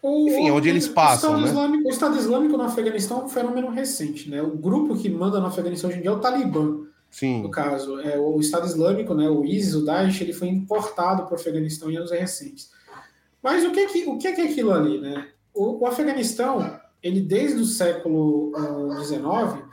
O- 0.01 0.27
Enfim, 0.27 0.47
é 0.47 0.51
onde 0.51 0.69
eles 0.69 0.87
o 0.87 0.93
passam, 0.93 1.31
Estado 1.31 1.41
né? 1.41 1.49
Islâmico, 1.49 1.87
o 1.87 1.91
Estado 1.91 2.17
Islâmico 2.17 2.57
no 2.57 2.63
Afeganistão 2.63 3.21
é 3.21 3.23
um 3.25 3.29
fenômeno 3.29 3.69
recente. 3.69 4.29
Né? 4.29 4.41
O 4.41 4.51
grupo 4.55 4.95
que 4.95 5.09
manda 5.09 5.39
no 5.39 5.47
Afeganistão 5.47 5.89
hoje 5.89 5.99
em 5.99 6.01
dia 6.03 6.11
é 6.11 6.13
o 6.13 6.19
Talibã. 6.19 6.86
Sim, 7.17 7.41
no 7.41 7.49
caso. 7.49 7.99
É, 7.99 8.15
o 8.19 8.39
Estado 8.39 8.67
Islâmico, 8.67 9.15
né, 9.15 9.27
o 9.27 9.43
ISIS, 9.43 9.73
o 9.73 9.83
Daesh, 9.83 10.21
ele 10.21 10.33
foi 10.33 10.49
importado 10.49 11.23
para 11.23 11.31
o 11.31 11.35
Afeganistão 11.35 11.89
em 11.89 11.97
anos 11.97 12.11
recentes. 12.11 12.69
Mas 13.41 13.65
o 13.65 13.71
que, 13.71 13.79
é 13.79 13.87
que, 13.87 14.05
o 14.07 14.19
que 14.19 14.27
é, 14.27 14.33
que 14.33 14.41
é 14.41 14.43
aquilo 14.43 14.71
ali? 14.71 15.01
Né? 15.01 15.27
O, 15.51 15.83
o 15.83 15.87
Afeganistão, 15.87 16.79
ele 17.01 17.19
desde 17.19 17.59
o 17.59 17.65
século 17.65 18.51
XIX, 19.03 19.65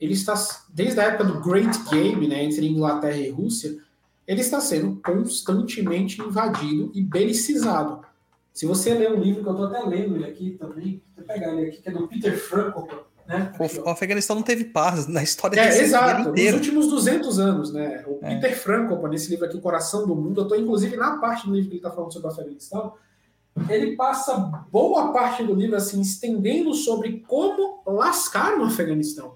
ele 0.00 0.14
está, 0.14 0.34
desde 0.68 0.98
a 0.98 1.04
época 1.04 1.24
do 1.26 1.40
Great 1.40 1.78
Game, 1.88 2.26
né, 2.26 2.42
entre 2.42 2.66
Inglaterra 2.66 3.18
e 3.18 3.30
Rússia, 3.30 3.78
ele 4.26 4.40
está 4.40 4.60
sendo 4.60 5.00
constantemente 5.00 6.20
invadido 6.20 6.90
e 6.92 7.00
belicizado. 7.00 8.04
Se 8.52 8.66
você 8.66 8.94
ler 8.94 9.12
um 9.12 9.20
livro 9.20 9.44
que 9.44 9.48
eu 9.48 9.52
estou 9.52 9.68
até 9.68 9.80
lendo 9.86 10.16
ele 10.16 10.24
aqui 10.24 10.56
também, 10.58 11.00
vou 11.16 11.24
pegar 11.24 11.52
ele 11.52 11.68
aqui, 11.68 11.82
que 11.82 11.88
é 11.88 11.92
do 11.92 12.08
Peter 12.08 12.36
Frankel, 12.36 13.06
né? 13.30 13.52
O, 13.84 13.88
Afeganistão 13.88 14.34
não 14.34 14.42
teve 14.42 14.64
paz 14.64 15.06
na 15.06 15.22
história 15.22 15.60
É, 15.60 15.80
exato. 15.80 16.30
Nos 16.30 16.52
últimos 16.52 16.88
200 16.88 17.38
anos, 17.38 17.72
né? 17.72 18.04
O 18.04 18.18
É. 18.22 18.34
Peter 18.34 18.58
Frankel, 18.58 19.00
nesse 19.08 19.30
livro 19.30 19.46
aqui, 19.46 19.56
O 19.56 19.60
Coração 19.60 20.04
do 20.04 20.16
Mundo, 20.16 20.40
eu 20.40 20.42
estou 20.42 20.58
inclusive 20.58 20.96
na 20.96 21.18
parte 21.18 21.46
do 21.46 21.54
livro 21.54 21.68
que 21.68 21.76
ele 21.76 21.78
está 21.78 21.92
falando 21.92 22.12
sobre 22.12 22.28
o 22.28 22.32
Afeganistão, 22.32 22.94
ele 23.68 23.94
passa 23.94 24.36
boa 24.70 25.12
parte 25.12 25.44
do 25.44 25.54
livro 25.54 25.76
assim 25.76 26.00
estendendo 26.00 26.74
sobre 26.74 27.24
como 27.28 27.82
lascaram 27.86 28.62
o 28.62 28.64
Afeganistão. 28.64 29.34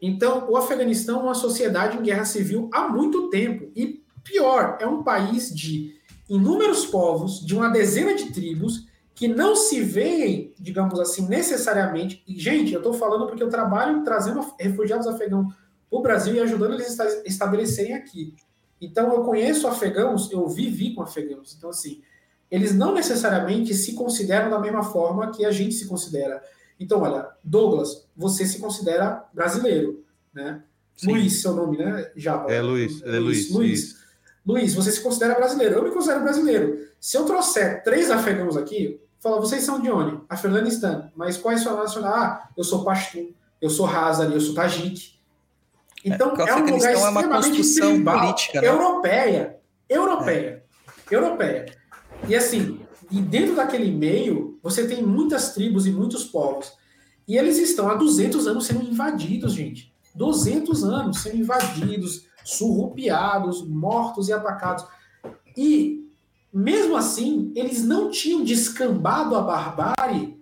Então, 0.00 0.50
o 0.50 0.56
Afeganistão 0.56 1.20
é 1.20 1.22
uma 1.22 1.34
sociedade 1.34 1.96
em 1.96 2.02
guerra 2.02 2.24
civil 2.24 2.68
há 2.72 2.88
muito 2.88 3.30
tempo 3.30 3.70
e 3.76 4.02
pior, 4.24 4.78
é 4.80 4.86
um 4.86 5.04
país 5.04 5.54
de 5.54 5.94
inúmeros 6.28 6.86
povos, 6.86 7.44
de 7.44 7.54
uma 7.54 7.68
dezena 7.68 8.14
de 8.14 8.32
tribos 8.32 8.86
que 9.14 9.28
não 9.28 9.54
se 9.54 9.80
veem, 9.80 10.54
digamos 10.58 10.98
assim, 10.98 11.28
necessariamente. 11.28 12.22
E, 12.26 12.38
gente, 12.38 12.72
eu 12.72 12.80
estou 12.80 12.94
falando 12.94 13.26
porque 13.26 13.42
eu 13.42 13.50
trabalho 13.50 14.02
trazendo 14.02 14.54
refugiados 14.58 15.06
afegãos 15.06 15.54
para 15.90 15.98
o 15.98 16.02
Brasil 16.02 16.34
e 16.34 16.40
ajudando 16.40 16.74
eles 16.74 16.98
a 16.98 17.06
estabelecerem 17.24 17.94
aqui. 17.94 18.34
Então, 18.80 19.12
eu 19.12 19.22
conheço 19.22 19.66
afegãos, 19.68 20.30
eu 20.32 20.48
vivi 20.48 20.94
com 20.94 21.02
afegãos. 21.02 21.54
Então, 21.56 21.70
assim, 21.70 22.02
eles 22.50 22.74
não 22.74 22.94
necessariamente 22.94 23.74
se 23.74 23.92
consideram 23.94 24.50
da 24.50 24.58
mesma 24.58 24.82
forma 24.82 25.30
que 25.30 25.44
a 25.44 25.50
gente 25.50 25.74
se 25.74 25.86
considera. 25.86 26.42
Então, 26.80 27.00
olha, 27.00 27.28
Douglas, 27.44 28.08
você 28.16 28.44
se 28.44 28.58
considera 28.58 29.24
brasileiro, 29.32 30.04
né? 30.34 30.62
Sim. 30.96 31.12
Luiz, 31.12 31.40
seu 31.40 31.54
nome, 31.54 31.78
né? 31.78 32.10
Já. 32.16 32.44
É 32.48 32.60
Luiz, 32.60 33.02
é 33.02 33.18
Luiz. 33.18 33.50
Luiz. 33.50 33.50
Luiz, 33.50 34.01
você 34.44 34.90
se 34.90 35.00
considera 35.00 35.34
brasileiro. 35.34 35.76
Eu 35.76 35.84
me 35.84 35.90
considero 35.90 36.22
brasileiro. 36.22 36.86
Se 37.00 37.16
eu 37.16 37.24
trouxer 37.24 37.82
três 37.82 38.10
afegãos 38.10 38.56
aqui, 38.56 39.00
fala, 39.20 39.40
vocês 39.40 39.62
são 39.62 39.80
de 39.80 39.90
onde? 39.90 40.20
Afeganistão. 40.28 41.10
Mas 41.14 41.36
qual 41.36 41.52
é 41.52 41.56
a 41.56 41.58
sua 41.58 41.76
nacionalidade? 41.76 42.24
Ah, 42.24 42.48
eu 42.56 42.64
sou 42.64 42.84
Pashtun, 42.84 43.32
eu 43.60 43.70
sou 43.70 43.86
Hazari, 43.86 44.34
eu 44.34 44.40
sou 44.40 44.54
Tajik. 44.54 45.12
Então, 46.04 46.34
é, 46.36 46.48
é 46.48 46.56
um 46.56 46.66
lugar 46.66 46.92
é 46.92 46.96
uma 46.96 47.28
construção 47.28 47.92
tribal, 47.92 48.20
política, 48.20 48.60
né? 48.60 48.66
europeia, 48.68 49.56
europeia, 49.88 50.64
é. 51.10 51.14
europeia. 51.14 51.78
E 52.28 52.34
assim, 52.34 52.80
e 53.10 53.20
dentro 53.20 53.54
daquele 53.54 53.92
meio, 53.92 54.58
você 54.62 54.86
tem 54.86 55.02
muitas 55.02 55.52
tribos 55.54 55.86
e 55.86 55.92
muitos 55.92 56.24
povos. 56.24 56.72
E 57.28 57.36
eles 57.36 57.58
estão 57.58 57.88
há 57.88 57.94
200 57.94 58.48
anos 58.48 58.66
sendo 58.66 58.82
invadidos, 58.82 59.52
gente. 59.52 59.91
200 60.14 60.84
anos 60.84 61.22
sendo 61.22 61.36
invadidos, 61.36 62.26
surrupiados, 62.44 63.66
mortos 63.66 64.28
e 64.28 64.32
atacados. 64.32 64.84
E, 65.56 66.08
mesmo 66.52 66.96
assim, 66.96 67.52
eles 67.54 67.84
não 67.84 68.10
tinham 68.10 68.44
descambado 68.44 69.34
a 69.36 69.42
barbárie 69.42 70.40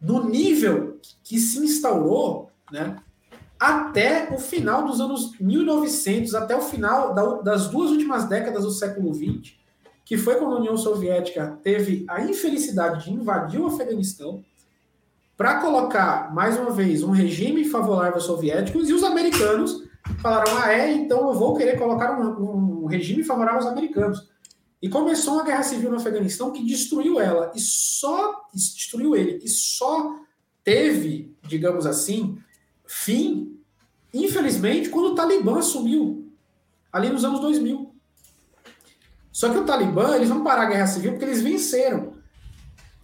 no 0.00 0.28
nível 0.28 0.98
que 1.24 1.38
se 1.38 1.58
instaurou, 1.58 2.50
né? 2.70 2.96
até 3.58 4.32
o 4.32 4.38
final 4.38 4.84
dos 4.84 5.00
anos 5.00 5.32
1900, 5.40 6.34
até 6.34 6.54
o 6.54 6.60
final 6.60 7.14
das 7.42 7.68
duas 7.68 7.90
últimas 7.90 8.28
décadas 8.28 8.64
do 8.64 8.70
século 8.70 9.14
XX, 9.14 9.54
que 10.04 10.16
foi 10.16 10.36
quando 10.36 10.56
a 10.56 10.58
União 10.58 10.76
Soviética 10.76 11.58
teve 11.62 12.04
a 12.08 12.22
infelicidade 12.22 13.04
de 13.04 13.12
invadir 13.12 13.60
o 13.60 13.66
Afeganistão 13.66 14.44
para 15.36 15.60
colocar, 15.60 16.34
mais 16.34 16.58
uma 16.58 16.70
vez, 16.70 17.02
um 17.02 17.10
regime 17.10 17.64
favorável 17.64 18.14
aos 18.14 18.24
soviéticos, 18.24 18.88
e 18.88 18.94
os 18.94 19.04
americanos 19.04 19.84
falaram, 20.22 20.56
ah, 20.58 20.72
é, 20.72 20.92
então 20.92 21.28
eu 21.28 21.34
vou 21.34 21.54
querer 21.54 21.78
colocar 21.78 22.18
um, 22.18 22.82
um 22.82 22.86
regime 22.86 23.22
favorável 23.22 23.60
aos 23.60 23.70
americanos. 23.70 24.28
E 24.80 24.88
começou 24.88 25.34
uma 25.34 25.44
guerra 25.44 25.62
civil 25.62 25.90
no 25.90 25.96
Afeganistão 25.96 26.52
que 26.52 26.64
destruiu 26.64 27.20
ela, 27.20 27.52
e 27.54 27.60
só 27.60 28.46
destruiu 28.52 29.14
ele, 29.14 29.40
e 29.42 29.48
só 29.48 30.16
teve, 30.64 31.36
digamos 31.42 31.86
assim, 31.86 32.38
fim, 32.86 33.58
infelizmente, 34.14 34.88
quando 34.88 35.12
o 35.12 35.14
Talibã 35.14 35.58
assumiu, 35.58 36.32
ali 36.90 37.10
nos 37.10 37.24
anos 37.24 37.40
2000. 37.40 37.94
Só 39.30 39.50
que 39.50 39.58
o 39.58 39.66
Talibã, 39.66 40.16
eles 40.16 40.30
vão 40.30 40.42
parar 40.42 40.62
a 40.62 40.70
guerra 40.70 40.86
civil 40.86 41.12
porque 41.12 41.26
eles 41.26 41.42
venceram. 41.42 42.15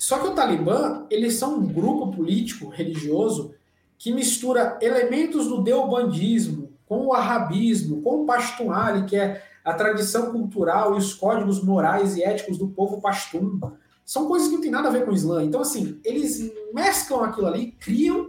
Só 0.03 0.19
que 0.19 0.27
o 0.27 0.35
Talibã, 0.35 1.07
eles 1.09 1.35
são 1.35 1.59
um 1.59 1.65
grupo 1.65 2.11
político, 2.11 2.69
religioso, 2.69 3.55
que 3.97 4.13
mistura 4.13 4.77
elementos 4.83 5.47
do 5.47 5.63
deobandismo 5.63 6.73
com 6.85 7.07
o 7.07 7.15
arabismo, 7.15 8.03
com 8.03 8.23
o 8.23 8.27
pashtunali, 8.27 9.05
que 9.05 9.15
é 9.15 9.41
a 9.65 9.73
tradição 9.73 10.33
cultural 10.33 10.97
e 10.97 10.99
os 10.99 11.15
códigos 11.15 11.63
morais 11.63 12.17
e 12.17 12.25
éticos 12.25 12.59
do 12.59 12.67
povo 12.67 13.01
pashtun. 13.01 13.61
São 14.05 14.27
coisas 14.27 14.49
que 14.49 14.55
não 14.55 14.61
tem 14.61 14.73
nada 14.73 14.89
a 14.89 14.91
ver 14.91 15.05
com 15.05 15.13
o 15.13 15.15
Islã. 15.15 15.45
Então, 15.45 15.61
assim, 15.61 16.01
eles 16.05 16.53
mesclam 16.75 17.23
aquilo 17.23 17.47
ali, 17.47 17.71
criam 17.79 18.29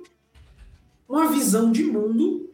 uma 1.10 1.28
visão 1.30 1.72
de 1.72 1.84
mundo 1.84 2.52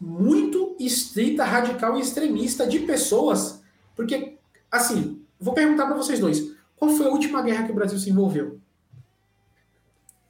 muito 0.00 0.74
estrita, 0.80 1.44
radical 1.44 1.98
e 1.98 2.00
extremista 2.00 2.66
de 2.66 2.78
pessoas, 2.78 3.62
porque 3.94 4.38
Assim, 4.74 5.22
vou 5.38 5.54
perguntar 5.54 5.86
para 5.86 5.94
vocês 5.94 6.18
dois. 6.18 6.52
Qual 6.84 6.96
foi 6.96 7.06
a 7.06 7.10
última 7.10 7.40
guerra 7.40 7.64
que 7.64 7.72
o 7.72 7.74
Brasil 7.74 7.98
se 7.98 8.10
envolveu? 8.10 8.60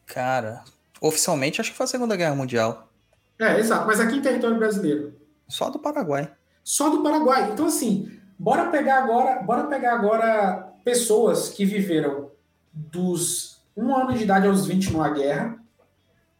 Cara, 0.07 0.63
oficialmente 1.01 1.61
acho 1.61 1.73
que 1.73 1.77
foi 1.77 1.83
a 1.83 1.89
Segunda 1.89 2.15
Guerra 2.15 2.37
Mundial. 2.37 2.93
É, 3.41 3.59
exato. 3.59 3.89
Mas 3.89 3.99
aqui 3.99 4.19
em 4.19 4.23
território 4.23 4.57
brasileiro? 4.57 5.19
Só 5.49 5.69
do 5.69 5.81
Paraguai. 5.81 6.33
Só 6.63 6.91
do 6.91 7.03
Paraguai. 7.03 7.51
Então, 7.51 7.67
assim, 7.67 8.21
bora 8.39 8.71
pegar 8.71 9.03
agora, 9.03 9.43
bora 9.43 9.65
pegar 9.65 9.95
agora 9.95 10.73
pessoas 10.85 11.49
que 11.49 11.65
viveram 11.65 12.31
dos 12.73 13.61
um 13.77 13.93
ano 13.93 14.17
de 14.17 14.23
idade 14.23 14.47
aos 14.47 14.65
20 14.67 14.93
numa 14.93 15.11
guerra, 15.11 15.59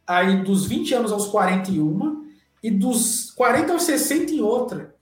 aí 0.07 0.41
dos 0.43 0.65
20 0.65 0.93
anos 0.93 1.11
aos 1.11 1.27
41 1.27 2.25
e 2.63 2.71
dos 2.71 3.31
40 3.31 3.73
aos 3.73 3.83
60 3.83 4.31
em 4.31 4.39
outra. 4.39 4.95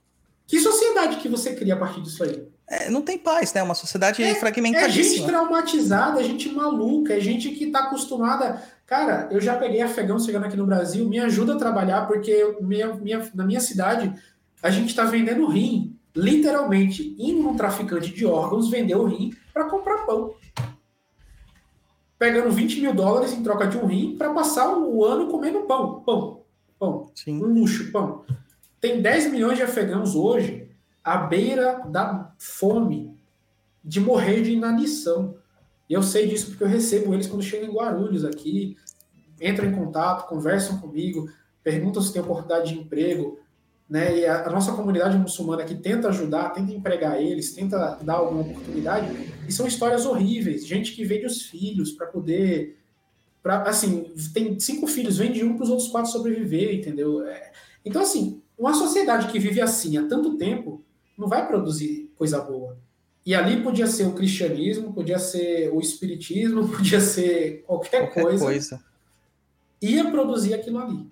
Que 0.44 0.58
sociedade 0.58 1.18
que 1.18 1.28
você 1.28 1.54
cria 1.54 1.74
a 1.74 1.78
partir 1.78 2.00
disso 2.00 2.24
aí? 2.24 2.52
É, 2.66 2.88
não 2.88 3.02
tem 3.02 3.18
paz, 3.18 3.52
né? 3.52 3.62
Uma 3.62 3.74
sociedade 3.74 4.22
é, 4.22 4.34
fragmentadíssima. 4.34 5.00
É 5.00 5.16
gente 5.16 5.26
traumatizada, 5.26 6.20
é 6.20 6.24
gente 6.24 6.48
maluca, 6.50 7.14
é 7.14 7.20
gente 7.20 7.50
que 7.50 7.70
tá 7.70 7.80
acostumada. 7.80 8.62
Cara, 8.86 9.28
eu 9.30 9.40
já 9.40 9.56
peguei 9.56 9.82
afegão 9.82 10.18
chegando 10.18 10.46
aqui 10.46 10.56
no 10.56 10.66
Brasil, 10.66 11.08
me 11.08 11.18
ajuda 11.18 11.54
a 11.54 11.58
trabalhar, 11.58 12.06
porque 12.06 12.56
minha, 12.60 12.94
minha, 12.94 13.30
na 13.34 13.44
minha 13.44 13.60
cidade 13.60 14.12
a 14.62 14.70
gente 14.70 14.94
tá 14.94 15.04
vendendo 15.04 15.46
rim. 15.46 15.98
Literalmente, 16.16 17.16
indo 17.18 17.42
num 17.42 17.56
traficante 17.56 18.12
de 18.12 18.24
órgãos, 18.24 18.70
vender 18.70 18.94
o 18.94 19.04
rim 19.04 19.34
para 19.52 19.64
comprar 19.64 20.06
pão. 20.06 20.34
Pegando 22.16 22.50
20 22.52 22.80
mil 22.80 22.94
dólares 22.94 23.32
em 23.32 23.42
troca 23.42 23.66
de 23.66 23.76
um 23.76 23.84
rim 23.84 24.16
para 24.16 24.32
passar 24.32 24.78
o 24.78 25.04
ano 25.04 25.26
comendo 25.26 25.62
pão. 25.62 26.00
Pão. 26.00 26.44
Pão. 26.78 27.10
Sim. 27.14 27.42
Um 27.42 27.46
luxo, 27.46 27.90
pão. 27.90 28.24
Tem 28.80 29.02
10 29.02 29.32
milhões 29.32 29.56
de 29.56 29.64
afegãos 29.64 30.14
hoje 30.14 30.63
à 31.04 31.18
beira 31.18 31.84
da 31.86 32.34
fome, 32.38 33.14
de 33.84 34.00
morrer 34.00 34.42
de 34.42 34.52
inanição. 34.52 35.36
E 35.88 35.92
eu 35.92 36.02
sei 36.02 36.26
disso 36.26 36.46
porque 36.46 36.64
eu 36.64 36.68
recebo 36.68 37.12
eles 37.12 37.26
quando 37.26 37.42
chegam 37.42 37.68
em 37.68 37.72
Guarulhos 37.72 38.24
aqui, 38.24 38.76
entram 39.40 39.68
em 39.68 39.74
contato, 39.74 40.26
conversam 40.26 40.78
comigo, 40.78 41.28
perguntam 41.62 42.00
se 42.00 42.12
tem 42.12 42.22
oportunidade 42.22 42.72
de 42.72 42.80
emprego, 42.80 43.38
né? 43.88 44.18
E 44.18 44.26
a, 44.26 44.46
a 44.46 44.50
nossa 44.50 44.72
comunidade 44.72 45.18
muçulmana 45.18 45.64
que 45.64 45.74
tenta 45.74 46.08
ajudar, 46.08 46.50
tenta 46.50 46.72
empregar 46.72 47.20
eles, 47.20 47.52
tenta 47.52 47.98
dar 48.02 48.14
alguma 48.14 48.40
oportunidade, 48.40 49.06
e 49.46 49.52
são 49.52 49.66
histórias 49.66 50.06
horríveis, 50.06 50.66
gente 50.66 50.92
que 50.92 51.04
vende 51.04 51.26
os 51.26 51.42
filhos 51.42 51.92
para 51.92 52.06
poder 52.06 52.78
para 53.42 53.62
assim, 53.64 54.10
tem 54.32 54.58
cinco 54.58 54.86
filhos, 54.86 55.18
vende 55.18 55.44
um 55.44 55.54
para 55.54 55.64
os 55.64 55.70
outros 55.70 55.88
quatro 55.88 56.10
sobreviver, 56.10 56.74
entendeu? 56.74 57.26
É, 57.26 57.52
então 57.84 58.00
assim, 58.00 58.40
uma 58.56 58.72
sociedade 58.72 59.30
que 59.30 59.38
vive 59.38 59.60
assim 59.60 59.98
há 59.98 60.08
tanto 60.08 60.38
tempo, 60.38 60.82
não 61.16 61.28
vai 61.28 61.46
produzir 61.46 62.12
coisa 62.16 62.40
boa. 62.40 62.76
E 63.26 63.34
ali 63.34 63.62
podia 63.62 63.86
ser 63.86 64.04
o 64.04 64.12
cristianismo, 64.12 64.92
podia 64.92 65.18
ser 65.18 65.70
o 65.72 65.80
espiritismo, 65.80 66.68
podia 66.76 67.00
ser 67.00 67.62
qualquer, 67.66 68.00
qualquer 68.00 68.22
coisa, 68.22 68.44
coisa. 68.44 68.84
Ia 69.80 70.10
produzir 70.10 70.54
aquilo 70.54 70.78
ali. 70.78 71.06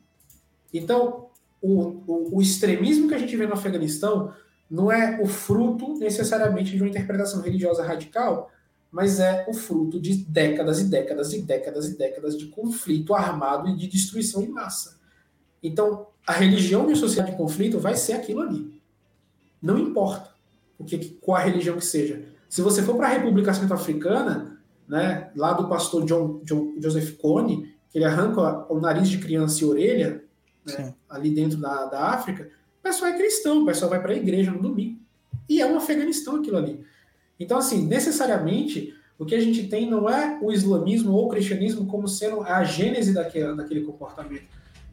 Então, 0.73 1.27
o, 1.61 2.03
o, 2.07 2.37
o, 2.37 2.43
extremismo 2.43 3.09
que 3.09 3.15
a 3.15 3.19
gente 3.19 3.37
vê 3.37 3.47
no 3.47 3.55
Afeganistão 3.55 4.33
não 4.71 4.91
é 4.91 5.21
o 5.21 5.27
fruto 5.27 5.99
necessariamente 5.99 6.73
de 6.73 6.83
uma 6.83 6.89
interpretação 6.89 7.41
religiosa 7.43 7.85
radical, 7.85 8.51
mas 8.91 9.21
é 9.21 9.45
o 9.49 9.55
fruto 9.55 10.01
de 10.01 10.17
décadas 10.17 10.81
e 10.81 10.85
décadas 10.85 11.33
e 11.33 11.43
décadas 11.43 11.89
e 11.89 11.97
décadas 11.97 12.37
de 12.37 12.47
conflito 12.47 13.15
armado 13.15 13.69
e 13.69 13.77
de 13.77 13.87
destruição 13.87 14.43
em 14.43 14.49
massa. 14.49 14.99
Então, 15.63 16.07
a 16.27 16.33
religião 16.33 16.89
e 16.89 16.93
a 16.93 16.97
sociedade 16.97 17.33
de 17.33 17.37
conflito 17.37 17.79
vai 17.79 17.97
ser 17.97 18.15
aquilo 18.15 18.41
ali. 18.41 18.72
Não 19.63 19.79
importa 19.79 20.31
o 20.77 20.85
que, 20.85 20.99
qual 21.21 21.39
a 21.39 21.45
religião 21.45 21.77
que 21.77 21.85
seja. 21.85 22.25
Se 22.49 22.61
você 22.61 22.83
for 22.83 22.97
para 22.97 23.07
a 23.07 23.11
República 23.11 23.55
Centro-Africana, 23.55 24.61
né, 24.89 25.31
lá 25.37 25.53
do 25.53 25.69
pastor 25.69 26.05
John, 26.05 26.41
John, 26.43 26.75
Joseph 26.79 27.17
Kony, 27.17 27.73
que 27.91 27.99
ele 27.99 28.05
arranca 28.05 28.67
o 28.71 28.81
nariz 28.81 29.09
de 29.09 29.19
criança 29.19 29.63
e 29.63 29.67
orelha, 29.67 30.25
né, 30.67 30.95
ali 31.09 31.31
dentro 31.31 31.59
da, 31.59 31.87
da 31.87 32.11
África, 32.11 32.51
o 32.81 32.83
pessoal 32.83 33.13
é 33.13 33.17
cristão, 33.17 33.63
o 33.63 33.67
pessoal 33.67 33.89
vai 33.89 34.03
para 34.03 34.13
a 34.13 34.17
igreja 34.17 34.51
no 34.51 34.61
domingo. 34.61 35.01
E 35.49 35.63
é 35.63 35.67
um 35.67 35.77
Afeganistão 35.77 36.37
aquilo 36.37 36.57
ali. 36.57 36.85
Então, 37.39 37.59
assim, 37.59 37.87
necessariamente, 37.87 38.93
o 39.19 39.25
que 39.25 39.35
a 39.35 39.41
gente 39.41 39.69
tem 39.69 39.89
não 39.89 40.09
é 40.09 40.39
o 40.43 40.53
islamismo 40.53 41.13
ou 41.13 41.27
o 41.27 41.29
cristianismo 41.29 41.87
como 41.87 42.09
sendo 42.09 42.43
a 42.43 42.65
gênese 42.65 43.15
daquele, 43.15 43.55
daquele 43.55 43.83
comportamento, 43.83 44.47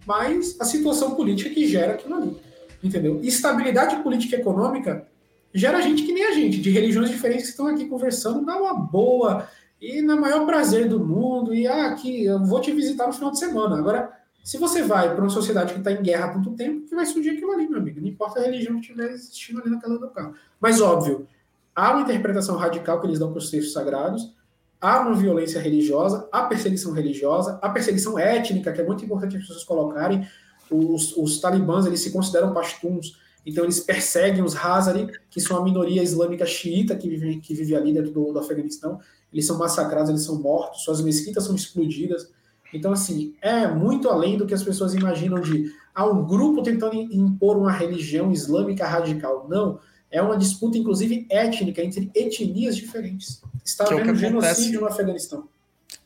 mas 0.05 0.55
a 0.59 0.65
situação 0.65 1.15
política 1.15 1.49
que 1.49 1.67
gera 1.67 1.93
aquilo 1.93 2.15
ali 2.15 2.48
entendeu? 2.83 3.19
estabilidade 3.21 3.97
política 3.97 4.35
e 4.35 4.39
econômica 4.39 5.07
gera 5.53 5.81
gente 5.81 6.03
que 6.03 6.13
nem 6.13 6.25
a 6.25 6.31
gente, 6.31 6.61
de 6.61 6.69
religiões 6.69 7.09
diferentes 7.09 7.45
que 7.45 7.51
estão 7.51 7.67
aqui 7.67 7.85
conversando, 7.85 8.45
dá 8.45 8.57
uma 8.57 8.73
boa 8.73 9.47
e 9.81 10.01
na 10.01 10.15
maior 10.15 10.45
prazer 10.45 10.89
do 10.89 10.99
mundo, 10.99 11.53
e 11.53 11.65
ah, 11.65 11.87
aqui, 11.87 12.25
eu 12.25 12.43
vou 12.43 12.59
te 12.59 12.71
visitar 12.71 13.07
no 13.07 13.13
final 13.13 13.31
de 13.31 13.39
semana. 13.39 13.77
Agora, 13.77 14.11
se 14.43 14.57
você 14.57 14.81
vai 14.81 15.13
para 15.13 15.23
uma 15.23 15.29
sociedade 15.29 15.73
que 15.73 15.79
está 15.79 15.91
em 15.91 16.01
guerra 16.01 16.25
há 16.25 16.33
tanto 16.33 16.51
tempo, 16.51 16.87
que 16.87 16.95
vai 16.95 17.05
surgir 17.05 17.31
aquilo 17.31 17.51
ali, 17.51 17.67
meu 17.67 17.79
amigo. 17.79 18.01
Não 18.01 18.07
importa 18.07 18.39
a 18.39 18.43
religião 18.43 18.75
que 18.75 18.81
estiver 18.81 19.09
existindo 19.11 19.61
ali 19.61 19.69
naquela 19.69 19.95
local. 19.95 20.33
Mas, 20.59 20.81
óbvio, 20.81 21.27
há 21.73 21.91
uma 21.91 22.01
interpretação 22.01 22.57
radical 22.57 22.99
que 22.99 23.07
eles 23.07 23.19
dão 23.19 23.31
para 23.31 23.39
os 23.39 23.49
textos 23.49 23.71
sagrados, 23.71 24.33
há 24.81 24.99
uma 24.99 25.15
violência 25.15 25.61
religiosa, 25.61 26.27
há 26.31 26.43
perseguição 26.43 26.91
religiosa, 26.91 27.57
há 27.61 27.69
perseguição 27.69 28.19
étnica, 28.19 28.73
que 28.73 28.81
é 28.81 28.85
muito 28.85 29.05
importante 29.05 29.37
as 29.37 29.43
pessoas 29.43 29.63
colocarem. 29.63 30.27
Os, 30.71 31.15
os 31.17 31.39
talibãs, 31.39 31.85
eles 31.85 31.99
se 32.01 32.11
consideram 32.11 32.53
pastuns, 32.53 33.17
então 33.45 33.63
eles 33.63 33.79
perseguem 33.79 34.43
os 34.43 34.55
Hazari, 34.55 35.07
que 35.29 35.39
são 35.41 35.57
a 35.57 35.63
minoria 35.63 36.03
islâmica 36.03 36.45
xiita 36.45 36.95
que 36.95 37.09
vive, 37.09 37.39
que 37.39 37.53
vive 37.53 37.75
ali 37.75 37.93
dentro 37.93 38.11
do, 38.11 38.31
do 38.33 38.39
Afeganistão. 38.39 38.99
Eles 39.31 39.45
são 39.45 39.57
massacrados, 39.57 40.09
eles 40.09 40.23
são 40.23 40.41
mortos, 40.41 40.83
suas 40.83 41.01
mesquitas 41.01 41.43
são 41.45 41.55
explodidas. 41.55 42.29
Então, 42.73 42.91
assim, 42.91 43.33
é 43.41 43.67
muito 43.67 44.09
além 44.09 44.37
do 44.37 44.45
que 44.45 44.53
as 44.53 44.61
pessoas 44.63 44.93
imaginam 44.93 45.39
de 45.41 45.71
há 45.93 46.05
um 46.05 46.25
grupo 46.25 46.61
tentando 46.61 46.95
impor 46.95 47.57
uma 47.57 47.71
religião 47.71 48.31
islâmica 48.31 48.85
radical. 48.85 49.47
Não, 49.49 49.79
é 50.11 50.21
uma 50.21 50.37
disputa, 50.37 50.77
inclusive, 50.77 51.25
étnica, 51.29 51.83
entre 51.83 52.11
etnias 52.13 52.75
diferentes. 52.75 53.41
Está 53.65 53.85
Que 53.85 53.93
é 53.93 53.97
havendo 53.97 54.13
que 54.13 54.19
genocídio 54.19 54.45
acontece- 54.45 54.77
no 54.79 54.85
Afeganistão. 54.87 55.47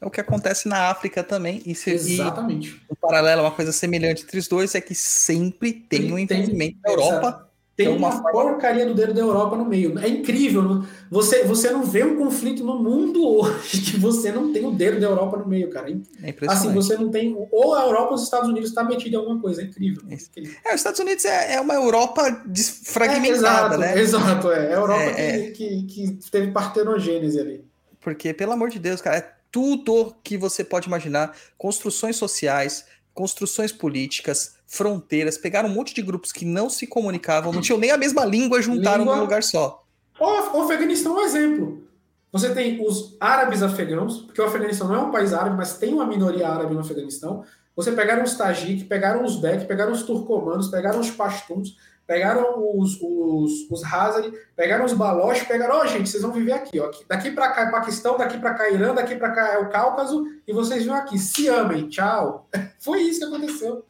É 0.04 0.06
o 0.06 0.10
que 0.12 0.20
acontece 0.22 0.68
na 0.68 0.90
África 0.90 1.24
também. 1.24 1.62
E, 1.66 1.74
se, 1.74 1.90
e 1.92 1.94
Exatamente. 1.94 2.80
um 2.92 2.96
paralelo, 2.96 3.42
uma 3.44 3.52
coisa 3.52 3.72
semelhante 3.72 4.24
entre 4.24 4.38
os 4.38 4.48
dois 4.48 4.76
é 4.76 4.82
que 4.82 4.94
sempre 4.94 5.72
tem 5.72 6.12
um 6.12 6.16
Tem- 6.28 6.40
envolvimento 6.42 6.78
da 6.82 6.92
Europa. 6.92 7.50
Tem 7.76 7.88
É 7.88 7.90
uma 7.90 8.10
uma 8.10 8.32
porcaria 8.32 8.86
do 8.86 8.94
dedo 8.94 9.16
da 9.16 9.22
Europa 9.22 9.56
no 9.56 9.66
meio. 9.66 9.98
É 9.98 10.08
incrível. 10.08 10.84
Você, 11.10 11.44
você 11.44 11.72
não 11.72 11.84
vê 11.84 12.04
um 12.04 12.18
conflito 12.18 12.64
no 12.64 12.78
mundo 12.84 13.26
hoje 13.40 13.82
que 13.82 13.98
você 13.98 14.32
não 14.32 14.54
tem 14.54 14.64
o 14.64 14.70
dedo 14.72 15.00
da 15.00 15.08
Europa 15.08 15.38
no 15.38 15.48
meio, 15.48 15.72
cara. 15.72 15.90
É 15.90 15.94
Assim, 15.94 16.30
impressionante. 16.30 16.76
você 16.76 16.98
não 16.98 17.10
tem. 17.10 17.36
Ou 17.52 17.74
a 17.74 17.82
Europa 17.84 18.10
ou 18.10 18.14
os 18.14 18.24
Estados 18.24 18.48
Unidos 18.48 18.70
está 18.70 18.84
metido 18.84 19.14
em 19.14 19.18
alguma 19.18 19.40
coisa. 19.42 19.62
É 19.64 19.66
incrível. 19.66 20.04
Isso. 20.12 20.30
incrível. 20.30 20.56
É, 20.64 20.70
os 20.70 20.82
Estados 20.82 21.00
Unidos 21.00 21.26
é, 21.26 21.54
é 21.56 21.62
uma 21.62 21.74
Europa 21.74 22.30
desfragmentada, 22.46 23.28
É, 23.28 23.32
exato, 23.32 23.78
né? 23.80 23.98
Exato, 24.02 24.52
é. 24.52 24.66
É 24.66 24.74
a 24.76 24.78
Europa 24.78 25.02
É, 25.20 25.38
que, 25.52 25.82
que, 25.84 26.14
que 26.18 26.30
teve 26.30 26.52
partenogênese 26.52 27.40
ali. 27.40 27.66
Porque, 28.02 28.34
pelo 28.36 28.52
amor 28.52 28.70
de 28.70 28.78
Deus, 28.78 29.02
cara, 29.02 29.18
é 29.18 29.32
tudo 29.54 30.16
que 30.24 30.36
você 30.36 30.64
pode 30.64 30.88
imaginar. 30.88 31.38
Construções 31.60 32.16
sociais, 32.16 32.86
construções 33.14 33.72
políticas, 33.72 34.56
fronteiras. 34.66 35.38
Pegaram 35.38 35.70
um 35.70 35.74
monte 35.74 35.94
de 35.94 36.02
grupos 36.02 36.32
que 36.32 36.44
não 36.44 36.72
se 36.72 36.88
comunicavam, 36.88 37.54
não 37.54 37.62
tinham 37.62 37.78
nem 37.78 37.92
a 37.92 37.98
mesma 37.98 38.26
língua, 38.26 38.62
juntaram 38.64 39.04
Língua. 39.04 39.16
num 39.16 39.22
lugar 39.22 39.44
só. 39.44 39.86
O 40.20 40.58
o 40.58 40.64
Afeganistão 40.64 41.18
é 41.20 41.22
um 41.22 41.26
exemplo. 41.26 41.84
Você 42.32 42.52
tem 42.52 42.84
os 42.84 43.16
árabes 43.20 43.62
afegãos, 43.62 44.22
porque 44.22 44.42
o 44.42 44.46
Afeganistão 44.46 44.88
não 44.88 44.96
é 44.96 45.00
um 45.00 45.12
país 45.12 45.34
árabe, 45.34 45.56
mas 45.56 45.78
tem 45.78 45.94
uma 45.94 46.06
minoria 46.06 46.50
árabe 46.50 46.74
no 46.74 46.80
Afeganistão. 46.80 47.46
Você 47.76 47.92
pegaram 47.92 48.24
os 48.24 48.34
Tajik, 48.34 48.86
pegaram 48.86 49.24
os 49.24 49.36
Bek, 49.36 49.66
pegaram 49.66 49.92
os 49.92 50.02
turcomanos, 50.02 50.70
pegaram 50.70 51.00
os 51.00 51.12
Pashtuns, 51.12 51.78
pegaram 52.08 52.78
os, 52.78 52.98
os, 53.02 53.70
os 53.72 53.84
Hazari, 53.84 54.34
pegaram 54.56 54.86
os 54.86 54.94
Baloch, 54.94 55.46
pegaram, 55.46 55.78
ó, 55.78 55.86
gente, 55.86 56.10
vocês 56.10 56.22
vão 56.24 56.32
viver 56.32 56.54
aqui, 56.54 56.80
ó. 56.80 56.86
Aqui- 56.88 57.06
Daqui 57.08 57.32
pra 57.32 57.50
cá 57.52 57.62
é 57.64 57.72
Paquistão, 57.72 58.18
daqui 58.18 58.38
pra 58.38 58.54
cá 58.54 58.66
é 58.68 58.74
Irã, 58.74 58.94
daqui 58.94 59.16
pra 59.16 59.32
cá 59.32 59.54
é 59.54 59.58
o 59.58 59.70
Cáucaso, 59.70 60.26
e 60.48 60.54
vocês 60.54 60.86
vão 60.86 60.96
aqui, 60.96 61.18
se 61.18 61.48
amem, 61.48 61.88
tchau. 61.90 62.48
Foi 62.80 63.02
isso 63.02 63.20
que 63.20 63.26
aconteceu. 63.26 63.86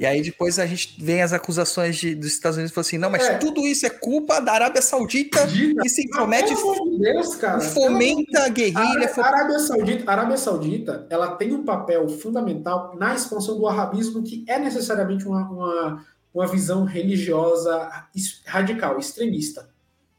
E 0.00 0.06
aí 0.06 0.22
depois 0.22 0.58
a 0.58 0.64
gente 0.64 0.96
vem 0.98 1.20
as 1.20 1.34
acusações 1.34 1.96
de- 1.96 2.14
dos 2.14 2.28
Estados 2.28 2.56
Unidos 2.56 2.72
falando 2.72 2.86
assim, 2.86 2.96
não, 2.96 3.10
mas 3.10 3.26
É. 3.26 3.34
tudo 3.36 3.60
isso 3.66 3.84
é 3.84 3.90
culpa 3.90 4.40
da 4.40 4.52
Arábia 4.52 4.80
Saudita 4.80 5.46
Dita- 5.46 5.82
que 5.82 5.90
se 5.90 6.08
amor 6.16 6.34
de 6.42 6.98
Deus, 6.98 7.34
cara. 7.36 7.60
fomenta 7.60 8.44
a 8.44 8.48
guerrilha. 8.48 9.12
a 9.14 9.26
Arábia 9.26 9.58
Saudita, 9.58 10.10
a 10.10 10.12
Arábia 10.14 10.36
Saudita, 10.38 11.06
ela 11.10 11.32
tem 11.36 11.52
um 11.52 11.64
papel 11.64 12.08
fundamental 12.08 12.94
na 12.98 13.14
expansão 13.14 13.58
do 13.58 13.66
arabismo, 13.66 14.22
que 14.22 14.42
é 14.48 14.58
necessariamente 14.58 15.26
uma, 15.28 15.42
uma, 15.50 16.04
uma 16.32 16.46
visão 16.46 16.84
religiosa 16.84 18.06
radical, 18.44 18.98
extremista. 18.98 19.68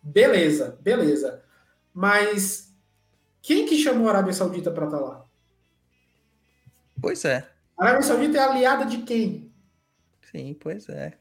Beleza, 0.01 0.77
beleza. 0.81 1.41
Mas 1.93 2.73
quem 3.41 3.65
que 3.65 3.77
chamou 3.81 4.07
a 4.07 4.11
Arábia 4.11 4.33
Saudita 4.33 4.71
para 4.71 4.85
estar 4.85 4.99
lá? 4.99 5.25
Pois 7.01 7.23
é. 7.25 7.47
A 7.77 7.83
Arábia 7.85 8.01
Saudita 8.03 8.37
é 8.37 8.41
aliada 8.41 8.85
de 8.85 8.99
quem? 8.99 9.51
Sim, 10.31 10.55
pois 10.59 10.87
é. 10.89 11.13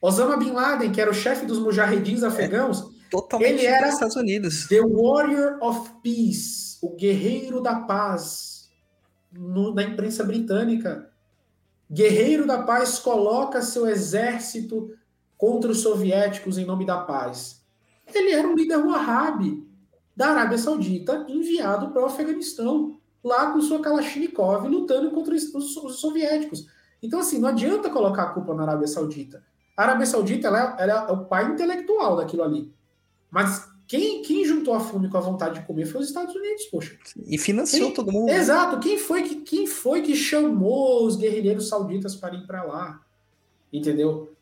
Osama 0.00 0.36
Bin 0.36 0.52
Laden, 0.52 0.92
que 0.92 1.00
era 1.00 1.10
o 1.10 1.14
chefe 1.14 1.44
dos 1.44 1.58
mujahedins 1.58 2.22
afegãos, 2.22 2.96
Totalmente 3.10 3.52
Ele 3.54 3.64
era- 3.66 3.86
dos 3.86 3.94
Estados 3.94 4.16
Unidos. 4.16 4.68
The 4.68 4.82
Warrior 4.82 5.58
of 5.62 5.90
Peace, 6.02 6.76
o 6.82 6.94
guerreiro 6.94 7.62
da 7.62 7.80
paz, 7.80 8.70
no- 9.32 9.74
na 9.74 9.82
imprensa 9.82 10.22
britânica. 10.22 11.10
Guerreiro 11.90 12.46
da 12.46 12.62
paz 12.62 12.98
coloca 12.98 13.62
seu 13.62 13.86
exército 13.88 14.90
contra 15.36 15.70
os 15.70 15.80
soviéticos 15.80 16.58
em 16.58 16.64
nome 16.64 16.84
da 16.84 16.98
paz. 16.98 17.62
Ele 18.12 18.32
era 18.32 18.46
um 18.46 18.54
líder 18.54 18.78
wahhabi 18.78 19.66
da 20.16 20.28
Arábia 20.30 20.58
Saudita 20.58 21.24
enviado 21.28 21.90
para 21.90 22.02
o 22.02 22.06
Afeganistão, 22.06 22.98
lá 23.22 23.52
com 23.52 23.60
sua 23.60 23.80
Kalashnikov 23.80 24.66
lutando 24.68 25.10
contra 25.10 25.34
os, 25.34 25.54
os- 25.54 25.76
os 25.76 26.00
soviéticos. 26.00 26.66
Então, 27.02 27.20
assim, 27.20 27.38
não 27.38 27.48
adianta 27.48 27.88
colocar 27.90 28.24
a 28.24 28.30
culpa 28.30 28.52
na 28.54 28.64
Arábia 28.64 28.88
Saudita. 28.88 29.42
A 29.76 29.82
Arábia 29.84 30.06
Saudita 30.06 30.48
ela, 30.48 30.76
é- 30.78 30.82
ela 30.82 31.06
é 31.08 31.12
o 31.12 31.24
pai 31.26 31.46
intelectual 31.52 32.16
daquilo 32.16 32.42
ali. 32.42 32.72
Mas 33.30 33.68
quem, 33.88 34.20
quem 34.20 34.44
juntou 34.44 34.74
a 34.74 34.80
fome 34.80 35.08
com 35.08 35.16
a 35.16 35.20
vontade 35.20 35.58
de 35.58 35.66
comer 35.66 35.86
foi 35.86 36.02
os 36.02 36.08
Estados 36.08 36.34
Unidos, 36.34 36.66
poxa. 36.66 36.98
E 37.26 37.38
financiou 37.38 37.88
Sim, 37.88 37.94
todo 37.94 38.12
mundo. 38.12 38.28
Exato. 38.28 38.78
Quem 38.78 38.98
foi 38.98 39.22
que, 39.22 39.36
quem 39.36 39.66
foi 39.66 40.02
que 40.02 40.14
chamou 40.14 41.06
os 41.06 41.16
guerrilheiros 41.16 41.68
sauditas 41.68 42.14
para 42.14 42.36
ir 42.36 42.46
para 42.46 42.62
lá? 42.64 43.02
Entendeu? 43.72 44.36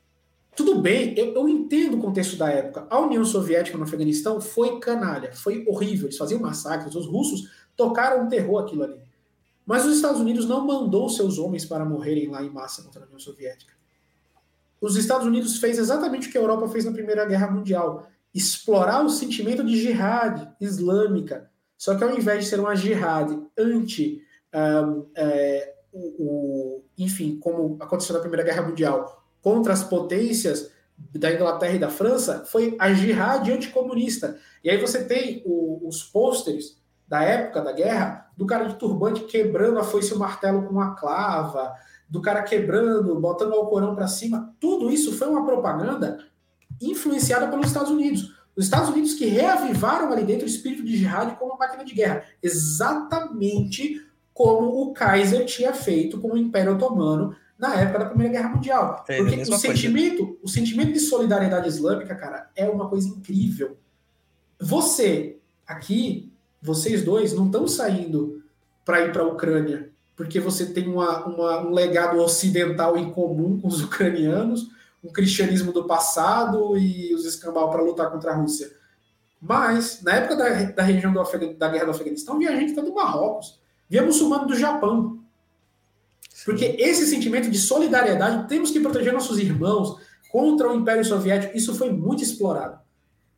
Tudo 0.56 0.80
bem, 0.80 1.14
eu, 1.16 1.32
eu 1.32 1.48
entendo 1.48 1.96
o 1.96 2.00
contexto 2.00 2.36
da 2.36 2.50
época. 2.50 2.88
A 2.90 2.98
União 2.98 3.24
Soviética 3.24 3.78
no 3.78 3.84
Afeganistão 3.84 4.40
foi 4.40 4.80
canalha, 4.80 5.32
foi 5.32 5.64
horrível. 5.68 6.06
Eles 6.06 6.18
faziam 6.18 6.40
massacres, 6.40 6.96
os 6.96 7.06
russos 7.06 7.48
tocaram 7.76 8.24
um 8.24 8.28
terror 8.28 8.64
aquilo 8.64 8.82
ali. 8.82 9.00
Mas 9.64 9.86
os 9.86 9.94
Estados 9.94 10.20
Unidos 10.20 10.44
não 10.44 10.66
mandou 10.66 11.08
seus 11.08 11.38
homens 11.38 11.64
para 11.64 11.84
morrerem 11.84 12.28
lá 12.30 12.42
em 12.42 12.50
massa 12.50 12.82
contra 12.82 13.02
a 13.02 13.04
União 13.04 13.20
Soviética. 13.20 13.74
Os 14.80 14.96
Estados 14.96 15.26
Unidos 15.26 15.58
fez 15.58 15.78
exatamente 15.78 16.28
o 16.28 16.32
que 16.32 16.38
a 16.38 16.40
Europa 16.40 16.66
fez 16.68 16.84
na 16.84 16.92
Primeira 16.92 17.24
Guerra 17.24 17.48
Mundial: 17.48 18.08
explorar 18.36 19.04
o 19.04 19.08
sentimento 19.08 19.64
de 19.64 19.76
jihad 19.80 20.52
islâmica. 20.60 21.50
Só 21.78 21.94
que 21.94 22.04
ao 22.04 22.10
invés 22.16 22.44
de 22.44 22.50
ser 22.50 22.60
uma 22.60 22.74
jihad 22.76 23.30
anti, 23.58 24.22
ahm, 24.52 25.04
é, 25.14 25.74
o, 25.92 25.98
o- 26.22 26.84
enfim, 26.98 27.38
como 27.40 27.76
aconteceu 27.80 28.14
na 28.14 28.20
Primeira 28.20 28.44
Guerra 28.44 28.62
Mundial, 28.62 29.24
contra 29.42 29.72
as 29.72 29.82
potências 29.82 30.70
da 31.14 31.32
Inglaterra 31.32 31.74
e 31.74 31.78
da 31.78 31.88
França, 31.90 32.44
foi 32.46 32.74
a 32.78 32.92
jihad 32.92 33.50
anticomunista. 33.50 34.38
E 34.64 34.70
aí 34.70 34.78
você 34.80 35.04
tem 35.04 35.42
o- 35.46 35.86
os 35.88 36.02
pôsteres 36.02 36.78
da 37.08 37.22
época 37.22 37.62
da 37.62 37.72
guerra 37.72 38.30
do 38.36 38.44
cara 38.46 38.64
de 38.66 38.74
turbante 38.74 39.20
quebrando 39.24 39.78
a 39.78 39.84
foice 39.84 40.12
e 40.12 40.14
o 40.14 40.18
martelo 40.18 40.62
com 40.64 40.70
uma 40.72 40.94
clava, 40.94 41.72
do 42.08 42.20
cara 42.20 42.42
quebrando, 42.42 43.18
botando 43.20 43.52
o 43.52 43.56
Alcorão 43.56 43.94
para 43.94 44.06
cima. 44.08 44.54
Tudo 44.60 44.90
isso 44.90 45.12
foi 45.12 45.28
uma 45.28 45.44
propaganda 45.44 46.18
influenciada 46.80 47.48
pelos 47.48 47.66
Estados 47.66 47.90
Unidos. 47.90 48.34
Os 48.56 48.64
Estados 48.64 48.88
Unidos 48.88 49.14
que 49.14 49.26
reavivaram 49.26 50.10
ali 50.12 50.24
dentro 50.24 50.44
o 50.44 50.48
espírito 50.48 50.82
de 50.84 50.96
jihad 50.96 51.36
como 51.36 51.52
uma 51.52 51.58
máquina 51.58 51.84
de 51.84 51.94
guerra. 51.94 52.24
Exatamente 52.42 54.02
como 54.32 54.82
o 54.82 54.92
Kaiser 54.92 55.44
tinha 55.46 55.72
feito 55.72 56.18
com 56.20 56.32
o 56.32 56.36
Império 56.38 56.74
Otomano 56.74 57.34
na 57.58 57.74
época 57.74 58.00
da 58.00 58.04
Primeira 58.06 58.32
Guerra 58.32 58.48
Mundial. 58.50 59.04
É, 59.08 59.16
Porque 59.18 59.34
o 59.34 59.36
coisa. 59.46 59.56
sentimento, 59.58 60.38
o 60.42 60.48
sentimento 60.48 60.92
de 60.92 61.00
solidariedade 61.00 61.68
islâmica, 61.68 62.14
cara, 62.14 62.50
é 62.54 62.68
uma 62.68 62.88
coisa 62.88 63.08
incrível. 63.08 63.76
Você, 64.60 65.38
aqui, 65.66 66.32
vocês 66.62 67.02
dois, 67.02 67.32
não 67.32 67.46
estão 67.46 67.66
saindo 67.68 68.42
para 68.84 69.00
ir 69.04 69.12
para 69.12 69.22
a 69.22 69.26
Ucrânia 69.26 69.90
porque 70.16 70.40
você 70.40 70.64
tem 70.64 70.88
uma, 70.88 71.26
uma- 71.26 71.60
um 71.66 71.72
legado 71.74 72.18
ocidental 72.20 72.96
em 72.96 73.10
comum 73.10 73.60
com 73.60 73.68
os 73.68 73.82
ucranianos, 73.82 74.66
um 75.06 75.12
cristianismo 75.12 75.72
do 75.72 75.84
passado 75.86 76.76
e 76.76 77.14
os 77.14 77.24
escambau 77.24 77.70
para 77.70 77.82
lutar 77.82 78.10
contra 78.10 78.32
a 78.32 78.34
Rússia. 78.34 78.70
Mas, 79.40 80.02
na 80.02 80.14
época 80.16 80.36
da, 80.36 80.48
da 80.64 80.82
região 80.82 81.12
do 81.12 81.22
da 81.54 81.68
guerra 81.68 81.84
do 81.84 81.90
Afeganistão, 81.92 82.38
via 82.38 82.56
gente 82.56 82.72
até 82.72 82.82
do 82.82 82.94
Marrocos, 82.94 83.60
via 83.88 84.02
muçulmano 84.02 84.46
do 84.46 84.56
Japão. 84.56 85.20
Porque 86.44 86.76
esse 86.78 87.06
sentimento 87.06 87.48
de 87.50 87.58
solidariedade, 87.58 88.48
temos 88.48 88.70
que 88.70 88.80
proteger 88.80 89.12
nossos 89.12 89.38
irmãos 89.38 90.00
contra 90.30 90.68
o 90.68 90.74
Império 90.74 91.04
Soviético, 91.04 91.56
isso 91.56 91.74
foi 91.74 91.90
muito 91.90 92.22
explorado. 92.22 92.78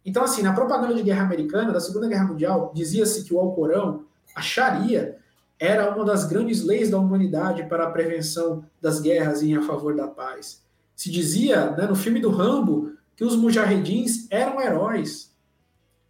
Então, 0.05 0.25
assim, 0.25 0.43
na 0.43 0.55
propaganda 0.55 0.95
de 0.95 1.03
guerra 1.03 1.25
americana, 1.25 1.73
da 1.73 1.81
Segunda 1.81 2.09
Guerra 2.09 2.25
Mundial, 2.25 2.73
dizia-se 2.75 3.25
que 3.25 3.35
o 3.35 3.39
Alcorão, 3.39 4.05
a 4.35 4.41
Sharia, 4.41 5.19
era 5.61 5.95
uma 5.95 6.05
das 6.05 6.25
grandes 6.25 6.63
leis 6.63 6.89
da 6.89 6.99
humanidade 6.99 7.65
para 7.65 7.85
a 7.85 7.91
prevenção 7.91 8.65
das 8.81 9.01
guerras 9.01 9.43
e 9.43 9.51
em 9.51 9.57
a 9.57 9.63
favor 9.63 9.95
da 9.95 10.07
paz. 10.07 10.63
Se 10.99 11.13
dizia, 11.13 11.71
né, 11.71 11.87
no 11.87 11.95
filme 11.95 12.19
do 12.19 12.29
Rambo, 12.29 12.91
que 13.15 13.23
os 13.25 13.37
mujahedins 13.37 14.27
eram 14.31 14.61
heróis. 14.61 15.31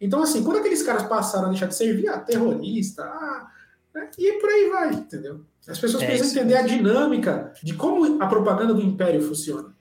Então, 0.01 0.23
assim, 0.23 0.43
quando 0.43 0.57
aqueles 0.57 0.81
caras 0.81 1.03
passaram 1.03 1.45
a 1.45 1.49
deixar 1.49 1.67
de 1.67 1.75
servir, 1.75 2.07
ah, 2.09 2.17
terrorista, 2.17 3.03
ah, 3.03 3.51
né? 3.93 4.09
e 4.17 4.33
por 4.39 4.49
aí 4.49 4.67
vai, 4.69 4.93
entendeu? 4.95 5.45
As 5.67 5.77
pessoas 5.77 6.01
É 6.01 6.07
precisam 6.07 6.27
isso 6.27 6.39
entender 6.39 6.55
a 6.55 6.63
dinâmica 6.63 7.53
de 7.61 7.75
como 7.75 8.19
a 8.19 8.25
propaganda 8.25 8.73
do 8.73 8.81
império 8.81 9.21
funciona. 9.21 9.75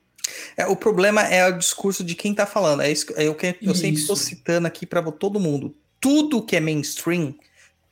É, 0.55 0.66
o 0.66 0.76
problema 0.76 1.22
é 1.22 1.48
o 1.48 1.56
discurso 1.56 2.05
de 2.05 2.14
quem 2.14 2.35
tá 2.35 2.44
falando. 2.44 2.82
É, 2.82 2.93
isso, 2.93 3.06
que- 3.06 3.14
é 3.14 3.30
o 3.30 3.35
que 3.35 3.56
eu 3.62 3.74
sempre 3.74 3.98
estou 4.01 4.14
Isso. 4.14 4.26
citando 4.26 4.66
aqui 4.66 4.85
para 4.85 5.01
todo 5.10 5.40
mundo. 5.40 5.74
Tudo 5.98 6.44
que 6.44 6.55
é 6.55 6.60
mainstream, 6.60 7.35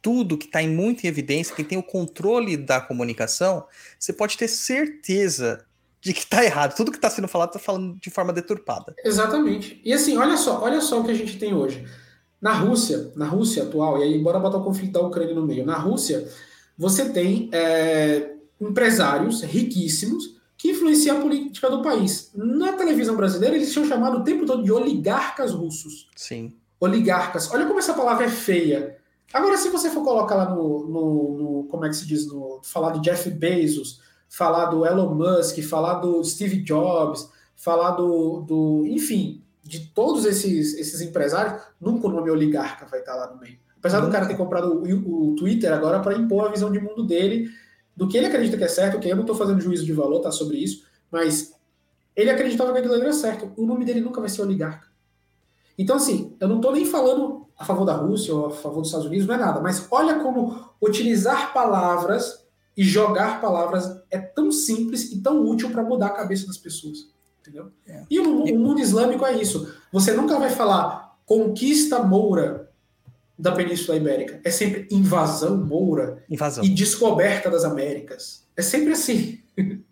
tudo 0.03 0.37
que 0.37 0.45
está 0.45 0.63
em 0.63 0.69
muito 0.69 1.05
em 1.05 1.07
evidência, 1.09 1.57
quem 1.57 1.65
tem 1.65 1.79
o 1.79 1.83
controle 1.83 2.59
da 2.59 2.79
comunicação, 2.79 3.65
você 3.99 4.13
pode 4.13 4.37
ter 4.37 4.49
certeza 4.49 5.65
de 6.07 6.15
que 6.15 6.25
tá 6.25 6.45
errado. 6.45 6.77
Tudo 6.77 6.93
que 6.93 6.99
está 6.99 7.11
sendo 7.11 7.27
falado 7.27 7.49
está 7.49 7.59
falando 7.59 7.99
de 8.01 8.11
forma 8.11 8.33
deturpada. 8.33 8.95
Exatamente. 9.05 9.81
E 9.85 9.93
assim, 9.93 10.17
olha 10.17 10.37
só, 10.37 10.63
olha 10.63 10.81
só 10.81 11.01
o 11.01 11.05
que 11.05 11.11
a 11.11 11.15
gente 11.15 11.37
tem 11.37 11.53
hoje. 11.53 11.85
Na 12.41 12.53
Rússia, 12.53 13.11
na 13.17 13.27
Rússia 13.27 13.65
atual, 13.65 13.99
e 13.99 14.05
aí 14.05 14.19
bora 14.23 14.39
botar 14.39 14.59
o 14.59 14.63
conflito 14.65 14.93
da 14.93 15.01
Ucrânia 15.01 15.35
no 15.35 15.45
meio. 15.45 15.67
Na 15.67 15.77
Rússia, 15.77 16.29
você 16.79 17.09
tem 17.09 17.49
é, 17.53 18.35
empresários 18.61 19.43
riquíssimos 19.43 20.37
que 20.57 20.71
influenciam 20.71 21.19
a 21.19 21.21
política 21.21 21.69
do 21.69 21.83
país. 21.83 22.31
Na 22.35 22.73
televisão 22.75 23.17
brasileira, 23.17 23.57
eles 23.57 23.73
são 23.73 23.85
chamados 23.85 24.21
o 24.21 24.25
tempo 24.25 24.47
todo 24.47 24.63
de 24.63 24.71
oligarcas 24.71 25.51
russos. 25.53 26.09
Sim. 26.15 26.55
Oligarcas. 26.79 27.51
Olha 27.53 27.67
como 27.67 27.81
essa 27.81 27.95
palavra 27.95 28.27
é 28.27 28.29
feia. 28.31 28.97
Agora, 29.33 29.57
se 29.57 29.69
você 29.71 29.91
for 29.91 30.05
colocar 30.05 30.37
lá 30.37 30.55
no, 30.55 30.87
no, 30.87 31.39
no- 31.39 31.65
como 31.69 31.85
é 31.85 31.89
que 31.89 31.97
se 31.97 32.07
diz, 32.07 32.27
no, 32.29 32.61
falar 32.63 32.93
de 32.93 33.01
Jeff 33.01 33.29
Bezos, 33.31 34.01
falar 34.37 34.67
do 34.67 34.85
Elon 34.85 35.15
Musk, 35.15 35.63
falar 35.63 35.95
do 35.95 36.23
Steve 36.23 36.63
Jobs, 36.63 37.27
falar 37.57 37.93
do, 37.93 38.43
do 38.43 38.85
enfim, 38.87 39.43
de 39.63 39.87
todos 39.95 40.27
esses, 40.27 40.75
esses 40.75 41.01
empresários, 41.01 41.63
nunca 41.81 42.07
o 42.07 42.11
nome 42.11 42.31
oligarca 42.31 42.85
vai 42.85 43.01
estar 43.01 43.15
lá 43.15 43.33
no 43.33 43.41
meio. 43.41 43.59
Apesar 43.79 44.01
do 44.01 44.13
cara 44.13 44.27
ter 44.27 44.37
comprado 44.37 44.75
o, 44.75 45.31
o 45.31 45.37
Twitter 45.37 45.73
agora 45.73 46.01
para 46.01 46.19
impor 46.19 46.49
a 46.49 46.51
visão 46.51 46.71
de 46.71 46.79
mundo 46.79 47.07
dele, 47.07 47.49
do 47.97 48.07
que 48.07 48.19
ele 48.19 48.27
acredita 48.27 48.59
que 48.59 48.65
é 48.65 48.69
certo, 48.69 49.01
que 49.01 49.09
eu 49.09 49.17
não 49.17 49.23
estou 49.23 49.35
fazendo 49.35 49.59
juízo 49.59 49.87
de 49.87 49.93
valor 49.95 50.21
tá, 50.21 50.31
sobre 50.31 50.59
isso, 50.59 50.85
mas 51.11 51.55
ele 52.15 52.29
acreditava 52.29 52.75
que 52.75 52.81
aquilo 52.81 52.95
era 52.95 53.15
certo. 53.15 53.51
O 53.57 53.65
nome 53.65 53.87
dele 53.87 54.03
nunca 54.03 54.21
vai 54.21 54.29
ser 54.29 54.43
oligarca. 54.43 54.87
Então, 55.79 55.97
assim, 55.97 56.37
eu 56.39 56.47
não 56.47 56.57
estou 56.57 56.73
nem 56.73 56.85
falando 56.85 57.47
a 57.59 57.65
favor 57.65 57.87
da 57.87 57.95
Rússia 57.95 58.35
ou 58.35 58.49
a 58.49 58.51
favor 58.51 58.81
dos 58.81 58.89
Estados 58.89 59.07
Unidos, 59.07 59.27
não 59.27 59.35
é 59.35 59.39
nada, 59.39 59.63
mas 59.63 59.89
olha 59.91 60.21
como 60.21 60.75
utilizar 60.83 61.55
palavras 61.55 62.46
e 62.77 62.83
jogar 62.85 63.41
palavras 63.41 64.01
é 64.11 64.19
tão 64.19 64.53
simples 64.53 65.11
e 65.13 65.21
tão 65.21 65.45
útil 65.47 65.71
para 65.71 65.83
mudar 65.83 66.09
a 66.09 66.11
cabeça 66.11 66.47
das 66.47 66.59
pessoas. 66.59 67.09
Entendeu? 67.41 67.71
É. 67.87 68.03
E 68.11 68.19
o, 68.21 68.45
o 68.45 68.59
mundo 68.59 68.81
islâmico 68.81 69.25
é 69.25 69.33
isso. 69.41 69.73
Você 69.93 70.13
nunca 70.13 70.39
vai 70.39 70.51
falar 70.51 71.17
conquista 71.25 72.01
moura 72.03 72.71
da 73.39 73.53
Península 73.53 73.97
Ibérica. 73.97 74.41
É 74.45 74.51
sempre 74.51 74.87
invasão 74.91 75.57
moura 75.57 76.25
Invasão. 76.29 76.65
e 76.65 76.69
descoberta 76.69 77.51
das 77.51 77.65
Américas. 77.65 78.45
É 78.57 78.63
sempre 78.63 78.93
assim. 78.93 79.41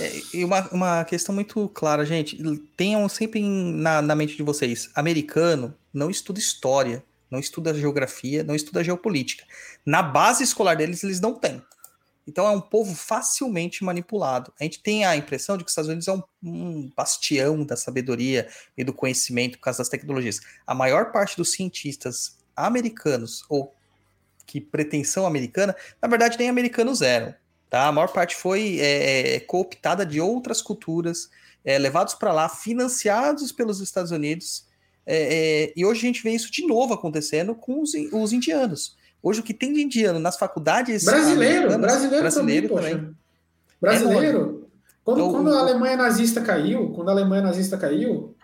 É, 0.00 0.20
E 0.34 0.44
uma, 0.44 0.68
uma 0.72 1.04
questão 1.04 1.32
muito 1.34 1.68
clara, 1.68 2.04
gente. 2.04 2.36
Tenham 2.76 3.08
sempre 3.08 3.38
em- 3.40 3.72
na, 3.76 4.02
na 4.02 4.16
mente 4.16 4.36
de 4.36 4.42
vocês: 4.42 4.90
americano 4.96 5.72
não 5.94 6.10
estuda 6.10 6.40
história, 6.40 7.04
não 7.30 7.38
estuda 7.38 7.72
geografia, 7.72 8.42
não 8.42 8.54
estuda 8.56 8.82
geopolítica. 8.82 9.44
Na 9.86 10.02
base 10.02 10.42
escolar 10.42 10.76
deles, 10.76 11.04
eles 11.04 11.20
não 11.20 11.34
têm. 11.34 11.62
Então 12.26 12.46
é 12.46 12.50
um 12.50 12.60
povo 12.60 12.94
facilmente 12.94 13.82
manipulado. 13.82 14.52
A 14.60 14.64
gente 14.64 14.82
tem 14.82 15.04
a 15.04 15.16
impressão 15.16 15.56
de 15.56 15.64
que 15.64 15.68
os 15.68 15.72
Estados 15.72 15.88
Unidos 15.88 16.08
é 16.08 16.12
um, 16.12 16.22
um 16.42 16.92
bastião 16.96 17.64
da 17.64 17.76
sabedoria 17.76 18.48
e 18.76 18.84
do 18.84 18.92
conhecimento 18.92 19.58
por 19.58 19.64
causa 19.64 19.78
das 19.78 19.88
tecnologias. 19.88 20.40
A 20.66 20.74
maior 20.74 21.12
parte 21.12 21.36
dos 21.36 21.52
cientistas 21.52 22.38
americanos, 22.54 23.44
ou 23.48 23.74
que 24.46 24.60
pretensão 24.60 25.26
americana, 25.26 25.74
na 26.00 26.08
verdade 26.08 26.38
nem 26.38 26.48
americanos 26.48 27.02
eram. 27.02 27.34
Tá? 27.68 27.86
A 27.86 27.92
maior 27.92 28.08
parte 28.08 28.34
foi 28.34 28.78
é, 28.80 29.36
é, 29.36 29.40
cooptada 29.40 30.04
de 30.04 30.20
outras 30.20 30.60
culturas, 30.60 31.30
é, 31.64 31.78
levados 31.78 32.14
para 32.14 32.32
lá, 32.32 32.48
financiados 32.48 33.52
pelos 33.52 33.80
Estados 33.80 34.10
Unidos. 34.10 34.66
é, 35.06 35.66
é, 35.66 35.72
e 35.76 35.84
hoje 35.84 36.00
a 36.00 36.06
gente 36.06 36.22
vê 36.22 36.32
isso 36.32 36.50
de 36.50 36.66
novo 36.66 36.94
acontecendo 36.94 37.54
com 37.54 37.80
os, 37.80 37.92
os 38.12 38.32
indianos. 38.32 38.96
Hoje 39.22 39.40
o 39.40 39.42
que 39.42 39.52
tem 39.54 39.72
de 39.72 39.82
indiano 39.82 40.18
nas 40.18 40.36
faculdades 40.38 41.04
Brasileiro, 41.04 41.68
brasileiro, 41.78 42.20
brasileiro 42.22 42.68
também, 42.68 42.92
também. 42.96 43.16
Brasileiro. 43.80 44.68
Quando, 45.02 45.18
Então, 45.20 45.32
quando 45.32 45.54
a 45.54 45.58
Alemanha 45.60 45.96
nazista 45.96 46.40
caiu, 46.42 46.90
quando 46.90 47.08
a 47.08 47.12
Alemanha 47.12 47.42
nazista 47.42 47.76
caiu, 47.78 48.34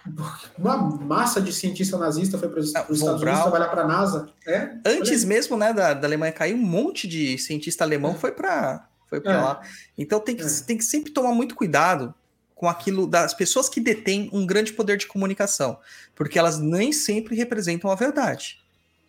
uma 0.58 0.76
massa 0.78 1.40
de 1.40 1.52
cientista 1.52 1.98
nazista 1.98 2.38
foi 2.38 2.48
para 2.48 2.60
os 2.60 2.66
Ah, 2.74 2.80
Estados 2.80 3.00
Von 3.00 3.10
Unidos 3.12 3.40
trabalhar 3.42 3.68
para 3.68 3.82
a 3.82 3.86
NASA. 3.86 4.28
É? 4.46 4.70
Antes 4.84 5.22
mesmo, 5.24 5.56
né, 5.56 5.72
da, 5.72 5.92
da 5.94 6.06
Alemanha 6.08 6.32
cair, 6.32 6.54
um 6.54 6.58
monte 6.58 7.06
de 7.06 7.36
cientista 7.38 7.84
alemão 7.84 8.14
foi 8.14 8.32
para 8.32 8.88
foi 9.08 9.20
para 9.20 9.34
É. 9.34 9.40
lá. 9.40 9.60
Então 9.96 10.18
tem 10.18 10.34
que, 10.34 10.42
É. 10.42 10.48
tem 10.66 10.76
que 10.76 10.84
sempre 10.84 11.12
tomar 11.12 11.32
muito 11.32 11.54
cuidado 11.54 12.12
com 12.56 12.68
aquilo 12.68 13.06
das 13.06 13.34
pessoas 13.34 13.68
que 13.68 13.78
detêm 13.78 14.28
um 14.32 14.44
grande 14.46 14.72
poder 14.72 14.96
de 14.96 15.06
comunicação, 15.06 15.78
porque 16.14 16.38
elas 16.38 16.58
nem 16.58 16.90
sempre 16.90 17.36
representam 17.36 17.90
a 17.90 17.94
verdade. 17.94 18.58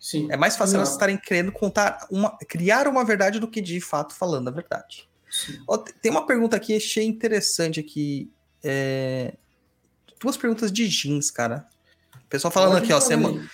Sim. 0.00 0.28
É 0.30 0.36
mais 0.36 0.56
fácil 0.56 0.74
Não. 0.74 0.80
elas 0.80 0.92
estarem 0.92 1.16
querendo 1.16 1.50
contar 1.52 2.06
uma, 2.10 2.36
criar 2.48 2.86
uma 2.86 3.04
verdade 3.04 3.38
do 3.40 3.48
que 3.48 3.60
de 3.60 3.80
fato 3.80 4.14
falando 4.14 4.48
a 4.48 4.50
verdade. 4.50 5.08
Ó, 5.66 5.76
tem 5.76 6.10
uma 6.10 6.24
pergunta 6.26 6.56
aqui, 6.56 6.74
achei 6.76 7.04
interessante 7.04 7.80
aqui. 7.80 8.30
é, 8.62 9.34
Duas 10.20 10.36
perguntas 10.36 10.72
de 10.72 10.88
jeans, 10.88 11.30
cara. 11.30 11.66
O 12.16 12.28
pessoal 12.28 12.50
falando 12.50 12.72
Pode 12.80 12.92
aqui, 12.92 13.14
ó. 13.14 13.16
ma- 13.18 13.48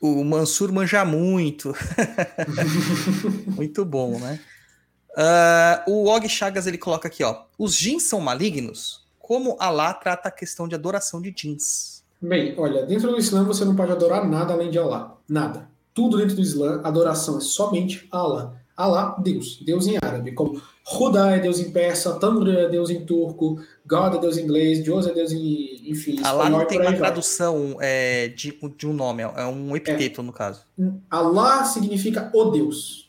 o 0.00 0.22
Mansur 0.24 0.70
manja 0.72 1.04
muito. 1.04 1.74
muito 3.56 3.84
bom, 3.84 4.18
né? 4.18 4.40
Ah, 5.16 5.84
o 5.86 6.06
Og 6.08 6.28
Chagas 6.28 6.66
ele 6.66 6.78
coloca 6.78 7.08
aqui, 7.08 7.22
ó. 7.22 7.44
Os 7.58 7.74
jeans 7.76 8.02
são 8.04 8.20
malignos? 8.20 9.04
Como 9.18 9.56
Allah 9.58 9.94
trata 9.94 10.28
a 10.28 10.32
questão 10.32 10.68
de 10.68 10.74
adoração 10.74 11.20
de 11.22 11.30
jeans? 11.30 12.04
Bem, 12.20 12.54
olha, 12.58 12.84
dentro 12.84 13.10
do 13.10 13.18
Islã 13.18 13.44
você 13.44 13.64
não 13.64 13.74
pode 13.76 13.92
adorar 13.92 14.26
nada 14.28 14.52
além 14.52 14.70
de 14.70 14.78
Allah. 14.78 15.16
Nada. 15.28 15.68
Tudo 15.94 16.18
dentro 16.18 16.36
do 16.36 16.42
Islã, 16.42 16.80
adoração 16.82 17.38
é 17.38 17.40
somente 17.40 18.06
Allah. 18.10 18.60
Allah, 18.76 19.16
Deus. 19.22 19.60
Deus 19.64 19.86
em 19.86 19.96
árabe. 19.96 20.32
Como 20.32 20.60
Huda 20.84 21.30
é 21.30 21.38
Deus 21.38 21.60
em 21.60 21.70
persa, 21.70 22.18
Tandra 22.18 22.62
é 22.62 22.68
Deus 22.68 22.90
em 22.90 23.04
turco, 23.04 23.58
God 23.86 24.14
é 24.16 24.18
Deus 24.18 24.36
em 24.36 24.42
inglês, 24.42 24.82
Deus 24.82 25.06
é 25.06 25.12
Deus 25.12 25.32
em, 25.32 25.88
enfim, 25.88 26.18
Allah 26.22 26.50
não 26.50 26.66
tem 26.66 26.80
uma 26.80 26.92
tradução 26.92 27.76
é, 27.80 28.28
de, 28.28 28.58
de 28.76 28.86
um 28.86 28.92
nome, 28.92 29.22
é 29.22 29.46
um 29.46 29.76
epiteto 29.76 30.22
no 30.22 30.32
caso. 30.32 30.66
Allah 31.08 31.64
significa 31.64 32.30
o 32.34 32.46
Deus. 32.46 33.08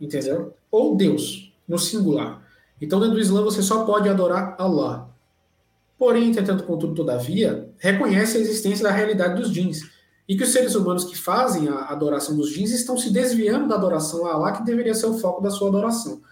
Entendeu? 0.00 0.54
Ou 0.70 0.96
Deus, 0.96 1.52
no 1.68 1.78
singular. 1.78 2.42
Então, 2.80 2.98
dentro 2.98 3.16
do 3.16 3.20
Islã, 3.20 3.42
você 3.42 3.62
só 3.62 3.84
pode 3.84 4.08
adorar 4.08 4.54
Allah. 4.58 5.10
Porém, 5.98 6.30
entretanto, 6.30 6.64
contudo, 6.64 6.94
todavia, 6.94 7.68
reconhece 7.76 8.38
a 8.38 8.40
existência 8.40 8.84
da 8.84 8.90
realidade 8.90 9.38
dos 9.38 9.52
jeans. 9.52 9.82
E 10.30 10.36
que 10.36 10.44
os 10.44 10.50
seres 10.50 10.76
humanos 10.76 11.06
que 11.06 11.18
fazem 11.18 11.68
a 11.68 11.86
adoração 11.86 12.36
dos 12.36 12.52
jeans 12.52 12.70
estão 12.70 12.96
se 12.96 13.10
desviando 13.10 13.66
da 13.66 13.74
adoração 13.74 14.24
a 14.24 14.34
Allah, 14.34 14.52
que 14.52 14.64
deveria 14.64 14.94
ser 14.94 15.06
o 15.06 15.18
foco 15.18 15.42
da 15.42 15.50
sua 15.50 15.66
adoração. 15.66 16.22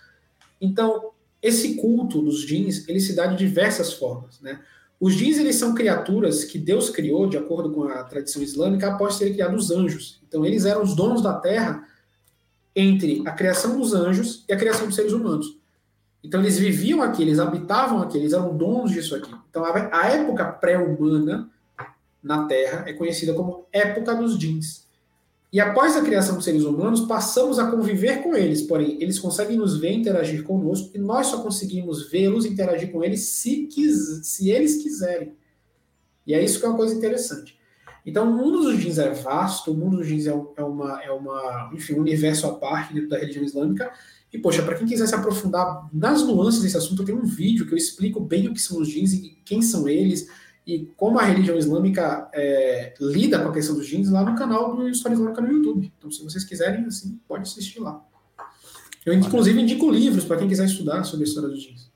Então, 0.60 1.10
esse 1.42 1.74
culto 1.74 2.22
dos 2.22 2.46
jeans, 2.46 2.88
ele 2.88 3.00
se 3.00 3.16
dá 3.16 3.26
de 3.26 3.36
diversas 3.36 3.92
formas, 3.92 4.40
né? 4.40 4.60
Os 5.00 5.14
jeans, 5.14 5.38
eles 5.38 5.56
são 5.56 5.74
criaturas 5.74 6.44
que 6.44 6.60
Deus 6.60 6.90
criou, 6.90 7.28
de 7.28 7.36
acordo 7.36 7.72
com 7.72 7.88
a 7.88 8.04
tradição 8.04 8.40
islâmica, 8.40 8.86
após 8.86 9.18
ter 9.18 9.32
criado 9.32 9.56
os 9.56 9.72
anjos. 9.72 10.20
Então, 10.28 10.46
eles 10.46 10.64
eram 10.64 10.84
os 10.84 10.94
donos 10.94 11.20
da 11.20 11.34
terra 11.34 11.84
entre 12.76 13.24
a 13.26 13.32
criação 13.32 13.80
dos 13.80 13.94
anjos 13.94 14.44
e 14.48 14.52
a 14.52 14.56
criação 14.56 14.86
dos 14.86 14.94
seres 14.94 15.12
humanos. 15.12 15.58
Então, 16.22 16.40
eles 16.40 16.56
viviam 16.56 17.02
aqui, 17.02 17.22
eles 17.22 17.40
habitavam 17.40 18.00
aqui, 18.00 18.16
eles 18.16 18.32
eram 18.32 18.56
donos 18.56 18.92
disso 18.92 19.16
aqui. 19.16 19.34
Então, 19.50 19.64
a, 19.64 20.06
época 20.06 20.44
pré-humana 20.44 21.50
na 22.22 22.46
Terra 22.46 22.84
é 22.86 22.92
conhecida 22.92 23.34
como 23.34 23.66
época 23.72 24.14
dos 24.14 24.38
jeans. 24.38 24.86
E 25.50 25.60
após 25.60 25.96
a 25.96 26.02
criação 26.02 26.34
dos 26.34 26.44
seres 26.44 26.62
humanos, 26.62 27.00
passamos 27.02 27.58
a 27.58 27.70
conviver 27.70 28.22
com 28.22 28.36
eles, 28.36 28.62
porém, 28.62 29.02
eles 29.02 29.18
conseguem 29.18 29.56
nos 29.56 29.78
ver 29.78 29.92
interagir 29.92 30.42
conosco 30.42 30.90
e 30.94 30.98
nós 30.98 31.28
só 31.28 31.42
conseguimos 31.42 32.10
vê-los 32.10 32.44
interagir 32.44 32.92
com 32.92 33.02
eles 33.02 33.20
se, 33.20 33.66
quis, 33.66 34.26
se 34.26 34.50
eles 34.50 34.82
quiserem. 34.82 35.34
E 36.26 36.34
é 36.34 36.44
isso 36.44 36.60
que 36.60 36.66
é 36.66 36.68
uma 36.68 36.76
coisa 36.76 36.94
interessante. 36.94 37.58
Então, 38.04 38.30
o 38.30 38.36
mundo 38.36 38.62
dos 38.62 38.78
jeans 38.78 38.98
é 38.98 39.10
vasto, 39.10 39.72
o 39.72 39.74
mundo 39.74 39.98
dos 39.98 40.06
jeans 40.06 40.26
é, 40.26 40.30
é 40.30 40.62
uma, 40.62 41.02
é 41.02 41.10
uma, 41.10 41.70
enfim, 41.74 41.94
um 41.94 42.00
universo 42.00 42.46
à 42.46 42.54
parte 42.54 42.92
dentro 42.92 43.08
da 43.08 43.18
religião 43.18 43.44
islâmica. 43.44 43.90
E, 44.30 44.38
poxa, 44.38 44.62
para 44.62 44.74
quem 44.74 44.86
quiser 44.86 45.06
se 45.06 45.14
aprofundar 45.14 45.88
nas 45.92 46.22
nuances 46.22 46.60
desse 46.60 46.76
assunto, 46.76 47.04
tenho 47.04 47.18
um 47.18 47.24
vídeo 47.24 47.66
que 47.66 47.72
eu 47.72 47.78
explico 47.78 48.20
bem 48.20 48.48
o 48.48 48.52
que 48.52 48.60
são 48.60 48.78
os 48.80 48.88
jeans 48.88 49.14
e 49.14 49.38
quem 49.44 49.62
são 49.62 49.88
eles 49.88 50.28
e 50.68 50.84
como 50.98 51.18
a 51.18 51.22
religião 51.22 51.56
islâmica 51.56 52.28
é, 52.34 52.92
lida 53.00 53.38
com 53.38 53.48
a 53.48 53.52
questão 53.54 53.74
dos 53.74 53.86
jeans 53.86 54.10
lá 54.10 54.22
no 54.22 54.36
canal 54.36 54.76
do 54.76 54.86
História 54.86 55.14
Islâmica 55.14 55.40
no 55.40 55.50
YouTube. 55.50 55.90
Então, 55.96 56.10
se 56.10 56.22
vocês 56.22 56.44
quiserem, 56.44 56.84
assim, 56.84 57.18
pode 57.26 57.44
assistir 57.44 57.80
lá. 57.80 58.04
Eu, 59.06 59.14
inclusive, 59.14 59.58
indico 59.58 59.90
livros 59.90 60.26
para 60.26 60.36
quem 60.36 60.46
quiser 60.46 60.66
estudar 60.66 61.02
sobre 61.04 61.24
a 61.24 61.26
história 61.26 61.48
dos 61.48 61.62
jeans. 61.62 61.90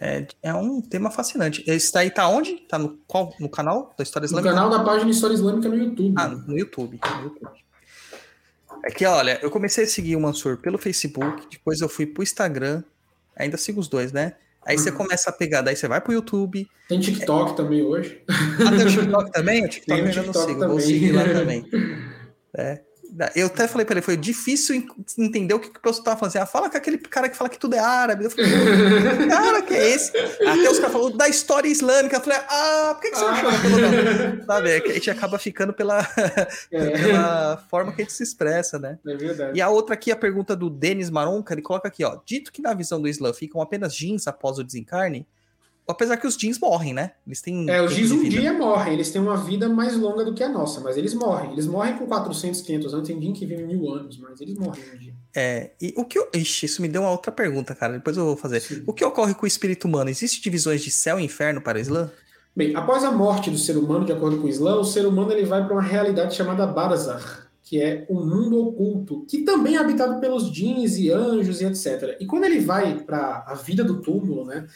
É, 0.00 0.26
é 0.42 0.54
um 0.54 0.80
tema 0.80 1.10
fascinante. 1.10 1.62
Esse 1.66 1.92
daí 1.92 2.10
tá 2.10 2.26
onde? 2.26 2.54
Tá 2.66 2.78
no, 2.78 2.98
qual, 3.06 3.34
no 3.38 3.48
canal 3.48 3.94
da 3.96 4.02
História 4.02 4.24
No 4.24 4.30
Islâmica? 4.30 4.54
canal 4.54 4.70
da 4.70 4.82
página 4.82 5.10
História 5.10 5.34
Islâmica 5.34 5.68
no 5.68 5.76
YouTube. 5.76 6.14
Ah, 6.16 6.28
no 6.28 6.58
YouTube. 6.58 6.98
No 7.18 7.24
YouTube. 7.24 7.50
É 8.86 8.90
que, 8.90 9.04
olha, 9.04 9.38
eu 9.42 9.50
comecei 9.50 9.84
a 9.84 9.86
seguir 9.86 10.16
o 10.16 10.20
Mansur 10.20 10.56
pelo 10.56 10.78
Facebook, 10.78 11.46
depois 11.50 11.82
eu 11.82 11.90
fui 11.90 12.06
pro 12.06 12.22
Instagram, 12.22 12.82
ainda 13.36 13.58
sigo 13.58 13.80
os 13.80 13.86
dois, 13.86 14.12
né? 14.12 14.36
Aí 14.66 14.78
você 14.78 14.90
Uhum. 14.90 14.96
começa 14.96 15.30
a 15.30 15.32
pegar, 15.32 15.62
daí 15.62 15.76
você 15.76 15.86
vai 15.88 16.00
pro 16.00 16.12
YouTube. 16.12 16.66
Tem 16.88 17.00
TikTok 17.00 17.56
também 17.56 17.82
hoje. 17.82 18.22
Ah, 18.28 18.70
tem 18.76 18.86
o 18.86 18.90
TikTok 18.90 19.32
também? 19.32 19.64
O 19.64 19.68
TikTok 19.68 19.86
Tem 19.86 19.96
o 19.96 20.04
eu 20.04 20.06
ainda 20.08 20.22
não 20.22 20.32
TikTok 20.32 20.46
sigo, 20.46 20.58
vou 20.60 20.68
também. 20.68 20.86
seguir 20.86 21.12
lá 21.12 21.24
também. 21.24 21.64
É. 22.56 22.80
Eu 23.36 23.46
até 23.46 23.68
falei 23.68 23.84
pra 23.84 23.94
ele, 23.94 24.02
foi 24.02 24.16
difícil 24.16 24.74
en- 24.76 24.86
entender 25.18 25.54
o 25.54 25.60
que, 25.60 25.70
que 25.70 25.78
o 25.78 25.82
pessoal 25.82 26.04
tava 26.04 26.16
falando. 26.18 26.30
Assim, 26.30 26.38
ah, 26.38 26.46
fala 26.46 26.68
com 26.68 26.76
aquele 26.76 26.98
cara 26.98 27.28
que 27.28 27.36
fala 27.36 27.48
que 27.48 27.58
tudo 27.58 27.74
é 27.74 27.78
árabe. 27.78 28.24
Eu 28.24 28.30
falei, 28.30 28.46
que 28.50 29.26
cara 29.28 29.62
que 29.62 29.74
é 29.74 29.90
esse? 29.94 30.16
Até 30.16 30.70
os 30.70 30.78
caras 30.78 30.92
falaram 30.92 31.16
da 31.16 31.28
história 31.28 31.68
islâmica. 31.68 32.16
Eu 32.16 32.20
falei, 32.20 32.38
ah, 32.48 32.90
por 32.94 33.02
que, 33.02 33.10
que 33.10 33.16
você 33.16 33.24
não 33.24 33.30
Ah. 33.32 33.36
chama 33.36 33.58
pelo 33.60 33.78
nome? 33.80 34.44
Sabe, 34.46 34.70
é 34.70 34.80
que 34.80 34.90
a 34.90 34.94
gente 34.94 35.10
acaba 35.10 35.38
ficando 35.38 35.72
pela, 35.72 36.00
É, 36.72 36.90
pela 36.98 37.56
forma 37.70 37.92
que 37.92 38.02
a 38.02 38.04
gente 38.04 38.14
se 38.14 38.22
expressa, 38.22 38.78
né? 38.78 38.98
é 39.06 39.16
verdade. 39.16 39.58
E 39.58 39.62
a 39.62 39.68
outra 39.68 39.94
aqui, 39.94 40.10
a 40.10 40.16
pergunta 40.16 40.56
do 40.56 40.68
Denis 40.68 41.10
Maronca, 41.10 41.54
ele 41.54 41.62
coloca 41.62 41.88
aqui, 41.88 42.04
ó. 42.04 42.18
Dito 42.26 42.52
que 42.52 42.60
na 42.62 42.74
visão 42.74 43.00
do 43.00 43.08
Islã 43.08 43.32
ficam 43.32 43.60
apenas 43.60 43.94
jeans 43.94 44.26
após 44.26 44.58
o 44.58 44.64
desencarne, 44.64 45.26
apesar 45.86 46.16
que 46.16 46.26
os 46.26 46.36
jeans 46.36 46.58
morrem, 46.58 46.92
né? 46.94 47.12
Eles 47.26 47.40
têm. 47.40 47.68
É, 47.68 47.82
os 47.82 47.94
de 47.94 48.12
um 48.12 48.22
dia 48.28 48.52
morrem, 48.52 48.94
eles 48.94 49.10
têm 49.10 49.20
uma 49.20 49.36
vida 49.36 49.68
mais 49.68 49.96
longa 49.96 50.24
do 50.24 50.32
que 50.34 50.42
a 50.42 50.48
nossa, 50.48 50.80
mas 50.80 50.96
eles 50.96 51.14
morrem. 51.14 51.52
Eles 51.52 51.66
morrem 51.66 51.96
com 51.96 52.06
400, 52.06 52.60
500 52.62 52.94
anos, 52.94 53.06
tem 53.08 53.18
dia 53.18 53.32
que 53.32 53.44
vive 53.46 53.64
mil 53.64 53.88
anos, 53.92 54.18
mas 54.18 54.40
eles 54.40 54.56
morrem 54.58 54.82
um 54.94 54.98
dia. 54.98 55.14
É, 55.36 55.70
e 55.80 55.92
o 55.96 56.04
que. 56.04 56.18
eu- 56.18 56.28
Ixi, 56.34 56.66
isso 56.66 56.80
me 56.82 56.88
deu 56.88 57.02
uma 57.02 57.10
outra 57.10 57.30
pergunta, 57.32 57.74
cara. 57.74 57.92
Depois 57.94 58.16
eu 58.16 58.24
vou 58.24 58.36
fazer. 58.36 58.60
Sim. 58.60 58.82
O 58.86 58.92
que 58.92 59.04
ocorre 59.04 59.34
com 59.34 59.44
o 59.44 59.46
espírito 59.46 59.86
humano? 59.86 60.10
Existem 60.10 60.40
divisões 60.42 60.82
de 60.82 60.90
céu 60.90 61.18
e 61.18 61.24
inferno 61.24 61.60
para 61.60 61.78
o 61.78 61.80
Islã? 61.80 62.10
Bem, 62.56 62.74
após 62.76 63.02
a 63.02 63.10
morte 63.10 63.50
do 63.50 63.58
ser 63.58 63.76
humano, 63.76 64.04
de 64.06 64.12
acordo 64.12 64.38
com 64.38 64.46
o 64.46 64.48
Islã, 64.48 64.76
o 64.76 64.84
ser 64.84 65.04
humano 65.06 65.32
ele 65.32 65.44
vai 65.44 65.64
para 65.64 65.72
uma 65.72 65.82
realidade 65.82 66.36
chamada 66.36 66.64
Barzakh, 66.66 67.48
que 67.64 67.80
é 67.82 68.06
o 68.08 68.14
mundo 68.24 68.60
oculto, 68.68 69.26
que 69.28 69.42
também 69.42 69.74
é 69.74 69.78
habitado 69.78 70.20
pelos 70.20 70.52
djinns 70.52 70.96
e 70.96 71.10
anjos 71.10 71.60
e 71.60 71.64
etc. 71.64 72.16
E 72.20 72.26
quando 72.26 72.44
ele 72.44 72.60
vai 72.60 73.00
para 73.00 73.44
a 73.48 73.54
vida 73.54 73.82
do 73.82 74.00
túmulo, 74.00 74.44
né? 74.44 74.66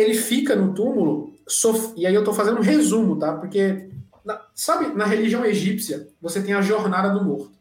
Ele 0.00 0.14
fica 0.14 0.54
no 0.54 0.74
túmulo, 0.74 1.32
sof- 1.48 1.92
e 1.96 2.06
aí 2.06 2.14
eu 2.14 2.20
estou 2.20 2.34
fazendo 2.34 2.58
um 2.58 2.62
resumo, 2.62 3.18
tá? 3.18 3.32
Porque, 3.36 3.88
na- 4.24 4.40
sabe, 4.54 4.94
na 4.94 5.04
religião 5.04 5.44
egípcia, 5.44 6.08
você 6.20 6.42
tem 6.42 6.54
a 6.54 6.62
jornada 6.62 7.10
do 7.10 7.24
morto. 7.24 7.52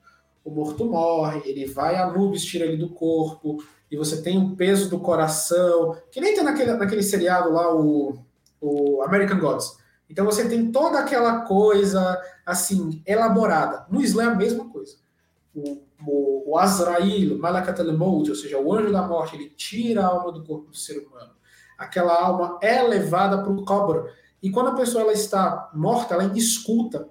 O 0.43 0.51
morto 0.51 0.85
morre, 0.85 1.41
ele 1.45 1.65
vai 1.65 1.95
a 1.95 2.05
Anubis, 2.05 2.45
tira 2.45 2.65
ele 2.65 2.77
do 2.77 2.89
corpo, 2.89 3.63
e 3.91 3.97
você 3.97 4.21
tem 4.21 4.37
o 4.37 4.55
peso 4.55 4.89
do 4.89 4.99
coração, 4.99 5.97
que 6.11 6.21
nem 6.21 6.33
tem 6.35 6.43
naquele, 6.43 6.73
naquele 6.73 7.03
seriado 7.03 7.51
lá, 7.51 7.73
o 7.75 8.17
o 8.59 9.03
American 9.03 9.39
Gods. 9.39 9.77
Então 10.09 10.25
você 10.25 10.49
tem 10.49 10.71
toda 10.71 10.97
aquela 10.99 11.41
coisa 11.41 12.19
assim 12.43 13.03
elaborada. 13.05 13.85
No 13.87 14.01
Islã 14.01 14.23
é 14.23 14.27
a 14.27 14.35
mesma 14.35 14.67
coisa. 14.69 14.95
O, 15.53 15.77
o, 16.07 16.51
o 16.53 16.57
Azrail, 16.57 17.37
Malakat 17.37 17.79
al-Maut, 17.81 18.27
ou 18.29 18.35
seja, 18.35 18.57
o 18.57 18.73
anjo 18.73 18.91
da 18.91 19.03
morte, 19.07 19.35
ele 19.35 19.49
tira 19.49 20.01
a 20.03 20.07
alma 20.07 20.31
do 20.31 20.43
corpo 20.43 20.71
do 20.71 20.75
ser 20.75 20.97
humano. 21.05 21.31
Aquela 21.77 22.13
alma 22.13 22.57
é 22.61 22.81
levada 22.81 23.37
para 23.43 23.51
o 23.51 23.63
Qabr. 23.63 24.09
E 24.41 24.49
quando 24.49 24.69
a 24.69 24.75
pessoa 24.75 25.03
ela 25.03 25.13
está 25.13 25.69
morta, 25.73 26.13
ela 26.13 26.23
ainda 26.23 26.37
escuta 26.37 27.07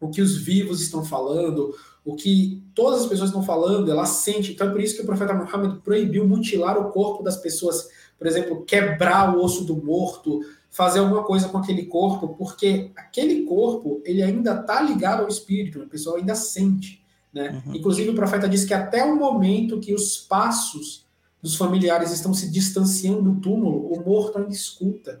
o 0.00 0.08
que 0.08 0.22
os 0.22 0.36
vivos 0.36 0.80
estão 0.80 1.04
falando, 1.04 1.74
o 2.04 2.14
que 2.14 2.62
todas 2.74 3.02
as 3.02 3.06
pessoas 3.06 3.28
estão 3.28 3.42
falando, 3.42 3.90
ela 3.90 4.06
sente. 4.06 4.52
Então 4.52 4.68
é 4.68 4.70
por 4.70 4.80
isso 4.80 4.96
que 4.96 5.02
o 5.02 5.06
profeta 5.06 5.34
Muhammad 5.34 5.80
proibiu 5.80 6.26
mutilar 6.26 6.78
o 6.78 6.90
corpo 6.90 7.22
das 7.22 7.36
pessoas 7.36 7.88
por 8.20 8.26
exemplo, 8.26 8.62
quebrar 8.66 9.34
o 9.34 9.42
osso 9.42 9.64
do 9.64 9.82
morto, 9.82 10.40
fazer 10.68 10.98
alguma 10.98 11.24
coisa 11.24 11.48
com 11.48 11.56
aquele 11.56 11.86
corpo, 11.86 12.28
porque 12.36 12.92
aquele 12.94 13.44
corpo 13.44 14.02
ele 14.04 14.22
ainda 14.22 14.60
está 14.60 14.82
ligado 14.82 15.22
ao 15.22 15.28
espírito, 15.28 15.80
a 15.80 15.86
pessoa 15.86 16.18
ainda 16.18 16.34
sente. 16.34 17.02
Né? 17.32 17.62
Uhum. 17.64 17.76
Inclusive, 17.76 18.10
o 18.10 18.14
profeta 18.14 18.46
diz 18.46 18.66
que 18.66 18.74
até 18.74 19.02
o 19.02 19.16
momento 19.16 19.80
que 19.80 19.94
os 19.94 20.18
passos 20.18 21.06
dos 21.42 21.56
familiares 21.56 22.10
estão 22.10 22.34
se 22.34 22.50
distanciando 22.50 23.22
do 23.22 23.40
túmulo, 23.40 23.92
o 23.92 24.04
morto 24.04 24.38
ainda 24.38 24.52
escuta. 24.52 25.20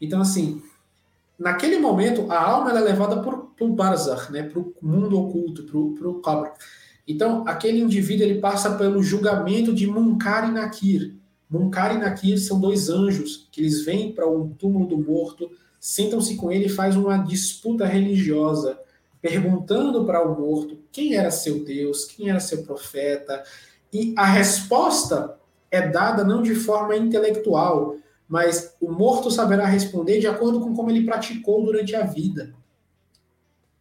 Então, 0.00 0.20
assim, 0.20 0.62
naquele 1.38 1.78
momento, 1.78 2.30
a 2.30 2.40
alma 2.40 2.70
é 2.70 2.80
levada 2.80 3.20
para 3.20 3.64
o 3.64 3.72
Barzakh, 3.72 4.30
né? 4.30 4.42
para 4.42 4.60
o 4.60 4.74
mundo 4.82 5.18
oculto, 5.18 5.64
para 5.64 6.08
o 6.08 6.20
Qabr. 6.20 6.52
Então, 7.06 7.44
aquele 7.46 7.80
indivíduo 7.80 8.24
ele 8.24 8.40
passa 8.40 8.76
pelo 8.76 9.02
julgamento 9.02 9.74
de 9.74 9.86
Munkar 9.86 10.48
e 10.48 10.52
Nakir. 10.52 11.14
Munkar 11.48 11.94
e 11.94 11.98
Nakir 11.98 12.38
são 12.38 12.60
dois 12.60 12.88
anjos 12.88 13.46
que 13.50 13.60
eles 13.60 13.84
vêm 13.84 14.12
para 14.12 14.28
o 14.28 14.48
túmulo 14.58 14.86
do 14.86 14.98
morto, 14.98 15.50
sentam-se 15.78 16.34
com 16.36 16.50
ele 16.50 16.66
e 16.66 16.70
faz 16.70 16.96
uma 16.96 17.18
disputa 17.18 17.84
religiosa, 17.84 18.78
perguntando 19.20 20.04
para 20.04 20.26
o 20.26 20.38
morto 20.38 20.78
quem 20.90 21.14
era 21.14 21.30
seu 21.30 21.62
Deus, 21.62 22.06
quem 22.06 22.30
era 22.30 22.40
seu 22.40 22.62
profeta, 22.62 23.42
e 23.92 24.14
a 24.16 24.24
resposta 24.24 25.38
é 25.74 25.88
dada 25.88 26.22
não 26.22 26.42
de 26.42 26.54
forma 26.54 26.96
intelectual, 26.96 27.96
mas 28.28 28.74
o 28.80 28.90
morto 28.90 29.30
saberá 29.30 29.66
responder 29.66 30.20
de 30.20 30.26
acordo 30.26 30.60
com 30.60 30.74
como 30.74 30.90
ele 30.90 31.04
praticou 31.04 31.64
durante 31.64 31.94
a 31.94 32.04
vida. 32.04 32.54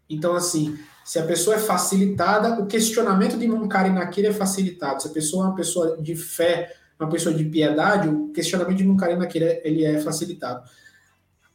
Então, 0.10 0.36
assim, 0.36 0.78
se 1.06 1.20
a 1.20 1.24
pessoa 1.24 1.56
é 1.56 1.60
facilitada, 1.60 2.60
o 2.61 2.65
questionamento 2.65 3.38
de 3.38 3.48
Munkar 3.48 3.88
e 3.88 3.91
Nakir 3.91 4.26
é 4.26 4.34
facilitado. 4.34 5.02
Se 5.02 5.07
a 5.07 5.11
pessoa 5.11 5.45
é 5.45 5.48
uma 5.49 5.56
pessoa 5.56 5.98
de 6.02 6.15
fé, 6.15 6.76
uma 6.99 7.10
pessoa 7.10 7.34
de 7.34 7.44
piedade, 7.45 8.07
o 8.07 8.30
questionamento 8.30 8.78
de 8.78 8.84
Munkar 8.84 9.11
e 9.11 9.15
Nakir 9.15 9.61
ele 9.64 9.86
é 9.86 9.99
facilitado. 9.99 10.68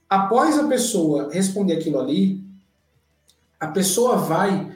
Após 0.09 0.59
a 0.59 0.67
pessoa 0.67 1.31
responder 1.33 1.75
aquilo 1.75 1.99
ali, 2.01 2.43
a 3.61 3.67
pessoa 3.69 4.17
vai 4.17 4.73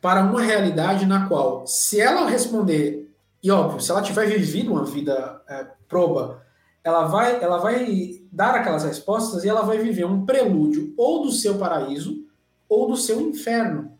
para 0.00 0.22
uma 0.22 0.40
realidade 0.40 1.06
na 1.06 1.26
qual, 1.26 1.66
se 1.66 2.00
ela 2.00 2.28
responder, 2.28 3.03
e 3.44 3.50
óbvio, 3.50 3.78
se 3.78 3.90
ela 3.90 4.00
tiver 4.00 4.26
vivido 4.26 4.72
uma 4.72 4.86
vida 4.86 5.42
é, 5.46 5.66
proba, 5.86 6.42
ela 6.82 7.04
vai, 7.04 7.44
ela 7.44 7.58
vai 7.58 8.22
dar 8.32 8.54
aquelas 8.54 8.84
respostas 8.84 9.44
e 9.44 9.48
ela 9.50 9.60
vai 9.60 9.76
viver 9.76 10.06
um 10.06 10.24
prelúdio 10.24 10.94
ou 10.96 11.22
do 11.22 11.30
seu 11.30 11.58
paraíso 11.58 12.24
ou 12.66 12.88
do 12.88 12.96
seu 12.96 13.20
inferno. 13.20 13.98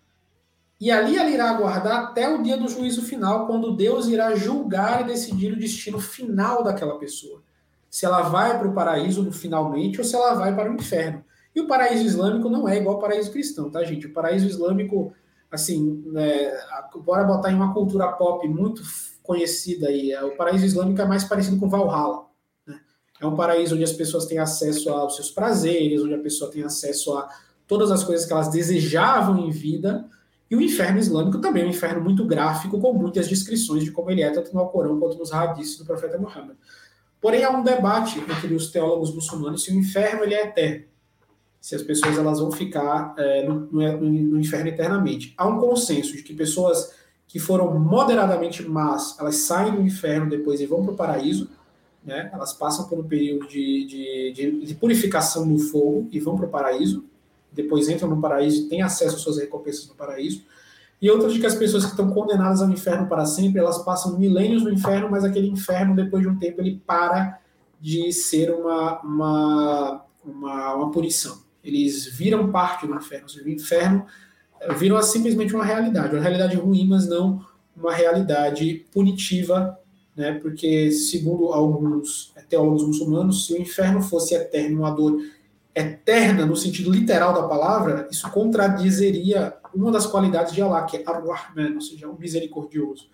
E 0.80 0.90
ali 0.90 1.18
ela 1.18 1.28
irá 1.28 1.50
aguardar 1.50 2.04
até 2.04 2.26
o 2.26 2.42
dia 2.42 2.56
do 2.56 2.68
juízo 2.68 3.02
final, 3.02 3.46
quando 3.46 3.76
Deus 3.76 4.06
irá 4.06 4.34
julgar 4.34 5.02
e 5.02 5.08
decidir 5.08 5.52
o 5.52 5.58
destino 5.58 6.00
final 6.00 6.64
daquela 6.64 6.98
pessoa. 6.98 7.42
Se 7.90 8.06
ela 8.06 8.22
vai 8.22 8.58
para 8.58 8.66
o 8.66 8.72
paraíso 8.72 9.30
finalmente 9.30 9.98
ou 9.98 10.04
se 10.04 10.16
ela 10.16 10.32
vai 10.32 10.54
para 10.54 10.70
o 10.70 10.74
inferno. 10.74 11.22
E 11.54 11.60
o 11.60 11.68
paraíso 11.68 12.02
islâmico 12.02 12.48
não 12.48 12.66
é 12.66 12.78
igual 12.78 12.94
ao 12.94 13.00
paraíso 13.00 13.30
cristão, 13.30 13.70
tá, 13.70 13.84
gente? 13.84 14.06
O 14.06 14.12
paraíso 14.14 14.46
islâmico, 14.46 15.12
assim, 15.50 16.02
né, 16.06 16.50
bora 17.04 17.24
botar 17.24 17.52
em 17.52 17.54
uma 17.54 17.74
cultura 17.74 18.10
pop 18.12 18.48
muito 18.48 18.82
conhecida 19.24 19.88
aí, 19.88 20.14
o 20.16 20.36
paraíso 20.36 20.66
islâmico 20.66 21.00
é 21.00 21.06
mais 21.06 21.24
parecido 21.24 21.58
com 21.58 21.68
Valhalla. 21.68 22.26
Né? 22.66 22.78
É 23.20 23.26
um 23.26 23.34
paraíso 23.34 23.74
onde 23.74 23.82
as 23.82 23.92
pessoas 23.92 24.26
têm 24.26 24.38
acesso 24.38 24.90
aos 24.90 25.16
seus 25.16 25.30
prazeres, 25.30 26.02
onde 26.02 26.14
a 26.14 26.18
pessoa 26.18 26.50
tem 26.50 26.62
acesso 26.62 27.16
a 27.16 27.28
todas 27.66 27.90
as 27.90 28.04
coisas 28.04 28.26
que 28.26 28.32
elas 28.32 28.48
desejavam 28.48 29.38
em 29.38 29.50
vida. 29.50 30.04
E 30.50 30.54
o 30.54 30.60
inferno 30.60 30.98
islâmico 30.98 31.38
também 31.40 31.62
é 31.62 31.66
um 31.66 31.70
inferno 31.70 32.04
muito 32.04 32.24
gráfico, 32.26 32.78
com 32.78 32.92
muitas 32.92 33.26
descrições 33.26 33.82
de 33.82 33.90
como 33.90 34.10
ele 34.10 34.22
é, 34.22 34.30
tanto 34.30 34.52
no 34.52 34.60
Alcorão 34.60 35.00
quanto 35.00 35.16
nos 35.16 35.32
hadiths 35.32 35.78
do 35.78 35.86
profeta 35.86 36.18
Muhammad. 36.18 36.56
Porém, 37.18 37.42
há 37.42 37.50
um 37.50 37.64
debate 37.64 38.20
entre 38.20 38.54
os 38.54 38.70
teólogos 38.70 39.12
muçulmanos 39.14 39.64
se 39.64 39.72
o 39.72 39.74
inferno 39.74 40.22
ele 40.22 40.34
é 40.34 40.44
eterno 40.44 40.84
se 41.64 41.74
as 41.74 41.82
pessoas 41.82 42.18
elas 42.18 42.40
vão 42.40 42.52
ficar 42.52 43.14
é, 43.16 43.48
no, 43.48 43.60
no, 43.72 43.98
no, 43.98 44.38
inferno 44.38 44.68
eternamente. 44.68 45.32
Há 45.34 45.48
um 45.48 45.58
consenso 45.58 46.14
de 46.14 46.22
que 46.22 46.34
pessoas 46.34 46.92
que 47.34 47.40
foram 47.40 47.76
moderadamente 47.80 48.62
más, 48.62 49.16
elas 49.18 49.38
saem 49.38 49.74
do 49.74 49.82
inferno 49.82 50.30
depois 50.30 50.60
e 50.60 50.66
vão 50.66 50.84
para 50.84 50.92
o 50.92 50.96
paraíso, 50.96 51.50
né? 52.04 52.30
elas 52.32 52.52
passam 52.52 52.86
por 52.86 52.96
um 52.96 53.02
período 53.02 53.48
de, 53.48 53.84
de, 53.86 54.32
de, 54.32 54.66
de 54.66 54.74
purificação 54.76 55.44
no 55.44 55.58
fogo 55.58 56.06
e 56.12 56.20
vão 56.20 56.36
para 56.36 56.46
o 56.46 56.48
paraíso, 56.48 57.04
depois 57.50 57.88
entram 57.88 58.08
no 58.08 58.20
paraíso 58.20 58.62
e 58.62 58.68
têm 58.68 58.82
acesso 58.82 59.16
às 59.16 59.20
suas 59.20 59.38
recompensas 59.38 59.88
no 59.88 59.96
paraíso. 59.96 60.44
E 61.02 61.10
outras 61.10 61.32
de 61.32 61.40
que 61.40 61.46
as 61.46 61.56
pessoas 61.56 61.84
que 61.84 61.90
estão 61.90 62.08
condenadas 62.12 62.62
ao 62.62 62.70
inferno 62.70 63.08
para 63.08 63.26
sempre, 63.26 63.58
elas 63.58 63.78
passam 63.78 64.16
milênios 64.16 64.62
no 64.62 64.72
inferno, 64.72 65.10
mas 65.10 65.24
aquele 65.24 65.48
inferno, 65.48 65.96
depois 65.96 66.22
de 66.22 66.28
um 66.28 66.38
tempo, 66.38 66.60
ele 66.60 66.80
para 66.86 67.40
de 67.80 68.12
ser 68.12 68.52
uma, 68.52 69.00
uma, 69.00 70.04
uma, 70.24 70.74
uma 70.76 70.90
punição 70.92 71.42
eles 71.64 72.06
viram 72.06 72.52
parte 72.52 72.86
do 72.86 72.94
inferno. 72.94 73.26
O 73.44 73.48
inferno 73.48 74.06
viram 74.76 75.00
simplesmente 75.02 75.54
uma 75.54 75.64
realidade, 75.64 76.14
uma 76.14 76.22
realidade 76.22 76.56
ruim, 76.56 76.86
mas 76.86 77.08
não 77.08 77.44
uma 77.76 77.92
realidade 77.92 78.86
punitiva, 78.92 79.78
né? 80.16 80.34
Porque 80.34 80.90
segundo 80.90 81.52
alguns 81.52 82.32
teólogos 82.48 82.86
muçulmanos, 82.86 83.46
se 83.46 83.54
o 83.54 83.60
inferno 83.60 84.00
fosse 84.00 84.34
eterno, 84.34 84.80
uma 84.80 84.90
dor 84.90 85.18
eterna 85.74 86.46
no 86.46 86.56
sentido 86.56 86.90
literal 86.90 87.34
da 87.34 87.42
palavra, 87.48 88.06
isso 88.10 88.30
contradizeria 88.30 89.54
uma 89.74 89.90
das 89.90 90.06
qualidades 90.06 90.52
de 90.52 90.62
Allah, 90.62 90.84
que 90.84 90.98
é 90.98 91.02
Ar-Rahman, 91.04 91.74
ou 91.74 91.80
seja, 91.80 92.08
o 92.08 92.18
misericordioso. 92.18 93.08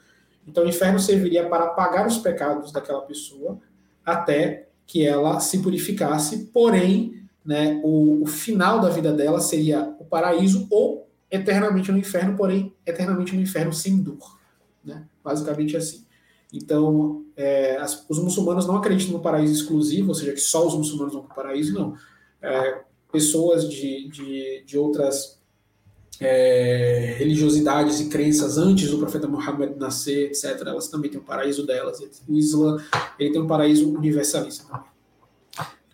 Então 0.46 0.64
o 0.64 0.68
inferno 0.68 1.00
serviria 1.00 1.48
para 1.48 1.64
apagar 1.64 2.06
os 2.06 2.18
pecados 2.18 2.70
daquela 2.70 3.00
pessoa, 3.00 3.58
até 4.04 4.68
que 4.86 5.06
ela 5.06 5.40
se 5.40 5.62
purificasse, 5.62 6.50
porém, 6.52 7.22
né, 7.44 7.80
o, 7.82 8.22
o 8.22 8.26
final 8.26 8.80
da 8.80 8.90
vida 8.90 9.12
dela 9.12 9.40
seria 9.40 9.94
o 9.98 10.04
paraíso 10.04 10.66
ou 10.70 10.99
eternamente 11.30 11.92
no 11.92 11.98
inferno, 11.98 12.36
porém 12.36 12.74
eternamente 12.84 13.34
no 13.34 13.42
inferno 13.42 13.72
sem 13.72 14.02
dor. 14.02 14.38
Né? 14.84 15.04
Basicamente 15.22 15.76
assim. 15.76 16.04
Então, 16.52 17.24
é, 17.36 17.76
as, 17.76 18.04
os 18.08 18.18
muçulmanos 18.18 18.66
não 18.66 18.76
acreditam 18.76 19.14
no 19.14 19.22
paraíso 19.22 19.54
exclusivo, 19.54 20.08
ou 20.08 20.14
seja, 20.14 20.32
que 20.32 20.40
só 20.40 20.66
os 20.66 20.74
muçulmanos 20.74 21.14
vão 21.14 21.22
para 21.22 21.32
o 21.32 21.36
paraíso, 21.36 21.72
não. 21.72 21.96
É, 22.42 22.80
pessoas 23.12 23.68
de, 23.68 24.08
de, 24.08 24.64
de 24.66 24.78
outras 24.78 25.40
é, 26.20 27.14
religiosidades 27.18 28.00
e 28.00 28.08
crenças 28.08 28.58
antes 28.58 28.90
do 28.90 28.98
profeta 28.98 29.26
Muhammad 29.26 29.76
nascer, 29.76 30.26
etc., 30.26 30.60
elas 30.66 30.88
também 30.88 31.10
têm 31.10 31.20
um 31.20 31.24
paraíso 31.24 31.66
delas. 31.66 32.00
O 32.28 32.36
Islã 32.36 32.76
ele 33.18 33.32
tem 33.32 33.40
um 33.40 33.46
paraíso 33.46 33.88
universalista 33.88 34.64
também. 34.64 34.89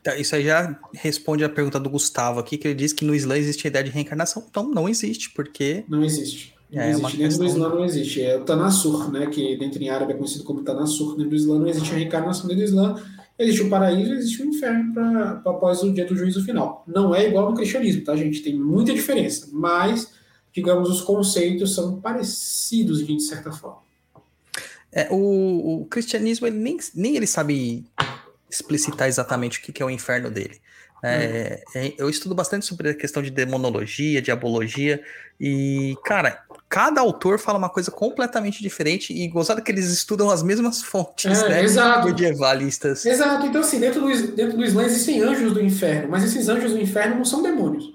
Tá, 0.07 0.15
isso 0.15 0.37
aí 0.37 0.45
já 0.45 0.79
responde 0.95 1.43
a 1.43 1.49
pergunta 1.49 1.81
do 1.81 1.91
Gustavo 1.91 2.39
aqui, 2.39 2.57
que 2.57 2.69
ele 2.69 2.77
diz 2.77 2.93
que 2.93 3.05
no 3.05 3.13
Islã 3.13 3.37
existe 3.37 3.67
a 3.67 3.71
ideia 3.71 3.85
de 3.85 3.91
reencarnação. 3.91 4.45
Então, 4.49 4.71
não 4.71 4.89
existe, 4.89 5.31
porque... 5.31 5.85
Não 5.89 6.05
existe. 6.05 6.55
Não 6.71 6.81
é, 6.81 6.91
existe. 6.91 7.17
Dentro 7.17 7.39
do 7.39 7.45
Islã 7.45 7.69
não 7.71 7.85
existe. 7.85 8.23
É 8.23 8.37
o 8.37 8.45
Tanassur, 8.45 9.11
né? 9.11 9.27
Que 9.27 9.57
dentro 9.57 9.83
em 9.83 9.89
árabe 9.89 10.13
é 10.13 10.15
conhecido 10.15 10.45
como 10.45 10.63
Tanassur. 10.63 11.17
Dentro 11.17 11.31
do 11.31 11.35
Islã 11.35 11.59
não 11.59 11.67
existe 11.67 11.91
a 11.91 11.97
reencarnação. 11.97 12.47
Dentro 12.47 12.63
do 12.63 12.69
Islã 12.69 13.03
existe 13.37 13.63
o 13.63 13.69
paraíso 13.69 14.13
existe 14.15 14.43
o 14.43 14.47
inferno 14.47 14.95
para 14.95 15.43
após 15.45 15.83
o 15.83 15.93
dia 15.93 16.07
do 16.07 16.15
juízo 16.15 16.45
final. 16.45 16.85
Não 16.87 17.13
é 17.13 17.27
igual 17.27 17.51
no 17.51 17.57
cristianismo, 17.57 18.05
tá, 18.05 18.15
gente? 18.15 18.43
Tem 18.43 18.55
muita 18.55 18.95
diferença. 18.95 19.49
Mas, 19.53 20.13
digamos, 20.53 20.89
os 20.89 21.01
conceitos 21.01 21.75
são 21.75 22.01
parecidos 22.01 23.05
de 23.05 23.21
certa 23.21 23.51
forma. 23.51 23.81
É, 24.93 25.09
o, 25.11 25.81
o 25.81 25.87
cristianismo, 25.87 26.47
ele 26.47 26.59
nem, 26.59 26.77
nem 26.95 27.17
ele 27.17 27.27
sabe 27.27 27.85
explicitar 28.51 29.09
exatamente 29.09 29.59
o 29.59 29.63
que, 29.63 29.73
que 29.73 29.83
é 29.83 29.87
o 29.87 29.91
inferno 29.91 30.31
dele. 30.31 30.61
É, 31.05 31.63
hum. 31.77 31.93
eu 31.99 32.09
estudo 32.09 32.35
bastante 32.35 32.65
sobre 32.65 32.91
a 32.91 32.95
questão 32.95 33.23
de 33.23 33.31
demonologia, 33.31 34.21
diabologia, 34.23 35.01
e, 35.39 35.95
cara, 36.05 36.43
cada 36.69 37.01
autor 37.01 37.39
fala 37.39 37.59
uma 37.59 37.69
coisa 37.69 37.91
completamente 37.91 38.63
diferente, 38.63 39.13
e 39.13 39.29
gozado 39.29 39.63
que 39.63 39.71
eles 39.71 39.91
estudam 39.91 40.31
as 40.31 40.43
mesmas 40.43 40.83
fontes 40.83 41.43
é, 41.43 41.49
né, 41.49 41.63
exato. 41.63 42.07
medievalistas. 42.07 43.05
Exato, 43.05 43.47
então 43.47 43.61
assim, 43.61 43.79
dentro 43.79 44.01
do, 44.01 44.33
dentro 44.33 44.57
do 44.57 44.65
Islã 44.65 44.85
existem 44.85 45.21
anjos 45.23 45.53
do 45.53 45.63
inferno, 45.63 46.09
mas 46.11 46.25
esses 46.25 46.49
anjos 46.49 46.73
do 46.73 46.81
inferno 46.81 47.17
não 47.17 47.25
são 47.25 47.43
demônios. 47.43 47.95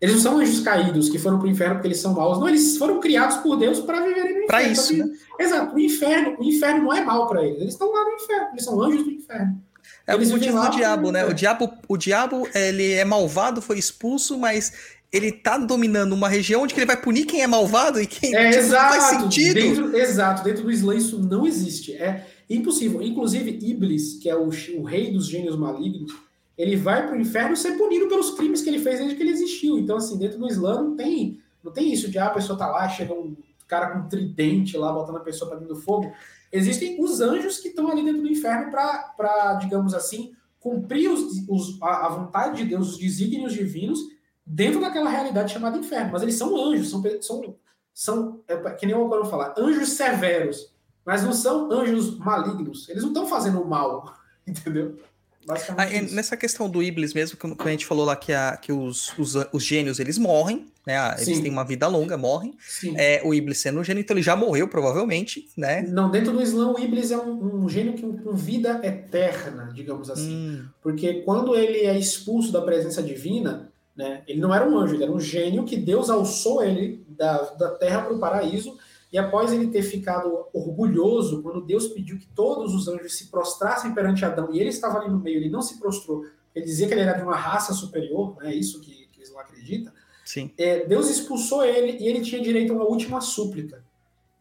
Eles 0.00 0.16
não 0.16 0.22
são 0.22 0.38
anjos 0.38 0.60
caídos 0.60 1.08
que 1.08 1.18
foram 1.18 1.38
para 1.38 1.46
o 1.46 1.50
inferno 1.50 1.76
porque 1.76 1.88
eles 1.88 2.00
são 2.00 2.12
maus, 2.12 2.38
não, 2.38 2.48
eles 2.48 2.76
foram 2.76 3.00
criados 3.00 3.36
por 3.36 3.56
Deus 3.56 3.80
para 3.80 4.00
viverem 4.00 4.34
no 4.34 4.44
inferno. 4.44 4.46
Para 4.46 4.62
isso, 4.62 4.92
então, 4.92 5.06
né? 5.06 5.14
Exato, 5.38 5.74
o 5.74 5.78
inferno, 5.78 6.36
o 6.38 6.44
inferno 6.44 6.82
não 6.84 6.92
é 6.92 7.04
mal 7.04 7.26
para 7.28 7.42
eles, 7.42 7.60
eles 7.60 7.72
estão 7.72 7.90
lá 7.90 8.04
no 8.04 8.12
inferno, 8.12 8.48
eles 8.52 8.64
são 8.64 8.82
anjos 8.82 9.04
do 9.04 9.10
inferno. 9.10 9.62
É 10.06 10.16
o 10.16 10.18
motivo 10.18 10.60
do 10.60 10.70
diabo, 10.70 11.12
né? 11.12 11.24
O 11.24 11.32
diabo, 11.32 11.72
o 11.88 11.96
diabo, 11.96 12.48
ele 12.54 12.92
é 12.92 13.04
malvado, 13.04 13.62
foi 13.62 13.78
expulso, 13.78 14.36
mas 14.36 14.72
ele 15.12 15.30
tá 15.30 15.58
dominando 15.58 16.12
uma 16.12 16.28
região 16.28 16.62
onde 16.62 16.74
ele 16.74 16.86
vai 16.86 17.00
punir 17.00 17.26
quem 17.26 17.42
é 17.42 17.46
malvado 17.46 18.00
e 18.00 18.06
quem 18.06 18.34
é, 18.34 18.50
tipo, 18.50 18.64
exato, 18.64 18.94
faz 18.94 19.04
sentido. 19.04 19.54
Dentro, 19.54 19.96
exato, 19.96 20.42
dentro 20.42 20.64
do 20.64 20.70
Islã 20.70 20.94
isso 20.94 21.18
não 21.18 21.46
existe. 21.46 21.92
É 21.92 22.26
impossível. 22.48 23.02
Inclusive, 23.02 23.58
Iblis, 23.62 24.14
que 24.14 24.30
é 24.30 24.34
o, 24.34 24.48
o 24.48 24.82
rei 24.82 25.12
dos 25.12 25.26
gênios 25.26 25.56
malignos, 25.56 26.12
ele 26.56 26.76
vai 26.76 27.06
para 27.06 27.16
o 27.16 27.20
inferno 27.20 27.56
ser 27.56 27.72
punido 27.72 28.08
pelos 28.08 28.30
crimes 28.30 28.62
que 28.62 28.70
ele 28.70 28.78
fez 28.78 28.98
desde 28.98 29.14
que 29.14 29.22
ele 29.22 29.32
existiu. 29.32 29.78
Então, 29.78 29.96
assim, 29.96 30.18
dentro 30.18 30.38
do 30.38 30.48
Islã 30.48 30.82
não 30.82 30.96
tem, 30.96 31.38
não 31.62 31.72
tem 31.72 31.92
isso 31.92 32.10
de 32.10 32.18
ah, 32.18 32.26
a 32.26 32.30
pessoa 32.30 32.58
tá 32.58 32.66
lá, 32.66 32.88
chega 32.88 33.12
um 33.12 33.36
cara 33.68 33.90
com 33.90 33.98
um 34.00 34.08
tridente 34.08 34.76
lá, 34.76 34.92
botando 34.92 35.16
a 35.16 35.20
pessoa 35.20 35.50
para 35.50 35.58
dentro 35.58 35.74
do 35.74 35.80
fogo. 35.80 36.12
Existem 36.52 37.02
os 37.02 37.20
anjos 37.22 37.58
que 37.58 37.68
estão 37.68 37.90
ali 37.90 38.04
dentro 38.04 38.20
do 38.20 38.28
inferno 38.28 38.70
para, 38.70 39.54
digamos 39.54 39.94
assim, 39.94 40.34
cumprir 40.60 41.10
os, 41.10 41.48
os, 41.48 41.82
a, 41.82 42.08
vontade 42.10 42.58
de 42.58 42.68
Deus, 42.68 42.90
os 42.90 42.98
desígnios 42.98 43.54
divinos, 43.54 43.98
dentro 44.44 44.80
daquela 44.80 45.08
realidade 45.08 45.52
chamada 45.52 45.78
inferno. 45.78 46.12
Mas 46.12 46.22
eles 46.22 46.36
são 46.36 46.54
anjos, 46.56 46.90
são, 46.90 47.02
são, 47.20 47.56
são 47.94 48.40
é, 48.46 48.56
que 48.74 48.84
nem 48.84 48.94
o 48.94 49.00
Alcorão 49.00 49.24
fala, 49.24 49.54
anjos 49.58 49.90
severos, 49.90 50.72
mas 51.04 51.22
não 51.22 51.32
são 51.32 51.72
anjos 51.72 52.18
malignos. 52.18 52.88
Eles 52.88 53.02
não 53.02 53.10
estão 53.10 53.26
fazendo 53.26 53.64
mal, 53.64 54.14
entendeu? 54.46 54.98
Ah, 55.48 55.86
nessa 56.12 56.36
questão 56.36 56.68
do 56.70 56.82
Iblis 56.82 57.12
mesmo, 57.12 57.36
como 57.36 57.56
a 57.58 57.68
gente 57.68 57.86
falou 57.86 58.04
lá 58.04 58.14
que, 58.14 58.32
a, 58.32 58.56
que 58.56 58.72
os, 58.72 59.16
os, 59.18 59.34
os 59.52 59.64
gênios 59.64 59.98
eles 59.98 60.18
morrem, 60.18 60.66
né? 60.86 60.96
Ah, 60.96 61.14
eles 61.18 61.36
Sim. 61.36 61.42
têm 61.42 61.50
uma 61.50 61.64
vida 61.64 61.86
longa, 61.88 62.16
morrem. 62.16 62.54
É, 62.96 63.20
o 63.24 63.34
Iblis 63.34 63.58
sendo 63.58 63.80
um 63.80 63.84
gênio, 63.84 64.00
então 64.00 64.14
ele 64.14 64.22
já 64.22 64.36
morreu, 64.36 64.68
provavelmente, 64.68 65.48
né? 65.56 65.82
Não, 65.82 66.10
dentro 66.10 66.32
do 66.32 66.42
Islã, 66.42 66.72
o 66.72 66.78
Iblis 66.78 67.10
é 67.10 67.18
um, 67.18 67.64
um 67.64 67.68
gênio 67.68 67.94
que, 67.94 68.02
com 68.02 68.34
vida 68.34 68.80
eterna, 68.82 69.70
digamos 69.74 70.10
assim. 70.10 70.34
Hum. 70.34 70.64
Porque 70.82 71.22
quando 71.22 71.56
ele 71.56 71.78
é 71.78 71.98
expulso 71.98 72.52
da 72.52 72.62
presença 72.62 73.02
divina, 73.02 73.72
né? 73.96 74.22
Ele 74.26 74.40
não 74.40 74.54
era 74.54 74.68
um 74.68 74.78
anjo, 74.78 74.94
ele 74.94 75.04
era 75.04 75.12
um 75.12 75.20
gênio 75.20 75.64
que 75.64 75.76
Deus 75.76 76.08
alçou 76.08 76.62
ele 76.62 77.04
da, 77.08 77.38
da 77.52 77.70
terra 77.70 78.02
para 78.02 78.14
o 78.14 78.18
paraíso 78.18 78.76
e 79.12 79.18
após 79.18 79.52
ele 79.52 79.66
ter 79.66 79.82
ficado 79.82 80.46
orgulhoso, 80.54 81.42
quando 81.42 81.60
Deus 81.60 81.88
pediu 81.88 82.18
que 82.18 82.26
todos 82.28 82.74
os 82.74 82.88
anjos 82.88 83.18
se 83.18 83.26
prostrassem 83.26 83.92
perante 83.92 84.24
Adão, 84.24 84.48
e 84.52 84.58
ele 84.58 84.70
estava 84.70 84.98
ali 84.98 85.10
no 85.10 85.20
meio, 85.20 85.36
ele 85.36 85.50
não 85.50 85.60
se 85.60 85.78
prostrou, 85.78 86.24
ele 86.54 86.64
dizia 86.64 86.86
que 86.86 86.94
ele 86.94 87.02
era 87.02 87.12
de 87.12 87.22
uma 87.22 87.36
raça 87.36 87.74
superior, 87.74 88.36
é 88.40 88.44
né, 88.44 88.54
isso 88.54 88.80
que, 88.80 89.06
que 89.12 89.22
Islã 89.22 89.40
acredita. 89.40 89.92
Sim. 90.24 90.50
É, 90.56 90.86
Deus 90.86 91.10
expulsou 91.10 91.62
ele 91.62 91.98
e 92.02 92.08
ele 92.08 92.22
tinha 92.22 92.40
direito 92.40 92.72
a 92.72 92.76
uma 92.76 92.84
última 92.84 93.20
súplica. 93.20 93.84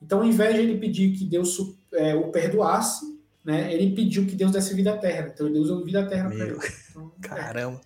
Então, 0.01 0.19
ao 0.19 0.25
invés 0.25 0.55
de 0.55 0.61
ele 0.61 0.77
pedir 0.77 1.17
que 1.17 1.25
Deus 1.25 1.75
é, 1.93 2.15
o 2.15 2.29
perdoasse, 2.29 3.19
né, 3.43 3.73
ele 3.73 3.93
pediu 3.93 4.25
que 4.25 4.35
Deus 4.35 4.51
desse 4.51 4.73
vida 4.73 4.91
eterna. 4.91 5.31
Então, 5.33 5.51
Deus 5.51 5.67
deu 5.67 5.83
vida 5.83 5.99
eterna 5.99 6.29
para 6.29 6.45
ele. 6.45 6.59
Então. 6.89 7.11
Caramba. 7.21 7.81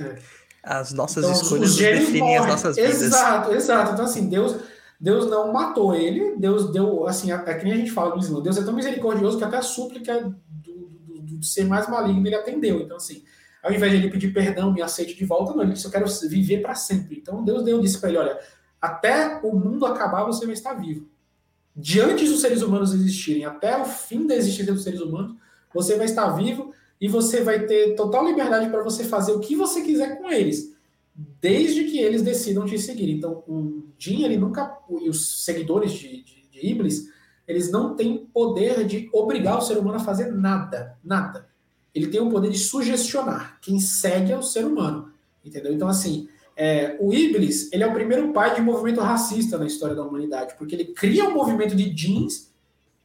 É. 0.00 0.18
As 0.62 0.92
nossas 0.92 1.24
então, 1.24 1.36
escolhas 1.38 1.76
definem 1.76 2.20
morrem. 2.20 2.38
as 2.38 2.46
nossas 2.46 2.76
vidas. 2.76 3.02
Exato, 3.02 3.52
exato. 3.52 3.92
Então, 3.92 4.04
assim, 4.06 4.28
Deus 4.28 4.56
Deus 5.00 5.28
não 5.28 5.52
matou 5.52 5.94
ele, 5.94 6.36
Deus 6.36 6.70
deu, 6.72 7.06
assim, 7.06 7.32
é, 7.32 7.54
que 7.54 7.64
nem 7.64 7.72
a 7.72 7.76
gente 7.76 7.90
fala 7.90 8.14
no 8.14 8.20
Islã, 8.20 8.40
Deus 8.40 8.56
é 8.56 8.62
tão 8.62 8.74
misericordioso 8.74 9.38
que 9.38 9.44
até 9.44 9.56
a 9.56 9.62
súplica 9.62 10.20
do, 10.20 10.88
do, 11.08 11.36
do 11.36 11.44
ser 11.44 11.64
mais 11.64 11.88
maligno 11.88 12.26
ele 12.26 12.34
atendeu. 12.34 12.80
Então, 12.80 12.96
assim, 12.96 13.24
ao 13.62 13.72
invés 13.72 13.92
de 13.92 13.98
ele 13.98 14.10
pedir 14.10 14.32
perdão, 14.32 14.72
me 14.72 14.82
aceite 14.82 15.14
de 15.14 15.24
volta, 15.24 15.52
não, 15.52 15.62
ele 15.62 15.72
disse, 15.72 15.84
eu 15.84 15.90
quero 15.90 16.06
viver 16.28 16.62
para 16.62 16.74
sempre. 16.74 17.18
Então, 17.18 17.44
Deus 17.44 17.64
deu, 17.64 17.80
disse 17.80 17.98
para 17.98 18.10
ele, 18.10 18.18
olha, 18.18 18.38
até 18.80 19.40
o 19.42 19.54
mundo 19.54 19.86
acabar, 19.86 20.24
você 20.24 20.44
vai 20.44 20.54
estar 20.54 20.74
vivo. 20.74 21.08
Diante 21.74 22.24
dos 22.26 22.40
seres 22.40 22.62
humanos 22.62 22.94
existirem, 22.94 23.44
até 23.44 23.80
o 23.80 23.84
fim 23.84 24.26
da 24.26 24.36
existência 24.36 24.72
dos 24.72 24.84
seres 24.84 25.00
humanos, 25.00 25.34
você 25.72 25.96
vai 25.96 26.06
estar 26.06 26.28
vivo 26.30 26.72
e 27.00 27.08
você 27.08 27.42
vai 27.42 27.66
ter 27.66 27.96
total 27.96 28.24
liberdade 28.24 28.70
para 28.70 28.82
você 28.82 29.02
fazer 29.02 29.32
o 29.32 29.40
que 29.40 29.56
você 29.56 29.82
quiser 29.82 30.18
com 30.18 30.30
eles 30.30 30.73
desde 31.44 31.84
que 31.84 31.98
eles 31.98 32.22
decidam 32.22 32.64
te 32.64 32.78
seguir. 32.78 33.10
Então, 33.10 33.44
o 33.46 33.84
Jin, 33.98 34.24
ele 34.24 34.38
nunca, 34.38 34.78
e 34.98 35.10
os 35.10 35.44
seguidores 35.44 35.92
de, 35.92 36.22
de, 36.22 36.48
de 36.50 36.66
Iblis, 36.66 37.10
eles 37.46 37.70
não 37.70 37.94
têm 37.94 38.24
poder 38.32 38.86
de 38.86 39.10
obrigar 39.12 39.58
o 39.58 39.60
ser 39.60 39.76
humano 39.76 39.98
a 39.98 40.00
fazer 40.00 40.32
nada, 40.32 40.96
nada. 41.04 41.46
Ele 41.94 42.06
tem 42.06 42.18
o 42.18 42.30
poder 42.30 42.50
de 42.50 42.58
sugestionar. 42.58 43.58
Quem 43.60 43.78
segue 43.78 44.32
é 44.32 44.38
o 44.38 44.42
ser 44.42 44.64
humano, 44.64 45.12
entendeu? 45.44 45.74
Então, 45.74 45.86
assim, 45.86 46.30
é, 46.56 46.96
o 46.98 47.12
Iblis, 47.12 47.70
ele 47.74 47.82
é 47.82 47.86
o 47.86 47.92
primeiro 47.92 48.32
pai 48.32 48.54
de 48.54 48.62
movimento 48.62 49.02
racista 49.02 49.58
na 49.58 49.66
história 49.66 49.94
da 49.94 50.02
humanidade, 50.02 50.54
porque 50.56 50.74
ele 50.74 50.94
cria 50.94 51.28
um 51.28 51.34
movimento 51.34 51.76
de 51.76 51.90
jeans 51.90 52.54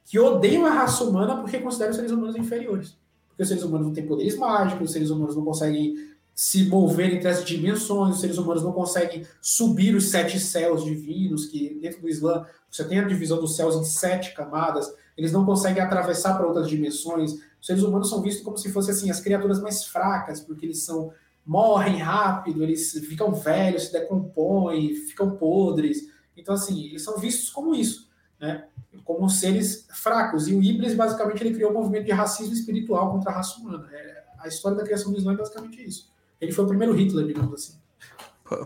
que 0.06 0.18
odeiam 0.18 0.64
a 0.64 0.70
raça 0.70 1.04
humana 1.04 1.36
porque 1.36 1.58
consideram 1.58 1.90
os 1.90 1.96
seres 1.96 2.10
humanos 2.10 2.36
inferiores. 2.36 2.96
Porque 3.28 3.42
os 3.42 3.48
seres 3.50 3.64
humanos 3.64 3.88
não 3.88 3.92
têm 3.92 4.06
poderes 4.06 4.34
mágicos, 4.38 4.86
os 4.86 4.92
seres 4.94 5.10
humanos 5.10 5.36
não 5.36 5.44
conseguem 5.44 5.94
se 6.34 6.66
mover 6.66 7.14
entre 7.14 7.28
as 7.28 7.44
dimensões, 7.44 8.14
os 8.14 8.20
seres 8.20 8.38
humanos 8.38 8.62
não 8.62 8.72
conseguem 8.72 9.26
subir 9.40 9.94
os 9.94 10.10
sete 10.10 10.40
céus 10.40 10.84
divinos, 10.84 11.46
que 11.46 11.78
dentro 11.80 12.00
do 12.00 12.08
Islã 12.08 12.46
você 12.70 12.84
tem 12.84 12.98
a 12.98 13.04
divisão 13.04 13.40
dos 13.40 13.56
céus 13.56 13.76
em 13.76 13.84
sete 13.84 14.34
camadas, 14.34 14.92
eles 15.16 15.32
não 15.32 15.44
conseguem 15.44 15.82
atravessar 15.82 16.36
para 16.36 16.46
outras 16.46 16.68
dimensões. 16.68 17.32
Os 17.60 17.66
seres 17.66 17.82
humanos 17.82 18.08
são 18.08 18.22
vistos 18.22 18.42
como 18.42 18.56
se 18.56 18.72
fossem 18.72 18.94
assim, 18.94 19.10
as 19.10 19.20
criaturas 19.20 19.60
mais 19.60 19.84
fracas, 19.84 20.40
porque 20.40 20.64
eles 20.64 20.82
são 20.82 21.12
morrem 21.44 21.98
rápido, 21.98 22.62
eles 22.62 22.92
ficam 22.92 23.32
velhos, 23.32 23.86
se 23.86 23.92
decompõem, 23.92 24.94
ficam 24.94 25.36
podres. 25.36 26.08
Então, 26.36 26.54
assim, 26.54 26.86
eles 26.86 27.02
são 27.02 27.18
vistos 27.18 27.50
como 27.50 27.74
isso, 27.74 28.08
né? 28.38 28.64
como 29.04 29.28
seres 29.28 29.86
fracos. 29.92 30.48
E 30.48 30.54
o 30.54 30.62
Iblis, 30.62 30.94
basicamente, 30.94 31.42
ele 31.42 31.54
criou 31.54 31.70
um 31.70 31.74
movimento 31.74 32.06
de 32.06 32.12
racismo 32.12 32.52
espiritual 32.52 33.10
contra 33.10 33.30
a 33.30 33.34
raça 33.34 33.60
humana. 33.60 33.88
É, 33.92 34.24
a 34.38 34.48
história 34.48 34.76
da 34.76 34.84
criação 34.84 35.12
do 35.12 35.18
Islã 35.18 35.32
é 35.32 35.36
basicamente 35.36 35.84
isso. 35.86 36.10
Ele 36.40 36.52
foi 36.52 36.64
o 36.64 36.68
primeiro 36.68 36.92
Hitler, 36.94 37.26
digamos 37.26 37.52
assim. 37.54 37.80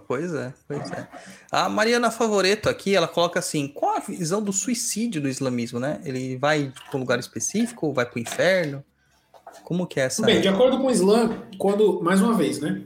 Pois 0.06 0.32
é, 0.32 0.54
pois 0.66 0.90
é. 0.92 1.08
A 1.52 1.68
Mariana 1.68 2.10
Favoreto 2.10 2.70
aqui, 2.70 2.96
ela 2.96 3.06
coloca 3.06 3.38
assim: 3.38 3.68
qual 3.68 3.96
a 3.96 4.00
visão 4.00 4.42
do 4.42 4.52
suicídio 4.52 5.20
do 5.20 5.28
islamismo, 5.28 5.78
né? 5.78 6.00
Ele 6.04 6.38
vai 6.38 6.72
para 6.88 6.96
um 6.96 7.00
lugar 7.00 7.18
específico 7.18 7.86
ou 7.86 7.92
vai 7.92 8.06
para 8.06 8.16
o 8.16 8.20
inferno? 8.22 8.82
Como 9.62 9.86
que 9.86 10.00
é 10.00 10.04
essa. 10.04 10.24
Bem, 10.24 10.40
de 10.40 10.48
acordo 10.48 10.78
com 10.78 10.86
o 10.86 10.90
Islã, 10.90 11.42
quando, 11.58 12.00
mais 12.02 12.20
uma 12.20 12.34
vez, 12.34 12.60
né? 12.60 12.82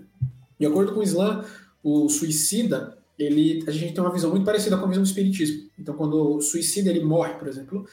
De 0.59 0.67
acordo 0.67 0.93
com 0.93 1.01
o 1.01 1.03
Islã, 1.03 1.45
o 1.83 2.09
suicida, 2.09 2.99
ele, 3.17 3.65
a 3.67 3.71
gente 3.71 3.95
tem 3.95 4.03
uma 4.03 4.13
visão 4.13 4.31
muito 4.31 4.45
parecida 4.45 4.77
com 4.77 4.85
a 4.85 4.89
visão 4.89 5.03
do 5.03 5.07
espiritismo. 5.07 5.71
Então, 5.79 5.95
quando 5.95 6.37
o 6.37 6.41
suicida 6.41 6.91
ele 6.91 7.05
morre, 7.05 7.35
por 7.35 7.47
exemplo, 7.47 7.87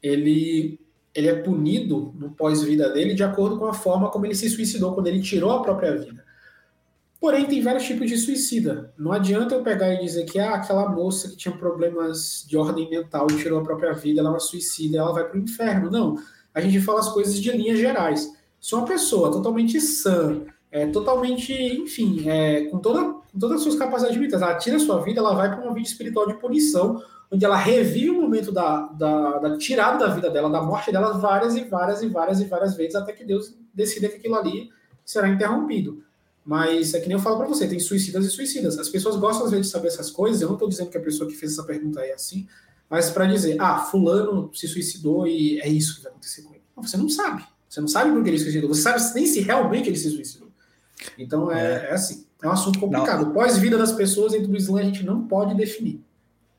ele 0.00 0.78
ele 1.14 1.28
é 1.28 1.34
punido 1.34 2.14
no 2.18 2.30
pós-vida 2.30 2.88
dele 2.90 3.12
de 3.12 3.22
acordo 3.22 3.58
com 3.58 3.66
a 3.66 3.74
forma 3.74 4.10
como 4.10 4.24
ele 4.24 4.34
se 4.34 4.48
suicidou 4.48 4.94
quando 4.94 5.08
ele 5.08 5.20
tirou 5.20 5.50
a 5.50 5.62
própria 5.62 5.94
vida. 5.94 6.24
Porém, 7.22 7.46
tem 7.46 7.62
vários 7.62 7.84
tipos 7.84 8.10
de 8.10 8.18
suicida. 8.18 8.92
Não 8.98 9.12
adianta 9.12 9.54
eu 9.54 9.62
pegar 9.62 9.94
e 9.94 10.00
dizer 10.00 10.24
que 10.24 10.40
ah, 10.40 10.56
aquela 10.56 10.90
moça 10.90 11.28
que 11.28 11.36
tinha 11.36 11.56
problemas 11.56 12.44
de 12.48 12.56
ordem 12.56 12.90
mental 12.90 13.28
e 13.30 13.36
tirou 13.36 13.60
a 13.60 13.62
própria 13.62 13.92
vida, 13.92 14.18
ela 14.18 14.30
é 14.30 14.32
uma 14.32 14.40
suicida, 14.40 14.98
ela 14.98 15.12
vai 15.12 15.22
para 15.28 15.38
o 15.38 15.40
inferno. 15.40 15.88
Não. 15.88 16.16
A 16.52 16.60
gente 16.60 16.80
fala 16.80 16.98
as 16.98 17.08
coisas 17.10 17.40
de 17.40 17.52
linhas 17.52 17.78
gerais. 17.78 18.28
Se 18.60 18.74
uma 18.74 18.84
pessoa 18.84 19.30
totalmente 19.30 19.80
sã, 19.80 20.42
é, 20.68 20.86
totalmente, 20.86 21.52
enfim, 21.52 22.28
é, 22.28 22.64
com, 22.64 22.80
toda, 22.80 23.04
com 23.04 23.38
todas 23.38 23.58
as 23.58 23.62
suas 23.62 23.76
capacidades 23.76 24.18
mentais, 24.18 24.42
ela 24.42 24.56
tira 24.56 24.74
a 24.74 24.80
sua 24.80 25.00
vida, 25.00 25.20
ela 25.20 25.32
vai 25.32 25.48
para 25.48 25.64
uma 25.64 25.72
vida 25.72 25.86
espiritual 25.86 26.26
de 26.26 26.34
punição, 26.34 27.00
onde 27.30 27.44
ela 27.44 27.56
revive 27.56 28.10
o 28.10 28.20
momento 28.20 28.50
da, 28.50 28.86
da, 28.98 29.38
da 29.38 29.58
tirada 29.58 30.08
da 30.08 30.12
vida 30.12 30.28
dela, 30.28 30.50
da 30.50 30.60
morte 30.60 30.90
dela, 30.90 31.12
várias 31.12 31.54
e 31.54 31.62
várias 31.62 32.02
e 32.02 32.08
várias 32.08 32.40
e 32.40 32.46
várias 32.46 32.76
vezes, 32.76 32.96
até 32.96 33.12
que 33.12 33.24
Deus 33.24 33.54
decida 33.72 34.08
que 34.08 34.16
aquilo 34.16 34.34
ali 34.34 34.70
será 35.04 35.28
interrompido. 35.28 36.02
Mas 36.44 36.92
é 36.94 37.00
que 37.00 37.06
nem 37.08 37.16
eu 37.16 37.22
falo 37.22 37.36
para 37.36 37.46
você, 37.46 37.68
tem 37.68 37.78
suicidas 37.78 38.26
e 38.26 38.30
suicidas. 38.30 38.78
As 38.78 38.88
pessoas 38.88 39.16
gostam 39.16 39.44
às 39.46 39.50
vezes 39.52 39.66
de 39.66 39.72
saber 39.72 39.88
essas 39.88 40.10
coisas. 40.10 40.40
Eu 40.40 40.48
não 40.48 40.56
estou 40.56 40.68
dizendo 40.68 40.90
que 40.90 40.98
a 40.98 41.00
pessoa 41.00 41.28
que 41.28 41.36
fez 41.36 41.52
essa 41.52 41.62
pergunta 41.62 42.00
é 42.00 42.12
assim, 42.12 42.46
mas 42.90 43.10
para 43.10 43.26
dizer, 43.26 43.56
ah, 43.60 43.78
fulano 43.78 44.50
se 44.52 44.66
suicidou 44.66 45.26
e 45.26 45.60
é 45.60 45.68
isso 45.68 45.96
que 45.96 46.02
vai 46.02 46.10
acontecer 46.10 46.42
com 46.42 46.50
ele. 46.50 46.62
Não, 46.76 46.82
você 46.82 46.96
não 46.96 47.08
sabe. 47.08 47.44
Você 47.68 47.80
não 47.80 47.88
sabe 47.88 48.10
por 48.10 48.22
que 48.22 48.30
ele 48.30 48.38
se 48.38 48.44
suicidou. 48.44 48.74
Você 48.74 48.82
sabe 48.82 49.14
nem 49.14 49.26
se 49.26 49.40
realmente 49.40 49.88
ele 49.88 49.96
se 49.96 50.10
suicidou. 50.10 50.48
Então 51.16 51.50
é, 51.50 51.60
é. 51.60 51.90
é 51.90 51.92
assim. 51.92 52.26
É 52.42 52.48
um 52.48 52.52
assunto 52.52 52.80
complicado. 52.80 53.32
Pós-vida 53.32 53.78
das 53.78 53.92
pessoas 53.92 54.32
dentro 54.32 54.48
do 54.48 54.56
Islã 54.56 54.80
a 54.80 54.84
gente 54.84 55.04
não 55.04 55.28
pode 55.28 55.54
definir 55.54 56.02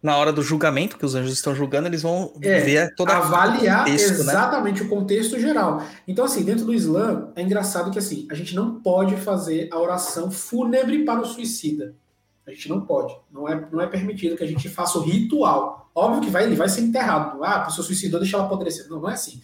na 0.04 0.18
hora 0.18 0.34
do 0.34 0.42
julgamento, 0.42 0.98
que 0.98 1.06
os 1.06 1.16
anjos 1.16 1.32
estão 1.32 1.56
julgando, 1.56 1.88
eles 1.88 2.02
vão 2.02 2.34
é, 2.42 2.60
ver 2.60 2.94
toda 2.94 3.16
avaliar 3.16 3.86
contexto, 3.86 4.10
né? 4.10 4.20
exatamente 4.20 4.82
né? 4.82 4.86
o 4.86 4.90
contexto 4.90 5.40
geral. 5.40 5.82
Então, 6.06 6.26
assim, 6.26 6.44
dentro 6.44 6.66
do 6.66 6.74
Islã, 6.74 7.32
é 7.38 7.42
engraçado 7.42 7.90
que 7.90 7.98
assim, 7.98 8.28
a 8.30 8.34
gente 8.34 8.54
não 8.54 8.82
pode 8.82 9.16
fazer 9.16 9.70
a 9.72 9.80
oração 9.80 10.30
fúnebre 10.30 11.06
para 11.06 11.22
o 11.22 11.26
suicida. 11.26 11.96
A 12.46 12.52
gente 12.52 12.68
não 12.68 12.82
pode. 12.82 13.16
Não 13.32 13.48
é, 13.48 13.66
não 13.72 13.80
é 13.80 13.88
permitido 13.88 14.36
que 14.36 14.44
a 14.44 14.48
gente 14.48 14.68
faça 14.68 14.98
o 14.98 15.02
ritual. 15.02 15.90
Óbvio 15.96 16.22
que 16.22 16.30
vai, 16.30 16.44
ele 16.44 16.58
vai 16.58 16.68
ser 16.68 16.82
enterrado. 16.82 17.42
Ah, 17.42 17.56
a 17.56 17.60
pessoa 17.62 17.88
suicidou, 17.88 18.20
deixa 18.20 18.36
ela 18.36 18.46
apodrecer. 18.46 18.90
Não, 18.90 19.00
não 19.00 19.10
é 19.10 19.14
assim. 19.14 19.42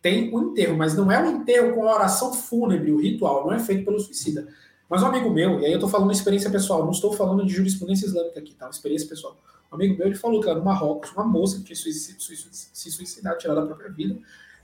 Tem 0.00 0.32
o 0.32 0.38
um 0.38 0.50
enterro, 0.50 0.78
mas 0.78 0.96
não 0.96 1.12
é 1.12 1.22
o 1.22 1.26
um 1.26 1.30
enterro 1.42 1.74
com 1.74 1.86
a 1.86 1.94
oração 1.94 2.32
fúnebre, 2.32 2.90
o 2.90 2.98
ritual. 2.98 3.44
Não 3.44 3.52
é 3.52 3.58
feito 3.58 3.84
pelo 3.84 4.00
suicida. 4.00 4.48
Mas 4.88 5.02
um 5.02 5.06
amigo 5.06 5.28
meu, 5.28 5.60
e 5.60 5.66
aí 5.66 5.72
eu 5.72 5.76
estou 5.76 5.90
falando 5.90 6.06
uma 6.06 6.14
experiência 6.14 6.48
pessoal, 6.48 6.84
não 6.84 6.90
estou 6.90 7.12
falando 7.12 7.44
de 7.44 7.52
jurisprudência 7.52 8.06
islâmica 8.06 8.40
aqui, 8.40 8.54
tá? 8.54 8.64
Uma 8.64 8.70
experiência 8.70 9.06
pessoal. 9.06 9.36
Um 9.70 9.76
amigo 9.76 9.96
meu 9.96 10.06
ele 10.06 10.16
falou 10.16 10.40
que 10.40 10.46
lá 10.46 10.54
no 10.54 10.64
Marrocos, 10.64 11.12
uma 11.12 11.24
moça 11.24 11.58
que 11.58 11.64
tinha 11.64 11.76
se 11.76 12.90
suicidado, 12.90 13.38
tirado 13.38 13.60
a 13.60 13.66
própria 13.66 13.90
vida, 13.90 14.18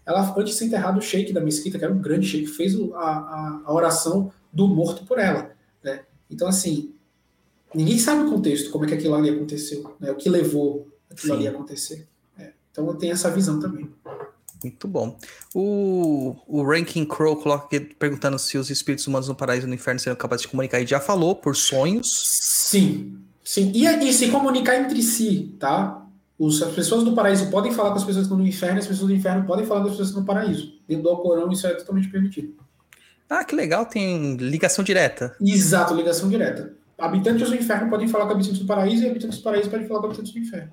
ela, 0.05 0.35
antes 0.39 0.53
de 0.53 0.59
ser 0.59 0.65
enterrado, 0.67 0.99
o 0.99 1.03
sheik 1.03 1.33
da 1.33 1.41
mesquita, 1.41 1.79
que 1.79 1.85
era 1.85 1.93
um 1.93 2.01
grande 2.01 2.27
sheik, 2.27 2.47
fez 2.47 2.75
a, 2.95 2.97
a, 2.97 3.63
a 3.65 3.73
oração 3.73 4.33
do 4.53 4.69
morto 4.69 5.05
por 5.05 5.19
ela. 5.19 5.51
Né? 5.83 6.05
Então, 6.31 6.47
assim, 6.47 6.95
ninguém 7.75 7.99
sabe 7.99 8.23
o 8.23 8.31
contexto, 8.31 8.71
como 8.71 8.85
é 8.85 8.89
que 8.89 8.95
aquilo 8.95 9.17
ali 9.17 9.31
aconteceu, 9.31 9.97
né? 9.99 10.13
o 10.13 10.15
que 10.15 10.29
levou 10.29 10.89
aquilo 11.11 11.35
Sim. 11.35 11.39
ali 11.39 11.49
a 11.49 11.51
acontecer. 11.51 12.07
É. 12.39 12.53
Então, 12.71 12.87
eu 12.87 12.95
tenho 12.95 13.13
essa 13.13 13.31
visão 13.31 13.59
também. 13.59 13.91
Muito 14.63 14.89
bom. 14.89 15.19
O, 15.55 16.37
o 16.47 16.63
Ranking 16.63 17.05
Crow 17.05 17.37
coloca 17.37 17.67
aqui 17.67 17.81
perguntando 17.81 18.39
se 18.39 18.57
os 18.57 18.71
espíritos 18.71 19.07
humanos 19.07 19.29
no 19.29 19.35
paraíso 19.35 19.67
e 19.67 19.69
no 19.69 19.75
inferno 19.75 20.01
seriam 20.01 20.17
capazes 20.17 20.43
de 20.43 20.49
comunicar. 20.49 20.81
E 20.81 20.87
já 20.87 21.01
falou, 21.01 21.35
por 21.35 21.55
sonhos. 21.55 22.27
Sim, 22.69 23.19
Sim, 23.47 23.71
e, 23.73 23.87
e 23.87 24.13
se 24.13 24.29
comunicar 24.29 24.75
entre 24.75 25.01
si, 25.01 25.55
tá? 25.61 26.05
Os, 26.37 26.61
as 26.61 26.75
pessoas 26.75 27.05
do 27.05 27.15
paraíso 27.15 27.49
podem 27.49 27.71
falar 27.71 27.91
com 27.91 27.97
as 27.97 28.03
pessoas 28.03 28.27
que 28.27 28.33
estão 28.33 28.37
no 28.37 28.45
inferno, 28.47 28.81
as 28.81 28.89
pessoas 28.89 29.09
do 29.09 29.15
inferno 29.15 29.47
podem 29.47 29.65
falar 29.65 29.83
com 29.83 29.87
as 29.87 29.93
pessoas 29.93 30.09
que 30.09 30.19
estão 30.19 30.23
no 30.23 30.27
paraíso. 30.27 30.75
Dentro 30.89 31.05
do 31.05 31.11
Alcorão, 31.11 31.49
isso 31.53 31.65
é 31.65 31.75
totalmente 31.75 32.09
permitido. 32.09 32.57
Ah, 33.31 33.45
que 33.45 33.55
legal, 33.55 33.87
tem 33.87 34.35
ligação 34.35 34.85
direta. 34.85 35.37
Exato, 35.41 35.95
ligação 35.95 36.29
direta. 36.29 36.75
Habitantes 36.99 37.49
do 37.49 37.55
inferno 37.55 37.89
podem 37.89 38.09
falar 38.09 38.27
com 38.27 38.33
habitantes 38.33 38.59
do 38.59 38.67
paraíso 38.67 39.05
e 39.05 39.11
habitantes 39.11 39.39
do 39.39 39.45
paraíso 39.45 39.71
podem 39.71 39.87
falar 39.87 40.01
com 40.01 40.07
habitantes 40.07 40.33
do 40.33 40.39
inferno. 40.41 40.73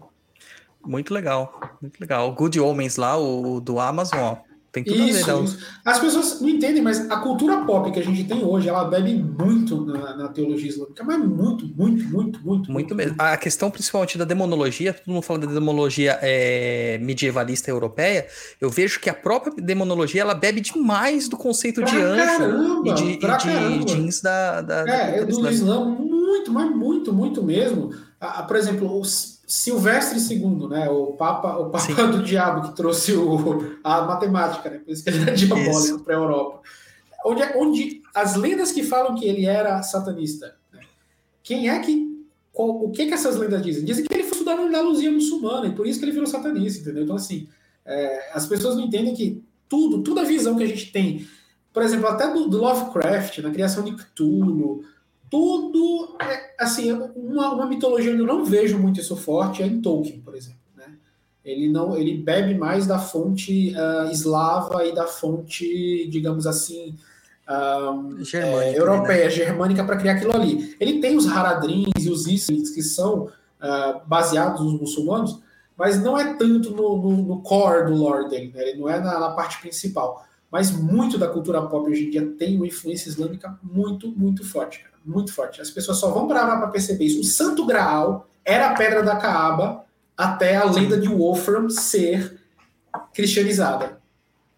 Muito 0.83 1.13
legal, 1.13 1.77
muito 1.79 1.99
legal. 2.01 2.27
O 2.27 2.33
Good 2.33 2.59
Homens 2.59 2.95
lá, 2.95 3.15
o 3.15 3.61
do 3.61 3.79
Amazon, 3.79 4.19
ó. 4.19 4.37
Tem 4.73 4.83
tudo 4.83 5.03
isso, 5.03 5.29
a 5.29 5.35
ver, 5.35 5.43
isso. 5.43 5.59
As 5.85 5.99
pessoas 5.99 6.41
não 6.41 6.49
entendem, 6.49 6.81
mas 6.81 7.07
a 7.11 7.17
cultura 7.17 7.57
pop 7.57 7.91
que 7.91 7.99
a 7.99 8.03
gente 8.03 8.23
tem 8.23 8.43
hoje, 8.43 8.67
ela 8.67 8.83
bebe 8.85 9.13
muito 9.13 9.85
na, 9.85 10.17
na 10.17 10.27
teologia 10.29 10.67
islâmica, 10.67 11.03
mas 11.03 11.19
muito, 11.19 11.67
muito, 11.67 12.03
muito, 12.05 12.39
muito. 12.43 12.71
Muito 12.71 12.95
mesmo. 12.95 13.15
A 13.19 13.37
questão 13.37 13.69
principalmente 13.69 14.17
da 14.17 14.25
demonologia, 14.25 14.91
todo 14.91 15.13
mundo 15.13 15.21
fala 15.21 15.39
da 15.41 15.45
demonologia 15.45 16.17
é, 16.23 16.97
medievalista 17.03 17.69
europeia, 17.69 18.25
eu 18.59 18.67
vejo 18.67 18.99
que 18.99 19.11
a 19.11 19.13
própria 19.13 19.53
demonologia, 19.55 20.23
ela 20.23 20.33
bebe 20.33 20.59
demais 20.59 21.29
do 21.29 21.37
conceito 21.37 21.79
pra 21.79 21.91
de 21.91 21.97
anjo 21.97 22.25
caramba, 22.25 22.89
e 22.89 22.93
de, 22.93 23.03
e 23.03 23.85
de 23.85 23.85
jeans 23.85 24.21
da, 24.21 24.61
da... 24.61 24.89
É, 24.89 25.19
é 25.19 25.25
do 25.25 25.49
Islã, 25.51 25.85
muito, 25.85 26.51
mas 26.51 26.75
muito, 26.75 27.13
muito 27.13 27.43
mesmo. 27.43 27.93
Ah, 28.19 28.41
por 28.41 28.55
exemplo, 28.55 28.99
os 28.99 29.42
Silvestre 29.55 30.17
II, 30.17 30.67
né? 30.67 30.89
O 30.89 31.13
Papa, 31.13 31.57
o 31.57 31.69
Papa 31.69 32.07
do 32.07 32.23
Diabo 32.23 32.67
que 32.67 32.75
trouxe 32.75 33.13
o, 33.13 33.77
a 33.83 34.01
matemática, 34.01 34.67
né? 34.67 34.79
Por 34.79 34.91
isso 34.91 35.03
que 35.03 35.11
ele 35.11 35.29
é 35.29 35.33
diabólico 35.35 36.03
para 36.03 36.15
a 36.15 36.17
Europa. 36.17 36.61
Onde, 37.23 37.43
onde 37.55 38.01
as 38.15 38.35
lendas 38.35 38.71
que 38.71 38.81
falam 38.81 39.13
que 39.13 39.25
ele 39.25 39.45
era 39.45 39.83
satanista, 39.83 40.55
né? 40.73 40.79
quem 41.43 41.69
é 41.69 41.79
que. 41.79 42.11
Qual, 42.51 42.83
o 42.83 42.89
que, 42.89 43.05
que 43.05 43.13
essas 43.13 43.37
lendas 43.37 43.61
dizem? 43.61 43.85
Dizem 43.85 44.03
que 44.05 44.11
ele 44.11 44.23
foi 44.23 44.31
estudar 44.31 44.55
na 44.55 44.63
Andaluzia 44.63 45.11
muçulmana 45.11 45.67
e 45.67 45.75
por 45.75 45.85
isso 45.85 45.99
que 45.99 46.05
ele 46.05 46.13
virou 46.13 46.25
satanista, 46.25 46.81
entendeu? 46.81 47.03
Então, 47.03 47.15
assim, 47.15 47.47
é, 47.85 48.31
as 48.33 48.47
pessoas 48.47 48.75
não 48.75 48.85
entendem 48.85 49.13
que 49.13 49.43
tudo, 49.69 50.01
toda 50.01 50.21
a 50.21 50.25
visão 50.25 50.55
que 50.55 50.63
a 50.63 50.67
gente 50.67 50.91
tem, 50.91 51.27
por 51.71 51.83
exemplo, 51.83 52.07
até 52.07 52.27
do, 52.27 52.47
do 52.47 52.57
Lovecraft, 52.57 53.37
na 53.37 53.51
criação 53.51 53.83
de 53.83 53.95
Cthulhu, 53.95 54.83
tudo, 55.33 56.15
é, 56.21 56.53
assim, 56.59 56.91
uma, 56.91 57.55
uma, 57.55 57.65
mitologia 57.65 58.11
onde 58.11 58.21
eu 58.21 58.27
não 58.27 58.45
vejo 58.45 58.77
muito 58.77 58.99
isso 58.99 59.15
forte 59.15 59.63
é 59.63 59.65
em 59.65 59.81
Tolkien, 59.81 60.21
por 60.21 60.35
exemplo. 60.35 60.59
Né? 60.77 60.85
Ele 61.43 61.67
não, 61.67 61.97
ele 61.97 62.15
bebe 62.15 62.53
mais 62.53 62.85
da 62.85 62.99
fonte 62.99 63.73
uh, 63.75 64.11
eslava 64.11 64.85
e 64.85 64.93
da 64.93 65.07
fonte, 65.07 66.07
digamos 66.07 66.45
assim, 66.45 66.95
uh, 67.49 68.23
germânica, 68.23 68.63
é, 68.63 68.79
europeia, 68.79 69.23
né? 69.23 69.29
germânica 69.31 69.83
para 69.83 69.97
criar 69.97 70.13
aquilo 70.13 70.35
ali. 70.35 70.77
Ele 70.79 70.99
tem 70.99 71.17
os 71.17 71.25
Haradrins 71.25 72.05
e 72.05 72.11
os 72.11 72.27
Islins 72.27 72.69
que 72.69 72.83
são 72.83 73.23
uh, 73.23 74.05
baseados 74.05 74.61
nos 74.61 74.79
muçulmanos, 74.79 75.41
mas 75.75 75.99
não 75.99 76.15
é 76.15 76.35
tanto 76.35 76.69
no, 76.69 77.01
no, 77.01 77.17
no 77.23 77.41
core 77.41 77.87
do 77.87 77.95
lore 77.95 78.29
dele, 78.29 78.51
né? 78.53 78.69
ele 78.69 78.79
não 78.79 78.87
é 78.87 78.99
na, 78.99 79.19
na 79.19 79.31
parte 79.31 79.59
principal. 79.59 80.27
Mas 80.51 80.69
muito 80.69 81.17
da 81.17 81.27
cultura 81.27 81.59
pop 81.63 81.89
hoje 81.89 82.05
em 82.05 82.09
dia 82.11 82.23
tem 82.37 82.55
uma 82.55 82.67
influência 82.67 83.09
islâmica 83.09 83.57
muito, 83.63 84.11
muito 84.11 84.47
forte, 84.47 84.77
cara 84.77 84.92
muito 85.05 85.33
forte. 85.33 85.61
As 85.61 85.69
pessoas 85.69 85.97
só 85.97 86.11
vão 86.11 86.27
parar 86.27 86.57
para 86.57 86.67
perceber 86.67 87.05
isso. 87.05 87.21
O 87.21 87.23
Santo 87.23 87.65
Graal 87.65 88.27
era 88.45 88.69
a 88.69 88.75
pedra 88.75 89.03
da 89.03 89.15
Caaba 89.15 89.85
até 90.17 90.55
a 90.55 90.65
lenda 90.65 90.97
de 90.97 91.07
Wolfram 91.07 91.69
ser 91.69 92.39
cristianizada. 93.13 94.01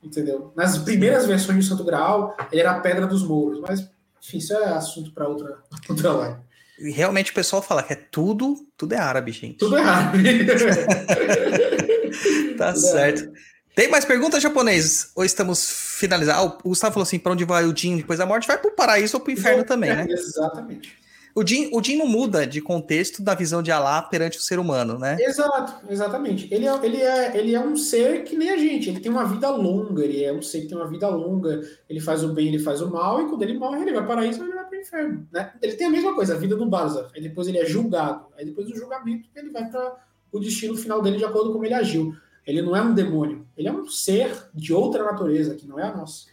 Entendeu? 0.04 0.52
Nas 0.56 0.78
primeiras 0.78 1.26
versões 1.26 1.58
do 1.58 1.64
Santo 1.64 1.84
Graal, 1.84 2.36
ele 2.52 2.62
era 2.62 2.72
a 2.72 2.80
pedra 2.80 3.08
dos 3.08 3.24
mouros. 3.24 3.60
Mas, 3.60 3.90
enfim, 4.24 4.38
isso 4.38 4.54
é 4.54 4.66
assunto 4.66 5.12
para 5.12 5.28
outra, 5.28 5.58
outra 5.90 6.12
live. 6.12 6.38
E 6.78 6.92
realmente 6.92 7.32
o 7.32 7.34
pessoal 7.34 7.62
fala 7.62 7.82
que 7.82 7.94
é 7.94 7.96
tudo, 7.96 8.56
tudo 8.78 8.94
é 8.94 8.98
árabe, 8.98 9.32
gente. 9.32 9.58
Tudo 9.58 9.78
é 9.78 9.82
árabe. 9.82 10.46
tá 12.58 12.74
tudo 12.74 12.82
certo. 12.82 13.22
É 13.22 13.24
árabe. 13.24 13.40
Tem 13.76 13.90
mais 13.90 14.06
perguntas, 14.06 14.42
japoneses? 14.42 15.12
Ou 15.14 15.26
estamos 15.26 15.70
finalizando? 15.70 16.40
Ah, 16.40 16.44
o 16.64 16.70
Gustavo 16.70 16.94
falou 16.94 17.04
assim: 17.04 17.20
para 17.20 17.34
onde 17.34 17.44
vai 17.44 17.66
o 17.66 17.76
Jin 17.76 17.98
depois 17.98 18.18
da 18.18 18.26
morte? 18.26 18.48
Vai 18.48 18.58
para 18.58 18.72
o 18.72 18.74
paraíso 18.74 19.18
ou 19.18 19.22
para 19.22 19.32
o 19.32 19.34
inferno 19.34 19.66
também, 19.66 19.94
né? 19.94 20.06
Exatamente. 20.10 20.98
O 21.36 21.46
Jin, 21.46 21.70
o 21.74 21.84
Jin 21.84 21.98
não 21.98 22.08
muda 22.08 22.48
de 22.48 22.62
contexto 22.62 23.22
da 23.22 23.36
visão 23.36 23.62
de 23.62 23.70
Alá 23.70 24.02
perante 24.02 24.38
o 24.38 24.42
ser 24.42 24.58
humano, 24.58 24.98
né? 24.98 25.18
Exato, 25.20 25.86
exatamente. 25.90 26.48
Ele 26.50 26.66
é, 26.66 26.80
ele, 26.82 27.02
é, 27.02 27.38
ele 27.38 27.54
é 27.54 27.60
um 27.60 27.76
ser 27.76 28.24
que 28.24 28.38
nem 28.38 28.52
a 28.52 28.58
gente, 28.58 28.90
ele 28.90 29.02
tem 29.02 29.12
uma 29.12 29.26
vida 29.26 29.50
longa, 29.50 30.02
ele 30.02 30.24
é 30.24 30.32
um 30.32 30.42
ser 30.42 30.62
que 30.62 30.68
tem 30.68 30.78
uma 30.78 30.88
vida 30.88 31.10
longa, 31.10 31.60
ele 31.90 32.00
faz 32.00 32.24
o 32.24 32.30
bem, 32.30 32.48
ele 32.48 32.60
faz 32.60 32.82
o 32.82 32.90
mal, 32.90 33.22
e 33.22 33.28
quando 33.28 33.42
ele 33.42 33.60
morre, 33.60 33.82
ele 33.82 33.92
vai 33.92 34.06
para 34.06 34.14
o 34.14 34.16
paraíso 34.16 34.40
ou 34.40 34.46
ele 34.46 34.56
vai 34.56 34.64
para 34.64 34.78
o 34.78 34.82
inferno. 34.82 35.28
Né? 35.30 35.52
Ele 35.62 35.74
tem 35.74 35.88
a 35.88 35.90
mesma 35.90 36.16
coisa, 36.16 36.36
a 36.36 36.38
vida 36.38 36.56
do 36.56 36.66
Barzakh, 36.66 37.12
aí 37.14 37.22
depois 37.22 37.50
ele 37.50 37.58
é 37.58 37.66
julgado, 37.66 38.28
aí 38.38 38.46
depois 38.46 38.66
do 38.68 38.74
julgamento 38.74 39.28
ele 39.36 39.50
vai 39.50 39.70
para 39.70 39.94
o 40.32 40.40
destino 40.40 40.78
final 40.78 41.02
dele 41.02 41.18
de 41.18 41.26
acordo 41.26 41.48
com 41.48 41.54
como 41.56 41.66
ele 41.66 41.74
agiu. 41.74 42.16
Ele 42.46 42.62
não 42.62 42.76
é 42.76 42.82
um 42.82 42.94
demônio, 42.94 43.46
ele 43.58 43.68
é 43.68 43.72
um 43.72 43.88
ser 43.88 44.50
de 44.54 44.74
outra 44.74 45.04
natureza, 45.04 45.56
que 45.56 45.68
não 45.68 45.80
é 45.80 45.84
a 45.84 45.96
nossa. 45.96 46.28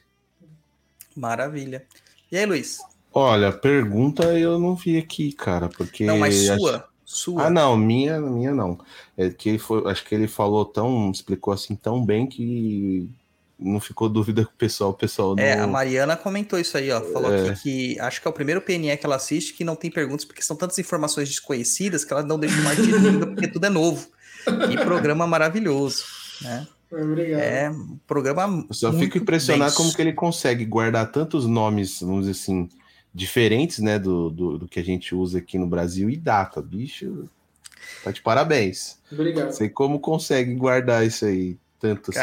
Maravilha. 1.17 1.85
E 2.31 2.37
aí, 2.37 2.47
Luiz? 2.47 2.79
Olha, 3.13 3.53
pergunta 3.53 4.39
eu 4.39 4.59
não 4.59 4.75
vi 4.75 4.99
aqui, 4.99 5.33
cara, 5.33 5.69
porque. 5.69 6.05
Não, 6.05 6.19
mas 6.19 6.47
sua. 6.47 6.77
Acho... 6.77 6.93
Sua. 7.05 7.47
Ah, 7.47 7.51
não, 7.51 7.77
minha, 7.77 8.19
minha 8.19 8.55
não. 8.55 8.79
É 9.19 9.29
que 9.29 9.51
ele 9.51 9.59
foi, 9.59 9.83
acho 9.91 10.03
que 10.03 10.15
ele 10.15 10.27
falou 10.27 10.65
tão, 10.65 11.11
explicou 11.11 11.53
assim 11.53 11.77
tão 11.77 12.03
bem 12.03 12.27
que 12.27 13.07
não 13.59 13.81
ficou 13.81 14.09
dúvida 14.09 14.45
com 14.45 14.51
o 14.51 14.57
pessoal, 14.57 14.91
o 14.91 14.95
pessoal 14.95 15.39
É, 15.39 15.59
a 15.59 15.67
Mariana 15.67 16.17
comentou 16.17 16.59
isso 16.59 16.77
aí, 16.77 16.91
ó, 16.91 17.01
falou 17.01 17.33
é. 17.33 17.51
aqui 17.51 17.63
que 17.63 18.01
acho 18.01 18.21
que 18.21 18.27
é 18.27 18.31
o 18.31 18.35
primeiro 18.35 18.63
PNE 18.63 18.97
que 18.97 19.07
ela 19.07 19.17
assiste 19.17 19.53
que 19.53 19.63
não 19.63 19.77
tem 19.77 19.91
perguntas 19.91 20.25
porque 20.25 20.43
são 20.43 20.57
tantas 20.57 20.79
informações 20.79 21.29
desconhecidas 21.29 22.05
que 22.05 22.13
ela 22.13 22.23
não 22.23 22.39
deixa 22.39 22.61
mais 22.63 22.79
de 22.79 22.91
dúvida 22.91 23.27
porque 23.27 23.49
tudo 23.49 23.67
é 23.67 23.71
novo. 23.71 24.09
Que 24.45 24.77
programa 24.85 25.27
maravilhoso, 25.27 26.05
né? 26.41 26.67
Obrigado. 26.91 27.41
É 27.41 27.71
um 27.71 27.99
programa. 28.07 28.67
Eu 28.69 28.75
só 28.75 28.91
muito 28.91 29.05
fico 29.05 29.19
impressionado 29.19 29.71
denso. 29.71 29.77
como 29.77 29.95
que 29.95 30.03
ele 30.03 30.13
consegue 30.13 30.65
guardar 30.65 31.11
tantos 31.11 31.47
nomes, 31.47 32.01
vamos 32.01 32.27
dizer 32.27 32.33
assim, 32.33 32.69
diferentes, 33.15 33.79
né, 33.79 33.99
do, 33.99 34.29
do, 34.31 34.59
do 34.59 34.69
que 34.69 34.79
a 34.79 34.85
gente 34.85 35.15
usa 35.15 35.39
aqui 35.39 35.59
no 35.59 35.67
Brasil 35.67 36.11
e 36.11 36.17
data, 36.17 36.61
bicho. 36.61 37.29
Tá 38.05 38.11
de 38.11 38.21
parabéns. 38.21 38.99
Obrigado. 39.11 39.53
Sei 39.53 39.69
como 39.69 40.01
consegue 40.01 40.55
guardar 40.55 41.07
isso 41.07 41.25
aí, 41.25 41.57
tanto 41.81 42.11
assim. 42.11 42.21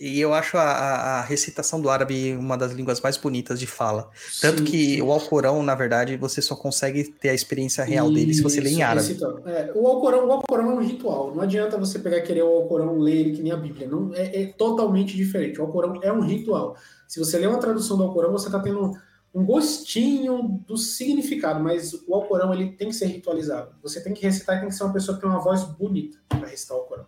E 0.00 0.18
eu 0.18 0.32
acho 0.32 0.56
a, 0.56 0.62
a- 0.62 1.20
recitação 1.20 1.78
do 1.78 1.90
árabe 1.90 2.32
uma 2.34 2.56
das 2.56 2.72
línguas 2.72 3.00
mais 3.02 3.18
bonitas 3.18 3.60
de 3.60 3.66
fala. 3.66 4.08
Tanto 4.40 4.60
Sim, 4.60 4.64
que 4.64 4.94
sim. 4.94 5.02
o 5.02 5.12
Alcorão, 5.12 5.62
na 5.62 5.74
verdade, 5.74 6.16
você 6.16 6.40
só 6.40 6.56
consegue 6.56 7.04
ter 7.04 7.28
a 7.28 7.34
experiência 7.34 7.84
real 7.84 8.10
dele 8.10 8.32
se 8.32 8.42
você 8.42 8.62
lê 8.62 8.70
em 8.70 8.82
árabe. 8.82 9.14
É, 9.44 9.70
o, 9.74 9.86
Alcorão, 9.86 10.26
o 10.26 10.32
Alcorão 10.32 10.70
é 10.70 10.74
um 10.74 10.80
ritual. 10.82 11.34
Não 11.34 11.42
adianta 11.42 11.76
você 11.76 11.98
pegar 11.98 12.16
e 12.16 12.22
querer 12.22 12.42
o 12.42 12.48
Alcorão 12.48 12.98
ler 12.98 13.16
ele 13.16 13.36
que 13.36 13.42
nem 13.42 13.52
a 13.52 13.56
Bíblia. 13.56 13.86
Não, 13.86 14.14
é, 14.14 14.42
é 14.42 14.46
totalmente 14.46 15.14
diferente. 15.14 15.60
O 15.60 15.64
Alcorão 15.64 16.00
é 16.02 16.10
um 16.10 16.20
ritual. 16.22 16.76
Se 17.06 17.18
você 17.18 17.38
lê 17.38 17.46
uma 17.46 17.60
tradução 17.60 17.98
do 17.98 18.04
Alcorão, 18.04 18.32
você 18.32 18.46
está 18.46 18.58
tendo 18.58 18.92
um 19.34 19.44
gostinho 19.44 20.62
do 20.66 20.76
significado, 20.76 21.62
mas 21.62 21.92
o 22.08 22.14
Alcorão 22.14 22.52
ele 22.54 22.72
tem 22.72 22.88
que 22.88 22.94
ser 22.94 23.06
ritualizado. 23.06 23.74
Você 23.82 24.02
tem 24.02 24.14
que 24.14 24.22
recitar 24.22 24.56
e 24.56 24.60
tem 24.60 24.68
que 24.70 24.74
ser 24.74 24.82
uma 24.84 24.92
pessoa 24.92 25.14
que 25.16 25.20
tem 25.22 25.30
uma 25.30 25.40
voz 25.40 25.62
bonita 25.62 26.18
para 26.28 26.48
recitar 26.48 26.76
o 26.76 26.80
Alcorão. 26.80 27.06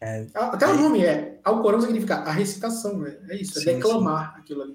É. 0.00 0.26
Até 0.34 0.66
o 0.66 0.76
nome 0.76 1.04
é. 1.04 1.38
Alcorão 1.44 1.80
significa 1.80 2.16
a 2.16 2.32
recitação, 2.32 2.98
né? 2.98 3.16
É 3.28 3.36
isso, 3.36 3.58
é 3.58 3.62
Sim, 3.62 3.74
declamar 3.74 4.34
aquilo 4.38 4.62
ali. 4.62 4.74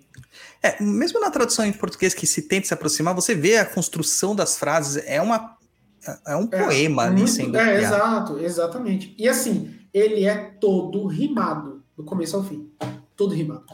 É, 0.62 0.82
mesmo 0.84 1.20
na 1.20 1.32
tradução 1.32 1.66
em 1.66 1.74
português 1.74 2.14
que 2.14 2.28
se 2.28 2.44
tenta 2.44 2.68
se 2.68 2.74
aproximar, 2.74 3.16
você 3.16 3.34
vê 3.34 3.58
a 3.58 3.66
construção 3.66 4.36
das 4.36 4.58
frases, 4.58 5.04
é 5.08 5.20
uma 5.22 5.56
é 6.28 6.36
um 6.36 6.48
É, 6.52 6.64
poema 6.64 7.04
ali 7.06 7.28
sendo 7.28 7.58
É, 7.58 7.78
criado. 7.78 7.82
exato, 7.96 8.40
exatamente. 8.40 9.16
E 9.18 9.28
assim, 9.28 9.74
ele 9.92 10.26
é 10.26 10.36
todo 10.62 11.08
rimado, 11.08 11.84
do 11.98 12.04
começo 12.04 12.36
ao 12.36 12.44
fim. 12.44 12.72
Todo 13.16 13.34
rimado. 13.34 13.66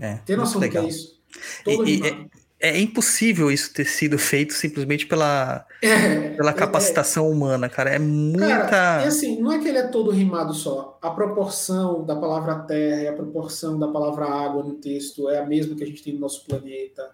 É, 0.00 0.14
Tem 0.24 0.34
noção 0.36 0.60
do 0.62 0.70
que 0.70 0.78
é 0.78 0.84
isso? 0.86 1.20
Todo 1.62 1.86
E- 1.86 1.90
e- 1.98 2.00
rimado. 2.02 2.30
É 2.64 2.80
impossível 2.80 3.50
isso 3.50 3.74
ter 3.74 3.84
sido 3.84 4.16
feito 4.18 4.54
simplesmente 4.54 5.06
pela, 5.06 5.66
É, 5.82 6.30
pela 6.30 6.50
é, 6.50 6.54
capacitação 6.54 7.30
humana, 7.30 7.68
cara. 7.68 7.90
É 7.90 7.96
é, 7.96 7.98
muita. 7.98 8.68
Cara, 8.68 9.04
e 9.04 9.06
assim, 9.06 9.38
não 9.38 9.52
é 9.52 9.58
que 9.58 9.68
ele 9.68 9.76
é 9.76 9.86
todo 9.88 10.10
rimado 10.10 10.54
só. 10.54 10.98
A 11.02 11.10
proporção 11.10 12.06
da 12.06 12.16
palavra 12.16 12.60
terra 12.60 13.02
e 13.02 13.08
a 13.08 13.12
proporção 13.12 13.78
da 13.78 13.88
palavra 13.88 14.24
água 14.24 14.62
no 14.62 14.76
texto 14.76 15.28
é 15.28 15.40
a 15.40 15.46
mesma 15.46 15.76
que 15.76 15.84
a 15.84 15.86
gente 15.86 16.02
tem 16.02 16.14
no 16.14 16.20
nosso 16.20 16.42
planeta. 16.46 17.10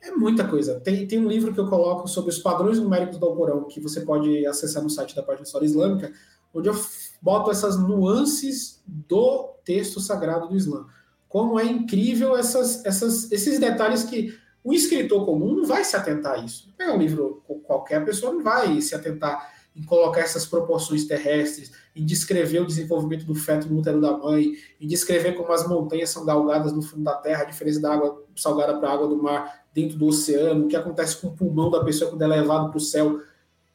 É 0.00 0.10
muita 0.12 0.48
coisa. 0.48 0.80
Tem, 0.80 1.06
tem 1.06 1.18
um 1.18 1.28
livro 1.28 1.52
que 1.52 1.60
eu 1.60 1.68
coloco 1.68 2.08
sobre 2.08 2.30
os 2.30 2.38
padrões 2.38 2.78
numéricos 2.78 3.18
do 3.18 3.26
Alcorão, 3.26 3.64
que 3.64 3.80
você 3.80 4.00
pode 4.00 4.46
acessar 4.46 4.82
no 4.82 4.88
site 4.88 5.14
da 5.14 5.22
página 5.22 5.44
História 5.44 5.66
Islâmica, 5.66 6.10
onde 6.54 6.70
eu 6.70 6.74
boto 7.20 7.50
essas 7.50 7.78
nuances 7.78 8.82
do 8.86 9.54
texto 9.66 10.00
sagrado 10.00 10.48
do 10.48 10.56
Islã. 10.56 10.86
Como 11.28 11.60
é 11.60 11.66
incrível 11.66 12.38
essas, 12.38 12.82
essas, 12.86 13.30
esses 13.30 13.58
detalhes 13.58 14.04
que 14.04 14.34
o 14.62 14.72
escritor 14.72 15.24
comum 15.24 15.54
não 15.54 15.66
vai 15.66 15.84
se 15.84 15.96
atentar 15.96 16.34
a 16.34 16.44
isso. 16.44 16.72
Pegar 16.76 16.92
um 16.92 16.98
livro, 16.98 17.42
qualquer 17.64 18.04
pessoa 18.04 18.32
não 18.32 18.42
vai 18.42 18.80
se 18.80 18.94
atentar 18.94 19.52
em 19.74 19.82
colocar 19.84 20.20
essas 20.20 20.44
proporções 20.44 21.04
terrestres, 21.04 21.70
em 21.94 22.04
descrever 22.04 22.60
o 22.60 22.66
desenvolvimento 22.66 23.24
do 23.24 23.34
feto 23.34 23.68
no 23.68 23.78
útero 23.78 24.00
da 24.00 24.16
mãe, 24.16 24.54
em 24.80 24.86
descrever 24.88 25.34
como 25.34 25.52
as 25.52 25.66
montanhas 25.68 26.10
são 26.10 26.24
galgadas 26.24 26.72
no 26.72 26.82
fundo 26.82 27.04
da 27.04 27.14
terra, 27.14 27.42
a 27.42 27.46
diferença 27.46 27.80
da 27.80 27.94
água 27.94 28.24
salgada 28.34 28.76
para 28.78 28.88
a 28.88 28.92
água 28.92 29.06
do 29.06 29.22
mar 29.22 29.64
dentro 29.72 29.96
do 29.96 30.06
oceano, 30.06 30.64
o 30.64 30.68
que 30.68 30.74
acontece 30.74 31.16
com 31.16 31.28
o 31.28 31.36
pulmão 31.36 31.70
da 31.70 31.84
pessoa 31.84 32.10
quando 32.10 32.22
ela 32.22 32.34
é 32.34 32.40
levado 32.40 32.70
para 32.70 32.78
o 32.78 32.80
céu. 32.80 33.20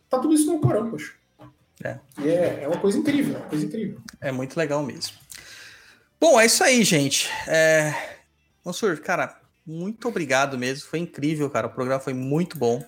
Tá 0.09 0.19
tudo 0.19 0.33
isso 0.33 0.51
no 0.51 0.59
Corão, 0.59 0.89
poxa. 0.89 1.13
É. 1.81 1.99
É, 2.21 2.63
é 2.63 2.67
uma 2.67 2.79
coisa 2.79 2.97
incrível, 2.97 3.37
uma 3.37 3.47
coisa 3.47 3.65
incrível. 3.65 3.99
É 4.19 4.31
muito 4.31 4.57
legal 4.57 4.83
mesmo. 4.83 5.13
Bom, 6.19 6.39
é 6.39 6.45
isso 6.45 6.63
aí, 6.63 6.83
gente. 6.83 7.29
É... 7.47 7.93
Mansur, 8.63 8.99
cara, 9.01 9.37
muito 9.65 10.07
obrigado 10.07 10.57
mesmo. 10.57 10.87
Foi 10.87 10.99
incrível, 10.99 11.49
cara. 11.49 11.67
O 11.67 11.71
programa 11.71 11.99
foi 11.99 12.13
muito 12.13 12.57
bom. 12.57 12.83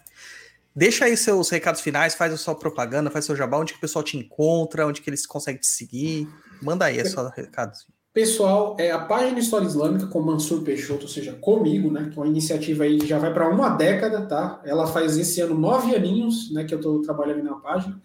Deixa 0.76 1.06
aí 1.06 1.16
seus 1.16 1.50
recados 1.50 1.80
finais, 1.80 2.16
faz 2.16 2.34
a 2.34 2.38
sua 2.38 2.54
propaganda, 2.54 3.10
faz 3.10 3.24
seu 3.24 3.36
jabá, 3.36 3.58
onde 3.58 3.72
que 3.72 3.78
o 3.78 3.82
pessoal 3.82 4.04
te 4.04 4.18
encontra, 4.18 4.86
onde 4.86 5.02
que 5.02 5.10
eles 5.10 5.26
conseguem 5.26 5.62
te 5.62 5.68
seguir. 5.68 6.28
Manda 6.62 6.86
aí 6.86 7.00
a 7.00 7.10
sua 7.10 7.30
recados. 7.30 7.88
Pessoal, 8.14 8.78
é 8.80 8.92
a 8.92 9.00
página 9.00 9.40
História 9.40 9.66
Islâmica 9.66 10.08
com 10.08 10.22
Mansur 10.22 10.64
Peixoto, 10.64 11.04
ou 11.04 11.08
seja, 11.10 11.34
comigo, 11.34 11.92
né? 11.92 12.10
Que 12.12 12.18
é 12.18 12.22
uma 12.22 12.28
iniciativa 12.28 12.86
aí 12.86 12.98
que 12.98 13.06
já 13.06 13.20
vai 13.20 13.34
para 13.34 13.50
uma 13.50 13.70
década, 13.70 14.26
tá? 14.26 14.62
Ela 14.66 14.88
faz 14.88 15.18
esse 15.18 15.42
ano 15.42 15.54
nove 15.54 15.94
aninhos, 15.96 16.52
né? 16.52 16.64
Que 16.64 16.74
eu 16.74 16.80
estou 16.80 17.02
trabalhando 17.02 17.44
na 17.44 17.56
página. 17.56 18.02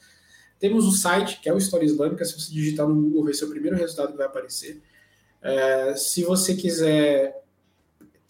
Temos 0.59 0.85
o 0.85 0.93
site, 0.93 1.41
que 1.41 1.49
é 1.49 1.55
o 1.55 1.59
História 1.59 1.87
Islâmica. 1.87 2.25
Se 2.25 2.39
você 2.39 2.53
digitar 2.53 2.89
no 2.89 2.95
Google, 2.95 3.25
vai 3.25 3.35
ser 3.35 3.45
o 3.45 3.51
primeiro 3.51 3.77
resultado 3.77 4.11
que 4.13 4.19
vai 4.19 4.27
aparecer. 4.27 4.83
É, 5.43 5.95
se 5.97 6.23
você 6.25 6.55
quiser, 6.55 7.40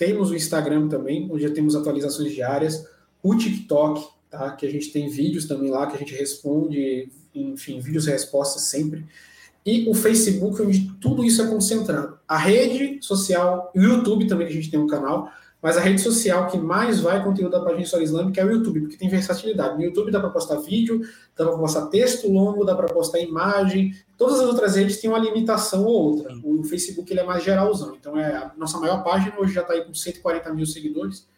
temos 0.01 0.31
o 0.31 0.35
Instagram 0.35 0.89
também, 0.89 1.29
onde 1.31 1.43
já 1.43 1.51
temos 1.51 1.77
atualizações 1.77 2.33
diárias. 2.33 2.89
O 3.23 3.37
TikTok, 3.37 4.09
tá? 4.31 4.53
Que 4.53 4.67
a 4.67 4.71
gente 4.71 4.91
tem 4.91 5.11
vídeos 5.11 5.45
também 5.45 5.71
lá, 5.71 5.87
que 5.87 5.95
a 5.95 5.99
gente 5.99 6.15
responde, 6.15 7.11
enfim, 7.35 7.81
vídeos 7.81 8.07
e 8.07 8.11
respostas 8.11 8.63
sempre 8.63 9.05
e 9.65 9.89
o 9.89 9.95
Facebook, 9.95 10.63
onde 10.63 10.91
tudo 11.01 11.25
isso 11.25 11.43
é 11.43 11.47
concentrado. 11.47 12.19
A 12.27 12.39
rede 12.39 12.99
social, 13.03 13.71
o 13.75 13.81
YouTube 13.81 14.27
também, 14.27 14.47
que 14.47 14.53
a 14.53 14.57
gente 14.57 14.71
tem 14.71 14.81
um 14.81 14.87
canal, 14.87 15.31
mas 15.63 15.77
a 15.77 15.81
rede 15.81 16.01
social 16.01 16.47
que 16.47 16.57
mais 16.57 17.01
vai 17.01 17.23
conteúdo 17.23 17.53
da 17.53 17.61
página 17.61 17.83
História 17.83 18.05
Islâmica 18.05 18.41
é 18.41 18.45
o 18.45 18.51
YouTube, 18.51 18.81
porque 18.81 18.97
tem 18.97 19.09
versatilidade. 19.09 19.77
No 19.77 19.83
YouTube 19.83 20.11
dá 20.11 20.19
para 20.19 20.31
postar 20.31 20.57
vídeo, 20.57 21.03
dá 21.37 21.45
para 21.45 21.59
postar 21.59 21.87
texto 21.89 22.31
longo, 22.33 22.65
dá 22.65 22.75
para 22.75 22.87
postar 22.89 23.19
imagem. 23.19 23.95
Todas 24.17 24.41
as 24.41 24.47
outras 24.47 24.77
redes 24.77 24.99
têm 24.99 25.11
uma 25.11 25.19
limitação 25.19 25.85
ou 25.85 25.93
outra. 25.93 26.35
O 26.43 26.65
Facebook 26.65 27.13
ele 27.13 27.21
é 27.21 27.25
mais 27.25 27.45
geralzão. 27.45 27.95
Então, 27.95 28.19
é 28.19 28.37
a 28.37 28.53
nossa 28.57 28.79
maior 28.79 29.05
página 29.05 29.39
hoje 29.39 29.53
já 29.53 29.61
está 29.61 29.75
aí 29.75 29.85
com 29.85 29.93
140 29.93 30.55
mil 30.55 30.65
seguidores. 30.65 31.29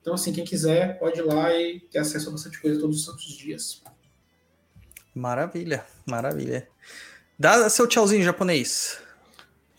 Então, 0.00 0.14
assim, 0.14 0.32
quem 0.32 0.44
quiser 0.44 0.98
pode 1.00 1.18
ir 1.18 1.22
lá 1.22 1.52
e 1.52 1.80
ter 1.80 1.98
acesso 1.98 2.28
a 2.28 2.32
bastante 2.32 2.60
coisa 2.60 2.78
todos 2.78 2.98
os 2.98 3.04
santos 3.04 3.36
dias. 3.36 3.82
Maravilha, 5.14 5.84
maravilha. 6.06 6.68
Dá 7.38 7.68
seu 7.68 7.86
tchauzinho 7.88 8.22
japonês. 8.22 9.00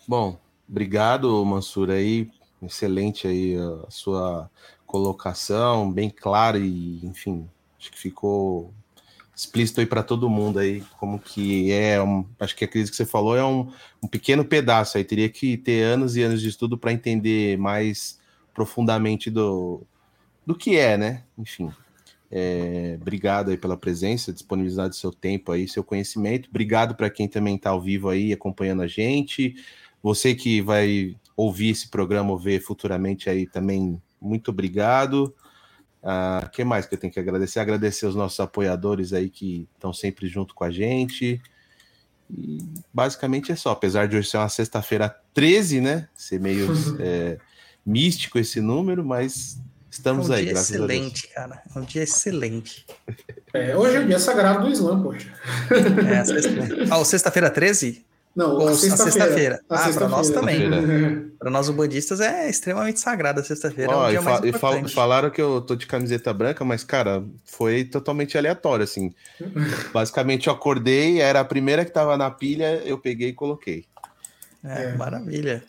Bom, 0.06 0.38
obrigado, 0.68 1.42
Mansur, 1.44 1.90
aí. 1.90 2.30
Excelente 2.66 3.26
aí 3.26 3.56
a 3.56 3.90
sua 3.90 4.50
colocação, 4.86 5.90
bem 5.90 6.08
clara 6.10 6.58
e, 6.58 7.04
enfim, 7.04 7.48
acho 7.78 7.90
que 7.90 7.98
ficou 7.98 8.72
explícito 9.34 9.80
aí 9.80 9.86
para 9.86 10.02
todo 10.02 10.30
mundo 10.30 10.60
aí, 10.60 10.82
como 10.98 11.18
que 11.18 11.72
é, 11.72 12.00
um, 12.00 12.24
acho 12.38 12.54
que 12.54 12.64
a 12.64 12.68
crise 12.68 12.90
que 12.90 12.96
você 12.96 13.04
falou 13.04 13.36
é 13.36 13.44
um, 13.44 13.72
um 14.02 14.06
pequeno 14.06 14.44
pedaço 14.44 14.96
aí, 14.96 15.04
teria 15.04 15.28
que 15.28 15.56
ter 15.56 15.82
anos 15.82 16.16
e 16.16 16.22
anos 16.22 16.40
de 16.40 16.48
estudo 16.48 16.78
para 16.78 16.92
entender 16.92 17.58
mais 17.58 18.20
profundamente 18.54 19.30
do, 19.30 19.82
do 20.46 20.54
que 20.54 20.76
é, 20.76 20.96
né? 20.96 21.24
Enfim, 21.36 21.72
é, 22.30 22.96
obrigado 23.00 23.50
aí 23.50 23.56
pela 23.56 23.76
presença, 23.76 24.32
disponibilidade 24.32 24.90
do 24.90 24.96
seu 24.96 25.12
tempo 25.12 25.50
aí, 25.50 25.68
seu 25.68 25.82
conhecimento. 25.82 26.48
Obrigado 26.48 26.94
para 26.94 27.10
quem 27.10 27.26
também 27.26 27.56
está 27.56 27.70
ao 27.70 27.80
vivo 27.80 28.08
aí 28.08 28.32
acompanhando 28.32 28.82
a 28.82 28.86
gente. 28.86 29.56
Você 30.02 30.34
que 30.34 30.60
vai 30.60 31.16
ouvir 31.36 31.70
esse 31.70 31.88
programa 31.88 32.30
ou 32.30 32.38
ver 32.38 32.60
futuramente 32.60 33.28
aí 33.28 33.46
também, 33.46 34.00
muito 34.20 34.50
obrigado. 34.50 35.34
O 36.02 36.08
uh, 36.08 36.50
que 36.50 36.64
mais 36.64 36.86
que 36.86 36.94
eu 36.94 36.98
tenho 36.98 37.12
que 37.12 37.18
agradecer? 37.18 37.60
Agradecer 37.60 38.06
os 38.06 38.14
nossos 38.14 38.38
apoiadores 38.38 39.12
aí 39.12 39.30
que 39.30 39.68
estão 39.74 39.92
sempre 39.92 40.28
junto 40.28 40.54
com 40.54 40.64
a 40.64 40.70
gente. 40.70 41.40
E 42.30 42.58
basicamente 42.92 43.52
é 43.52 43.56
só. 43.56 43.70
Apesar 43.70 44.06
de 44.06 44.16
hoje 44.16 44.28
ser 44.28 44.36
uma 44.36 44.48
sexta-feira 44.48 45.14
13, 45.32 45.80
né? 45.80 46.08
Ser 46.14 46.38
meio 46.40 46.70
é, 47.00 47.38
místico 47.86 48.38
esse 48.38 48.60
número, 48.60 49.04
mas 49.04 49.58
Estamos 49.94 50.28
é 50.28 50.32
um 50.32 50.34
aí, 50.34 50.42
dia 50.42 50.52
graças 50.54 50.70
excelente, 50.70 51.28
cara. 51.28 51.62
É 51.72 51.78
um 51.78 51.82
dia 51.82 52.02
excelente. 52.02 52.84
É, 53.52 53.76
hoje 53.76 53.96
é 53.96 54.00
o 54.00 54.06
dia 54.06 54.18
sagrado 54.18 54.66
do 54.66 54.72
Islã, 54.72 55.00
poxa. 55.00 55.32
É, 56.10 56.24
sexta... 56.24 56.50
ah, 56.90 57.04
sexta-feira 57.04 57.48
13? 57.48 58.04
Não, 58.34 58.54
Ou 58.56 58.68
a 58.68 58.74
sexta-feira. 58.74 59.60
Sexta 59.68 59.90
ah, 59.90 59.92
para 59.92 60.08
nós 60.08 60.30
também. 60.30 61.30
para 61.38 61.50
nós 61.50 61.68
ubandistas 61.68 62.20
é 62.20 62.50
extremamente 62.50 62.98
sagrada 62.98 63.40
a 63.40 63.44
sexta-feira. 63.44 63.92
É 63.92 63.96
um 63.96 64.10
e, 64.10 64.22
fa 64.22 64.40
e 64.44 64.52
fal 64.52 64.88
falaram 64.88 65.30
que 65.30 65.40
eu 65.40 65.60
tô 65.60 65.76
de 65.76 65.86
camiseta 65.86 66.32
branca, 66.32 66.64
mas, 66.64 66.82
cara, 66.82 67.24
foi 67.44 67.84
totalmente 67.84 68.36
aleatório, 68.36 68.82
assim. 68.82 69.14
Basicamente, 69.92 70.48
eu 70.48 70.52
acordei, 70.52 71.20
era 71.20 71.40
a 71.40 71.44
primeira 71.44 71.84
que 71.84 71.92
tava 71.92 72.16
na 72.16 72.30
pilha, 72.30 72.82
eu 72.84 72.98
peguei 72.98 73.28
e 73.28 73.34
coloquei. 73.34 73.84
É, 74.64 74.84
é. 74.84 74.96
maravilha. 74.96 75.62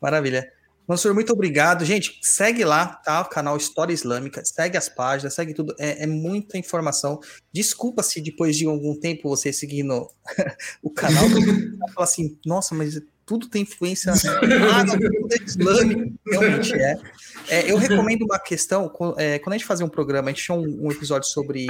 Maravilha. 0.00 0.53
Mansur, 0.86 1.14
muito 1.14 1.32
obrigado. 1.32 1.84
Gente, 1.84 2.18
segue 2.22 2.64
lá, 2.64 2.86
tá? 2.86 3.22
O 3.22 3.28
canal 3.28 3.56
História 3.56 3.92
Islâmica, 3.92 4.44
segue 4.44 4.76
as 4.76 4.88
páginas, 4.88 5.34
segue 5.34 5.54
tudo. 5.54 5.74
É, 5.78 6.04
é 6.04 6.06
muita 6.06 6.58
informação. 6.58 7.20
Desculpa 7.52 8.02
se 8.02 8.20
depois 8.20 8.56
de 8.56 8.66
algum 8.66 8.94
tempo 8.98 9.28
você 9.28 9.52
seguindo 9.52 10.10
o 10.82 10.90
canal, 10.90 11.24
fala 11.94 12.04
assim, 12.04 12.38
nossa, 12.44 12.74
mas 12.74 13.00
tudo 13.24 13.48
tem 13.48 13.62
influência 13.62 14.12
ah, 14.12 14.84
islâmico. 15.46 16.12
Realmente 16.26 16.74
é. 16.74 16.98
é. 17.48 17.70
Eu 17.70 17.78
recomendo 17.78 18.22
uma 18.22 18.38
questão, 18.38 18.92
é, 19.16 19.38
quando 19.38 19.54
a 19.54 19.58
gente 19.58 19.66
fazia 19.66 19.86
um 19.86 19.88
programa, 19.88 20.28
a 20.28 20.32
gente 20.32 20.44
tinha 20.44 20.56
um, 20.56 20.86
um 20.86 20.92
episódio 20.92 21.28
sobre 21.28 21.66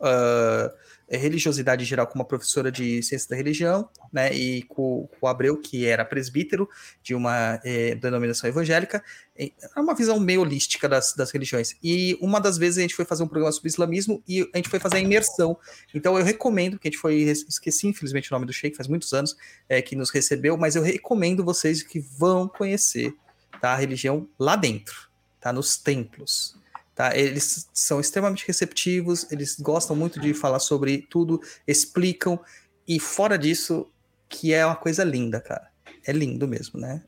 uh, 0.00 0.70
religiosidade 1.10 1.82
em 1.82 1.86
geral 1.86 2.06
com 2.06 2.14
uma 2.14 2.24
professora 2.24 2.70
de 2.70 3.02
ciência 3.02 3.28
da 3.30 3.36
religião, 3.36 3.88
né, 4.12 4.32
e 4.34 4.62
com, 4.62 5.08
com 5.20 5.26
o 5.26 5.28
Abreu, 5.28 5.56
que 5.56 5.86
era 5.86 6.04
presbítero 6.04 6.68
de 7.02 7.14
uma 7.14 7.60
eh, 7.64 7.94
denominação 7.94 8.48
evangélica, 8.48 9.02
é 9.36 9.50
uma 9.76 9.94
visão 9.94 10.18
meio 10.20 10.42
holística 10.42 10.88
das, 10.88 11.12
das 11.14 11.30
religiões. 11.30 11.76
E 11.82 12.16
uma 12.20 12.40
das 12.40 12.56
vezes 12.56 12.78
a 12.78 12.82
gente 12.82 12.94
foi 12.94 13.04
fazer 13.04 13.22
um 13.22 13.28
programa 13.28 13.52
sobre 13.52 13.68
islamismo 13.68 14.22
e 14.28 14.48
a 14.52 14.56
gente 14.56 14.68
foi 14.68 14.78
fazer 14.78 14.96
a 14.96 15.00
imersão. 15.00 15.56
Então 15.92 16.16
eu 16.16 16.24
recomendo, 16.24 16.78
que 16.78 16.88
a 16.88 16.90
gente 16.90 17.00
foi, 17.00 17.16
esqueci 17.16 17.88
infelizmente 17.88 18.30
o 18.30 18.34
nome 18.34 18.46
do 18.46 18.52
Sheik, 18.52 18.76
faz 18.76 18.88
muitos 18.88 19.12
anos 19.12 19.36
é, 19.68 19.82
que 19.82 19.96
nos 19.96 20.10
recebeu, 20.10 20.56
mas 20.56 20.76
eu 20.76 20.82
recomendo 20.82 21.44
vocês 21.44 21.82
que 21.82 21.98
vão 21.98 22.48
conhecer 22.48 23.14
tá, 23.60 23.72
a 23.72 23.76
religião 23.76 24.28
lá 24.38 24.56
dentro, 24.56 25.08
tá, 25.40 25.52
nos 25.52 25.76
templos. 25.76 26.56
Tá? 26.94 27.16
Eles 27.16 27.68
são 27.72 28.00
extremamente 28.00 28.46
receptivos, 28.46 29.26
eles 29.30 29.58
gostam 29.58 29.96
muito 29.96 30.20
de 30.20 30.32
falar 30.32 30.60
sobre 30.60 30.98
tudo, 31.10 31.40
explicam, 31.66 32.38
e 32.86 33.00
fora 33.00 33.36
disso, 33.36 33.86
que 34.28 34.52
é 34.52 34.64
uma 34.64 34.76
coisa 34.76 35.02
linda, 35.02 35.40
cara. 35.40 35.68
É 36.06 36.12
lindo 36.12 36.46
mesmo, 36.46 36.78
né? 36.78 37.02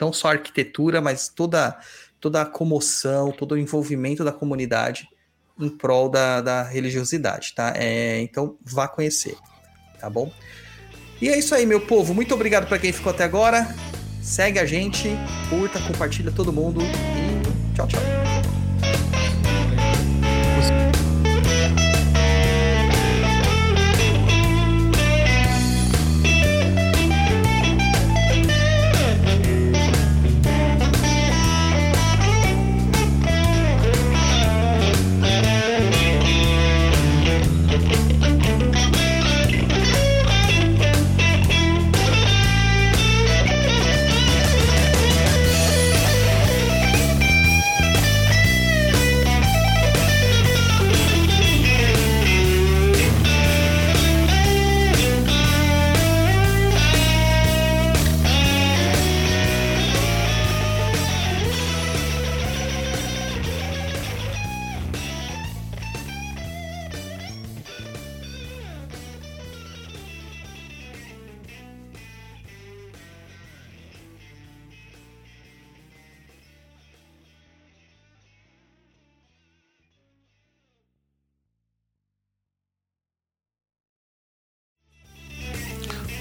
Não 0.00 0.12
só 0.12 0.28
a 0.28 0.32
arquitetura, 0.32 1.00
mas 1.00 1.28
toda, 1.28 1.78
toda 2.18 2.42
a 2.42 2.46
comoção, 2.46 3.30
todo 3.30 3.52
o 3.52 3.58
envolvimento 3.58 4.24
da 4.24 4.32
comunidade 4.32 5.08
em 5.58 5.68
prol 5.68 6.08
da, 6.08 6.40
da 6.40 6.62
religiosidade, 6.62 7.52
tá? 7.54 7.72
É, 7.76 8.20
então, 8.20 8.56
vá 8.64 8.88
conhecer, 8.88 9.36
tá 10.00 10.08
bom? 10.08 10.32
E 11.20 11.28
é 11.28 11.38
isso 11.38 11.54
aí, 11.54 11.66
meu 11.66 11.80
povo. 11.80 12.14
Muito 12.14 12.32
obrigado 12.32 12.68
para 12.68 12.78
quem 12.78 12.92
ficou 12.92 13.10
até 13.10 13.24
agora. 13.24 13.74
Segue 14.22 14.58
a 14.58 14.64
gente, 14.64 15.08
curta, 15.48 15.80
compartilha 15.80 16.30
todo 16.30 16.52
mundo 16.52 16.80
e 16.82 17.74
tchau, 17.74 17.88
tchau. 17.88 18.27